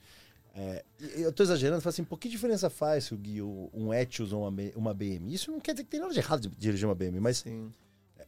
É, 0.60 0.84
eu 1.16 1.32
tô 1.32 1.44
exagerando, 1.44 1.82
falo 1.82 1.92
assim, 1.92 2.04
pô, 2.04 2.18
que 2.18 2.28
diferença 2.28 2.68
faz 2.68 3.06
se 3.06 3.14
o 3.14 3.18
Gui, 3.18 3.42
um 3.42 3.94
Etios 3.94 4.34
ou 4.34 4.42
uma, 4.76 4.94
BM? 4.94 5.32
Isso 5.32 5.52
não 5.52 5.60
quer 5.60 5.74
dizer 5.74 5.84
que 5.84 5.90
tem 5.92 6.00
nada 6.00 6.12
de 6.12 6.20
errado 6.20 6.50
de 6.50 6.56
dirigir 6.56 6.88
uma 6.88 6.96
BM, 6.96 7.20
mas 7.20 7.38
Sim. 7.38 7.72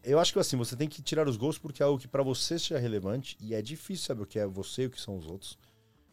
eu 0.04 0.20
acho 0.20 0.32
que 0.32 0.38
assim, 0.38 0.56
você 0.56 0.76
tem 0.76 0.88
que 0.88 1.02
tirar 1.02 1.28
os 1.28 1.38
gostos 1.38 1.58
porque 1.58 1.82
é 1.82 1.86
algo 1.88 2.00
que 2.00 2.08
pra 2.08 2.22
você 2.22 2.60
seja 2.60 2.78
relevante 2.78 3.36
e 3.40 3.56
é 3.56 3.62
difícil 3.64 4.06
saber 4.06 4.22
o 4.22 4.26
que 4.28 4.38
é 4.38 4.46
você 4.46 4.84
e 4.84 4.86
o 4.86 4.90
que 4.92 5.02
são 5.02 5.18
os 5.18 5.26
outros. 5.26 5.58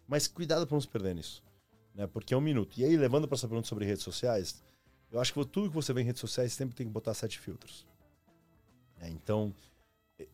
Mas 0.09 0.27
cuidado 0.27 0.67
pra 0.67 0.75
não 0.75 0.81
se 0.81 0.89
perder 0.89 1.15
nisso, 1.15 1.43
né? 1.95 2.07
Porque 2.07 2.33
é 2.33 2.37
um 2.37 2.41
minuto. 2.41 2.79
E 2.79 2.85
aí, 2.85 2.97
levando 2.97 3.29
pra 3.29 3.35
essa 3.35 3.47
pergunta 3.47 3.69
sobre 3.69 3.85
redes 3.85 4.03
sociais, 4.03 4.63
eu 5.11 5.21
acho 5.21 5.35
que 5.35 5.45
tudo 5.45 5.69
que 5.69 5.75
você 5.75 5.93
vê 5.93 6.01
em 6.01 6.05
redes 6.05 6.21
sociais 6.21 6.53
sempre 6.53 6.75
tem 6.75 6.87
que 6.87 6.93
botar 6.93 7.13
sete 7.13 7.39
filtros. 7.39 7.87
É, 9.01 9.09
então, 9.11 9.53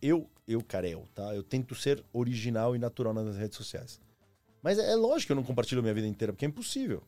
eu, 0.01 0.28
eu, 0.47 0.62
Carel, 0.62 1.07
tá? 1.14 1.35
Eu 1.35 1.43
tento 1.43 1.74
ser 1.74 2.05
original 2.12 2.74
e 2.76 2.78
natural 2.78 3.12
nas 3.12 3.37
redes 3.37 3.57
sociais. 3.57 4.01
Mas 4.62 4.78
é, 4.78 4.93
é 4.93 4.95
lógico 4.95 5.28
que 5.28 5.33
eu 5.33 5.37
não 5.37 5.43
compartilho 5.43 5.80
a 5.80 5.83
minha 5.83 5.95
vida 5.95 6.07
inteira, 6.07 6.33
porque 6.33 6.45
é 6.45 6.49
impossível. 6.49 7.03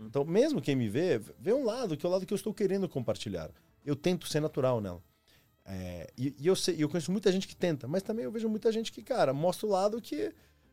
Então, 0.00 0.24
mesmo 0.24 0.60
quem 0.60 0.74
me 0.74 0.88
vê, 0.88 1.18
vê 1.38 1.52
um 1.52 1.64
lado, 1.64 1.96
que 1.96 2.04
é 2.04 2.08
o 2.08 2.12
lado 2.12 2.26
que 2.26 2.32
eu 2.32 2.36
estou 2.36 2.54
querendo 2.54 2.88
compartilhar. 2.88 3.50
Eu 3.84 3.94
tento 3.96 4.26
ser 4.26 4.40
natural 4.40 4.80
nela. 4.80 5.02
É, 5.64 6.10
e, 6.16 6.34
e 6.38 6.46
eu, 6.46 6.56
sei, 6.56 6.76
eu 6.78 6.88
conheço 6.88 7.12
muita 7.12 7.30
gente 7.30 7.46
que 7.46 7.54
tenta, 7.54 7.86
mas 7.86 8.02
também 8.02 8.24
eu 8.24 8.32
vejo 8.32 8.48
muita 8.48 8.72
gente 8.72 8.90
que, 8.90 9.02
cara, 9.02 9.32
mostra 9.32 9.66
o 9.66 9.70
lado 9.70 10.00
que 10.00 10.32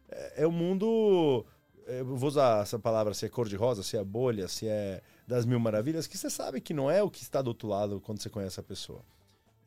é, 0.10 0.44
é 0.44 0.48
o 0.48 0.52
mundo. 0.52 1.46
é, 1.86 2.00
Eu 2.00 2.16
vou 2.16 2.28
usar 2.28 2.64
essa 2.64 2.80
palavra, 2.80 3.14
se 3.14 3.26
é 3.26 3.30
cor-de-rosa, 3.30 3.84
se 3.84 3.98
é 3.98 4.04
bolha, 4.04 4.48
se 4.48 4.68
é 4.68 5.02
das 5.28 5.46
mil 5.46 5.60
maravilhas, 5.60 6.08
que 6.08 6.18
você 6.18 6.30
sabe 6.30 6.62
que 6.62 6.74
não 6.74 6.90
é 6.90 7.04
o 7.04 7.12
que 7.12 7.22
está 7.22 7.42
do 7.42 7.50
outro 7.50 7.68
lado 7.68 8.02
quando 8.02 8.22
você 8.22 8.30
conhece 8.30 8.60
a 8.60 8.64
pessoa. 8.64 9.04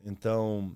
Então, 0.03 0.75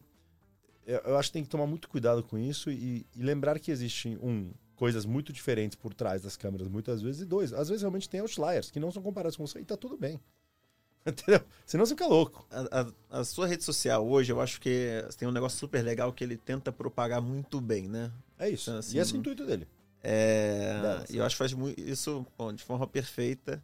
eu, 0.86 1.00
eu 1.06 1.18
acho 1.18 1.30
que 1.30 1.34
tem 1.34 1.44
que 1.44 1.50
tomar 1.50 1.68
muito 1.68 1.88
cuidado 1.90 2.24
com 2.24 2.38
isso 2.38 2.70
e, 2.72 3.06
e 3.16 3.22
lembrar 3.24 3.60
que 3.60 3.72
existem, 3.72 4.18
um, 4.22 4.52
coisas 4.76 5.06
muito 5.06 5.32
diferentes 5.34 5.76
por 5.76 5.94
trás 5.94 6.22
das 6.22 6.36
câmeras, 6.38 6.68
muitas 6.68 7.02
vezes, 7.02 7.22
e 7.22 7.26
dois, 7.26 7.54
às 7.54 7.68
vezes 7.70 7.82
realmente 7.82 8.10
tem 8.10 8.20
outliers 8.20 8.70
que 8.72 8.80
não 8.80 8.92
são 8.92 9.02
comparados 9.02 9.38
com 9.38 9.46
você 9.48 9.60
e 9.60 9.66
tá 9.66 9.78
tudo 9.78 9.98
bem. 9.98 10.20
Entendeu? 11.06 11.42
Senão 11.66 11.86
você 11.86 11.94
fica 11.94 12.08
louco. 12.08 12.48
A, 12.50 12.82
a- 12.82 13.20
a 13.20 13.24
sua 13.24 13.46
rede 13.48 13.64
social 13.64 14.06
hoje, 14.08 14.32
eu 14.32 14.42
acho 14.42 14.60
que 14.60 14.90
tem 15.18 15.28
um 15.28 15.32
negócio 15.32 15.58
super 15.60 15.84
legal 15.84 16.12
que 16.12 16.24
ele 16.24 16.36
tenta 16.36 16.72
propagar 16.72 17.22
muito 17.22 17.62
bem, 17.62 17.88
né? 17.88 18.12
É 18.40 18.50
isso. 18.50 18.72
Assim, 18.72 18.98
e 18.98 19.00
esse 19.00 19.14
é 19.14 19.18
o 19.18 19.20
intuito 19.20 19.46
dele. 19.46 19.68
É, 20.04 21.04
e 21.10 21.18
eu 21.18 21.24
acho 21.24 21.36
que 21.36 21.40
faz 21.40 21.52
isso 21.78 22.26
bom, 22.38 22.52
de 22.54 22.64
forma 22.64 22.88
perfeita. 22.88 23.64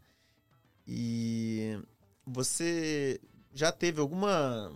E 0.88 1.80
você 2.26 3.20
já 3.54 3.72
teve 3.72 4.00
alguma 4.00 4.72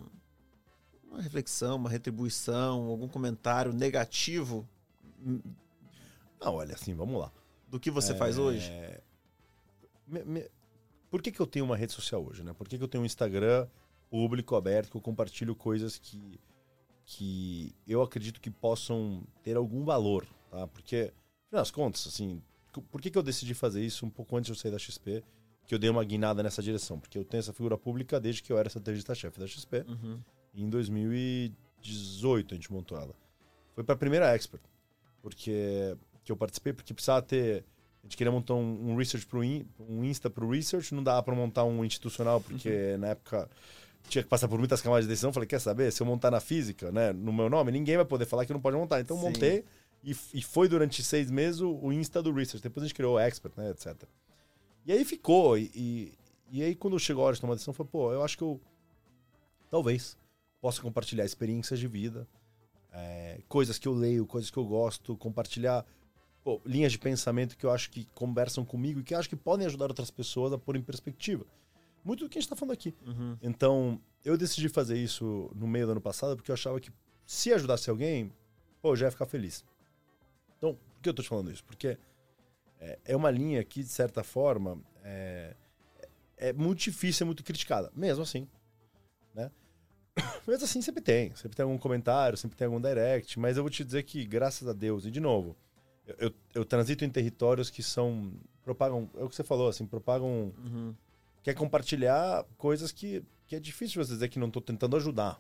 uma 1.15 1.21
reflexão, 1.23 1.75
uma 1.77 1.89
retribuição, 1.89 2.85
algum 2.89 3.07
comentário 3.07 3.73
negativo 3.73 4.67
Não, 6.41 6.53
olha, 6.55 6.75
assim, 6.75 6.93
vamos 6.93 7.19
lá. 7.19 7.31
do 7.69 7.79
que 7.79 7.89
você 7.89 8.13
faz 8.13 8.37
É, 8.37 8.41
hoje? 8.41 8.71
me- 10.07 10.23
me- 10.23 10.49
Por 11.09 11.21
que, 11.21 11.31
que 11.31 11.39
eu 11.39 11.47
tenho 11.47 11.65
uma 11.65 11.77
rede 11.77 11.93
social 11.93 12.23
hoje, 12.25 12.43
né? 12.43 12.53
Por 12.53 12.67
que, 12.67 12.77
que 12.77 12.83
eu 12.83 12.87
tenho 12.87 13.01
um 13.03 13.05
Instagram 13.05 13.67
público, 14.09 14.55
aberto, 14.55 14.91
que 14.91 14.97
eu 14.97 15.01
compartilho 15.01 15.55
coisas 15.55 15.97
que, 15.97 16.39
que 17.05 17.73
eu 17.87 18.01
acredito 18.01 18.39
que 18.41 18.51
possam 18.51 19.23
ter 19.41 19.55
algum 19.55 19.83
valor, 19.85 20.27
tá? 20.51 20.67
Porque, 20.67 21.13
afinal 21.47 21.61
das 21.61 21.71
contas, 21.71 22.05
assim, 22.07 22.41
por 22.91 22.99
que, 23.01 23.09
que 23.09 23.17
eu 23.17 23.23
decidi 23.23 23.53
fazer 23.53 23.83
isso 23.85 24.05
um 24.05 24.09
pouco 24.09 24.35
antes 24.35 24.47
de 24.47 24.51
eu 24.51 24.55
sair 24.61 24.71
da 24.71 24.77
XP? 24.79 25.23
Que 25.65 25.73
eu 25.73 25.79
dei 25.79 25.89
uma 25.89 26.03
guinada 26.03 26.43
nessa 26.43 26.61
direção? 26.61 26.99
Porque 26.99 27.17
eu 27.17 27.25
tenho 27.25 27.39
essa 27.39 27.53
figura 27.53 27.77
pública 27.77 28.19
desde 28.19 28.43
que 28.43 28.51
eu 28.53 28.57
era 28.59 28.67
estrategista-chefe 28.67 29.39
da 29.39 29.47
XP. 29.47 29.85
Uhum. 29.87 30.19
Em 30.55 30.69
2018 30.69 32.53
a 32.53 32.57
gente 32.57 32.71
montou 32.71 32.97
ela. 32.97 33.13
Foi 33.73 33.83
para 33.83 33.95
a 33.95 33.97
primeira 33.97 34.33
Expert, 34.33 34.63
porque 35.21 35.97
que 36.23 36.31
eu 36.31 36.35
participei, 36.35 36.73
porque 36.73 36.93
precisava 36.93 37.21
ter. 37.21 37.63
A 38.01 38.07
gente 38.07 38.17
queria 38.17 38.31
montar 38.31 38.55
um, 38.55 38.91
um 38.91 38.95
research 38.95 39.25
pro 39.25 39.43
in, 39.43 39.65
um 39.79 40.03
Insta 40.03 40.29
pro 40.29 40.49
research, 40.49 40.93
não 40.93 41.03
dava 41.03 41.23
para 41.23 41.35
montar 41.35 41.63
um 41.63 41.83
institucional, 41.83 42.39
porque 42.41 42.97
na 42.99 43.09
época 43.09 43.49
tinha 44.07 44.23
que 44.23 44.29
passar 44.29 44.47
por 44.47 44.59
muitas 44.59 44.81
camadas 44.81 45.05
de 45.05 45.09
decisão. 45.09 45.33
Falei, 45.33 45.47
quer 45.47 45.59
saber? 45.59 45.91
Se 45.91 46.01
eu 46.01 46.05
montar 46.05 46.29
na 46.29 46.39
física, 46.39 46.91
né, 46.91 47.11
no 47.13 47.33
meu 47.33 47.49
nome, 47.49 47.71
ninguém 47.71 47.95
vai 47.95 48.05
poder 48.05 48.25
falar 48.25 48.45
que 48.45 48.53
não 48.53 48.59
pode 48.59 48.77
montar. 48.77 48.99
Então 48.99 49.17
eu 49.17 49.21
Sim. 49.21 49.27
montei 49.27 49.65
e, 50.03 50.15
e 50.33 50.41
foi 50.41 50.67
durante 50.67 51.03
seis 51.03 51.31
meses 51.31 51.61
o, 51.61 51.79
o 51.81 51.91
Insta 51.91 52.21
do 52.21 52.31
research. 52.31 52.61
Depois 52.61 52.83
a 52.83 52.87
gente 52.87 52.95
criou 52.95 53.15
o 53.15 53.19
Expert, 53.19 53.53
né, 53.57 53.71
etc. 53.71 53.95
E 54.85 54.91
aí 54.91 55.03
ficou. 55.03 55.57
E, 55.57 55.71
e, 55.73 56.13
e 56.51 56.63
aí 56.63 56.75
quando 56.75 56.99
chegou 56.99 57.23
a 57.23 57.27
hora 57.27 57.35
de 57.35 57.41
tomar 57.41 57.53
a 57.53 57.55
decisão, 57.55 57.73
foi, 57.73 57.85
pô, 57.85 58.11
eu 58.13 58.23
acho 58.23 58.37
que 58.37 58.43
eu 58.43 58.61
talvez 59.69 60.15
possa 60.61 60.81
compartilhar 60.81 61.25
experiências 61.25 61.79
de 61.79 61.87
vida, 61.87 62.27
é, 62.91 63.41
coisas 63.47 63.77
que 63.77 63.87
eu 63.87 63.93
leio, 63.93 64.25
coisas 64.25 64.49
que 64.49 64.57
eu 64.57 64.65
gosto, 64.65 65.17
compartilhar 65.17 65.85
pô, 66.43 66.61
linhas 66.65 66.91
de 66.91 66.99
pensamento 66.99 67.57
que 67.57 67.65
eu 67.65 67.71
acho 67.71 67.89
que 67.89 68.05
conversam 68.13 68.63
comigo 68.63 68.99
e 68.99 69.03
que 69.03 69.13
eu 69.13 69.19
acho 69.19 69.27
que 69.27 69.35
podem 69.35 69.65
ajudar 69.67 69.87
outras 69.87 70.09
pessoas 70.09 70.53
a 70.53 70.57
pôr 70.57 70.75
em 70.75 70.81
perspectiva. 70.81 71.45
Muito 72.03 72.23
do 72.23 72.29
que 72.29 72.37
a 72.37 72.41
gente 72.41 72.45
está 72.45 72.55
falando 72.55 72.73
aqui. 72.73 72.93
Uhum. 73.05 73.37
Então, 73.41 73.99
eu 74.23 74.37
decidi 74.37 74.69
fazer 74.69 74.97
isso 74.97 75.51
no 75.55 75.67
meio 75.67 75.87
do 75.87 75.93
ano 75.93 76.01
passado 76.01 76.35
porque 76.35 76.51
eu 76.51 76.53
achava 76.53 76.79
que 76.79 76.91
se 77.25 77.51
ajudasse 77.51 77.89
alguém, 77.89 78.31
pô, 78.81 78.91
eu 78.91 78.95
já 78.95 79.07
ia 79.07 79.11
ficar 79.11 79.25
feliz. 79.25 79.65
Então, 80.57 80.75
por 80.75 81.01
que 81.01 81.09
eu 81.09 81.13
tô 81.13 81.21
te 81.21 81.29
falando 81.29 81.51
isso? 81.51 81.63
Porque 81.63 81.97
é, 82.79 82.99
é 83.05 83.15
uma 83.15 83.31
linha 83.31 83.63
que, 83.63 83.81
de 83.81 83.89
certa 83.89 84.23
forma, 84.23 84.79
é, 85.03 85.55
é 86.37 86.53
muito 86.53 86.79
difícil, 86.79 87.23
é 87.23 87.25
muito 87.25 87.43
criticada. 87.43 87.91
Mesmo 87.95 88.23
assim, 88.23 88.47
né? 89.33 89.51
Mesmo 90.47 90.63
assim, 90.63 90.81
sempre 90.81 91.01
tem. 91.01 91.35
Sempre 91.35 91.55
tem 91.57 91.63
algum 91.63 91.77
comentário, 91.77 92.37
sempre 92.37 92.57
tem 92.57 92.65
algum 92.65 92.79
direct. 92.79 93.39
Mas 93.39 93.57
eu 93.57 93.63
vou 93.63 93.69
te 93.69 93.83
dizer 93.83 94.03
que, 94.03 94.25
graças 94.25 94.67
a 94.67 94.73
Deus, 94.73 95.05
e 95.05 95.11
de 95.11 95.19
novo, 95.19 95.55
eu, 96.07 96.15
eu, 96.19 96.33
eu 96.55 96.65
transito 96.65 97.03
em 97.03 97.09
territórios 97.09 97.69
que 97.69 97.83
são... 97.83 98.31
Propagam... 98.63 99.09
É 99.15 99.23
o 99.23 99.29
que 99.29 99.35
você 99.35 99.43
falou, 99.43 99.67
assim, 99.69 99.85
propagam 99.85 100.53
Uhum. 100.57 100.95
quer 101.43 101.53
compartilhar 101.53 102.43
coisas 102.57 102.91
que, 102.91 103.23
que 103.45 103.55
é 103.55 103.59
difícil 103.59 104.03
você 104.03 104.13
dizer 104.13 104.29
que 104.29 104.39
não 104.39 104.47
estou 104.47 104.61
tentando 104.61 104.95
ajudar. 104.95 105.39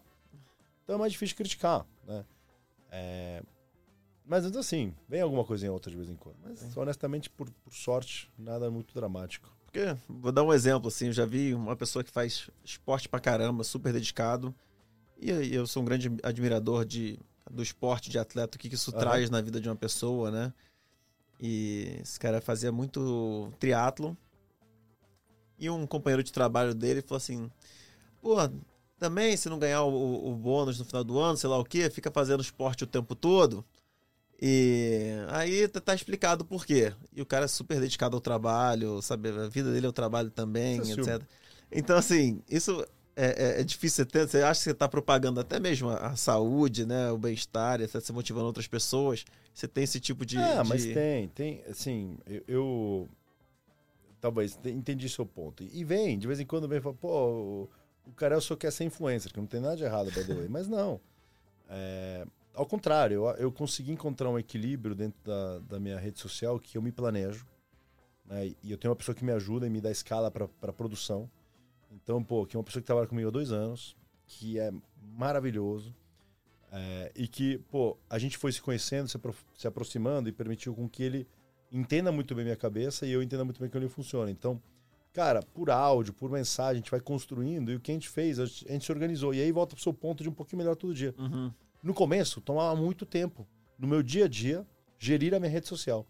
Então 0.83 0.95
é 0.95 0.99
mais 0.99 1.11
difícil 1.11 1.35
criticar, 1.35 1.85
né? 2.05 2.23
É, 2.91 3.41
Mas 4.23 4.45
assim, 4.55 4.93
vem 5.09 5.21
alguma 5.21 5.43
coisinha 5.43 5.71
outra 5.71 5.89
de 5.89 5.97
vez 5.97 6.09
em 6.09 6.15
quando. 6.15 6.35
Mas 6.43 6.75
honestamente, 6.77 7.29
por, 7.29 7.49
por 7.49 7.73
sorte, 7.73 8.31
nada 8.37 8.69
muito 8.69 8.93
dramático. 8.93 9.51
Porque, 9.65 9.97
vou 10.07 10.31
dar 10.31 10.43
um 10.43 10.53
exemplo, 10.53 10.87
assim, 10.87 11.07
eu 11.07 11.13
já 11.13 11.25
vi 11.25 11.53
uma 11.55 11.75
pessoa 11.75 12.03
que 12.03 12.11
faz 12.11 12.49
esporte 12.63 13.09
pra 13.09 13.19
caramba, 13.19 13.63
super 13.63 13.91
dedicado. 13.91 14.53
E 15.17 15.29
eu 15.53 15.65
sou 15.65 15.81
um 15.81 15.85
grande 15.85 16.11
admirador 16.23 16.85
de, 16.85 17.17
do 17.49 17.63
esporte 17.63 18.09
de 18.09 18.19
atleta, 18.19 18.57
o 18.57 18.59
que, 18.59 18.69
que 18.69 18.75
isso 18.75 18.91
Aham. 18.91 18.99
traz 18.99 19.29
na 19.29 19.41
vida 19.41 19.59
de 19.59 19.69
uma 19.69 19.75
pessoa, 19.75 20.29
né? 20.29 20.53
E 21.39 21.97
esse 22.01 22.19
cara 22.19 22.41
fazia 22.41 22.71
muito 22.71 23.51
triatlo. 23.59 24.17
E 25.57 25.69
um 25.69 25.87
companheiro 25.87 26.23
de 26.23 26.33
trabalho 26.33 26.73
dele 26.73 27.01
falou 27.01 27.17
assim: 27.17 27.49
pô, 28.21 28.35
também 28.99 29.35
se 29.37 29.49
não 29.49 29.59
ganhar 29.59 29.83
o, 29.83 30.31
o 30.31 30.35
bônus 30.35 30.79
no 30.79 30.85
final 30.85 31.03
do 31.03 31.19
ano, 31.19 31.37
sei 31.37 31.49
lá 31.49 31.57
o 31.57 31.65
quê, 31.65 31.89
fica 31.89 32.11
fazendo 32.11 32.41
esporte 32.41 32.83
o 32.83 32.87
tempo 32.87 33.15
todo. 33.15 33.65
E 34.41 35.11
aí 35.29 35.67
tá, 35.67 35.79
tá 35.79 35.95
explicado 35.95 36.43
por 36.43 36.65
quê. 36.65 36.93
E 37.13 37.21
o 37.21 37.25
cara 37.25 37.45
é 37.45 37.47
super 37.47 37.79
dedicado 37.79 38.17
ao 38.17 38.21
trabalho, 38.21 39.01
sabe? 39.01 39.29
A 39.29 39.47
vida 39.47 39.71
dele 39.71 39.85
é 39.85 39.89
o 39.89 39.93
trabalho 39.93 40.29
também, 40.29 40.79
é 40.79 40.91
etc. 40.91 41.21
Então, 41.71 41.97
assim, 41.97 42.41
isso 42.49 42.85
é, 43.15 43.25
é, 43.25 43.61
é, 43.61 43.63
difícil 43.63 44.05
ter. 44.05 44.27
Você 44.27 44.41
acha 44.41 44.59
que 44.59 44.63
você 44.65 44.71
está 44.71 44.89
propagando 44.89 45.39
até 45.39 45.59
mesmo 45.59 45.89
a, 45.89 46.07
a 46.07 46.15
saúde, 46.15 46.85
né? 46.85 47.11
O 47.11 47.17
bem-estar, 47.17 47.79
está 47.79 48.01
se 48.01 48.11
motivando 48.11 48.45
outras 48.45 48.67
pessoas. 48.67 49.23
Você 49.53 49.67
tem 49.67 49.85
esse 49.85 49.99
tipo 49.99 50.25
de. 50.25 50.37
Ah, 50.37 50.61
de... 50.61 50.69
mas 50.69 50.85
tem, 50.85 51.27
tem. 51.29 51.63
Assim, 51.69 52.17
eu, 52.27 52.43
eu 52.47 53.09
talvez 54.19 54.59
entendi 54.65 55.07
seu 55.07 55.25
ponto. 55.25 55.63
E 55.63 55.83
vem, 55.83 56.17
de 56.17 56.27
vez 56.27 56.39
em 56.39 56.45
quando 56.45 56.67
vem 56.67 56.79
e 56.79 56.81
fala, 56.81 56.95
pô, 56.95 57.07
o, 57.07 57.69
o 58.07 58.11
Carel 58.13 58.41
só 58.41 58.55
quer 58.55 58.71
ser 58.71 58.83
influencer, 58.83 59.31
que 59.31 59.39
não 59.39 59.47
tem 59.47 59.61
nada 59.61 59.77
de 59.77 59.83
errado, 59.83 60.11
by 60.11 60.25
the 60.25 60.33
way. 60.33 60.49
Mas 60.49 60.67
não. 60.67 60.99
É, 61.69 62.25
ao 62.53 62.65
contrário, 62.65 63.15
eu, 63.15 63.29
eu 63.35 63.51
consegui 63.51 63.91
encontrar 63.91 64.29
um 64.29 64.37
equilíbrio 64.37 64.93
dentro 64.93 65.19
da, 65.23 65.59
da 65.59 65.79
minha 65.79 65.97
rede 65.97 66.19
social 66.19 66.59
que 66.59 66.77
eu 66.77 66.81
me 66.81 66.91
planejo. 66.91 67.45
Né, 68.25 68.53
e 68.61 68.71
eu 68.71 68.77
tenho 68.77 68.91
uma 68.91 68.95
pessoa 68.95 69.15
que 69.15 69.23
me 69.23 69.31
ajuda 69.31 69.67
e 69.67 69.69
me 69.69 69.79
dá 69.79 69.91
escala 69.91 70.29
para 70.29 70.73
produção. 70.73 71.29
Então, 71.95 72.23
pô, 72.23 72.45
que 72.45 72.55
é 72.55 72.59
uma 72.59 72.63
pessoa 72.63 72.81
que 72.81 72.85
trabalha 72.85 73.07
comigo 73.07 73.27
há 73.27 73.31
dois 73.31 73.51
anos, 73.51 73.95
que 74.27 74.59
é 74.59 74.71
maravilhoso. 75.01 75.95
É, 76.71 77.11
e 77.15 77.27
que, 77.27 77.57
pô, 77.69 77.97
a 78.09 78.19
gente 78.19 78.37
foi 78.37 78.51
se 78.51 78.61
conhecendo, 78.61 79.07
se, 79.07 79.17
se, 79.55 79.67
aproximando 79.67 80.27
e 80.27 80.31
permitiu 80.31 80.75
com 80.75 80.89
que 80.89 81.03
ele 81.03 81.27
entenda 81.71 82.11
muito 82.11 82.35
bem 82.35 82.43
minha 82.43 82.57
cabeça 82.57 83.05
e 83.05 83.11
eu 83.11 83.23
entenda 83.23 83.45
muito 83.45 83.61
bem 83.61 83.69
como 83.69 83.81
ele 83.81 83.89
funciona. 83.89 84.29
Então, 84.29 84.61
cara, 85.13 85.41
por 85.41 85.69
áudio, 85.69 86.13
por 86.13 86.29
mensagem, 86.29 86.73
a 86.73 86.75
gente 86.75 86.91
vai 86.91 86.99
construindo 86.99 87.71
e 87.71 87.75
o 87.75 87.79
que 87.79 87.91
a 87.91 87.93
gente 87.93 88.09
fez, 88.09 88.39
a 88.39 88.45
gente, 88.45 88.67
a 88.67 88.71
gente 88.73 88.83
se 88.83 88.91
organizou. 88.91 89.33
E 89.33 89.41
aí 89.41 89.51
volta 89.53 89.73
pro 89.73 89.83
seu 89.83 89.93
ponto 89.93 90.21
de 90.21 90.27
um 90.27 90.33
pouquinho 90.33 90.57
melhor 90.57 90.75
todo 90.75 90.93
dia. 90.93 91.15
Uhum. 91.17 91.51
No 91.81 91.93
começo, 91.93 92.41
tomava 92.41 92.75
muito 92.75 93.05
tempo, 93.05 93.47
no 93.79 93.87
meu 93.87 94.03
dia 94.03 94.25
a 94.25 94.27
dia, 94.27 94.67
gerir 94.99 95.33
a 95.33 95.39
minha 95.39 95.51
rede 95.51 95.67
social. 95.67 96.05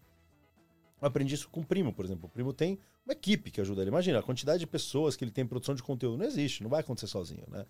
Eu 1.00 1.06
aprendi 1.06 1.34
isso 1.34 1.48
com 1.48 1.60
o 1.60 1.64
primo, 1.64 1.92
por 1.92 2.04
exemplo. 2.04 2.26
O 2.26 2.28
primo 2.28 2.52
tem 2.52 2.78
uma 3.06 3.12
equipe 3.12 3.50
que 3.50 3.60
ajuda 3.60 3.80
ele. 3.82 3.90
Imagina, 3.90 4.18
a 4.18 4.22
quantidade 4.22 4.58
de 4.58 4.66
pessoas 4.66 5.14
que 5.16 5.24
ele 5.24 5.30
tem 5.30 5.44
em 5.44 5.46
produção 5.46 5.74
de 5.74 5.82
conteúdo. 5.82 6.18
Não 6.18 6.26
existe, 6.26 6.62
não 6.62 6.68
vai 6.68 6.80
acontecer 6.80 7.06
sozinho, 7.06 7.44
né? 7.48 7.64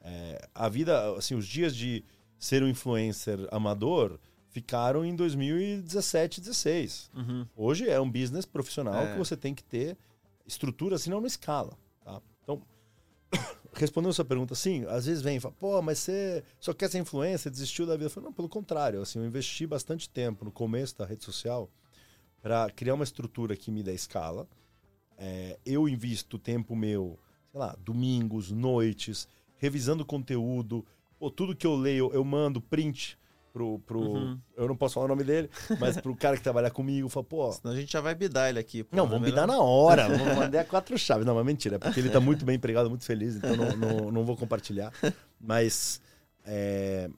É, 0.00 0.48
a 0.54 0.68
vida, 0.68 1.16
assim, 1.16 1.34
os 1.34 1.46
dias 1.46 1.74
de 1.74 2.04
ser 2.38 2.62
um 2.62 2.68
influencer 2.68 3.38
amador 3.50 4.18
ficaram 4.48 5.04
em 5.04 5.14
2017, 5.16 6.40
16. 6.40 7.10
Uhum. 7.14 7.46
Hoje 7.56 7.88
é 7.88 8.00
um 8.00 8.10
business 8.10 8.46
profissional 8.46 9.02
É. 9.02 9.12
que 9.12 9.18
você 9.18 9.36
tem 9.36 9.54
que 9.54 9.64
ter 9.64 9.98
estrutura, 10.46 10.96
senão 10.96 11.20
não 11.20 11.26
escala, 11.26 11.76
tá? 12.04 12.22
Então, 12.42 12.62
respondendo 13.74 14.10
a 14.10 14.14
sua 14.14 14.24
pergunta, 14.24 14.54
sim, 14.54 14.84
às 14.88 15.06
vezes 15.06 15.22
vem 15.22 15.36
e 15.38 15.40
fala, 15.40 15.54
pô, 15.58 15.82
mas 15.82 15.98
você 15.98 16.44
só 16.60 16.72
quer 16.72 16.88
ser 16.88 16.98
influencer, 16.98 17.50
desistiu 17.50 17.84
da 17.84 17.94
vida. 17.94 18.04
Eu 18.06 18.10
falo, 18.10 18.26
não, 18.26 18.32
pelo 18.32 18.48
contrário, 18.48 19.02
assim, 19.02 19.18
eu 19.18 19.26
investi 19.26 19.66
bastante 19.66 20.08
tempo 20.08 20.44
no 20.44 20.52
começo 20.52 20.96
da 20.96 21.04
rede 21.04 21.24
social 21.24 21.68
para 22.40 22.70
criar 22.70 22.94
uma 22.94 23.04
estrutura 23.04 23.56
que 23.56 23.70
me 23.72 23.82
dê 23.82 23.92
escala. 23.92 24.48
É, 25.18 25.58
eu 25.64 25.88
invisto 25.88 26.38
tempo 26.38 26.76
meu, 26.76 27.18
sei 27.50 27.60
lá, 27.60 27.76
domingos, 27.82 28.50
noites, 28.50 29.26
revisando 29.56 30.04
conteúdo. 30.04 30.84
Pô, 31.18 31.30
tudo 31.30 31.56
que 31.56 31.66
eu 31.66 31.74
leio, 31.74 32.10
eu 32.12 32.22
mando 32.24 32.60
print 32.60 33.18
pro. 33.52 33.78
pro 33.80 34.00
Uhum. 34.00 34.38
Eu 34.56 34.68
não 34.68 34.76
posso 34.76 34.94
falar 34.94 35.06
o 35.06 35.08
nome 35.08 35.24
dele, 35.24 35.48
mas 35.80 35.96
pro 35.98 36.14
cara 36.14 36.36
que 36.36 36.42
trabalha 36.42 36.70
comigo. 36.70 37.08
Fala, 37.08 37.24
pô. 37.24 37.50
Senão 37.52 37.72
a 37.72 37.76
gente 37.76 37.90
já 37.90 38.00
vai 38.02 38.14
bidar 38.14 38.50
ele 38.50 38.58
aqui. 38.58 38.84
pô, 38.84 38.94
Não, 38.94 39.04
é 39.04 39.08
vamos 39.08 39.22
melhor- 39.22 39.42
bidar 39.42 39.46
na 39.46 39.62
hora. 39.62 40.06
Vamos 40.16 40.36
mandar 40.36 40.64
quatro 40.66 40.98
chaves. 40.98 41.24
Não, 41.24 41.34
mas 41.34 41.46
mentira. 41.46 41.76
É 41.76 41.78
porque 41.78 41.98
ele 42.00 42.10
tá 42.10 42.20
muito 42.20 42.44
bem 42.44 42.56
empregado, 42.56 42.90
muito 42.90 43.04
feliz, 43.06 43.36
então 43.36 43.56
não, 43.56 43.76
não, 43.76 44.10
não 44.12 44.24
vou 44.24 44.36
compartilhar. 44.36 44.92
Mas. 45.40 46.00
é, 46.44 47.08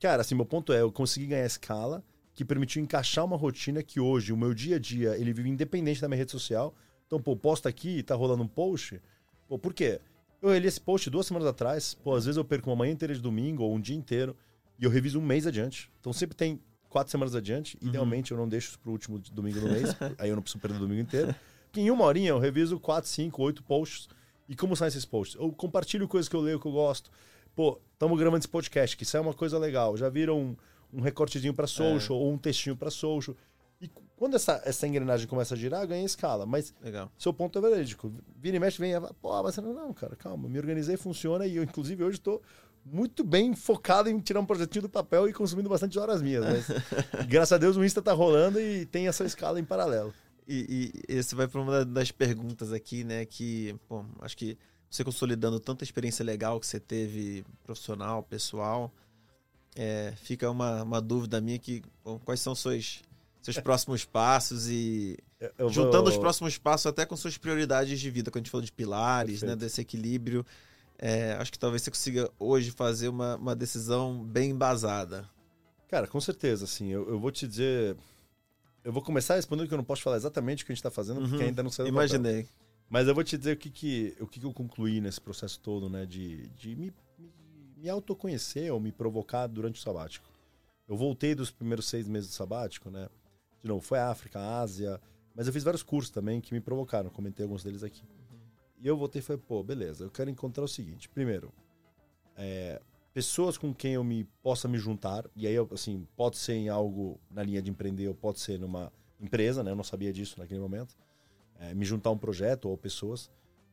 Cara, 0.00 0.20
assim, 0.22 0.36
meu 0.36 0.46
ponto 0.46 0.72
é, 0.72 0.80
eu 0.80 0.92
consegui 0.92 1.26
ganhar 1.26 1.44
escala 1.44 2.04
que 2.32 2.44
permitiu 2.44 2.80
encaixar 2.80 3.24
uma 3.24 3.36
rotina 3.36 3.82
que 3.82 3.98
hoje, 3.98 4.32
o 4.32 4.36
meu 4.36 4.54
dia 4.54 4.76
a 4.76 4.78
dia, 4.78 5.16
ele 5.18 5.32
vive 5.32 5.48
independente 5.48 6.00
da 6.00 6.06
minha 6.06 6.18
rede 6.18 6.30
social. 6.30 6.72
Então, 7.08 7.20
pô, 7.20 7.34
posta 7.34 7.68
aqui, 7.70 8.02
tá 8.02 8.14
rolando 8.14 8.44
um 8.44 8.46
post. 8.46 9.00
Pô, 9.48 9.58
por 9.58 9.72
quê? 9.72 9.98
Eu 10.40 10.56
li 10.56 10.68
esse 10.68 10.80
post 10.80 11.08
duas 11.08 11.26
semanas 11.26 11.48
atrás. 11.48 11.94
Pô, 11.94 12.14
às 12.14 12.26
vezes 12.26 12.36
eu 12.36 12.44
perco 12.44 12.70
uma 12.70 12.76
manhã 12.76 12.92
inteira 12.92 13.14
de 13.14 13.20
domingo 13.20 13.64
ou 13.64 13.74
um 13.74 13.80
dia 13.80 13.96
inteiro 13.96 14.36
e 14.78 14.84
eu 14.84 14.90
reviso 14.90 15.18
um 15.18 15.22
mês 15.22 15.46
adiante. 15.46 15.90
Então 15.98 16.12
sempre 16.12 16.36
tem 16.36 16.60
quatro 16.88 17.10
semanas 17.10 17.34
adiante. 17.34 17.78
Idealmente 17.80 18.30
eu 18.30 18.36
não 18.36 18.46
deixo 18.46 18.68
isso 18.68 18.78
pro 18.78 18.92
último 18.92 19.18
domingo 19.32 19.58
do 19.58 19.68
mês, 19.68 19.96
aí 20.18 20.28
eu 20.28 20.36
não 20.36 20.42
preciso 20.42 20.60
perder 20.60 20.76
o 20.76 20.80
domingo 20.80 21.00
inteiro. 21.00 21.34
Porque 21.64 21.80
em 21.80 21.90
uma 21.90 22.04
horinha 22.04 22.30
eu 22.30 22.38
reviso 22.38 22.78
quatro, 22.78 23.08
cinco, 23.08 23.42
oito 23.42 23.62
posts. 23.62 24.08
E 24.46 24.54
como 24.54 24.76
saem 24.76 24.88
esses 24.88 25.04
posts? 25.04 25.40
Eu 25.40 25.50
compartilho 25.50 26.06
coisas 26.06 26.28
que 26.28 26.36
eu 26.36 26.40
leio, 26.40 26.60
que 26.60 26.66
eu 26.66 26.72
gosto. 26.72 27.10
Pô, 27.54 27.80
estamos 27.92 28.18
gravando 28.18 28.38
esse 28.38 28.48
podcast, 28.48 28.96
que 28.96 29.02
isso 29.02 29.16
é 29.16 29.20
uma 29.20 29.34
coisa 29.34 29.58
legal. 29.58 29.96
Já 29.96 30.08
viram 30.08 30.38
um, 30.38 30.56
um 30.92 31.00
recortezinho 31.00 31.52
para 31.52 31.66
social 31.66 32.18
ou 32.18 32.32
um 32.32 32.38
textinho 32.38 32.76
para 32.76 32.90
social. 32.90 33.34
E 33.80 33.88
quando 34.16 34.34
essa, 34.34 34.60
essa 34.64 34.86
engrenagem 34.86 35.26
começa 35.28 35.54
a 35.54 35.56
girar, 35.56 35.86
ganha 35.86 36.04
escala. 36.04 36.44
Mas 36.44 36.74
Legal. 36.82 37.10
seu 37.18 37.32
ponto 37.32 37.58
é 37.58 37.62
verídico. 37.62 38.12
Vira 38.36 38.56
e 38.56 38.60
mexe, 38.60 38.78
vem, 38.78 38.90
e 38.92 38.94
fala, 38.94 39.14
pô, 39.14 39.42
mas 39.42 39.56
não, 39.58 39.72
não, 39.72 39.92
cara, 39.92 40.16
calma, 40.16 40.48
me 40.48 40.58
organizei, 40.58 40.96
funciona 40.96 41.46
e 41.46 41.56
eu, 41.56 41.62
inclusive, 41.62 42.02
hoje 42.02 42.18
estou 42.18 42.42
muito 42.84 43.22
bem 43.22 43.54
focado 43.54 44.08
em 44.08 44.18
tirar 44.18 44.40
um 44.40 44.46
projetinho 44.46 44.82
do 44.82 44.88
papel 44.88 45.28
e 45.28 45.32
consumindo 45.32 45.68
bastante 45.68 45.98
horas 45.98 46.20
minhas. 46.22 46.44
Mas, 46.44 46.66
graças 47.28 47.52
a 47.52 47.58
Deus, 47.58 47.76
o 47.76 47.84
Insta 47.84 48.02
tá 48.02 48.12
rolando 48.12 48.60
e 48.60 48.86
tem 48.86 49.06
essa 49.06 49.24
escala 49.24 49.60
em 49.60 49.64
paralelo. 49.64 50.12
E, 50.46 50.92
e 51.08 51.14
esse 51.16 51.34
vai 51.34 51.46
para 51.46 51.60
uma 51.60 51.70
da- 51.70 51.84
das 51.84 52.10
perguntas 52.10 52.72
aqui, 52.72 53.04
né? 53.04 53.26
Que, 53.26 53.76
bom, 53.88 54.06
acho 54.20 54.36
que 54.36 54.56
você 54.90 55.04
consolidando 55.04 55.60
tanta 55.60 55.84
experiência 55.84 56.24
legal 56.24 56.58
que 56.58 56.66
você 56.66 56.80
teve, 56.80 57.44
profissional, 57.62 58.22
pessoal, 58.22 58.90
é, 59.76 60.14
fica 60.16 60.50
uma, 60.50 60.82
uma 60.82 61.00
dúvida 61.00 61.40
minha 61.40 61.58
que, 61.58 61.82
bom, 62.02 62.18
quais 62.24 62.40
são 62.40 62.54
seus, 62.54 63.02
seus 63.52 63.62
próximos 63.62 64.04
passos 64.04 64.68
e 64.68 65.16
juntando 65.70 66.08
os 66.10 66.16
próximos 66.18 66.58
passos 66.58 66.86
até 66.86 67.06
com 67.06 67.16
suas 67.16 67.38
prioridades 67.38 67.98
de 67.98 68.10
vida, 68.10 68.30
quando 68.30 68.36
a 68.36 68.44
gente 68.44 68.50
falou 68.50 68.64
de 68.64 68.72
pilares, 68.72 69.42
né? 69.42 69.48
Perfeito. 69.48 69.60
Desse 69.60 69.80
equilíbrio, 69.80 70.44
é, 70.98 71.32
acho 71.34 71.52
que 71.52 71.58
talvez 71.58 71.82
você 71.82 71.90
consiga 71.90 72.30
hoje 72.38 72.70
fazer 72.70 73.08
uma, 73.08 73.36
uma 73.36 73.54
decisão 73.56 74.22
bem 74.24 74.50
embasada. 74.50 75.28
Cara, 75.88 76.06
com 76.06 76.20
certeza, 76.20 76.64
assim, 76.64 76.88
eu, 76.88 77.08
eu 77.08 77.18
vou 77.18 77.30
te 77.30 77.46
dizer. 77.46 77.96
Eu 78.84 78.92
vou 78.92 79.02
começar 79.02 79.34
respondendo 79.36 79.68
que 79.68 79.74
eu 79.74 79.78
não 79.78 79.84
posso 79.84 80.02
falar 80.02 80.16
exatamente 80.16 80.62
o 80.62 80.66
que 80.66 80.72
a 80.72 80.74
gente 80.74 80.82
tá 80.82 80.90
fazendo, 80.90 81.20
porque 81.20 81.36
Uhum. 81.36 81.42
ainda 81.42 81.62
não 81.62 81.70
saiu 81.70 81.86
do 81.86 81.92
papel. 81.94 82.08
Imaginei. 82.08 82.48
Mas 82.90 83.06
eu 83.06 83.14
vou 83.14 83.22
te 83.22 83.36
dizer 83.36 83.52
o 83.52 83.56
que, 83.56 83.70
que, 83.70 84.16
o 84.20 84.26
que, 84.26 84.40
que 84.40 84.46
eu 84.46 84.52
concluí 84.52 85.00
nesse 85.00 85.20
processo 85.20 85.60
todo, 85.60 85.88
né? 85.90 86.06
De, 86.06 86.48
de 86.50 86.74
me, 86.74 86.92
me, 87.18 87.32
me 87.76 87.88
autoconhecer 87.88 88.72
ou 88.72 88.80
me 88.80 88.90
provocar 88.92 89.46
durante 89.46 89.78
o 89.78 89.82
sabático. 89.82 90.26
Eu 90.88 90.96
voltei 90.96 91.34
dos 91.34 91.50
primeiros 91.50 91.86
seis 91.86 92.08
meses 92.08 92.30
do 92.30 92.34
sabático, 92.34 92.90
né? 92.90 93.08
De 93.62 93.68
novo, 93.68 93.80
foi 93.80 93.98
África, 93.98 94.40
Ásia, 94.40 95.00
mas 95.34 95.46
eu 95.46 95.52
fiz 95.52 95.62
vários 95.62 95.82
cursos 95.82 96.10
também 96.10 96.40
que 96.40 96.52
me 96.52 96.60
provocaram, 96.60 97.10
comentei 97.10 97.44
alguns 97.44 97.62
deles 97.62 97.82
aqui. 97.82 98.02
E 98.80 98.86
eu 98.86 98.96
voltei 98.96 99.20
e 99.20 99.22
falei, 99.22 99.42
pô, 99.46 99.62
beleza, 99.62 100.04
eu 100.04 100.10
quero 100.10 100.30
encontrar 100.30 100.64
o 100.64 100.68
seguinte. 100.68 101.08
Primeiro, 101.08 101.52
é, 102.36 102.80
pessoas 103.12 103.58
com 103.58 103.74
quem 103.74 103.94
eu 103.94 104.04
me 104.04 104.24
possa 104.42 104.68
me 104.68 104.78
juntar, 104.78 105.28
e 105.34 105.46
aí, 105.46 105.54
eu, 105.54 105.68
assim, 105.72 106.06
pode 106.16 106.36
ser 106.36 106.54
em 106.54 106.68
algo 106.68 107.20
na 107.30 107.42
linha 107.42 107.60
de 107.60 107.70
empreender 107.70 108.06
ou 108.08 108.14
pode 108.14 108.38
ser 108.38 108.58
numa 108.58 108.92
empresa, 109.20 109.64
né? 109.64 109.72
Eu 109.72 109.76
não 109.76 109.82
sabia 109.82 110.12
disso 110.12 110.38
naquele 110.38 110.60
momento 110.60 110.96
é, 111.58 111.74
me 111.74 111.84
juntar 111.84 112.10
a 112.10 112.12
um 112.12 112.18
projeto 112.18 112.68
ou 112.68 112.76
pessoas 112.76 113.30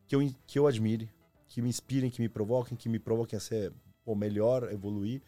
que 0.08 0.16
eu, 0.16 0.34
que 0.46 0.60
eu 0.60 0.68
admire, 0.68 1.10
que 1.48 1.62
me 1.62 1.70
inspirem, 1.70 2.10
que 2.10 2.22
me 2.22 2.28
provoquem, 2.30 2.76
que 2.76 2.90
me 2.90 3.00
provoquem 3.00 3.38
a 3.38 3.40
ser 3.40 3.72
pô, 4.04 4.16
melhor, 4.16 4.72
evoluir 4.72 5.22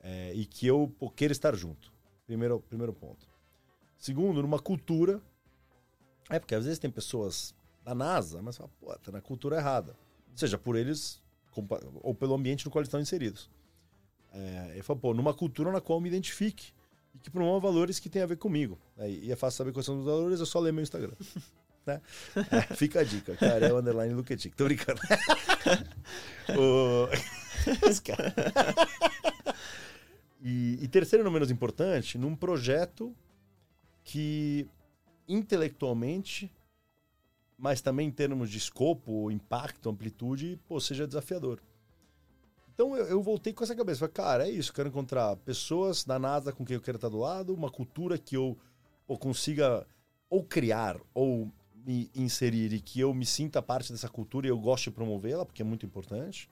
é, 0.00 0.32
e 0.34 0.44
que 0.44 0.66
eu 0.66 0.92
pô, 0.98 1.10
queira 1.10 1.32
estar 1.32 1.54
junto. 1.54 1.92
Primeiro, 2.26 2.60
primeiro 2.60 2.92
ponto. 2.92 3.28
Segundo, 4.00 4.40
numa 4.40 4.58
cultura. 4.58 5.20
É 6.30 6.38
porque 6.38 6.54
às 6.54 6.64
vezes 6.64 6.78
tem 6.78 6.90
pessoas 6.90 7.54
da 7.84 7.94
NASA, 7.94 8.40
mas 8.40 8.56
fala, 8.56 8.70
pô, 8.80 8.98
tá 8.98 9.12
na 9.12 9.20
cultura 9.20 9.56
errada. 9.56 9.94
Seja 10.34 10.56
por 10.56 10.74
eles 10.74 11.20
ou 12.02 12.14
pelo 12.14 12.34
ambiente 12.34 12.64
no 12.64 12.70
qual 12.70 12.80
eles 12.80 12.88
estão 12.88 13.00
inseridos. 13.00 13.50
É, 14.32 14.74
eu 14.76 14.84
falo, 14.84 14.98
pô, 14.98 15.12
numa 15.12 15.34
cultura 15.34 15.70
na 15.70 15.80
qual 15.80 15.98
eu 15.98 16.00
me 16.00 16.08
identifique 16.08 16.72
e 17.14 17.18
que 17.18 17.30
promova 17.30 17.68
valores 17.68 17.98
que 17.98 18.08
tem 18.08 18.22
a 18.22 18.26
ver 18.26 18.36
comigo. 18.36 18.78
É, 18.96 19.10
e 19.10 19.30
é 19.30 19.36
fácil 19.36 19.58
saber 19.58 19.72
quais 19.72 19.84
são 19.84 19.98
os 19.98 20.06
valores, 20.06 20.40
é 20.40 20.46
só 20.46 20.60
ler 20.60 20.72
meu 20.72 20.82
Instagram. 20.82 21.12
né? 21.84 22.00
É, 22.50 22.74
fica 22.74 23.00
a 23.00 23.04
dica, 23.04 23.36
cara, 23.36 23.66
é 23.66 23.72
o 23.72 23.78
underline 23.78 24.14
Luketic. 24.14 24.54
Tô 24.54 24.64
brincando. 24.64 25.00
o... 26.56 27.08
E, 30.42 30.82
e 30.82 30.88
terceiro, 30.88 31.22
não 31.22 31.30
menos 31.30 31.50
importante, 31.50 32.16
num 32.16 32.34
projeto 32.34 33.14
que 34.04 34.68
intelectualmente, 35.28 36.50
mas 37.56 37.80
também 37.80 38.08
em 38.08 38.12
termos 38.12 38.50
de 38.50 38.58
escopo, 38.58 39.30
impacto, 39.30 39.88
amplitude, 39.88 40.58
pô, 40.66 40.80
seja 40.80 41.06
desafiador. 41.06 41.60
Então 42.74 42.96
eu, 42.96 43.06
eu 43.06 43.22
voltei 43.22 43.52
com 43.52 43.62
essa 43.62 43.76
cabeça. 43.76 44.00
Falei, 44.00 44.14
cara, 44.14 44.48
é 44.48 44.50
isso. 44.50 44.72
Quero 44.72 44.88
encontrar 44.88 45.36
pessoas 45.36 46.02
da 46.02 46.18
NASA 46.18 46.52
com 46.52 46.64
quem 46.64 46.74
eu 46.74 46.80
quero 46.80 46.96
estar 46.96 47.10
do 47.10 47.18
lado, 47.18 47.52
uma 47.52 47.70
cultura 47.70 48.16
que 48.16 48.36
eu 48.36 48.56
pô, 49.06 49.18
consiga 49.18 49.86
ou 50.30 50.42
criar 50.42 50.98
ou 51.12 51.52
me 51.84 52.10
inserir 52.14 52.72
e 52.72 52.80
que 52.80 53.00
eu 53.00 53.12
me 53.12 53.26
sinta 53.26 53.60
parte 53.60 53.92
dessa 53.92 54.08
cultura 54.08 54.46
e 54.46 54.50
eu 54.50 54.58
gosto 54.58 54.84
de 54.84 54.90
promovê-la, 54.92 55.44
porque 55.44 55.62
é 55.62 55.64
muito 55.64 55.84
importante. 55.84 56.48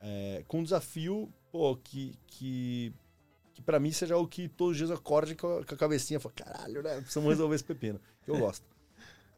É, 0.00 0.44
com 0.46 0.60
um 0.60 0.62
desafio 0.62 1.32
pô, 1.50 1.76
que, 1.76 2.14
que, 2.26 2.92
que 3.56 3.62
para 3.62 3.80
mim 3.80 3.90
seja 3.90 4.18
o 4.18 4.28
que 4.28 4.48
todos 4.48 4.72
os 4.72 4.76
dias 4.76 4.90
acorde 4.90 5.34
com 5.34 5.58
a, 5.58 5.64
cabecinha 5.64 6.18
e 6.18 6.20
falo, 6.20 6.34
caralho, 6.36 6.82
né? 6.82 7.00
Precisamos 7.00 7.30
resolver 7.30 7.54
esse 7.54 7.64
pepino. 7.64 7.98
Que 8.22 8.30
eu 8.30 8.36
gosto. 8.38 8.62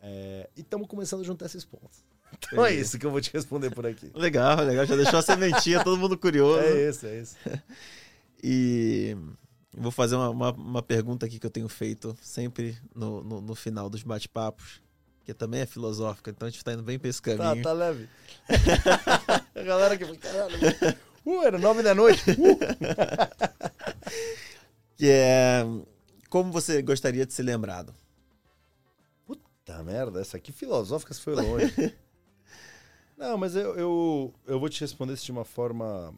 É, 0.03 0.51
e 0.57 0.61
estamos 0.61 0.89
começando 0.89 1.21
a 1.21 1.25
juntar 1.25 1.47
esses 1.47 1.65
pontos. 1.65 2.05
Então 2.33 2.67
é 2.67 2.75
isso 2.75 2.99
que 2.99 3.07
eu 3.07 3.13
vou 3.13 3.21
te 3.21 3.33
responder 3.33 3.71
por 3.71 3.87
aqui. 3.87 4.11
Legal, 4.15 4.57
legal. 4.65 4.85
Já 4.85 4.97
deixou 4.97 5.21
a 5.21 5.23
sementinha, 5.23 5.85
todo 5.85 5.97
mundo 5.97 6.19
curioso. 6.19 6.59
É 6.59 6.89
isso, 6.89 7.07
é 7.07 7.21
isso. 7.21 7.37
E 8.41 9.17
vou 9.77 9.91
fazer 9.91 10.15
uma, 10.15 10.31
uma, 10.31 10.53
uma, 10.53 10.81
pergunta 10.83 11.27
aqui 11.27 11.41
que 11.41 11.47
eu 11.47 11.51
tenho 11.51 11.69
feito 11.69 12.17
sempre 12.23 12.79
no, 12.95 13.21
no, 13.25 13.41
no 13.41 13.55
final 13.57 13.91
dos 13.91 14.05
bate-papos, 14.05 14.81
que 15.25 15.35
também 15.35 15.63
é 15.63 15.67
filosófica, 15.67 16.31
então 16.31 16.47
a 16.47 16.51
gente 16.53 16.63
tá 16.63 16.73
indo 16.73 16.85
bem 16.85 17.01
pra 17.01 17.09
esse 17.11 17.21
caminho. 17.21 17.57
Tá, 17.57 17.71
tá 17.71 17.73
leve. 17.73 18.09
a 19.57 19.63
galera 19.65 19.97
que 19.99 20.17
caralho. 20.19 20.57
Uh, 21.27 21.43
era 21.43 21.59
nove 21.59 21.83
da 21.83 21.97
noite. 21.97 22.23
Uh. 22.31 22.59
que 24.97 25.09
é. 25.09 25.65
Como 26.29 26.53
você 26.53 26.83
gostaria 26.83 27.25
de 27.25 27.33
ser 27.33 27.43
lembrado? 27.43 27.95
Puta 29.27 29.83
merda, 29.83 30.21
essa 30.21 30.37
aqui 30.37 30.53
filosófica 30.53 31.15
foi 31.15 31.35
longe. 31.35 31.97
Não, 33.17 33.37
mas 33.37 33.57
eu, 33.57 33.75
eu, 33.75 34.35
eu 34.47 34.61
vou 34.61 34.69
te 34.69 34.81
responder 34.81 35.15
isso 35.15 35.25
de 35.25 35.33
uma 35.33 35.45
forma, 35.45 36.15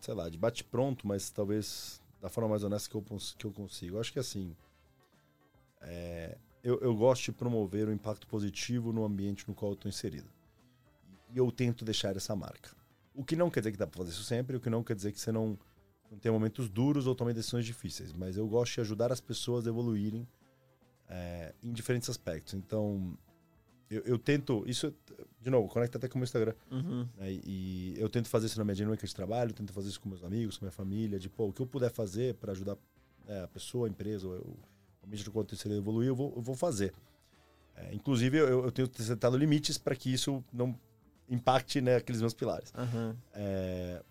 sei 0.00 0.14
lá, 0.14 0.28
de 0.28 0.38
bate-pronto, 0.38 1.06
mas 1.06 1.30
talvez 1.30 2.00
da 2.20 2.28
forma 2.28 2.50
mais 2.50 2.62
honesta 2.62 2.88
que 2.88 2.94
eu, 2.94 3.04
que 3.36 3.44
eu 3.46 3.52
consigo. 3.52 3.96
Eu 3.96 4.00
acho 4.00 4.12
que 4.12 4.20
assim, 4.20 4.54
é, 5.80 6.38
eu, 6.62 6.78
eu 6.80 6.94
gosto 6.94 7.24
de 7.24 7.32
promover 7.32 7.88
o 7.88 7.92
impacto 7.92 8.26
positivo 8.28 8.92
no 8.92 9.04
ambiente 9.04 9.48
no 9.48 9.54
qual 9.54 9.72
eu 9.72 9.74
estou 9.74 9.88
inserido. 9.88 10.28
E 11.34 11.38
eu 11.38 11.50
tento 11.50 11.84
deixar 11.84 12.16
essa 12.16 12.36
marca. 12.36 12.70
O 13.14 13.24
que 13.24 13.34
não 13.34 13.50
quer 13.50 13.60
dizer 13.60 13.72
que 13.72 13.78
dá 13.78 13.86
para 13.86 13.98
fazer 13.98 14.10
isso 14.10 14.22
sempre, 14.22 14.56
o 14.56 14.60
que 14.60 14.70
não 14.70 14.84
quer 14.84 14.94
dizer 14.94 15.12
que 15.12 15.20
você 15.20 15.32
não, 15.32 15.58
não 16.12 16.18
tem 16.18 16.30
momentos 16.30 16.68
duros 16.68 17.06
ou 17.06 17.14
tome 17.14 17.32
decisões 17.32 17.64
difíceis. 17.64 18.12
Mas 18.12 18.36
eu 18.36 18.46
gosto 18.46 18.74
de 18.74 18.80
ajudar 18.82 19.10
as 19.10 19.20
pessoas 19.20 19.66
a 19.66 19.70
evoluírem 19.70 20.28
é, 21.08 21.54
em 21.62 21.72
diferentes 21.72 22.08
aspectos. 22.10 22.52
Então, 22.52 23.16
eu, 23.90 24.02
eu, 24.02 24.18
tento. 24.18 24.62
Isso, 24.66 24.94
de 25.40 25.48
novo, 25.48 25.68
conecta 25.68 25.96
até 25.96 26.08
com 26.08 26.16
o 26.16 26.18
meu 26.18 26.24
Instagram. 26.24 26.54
Uhum. 26.70 27.08
Né? 27.16 27.40
E 27.44 27.94
eu 27.96 28.10
tento 28.10 28.28
fazer 28.28 28.46
isso 28.46 28.58
na 28.58 28.64
minha 28.64 28.74
dinâmica 28.74 29.06
de 29.06 29.14
trabalho, 29.14 29.54
tento 29.54 29.72
fazer 29.72 29.88
isso 29.88 30.00
com 30.00 30.10
meus 30.10 30.22
amigos, 30.22 30.58
com 30.58 30.66
minha 30.66 30.72
família, 30.72 31.18
de 31.18 31.30
pô, 31.30 31.46
o 31.46 31.52
que 31.52 31.62
eu 31.62 31.66
puder 31.66 31.90
fazer 31.90 32.34
para 32.34 32.52
ajudar 32.52 32.76
né, 33.26 33.44
a 33.44 33.48
pessoa, 33.48 33.86
a 33.86 33.90
empresa, 33.90 34.28
o, 34.28 34.56
ambiente 35.04 35.24
do 35.24 35.32
qual 35.32 35.46
eu 35.50 35.76
evoluir, 35.76 36.08
eu 36.08 36.14
vou, 36.14 36.34
eu 36.36 36.42
vou 36.42 36.54
fazer. 36.54 36.92
É, 37.74 37.94
inclusive, 37.94 38.36
eu, 38.36 38.64
eu 38.64 38.70
tenho 38.70 38.88
sentado 38.98 39.36
limites 39.36 39.78
para 39.78 39.96
que 39.96 40.12
isso 40.12 40.44
não 40.52 40.78
impacte 41.26 41.80
né, 41.80 41.96
aqueles 41.96 42.20
meus 42.20 42.34
pilares. 42.34 42.70
Uhum. 42.76 43.16
É, 43.32 44.02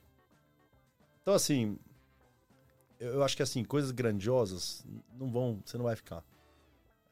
então, 1.22 1.36
assim, 1.36 1.78
eu 3.02 3.24
acho 3.24 3.36
que 3.36 3.42
assim, 3.42 3.64
coisas 3.64 3.90
grandiosas 3.90 4.86
não 5.18 5.32
vão, 5.32 5.60
você 5.66 5.78
não 5.78 5.86
vai 5.86 5.96
ficar. 5.96 6.24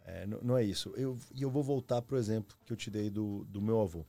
É, 0.05 0.25
não 0.25 0.57
é 0.57 0.63
isso. 0.63 0.93
Eu, 0.95 1.17
e 1.33 1.41
eu 1.41 1.49
vou 1.49 1.63
voltar 1.63 2.01
pro 2.01 2.17
exemplo 2.17 2.55
que 2.65 2.71
eu 2.71 2.77
te 2.77 2.89
dei 2.89 3.09
do, 3.09 3.45
do 3.45 3.61
meu 3.61 3.81
avô. 3.81 4.05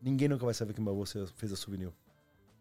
Ninguém 0.00 0.28
nunca 0.28 0.44
vai 0.44 0.54
saber 0.54 0.74
que 0.74 0.80
meu 0.80 0.92
avô 0.92 1.04
fez 1.34 1.52
a 1.52 1.56
souvenir. 1.56 1.92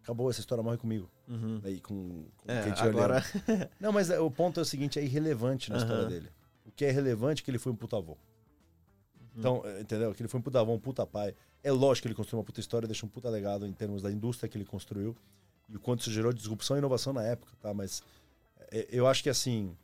Acabou, 0.01 0.29
essa 0.29 0.39
história 0.39 0.63
morre 0.63 0.77
comigo. 0.77 1.09
Uhum. 1.27 1.61
Aí, 1.63 1.81
com, 1.81 2.25
com 2.37 2.51
é, 2.51 2.69
agora... 2.79 3.21
Não, 3.79 3.91
mas 3.91 4.09
é, 4.09 4.19
o 4.19 4.31
ponto 4.31 4.59
é 4.59 4.63
o 4.63 4.65
seguinte, 4.65 4.97
é 4.97 5.03
irrelevante 5.03 5.69
na 5.69 5.75
uhum. 5.75 5.83
história 5.83 6.05
dele. 6.05 6.29
O 6.65 6.71
que 6.71 6.85
é 6.85 6.91
relevante 6.91 7.41
é 7.41 7.45
que 7.45 7.51
ele 7.51 7.59
foi 7.59 7.71
um 7.71 7.75
puta 7.75 7.97
avô. 7.97 8.13
Uhum. 8.13 8.17
Então, 9.35 9.61
é, 9.65 9.81
entendeu? 9.81 10.13
Que 10.13 10.21
ele 10.21 10.29
foi 10.29 10.39
um 10.39 10.43
puta 10.43 10.59
avô, 10.59 10.73
um 10.73 10.79
puta 10.79 11.05
pai. 11.05 11.35
É 11.63 11.71
lógico 11.71 12.03
que 12.03 12.07
ele 12.07 12.15
construiu 12.15 12.39
uma 12.39 12.45
puta 12.45 12.59
história, 12.59 12.87
deixou 12.87 13.07
um 13.07 13.11
puta 13.11 13.29
legado 13.29 13.67
em 13.67 13.73
termos 13.73 14.01
da 14.01 14.11
indústria 14.11 14.49
que 14.49 14.57
ele 14.57 14.65
construiu. 14.65 15.15
E 15.69 15.75
o 15.75 15.79
quanto 15.79 16.01
isso 16.01 16.11
gerou 16.11 16.31
disrupção 16.31 16.77
e 16.77 16.79
inovação 16.79 17.11
na 17.11 17.23
época, 17.23 17.51
tá? 17.59 17.73
Mas 17.73 18.01
eu 18.91 19.07
acho 19.07 19.23
que, 19.23 19.29
assim, 19.29 19.75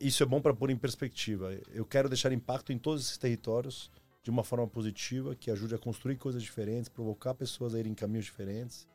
isso 0.00 0.22
é 0.22 0.26
bom 0.26 0.40
para 0.40 0.54
pôr 0.54 0.70
em 0.70 0.76
perspectiva. 0.76 1.52
Eu 1.72 1.84
quero 1.84 2.08
deixar 2.08 2.32
impacto 2.32 2.72
em 2.72 2.78
todos 2.78 3.04
esses 3.04 3.18
territórios 3.18 3.90
de 4.22 4.30
uma 4.30 4.42
forma 4.42 4.66
positiva, 4.66 5.34
que 5.34 5.50
ajude 5.50 5.74
a 5.74 5.78
construir 5.78 6.16
coisas 6.16 6.42
diferentes, 6.42 6.88
provocar 6.88 7.34
pessoas 7.34 7.74
a 7.74 7.78
irem 7.78 7.92
em 7.92 7.94
caminhos 7.94 8.24
diferentes 8.24 8.88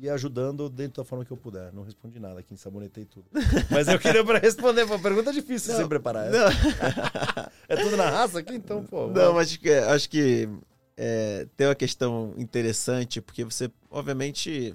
e 0.00 0.10
ajudando 0.10 0.68
dentro 0.68 1.02
da 1.02 1.08
forma 1.08 1.24
que 1.24 1.30
eu 1.30 1.36
puder. 1.36 1.72
Não 1.72 1.84
respondi 1.84 2.18
nada 2.18 2.40
aqui, 2.40 2.56
sabonetei 2.56 3.04
tudo. 3.04 3.26
Mas 3.70 3.86
eu 3.86 3.98
queria 3.98 4.24
para 4.24 4.40
responder 4.40 4.82
uma 4.82 4.98
pergunta 4.98 5.32
difícil 5.32 5.72
não, 5.72 5.78
sem 5.78 5.88
preparar. 5.88 6.26
é 7.68 7.76
tudo 7.76 7.96
na 7.96 8.10
raça 8.10 8.40
aqui, 8.40 8.54
então, 8.54 8.84
pô. 8.84 9.06
Não, 9.06 9.34
mas 9.34 9.48
acho 9.48 9.60
que, 9.60 9.70
acho 9.70 10.10
que 10.10 10.48
é, 10.96 11.46
tem 11.56 11.68
uma 11.68 11.74
questão 11.74 12.34
interessante, 12.36 13.20
porque 13.20 13.44
você, 13.44 13.70
obviamente, 13.90 14.74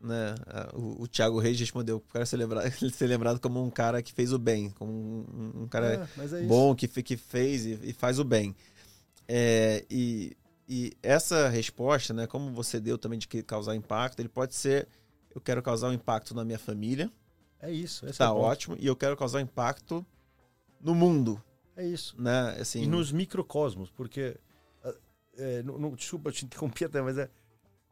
né? 0.00 0.34
O, 0.74 1.02
o 1.02 1.08
Thiago 1.08 1.38
Reis 1.38 1.58
respondeu 1.58 2.00
para 2.00 2.24
ser 2.24 2.36
lembrado, 2.36 2.70
ser 2.90 3.06
lembrado 3.06 3.40
como 3.40 3.62
um 3.62 3.70
cara 3.70 4.02
que 4.02 4.12
fez 4.12 4.32
o 4.32 4.38
bem, 4.38 4.70
como 4.70 4.92
um, 4.92 5.62
um 5.62 5.68
cara 5.68 6.08
é, 6.18 6.38
é 6.38 6.42
bom 6.42 6.74
que, 6.74 6.88
que 6.88 7.16
fez 7.16 7.66
e, 7.66 7.78
e 7.82 7.92
faz 7.92 8.18
o 8.18 8.24
bem. 8.24 8.54
É, 9.28 9.84
e, 9.90 10.36
e 10.68 10.92
essa 11.02 11.48
resposta, 11.48 12.12
né, 12.12 12.26
como 12.26 12.52
você 12.52 12.80
deu 12.80 12.98
também 12.98 13.18
de 13.18 13.26
causar 13.42 13.76
impacto, 13.76 14.20
ele 14.20 14.28
pode 14.28 14.54
ser 14.54 14.88
eu 15.34 15.40
quero 15.40 15.62
causar 15.62 15.88
um 15.88 15.92
impacto 15.92 16.34
na 16.34 16.44
minha 16.44 16.58
família. 16.58 17.10
É 17.60 17.70
isso. 17.70 18.06
Esse 18.06 18.18
tá 18.18 18.26
é 18.26 18.30
ótimo. 18.30 18.76
E 18.78 18.86
eu 18.86 18.96
quero 18.96 19.16
causar 19.16 19.40
impacto 19.40 20.04
no 20.80 20.94
mundo. 20.94 21.42
É 21.76 21.86
isso. 21.86 22.20
Né? 22.20 22.56
Assim, 22.60 22.82
e 22.82 22.86
nos 22.86 23.12
microcosmos, 23.12 23.90
porque. 23.90 24.36
É, 25.36 25.62
não, 25.62 25.92
desculpa, 25.92 26.30
te 26.32 26.44
interrompi 26.44 26.84
até, 26.84 27.00
mas 27.00 27.16
é. 27.16 27.30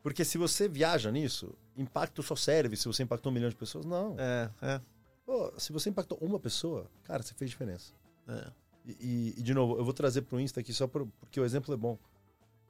Porque 0.09 0.25
se 0.25 0.39
você 0.39 0.67
viaja 0.67 1.13
nisso, 1.13 1.55
impacto 1.77 2.23
só 2.23 2.35
serve 2.35 2.79
se 2.79 2.87
você 2.87 3.03
impactou 3.03 3.31
um 3.31 3.35
milhão 3.35 3.51
de 3.51 3.55
pessoas? 3.55 3.85
Não. 3.85 4.17
É, 4.19 4.51
é. 4.63 4.81
Pô, 5.27 5.53
se 5.59 5.71
você 5.71 5.91
impactou 5.91 6.17
uma 6.23 6.41
pessoa, 6.41 6.91
cara, 7.05 7.23
você 7.23 7.35
fez 7.35 7.51
diferença. 7.51 7.93
É. 8.27 8.51
E, 8.87 9.35
e, 9.37 9.43
de 9.43 9.53
novo, 9.53 9.77
eu 9.77 9.85
vou 9.85 9.93
trazer 9.93 10.23
pro 10.23 10.41
Insta 10.41 10.61
aqui 10.61 10.73
só 10.73 10.87
por, 10.87 11.07
porque 11.21 11.39
o 11.39 11.45
exemplo 11.45 11.75
é 11.75 11.77
bom. 11.77 11.99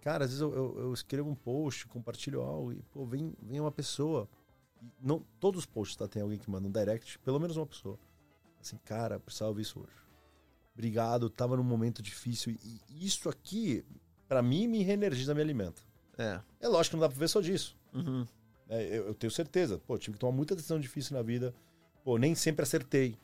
Cara, 0.00 0.24
às 0.24 0.30
vezes 0.30 0.40
eu, 0.40 0.52
eu, 0.52 0.80
eu, 0.80 0.92
escrevo 0.92 1.30
um 1.30 1.34
post, 1.36 1.86
compartilho 1.86 2.40
algo 2.40 2.72
e, 2.72 2.82
pô, 2.92 3.06
vem, 3.06 3.32
vem 3.40 3.60
uma 3.60 3.70
pessoa. 3.70 4.28
Não, 5.00 5.24
todos 5.38 5.60
os 5.60 5.66
posts, 5.66 5.94
tá? 5.94 6.08
Tem 6.08 6.20
alguém 6.20 6.40
que 6.40 6.50
manda 6.50 6.66
um 6.66 6.72
direct, 6.72 7.20
pelo 7.20 7.38
menos 7.38 7.56
uma 7.56 7.66
pessoa. 7.66 7.96
Assim, 8.60 8.76
cara, 8.84 9.20
precisava 9.20 9.54
ver 9.54 9.62
isso 9.62 9.78
hoje. 9.78 9.94
Obrigado, 10.74 11.30
tava 11.30 11.56
num 11.56 11.62
momento 11.62 12.02
difícil. 12.02 12.50
E, 12.64 12.80
e 12.88 13.06
isso 13.06 13.28
aqui, 13.28 13.84
para 14.26 14.42
mim, 14.42 14.66
me 14.66 14.82
reenergiza, 14.82 15.32
me 15.36 15.40
alimenta. 15.40 15.86
É. 16.18 16.40
É 16.60 16.68
lógico 16.68 16.90
que 16.90 16.96
não 16.96 17.06
dá 17.06 17.08
pra 17.08 17.18
ver 17.18 17.28
só 17.28 17.40
disso. 17.40 17.76
Uhum. 17.94 18.26
É, 18.68 18.84
eu, 18.84 19.06
eu, 19.06 19.14
tenho 19.14 19.30
certeza. 19.30 19.78
Pô, 19.78 19.96
tive 19.96 20.14
que 20.14 20.20
tomar 20.20 20.32
muita 20.32 20.54
decisão 20.54 20.78
difícil 20.78 21.16
na 21.16 21.22
vida. 21.22 21.54
Pô, 22.04 22.18
nem 22.18 22.34
sempre 22.34 22.62
acertei 22.62 23.16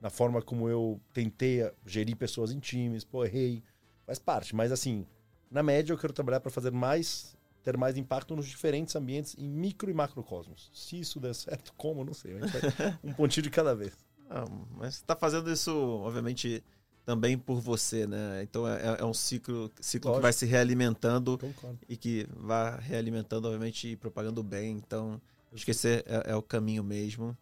na 0.00 0.08
forma 0.08 0.40
como 0.40 0.68
eu 0.68 1.00
tentei 1.12 1.70
gerir 1.84 2.16
pessoas 2.16 2.52
em 2.52 2.58
times. 2.58 3.04
Pô, 3.04 3.24
errei. 3.24 3.62
Faz 4.06 4.18
parte. 4.18 4.54
Mas, 4.54 4.70
assim, 4.70 5.04
na 5.50 5.62
média, 5.62 5.92
eu 5.92 5.98
quero 5.98 6.12
trabalhar 6.12 6.40
para 6.40 6.50
fazer 6.50 6.70
mais, 6.70 7.36
ter 7.62 7.76
mais 7.76 7.96
impacto 7.96 8.34
nos 8.36 8.46
diferentes 8.46 8.94
ambientes 8.94 9.34
em 9.36 9.48
micro 9.48 9.90
e 9.90 9.94
macrocosmos. 9.94 10.70
Se 10.72 10.98
isso 11.00 11.20
der 11.20 11.34
certo, 11.34 11.74
como? 11.76 12.04
Não 12.04 12.14
sei. 12.14 12.36
um 13.02 13.12
pontinho 13.12 13.42
de 13.42 13.50
cada 13.50 13.74
vez. 13.74 13.92
Não, 14.28 14.66
mas 14.76 14.94
está 14.94 15.14
fazendo 15.14 15.50
isso, 15.50 15.76
obviamente, 15.76 16.62
também 17.06 17.38
por 17.38 17.60
você, 17.60 18.04
né? 18.04 18.42
Então 18.42 18.66
é, 18.68 18.96
é 18.98 19.04
um 19.04 19.14
ciclo, 19.14 19.70
ciclo 19.80 20.16
que 20.16 20.20
vai 20.20 20.32
se 20.32 20.44
realimentando 20.44 21.38
Concordo. 21.38 21.78
e 21.88 21.96
que 21.96 22.26
vai 22.36 22.80
realimentando, 22.80 23.46
obviamente, 23.46 23.92
e 23.92 23.96
propagando 23.96 24.42
bem. 24.42 24.72
Então, 24.72 25.20
esse 25.54 25.88
é, 25.88 26.04
é 26.26 26.34
o 26.34 26.42
caminho 26.42 26.82
mesmo. 26.82 27.38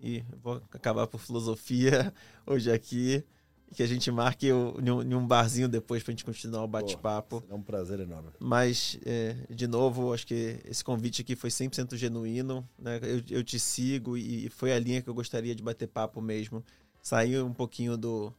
E 0.00 0.24
vou 0.40 0.62
acabar 0.72 1.08
por 1.08 1.20
filosofia 1.20 2.14
hoje 2.46 2.70
aqui. 2.70 3.24
Que 3.72 3.84
a 3.84 3.86
gente 3.86 4.10
marque 4.10 4.48
em 4.48 5.14
um 5.14 5.24
barzinho 5.24 5.68
depois 5.68 6.02
para 6.02 6.10
a 6.10 6.14
gente 6.14 6.24
continuar 6.24 6.64
o 6.64 6.66
bate-papo. 6.66 7.44
É 7.48 7.54
um 7.54 7.62
prazer 7.62 8.00
enorme. 8.00 8.30
Mas, 8.40 8.98
é, 9.06 9.36
de 9.48 9.68
novo, 9.68 10.12
acho 10.12 10.26
que 10.26 10.58
esse 10.64 10.82
convite 10.82 11.22
aqui 11.22 11.36
foi 11.36 11.50
100% 11.50 11.94
genuíno. 11.96 12.68
Né? 12.76 12.98
Eu, 13.00 13.22
eu 13.30 13.44
te 13.44 13.60
sigo 13.60 14.16
e 14.16 14.48
foi 14.50 14.72
a 14.72 14.78
linha 14.78 15.00
que 15.00 15.08
eu 15.08 15.14
gostaria 15.14 15.54
de 15.54 15.62
bater 15.62 15.86
papo 15.86 16.20
mesmo. 16.20 16.64
Sair 17.00 17.40
um 17.40 17.52
pouquinho 17.52 17.96
do, 17.96 18.34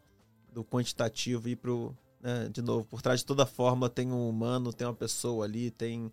do 0.52 0.64
quantitativo 0.64 1.48
e 1.48 1.56
pro, 1.56 1.96
né, 2.22 2.50
de 2.50 2.62
novo, 2.62 2.86
por 2.86 3.02
trás 3.02 3.22
de 3.22 3.26
toda 3.26 3.46
forma 3.46 3.90
tem 3.90 4.12
um 4.12 4.30
humano, 4.30 4.74
tem 4.74 4.86
uma 4.86 4.94
pessoa 4.94 5.46
ali, 5.46 5.72
tem 5.72 6.12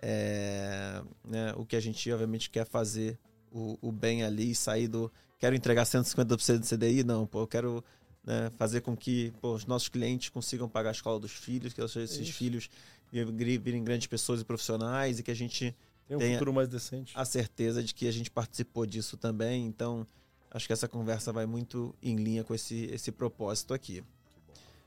é, 0.00 1.02
né, 1.24 1.52
o 1.56 1.64
que 1.64 1.76
a 1.76 1.80
gente 1.80 2.10
obviamente 2.12 2.50
quer 2.50 2.66
fazer 2.66 3.18
o, 3.50 3.78
o 3.80 3.92
bem 3.92 4.22
ali, 4.22 4.54
sair 4.54 4.88
do 4.88 5.10
quero 5.38 5.54
entregar 5.54 5.84
150% 5.84 6.60
de 6.60 6.68
CDI, 6.68 7.04
não, 7.04 7.26
pô, 7.26 7.42
eu 7.42 7.46
quero 7.46 7.84
né, 8.24 8.50
fazer 8.56 8.80
com 8.80 8.96
que 8.96 9.32
pô, 9.40 9.54
os 9.54 9.66
nossos 9.66 9.88
clientes 9.88 10.28
consigam 10.28 10.68
pagar 10.68 10.90
a 10.90 10.92
escola 10.92 11.20
dos 11.20 11.32
filhos, 11.32 11.72
que 11.72 11.80
esses 11.82 12.18
Isso. 12.18 12.32
filhos 12.32 12.70
virem 13.10 13.84
grandes 13.84 14.06
pessoas 14.06 14.40
e 14.40 14.44
profissionais 14.44 15.18
e 15.18 15.22
que 15.22 15.30
a 15.30 15.36
gente 15.36 15.74
tem 16.06 16.16
um 16.16 16.20
tenha 16.20 16.34
futuro 16.34 16.52
mais 16.52 16.68
decente. 16.68 17.12
A 17.14 17.24
certeza 17.24 17.82
de 17.82 17.94
que 17.94 18.06
a 18.06 18.12
gente 18.12 18.30
participou 18.30 18.86
disso 18.86 19.16
também, 19.16 19.66
então 19.66 20.06
acho 20.54 20.66
que 20.66 20.72
essa 20.72 20.88
conversa 20.88 21.32
vai 21.32 21.44
muito 21.44 21.94
em 22.00 22.16
linha 22.16 22.44
com 22.44 22.54
esse, 22.54 22.84
esse 22.86 23.10
propósito 23.10 23.74
aqui. 23.74 24.04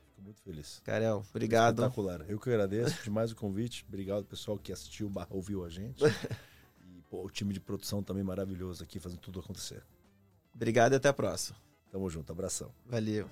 Fico 0.08 0.22
muito 0.22 0.40
feliz. 0.40 0.80
Carel, 0.82 1.24
obrigado. 1.30 1.82
Espetacular. 1.82 2.24
Eu 2.28 2.40
que 2.40 2.48
agradeço 2.48 3.04
demais 3.04 3.30
o 3.30 3.36
convite. 3.36 3.84
Obrigado, 3.86 4.24
pessoal, 4.24 4.58
que 4.58 4.72
assistiu, 4.72 5.12
ouviu 5.28 5.64
a 5.64 5.68
gente. 5.68 6.02
e 6.82 7.02
pô, 7.10 7.22
o 7.22 7.30
time 7.30 7.52
de 7.52 7.60
produção 7.60 8.02
também 8.02 8.24
maravilhoso 8.24 8.82
aqui, 8.82 8.98
fazendo 8.98 9.20
tudo 9.20 9.40
acontecer. 9.40 9.82
Obrigado 10.54 10.94
e 10.94 10.96
até 10.96 11.08
a 11.08 11.12
próxima. 11.12 11.56
Tamo 11.92 12.08
junto, 12.08 12.32
abração. 12.32 12.72
Valeu. 12.86 13.28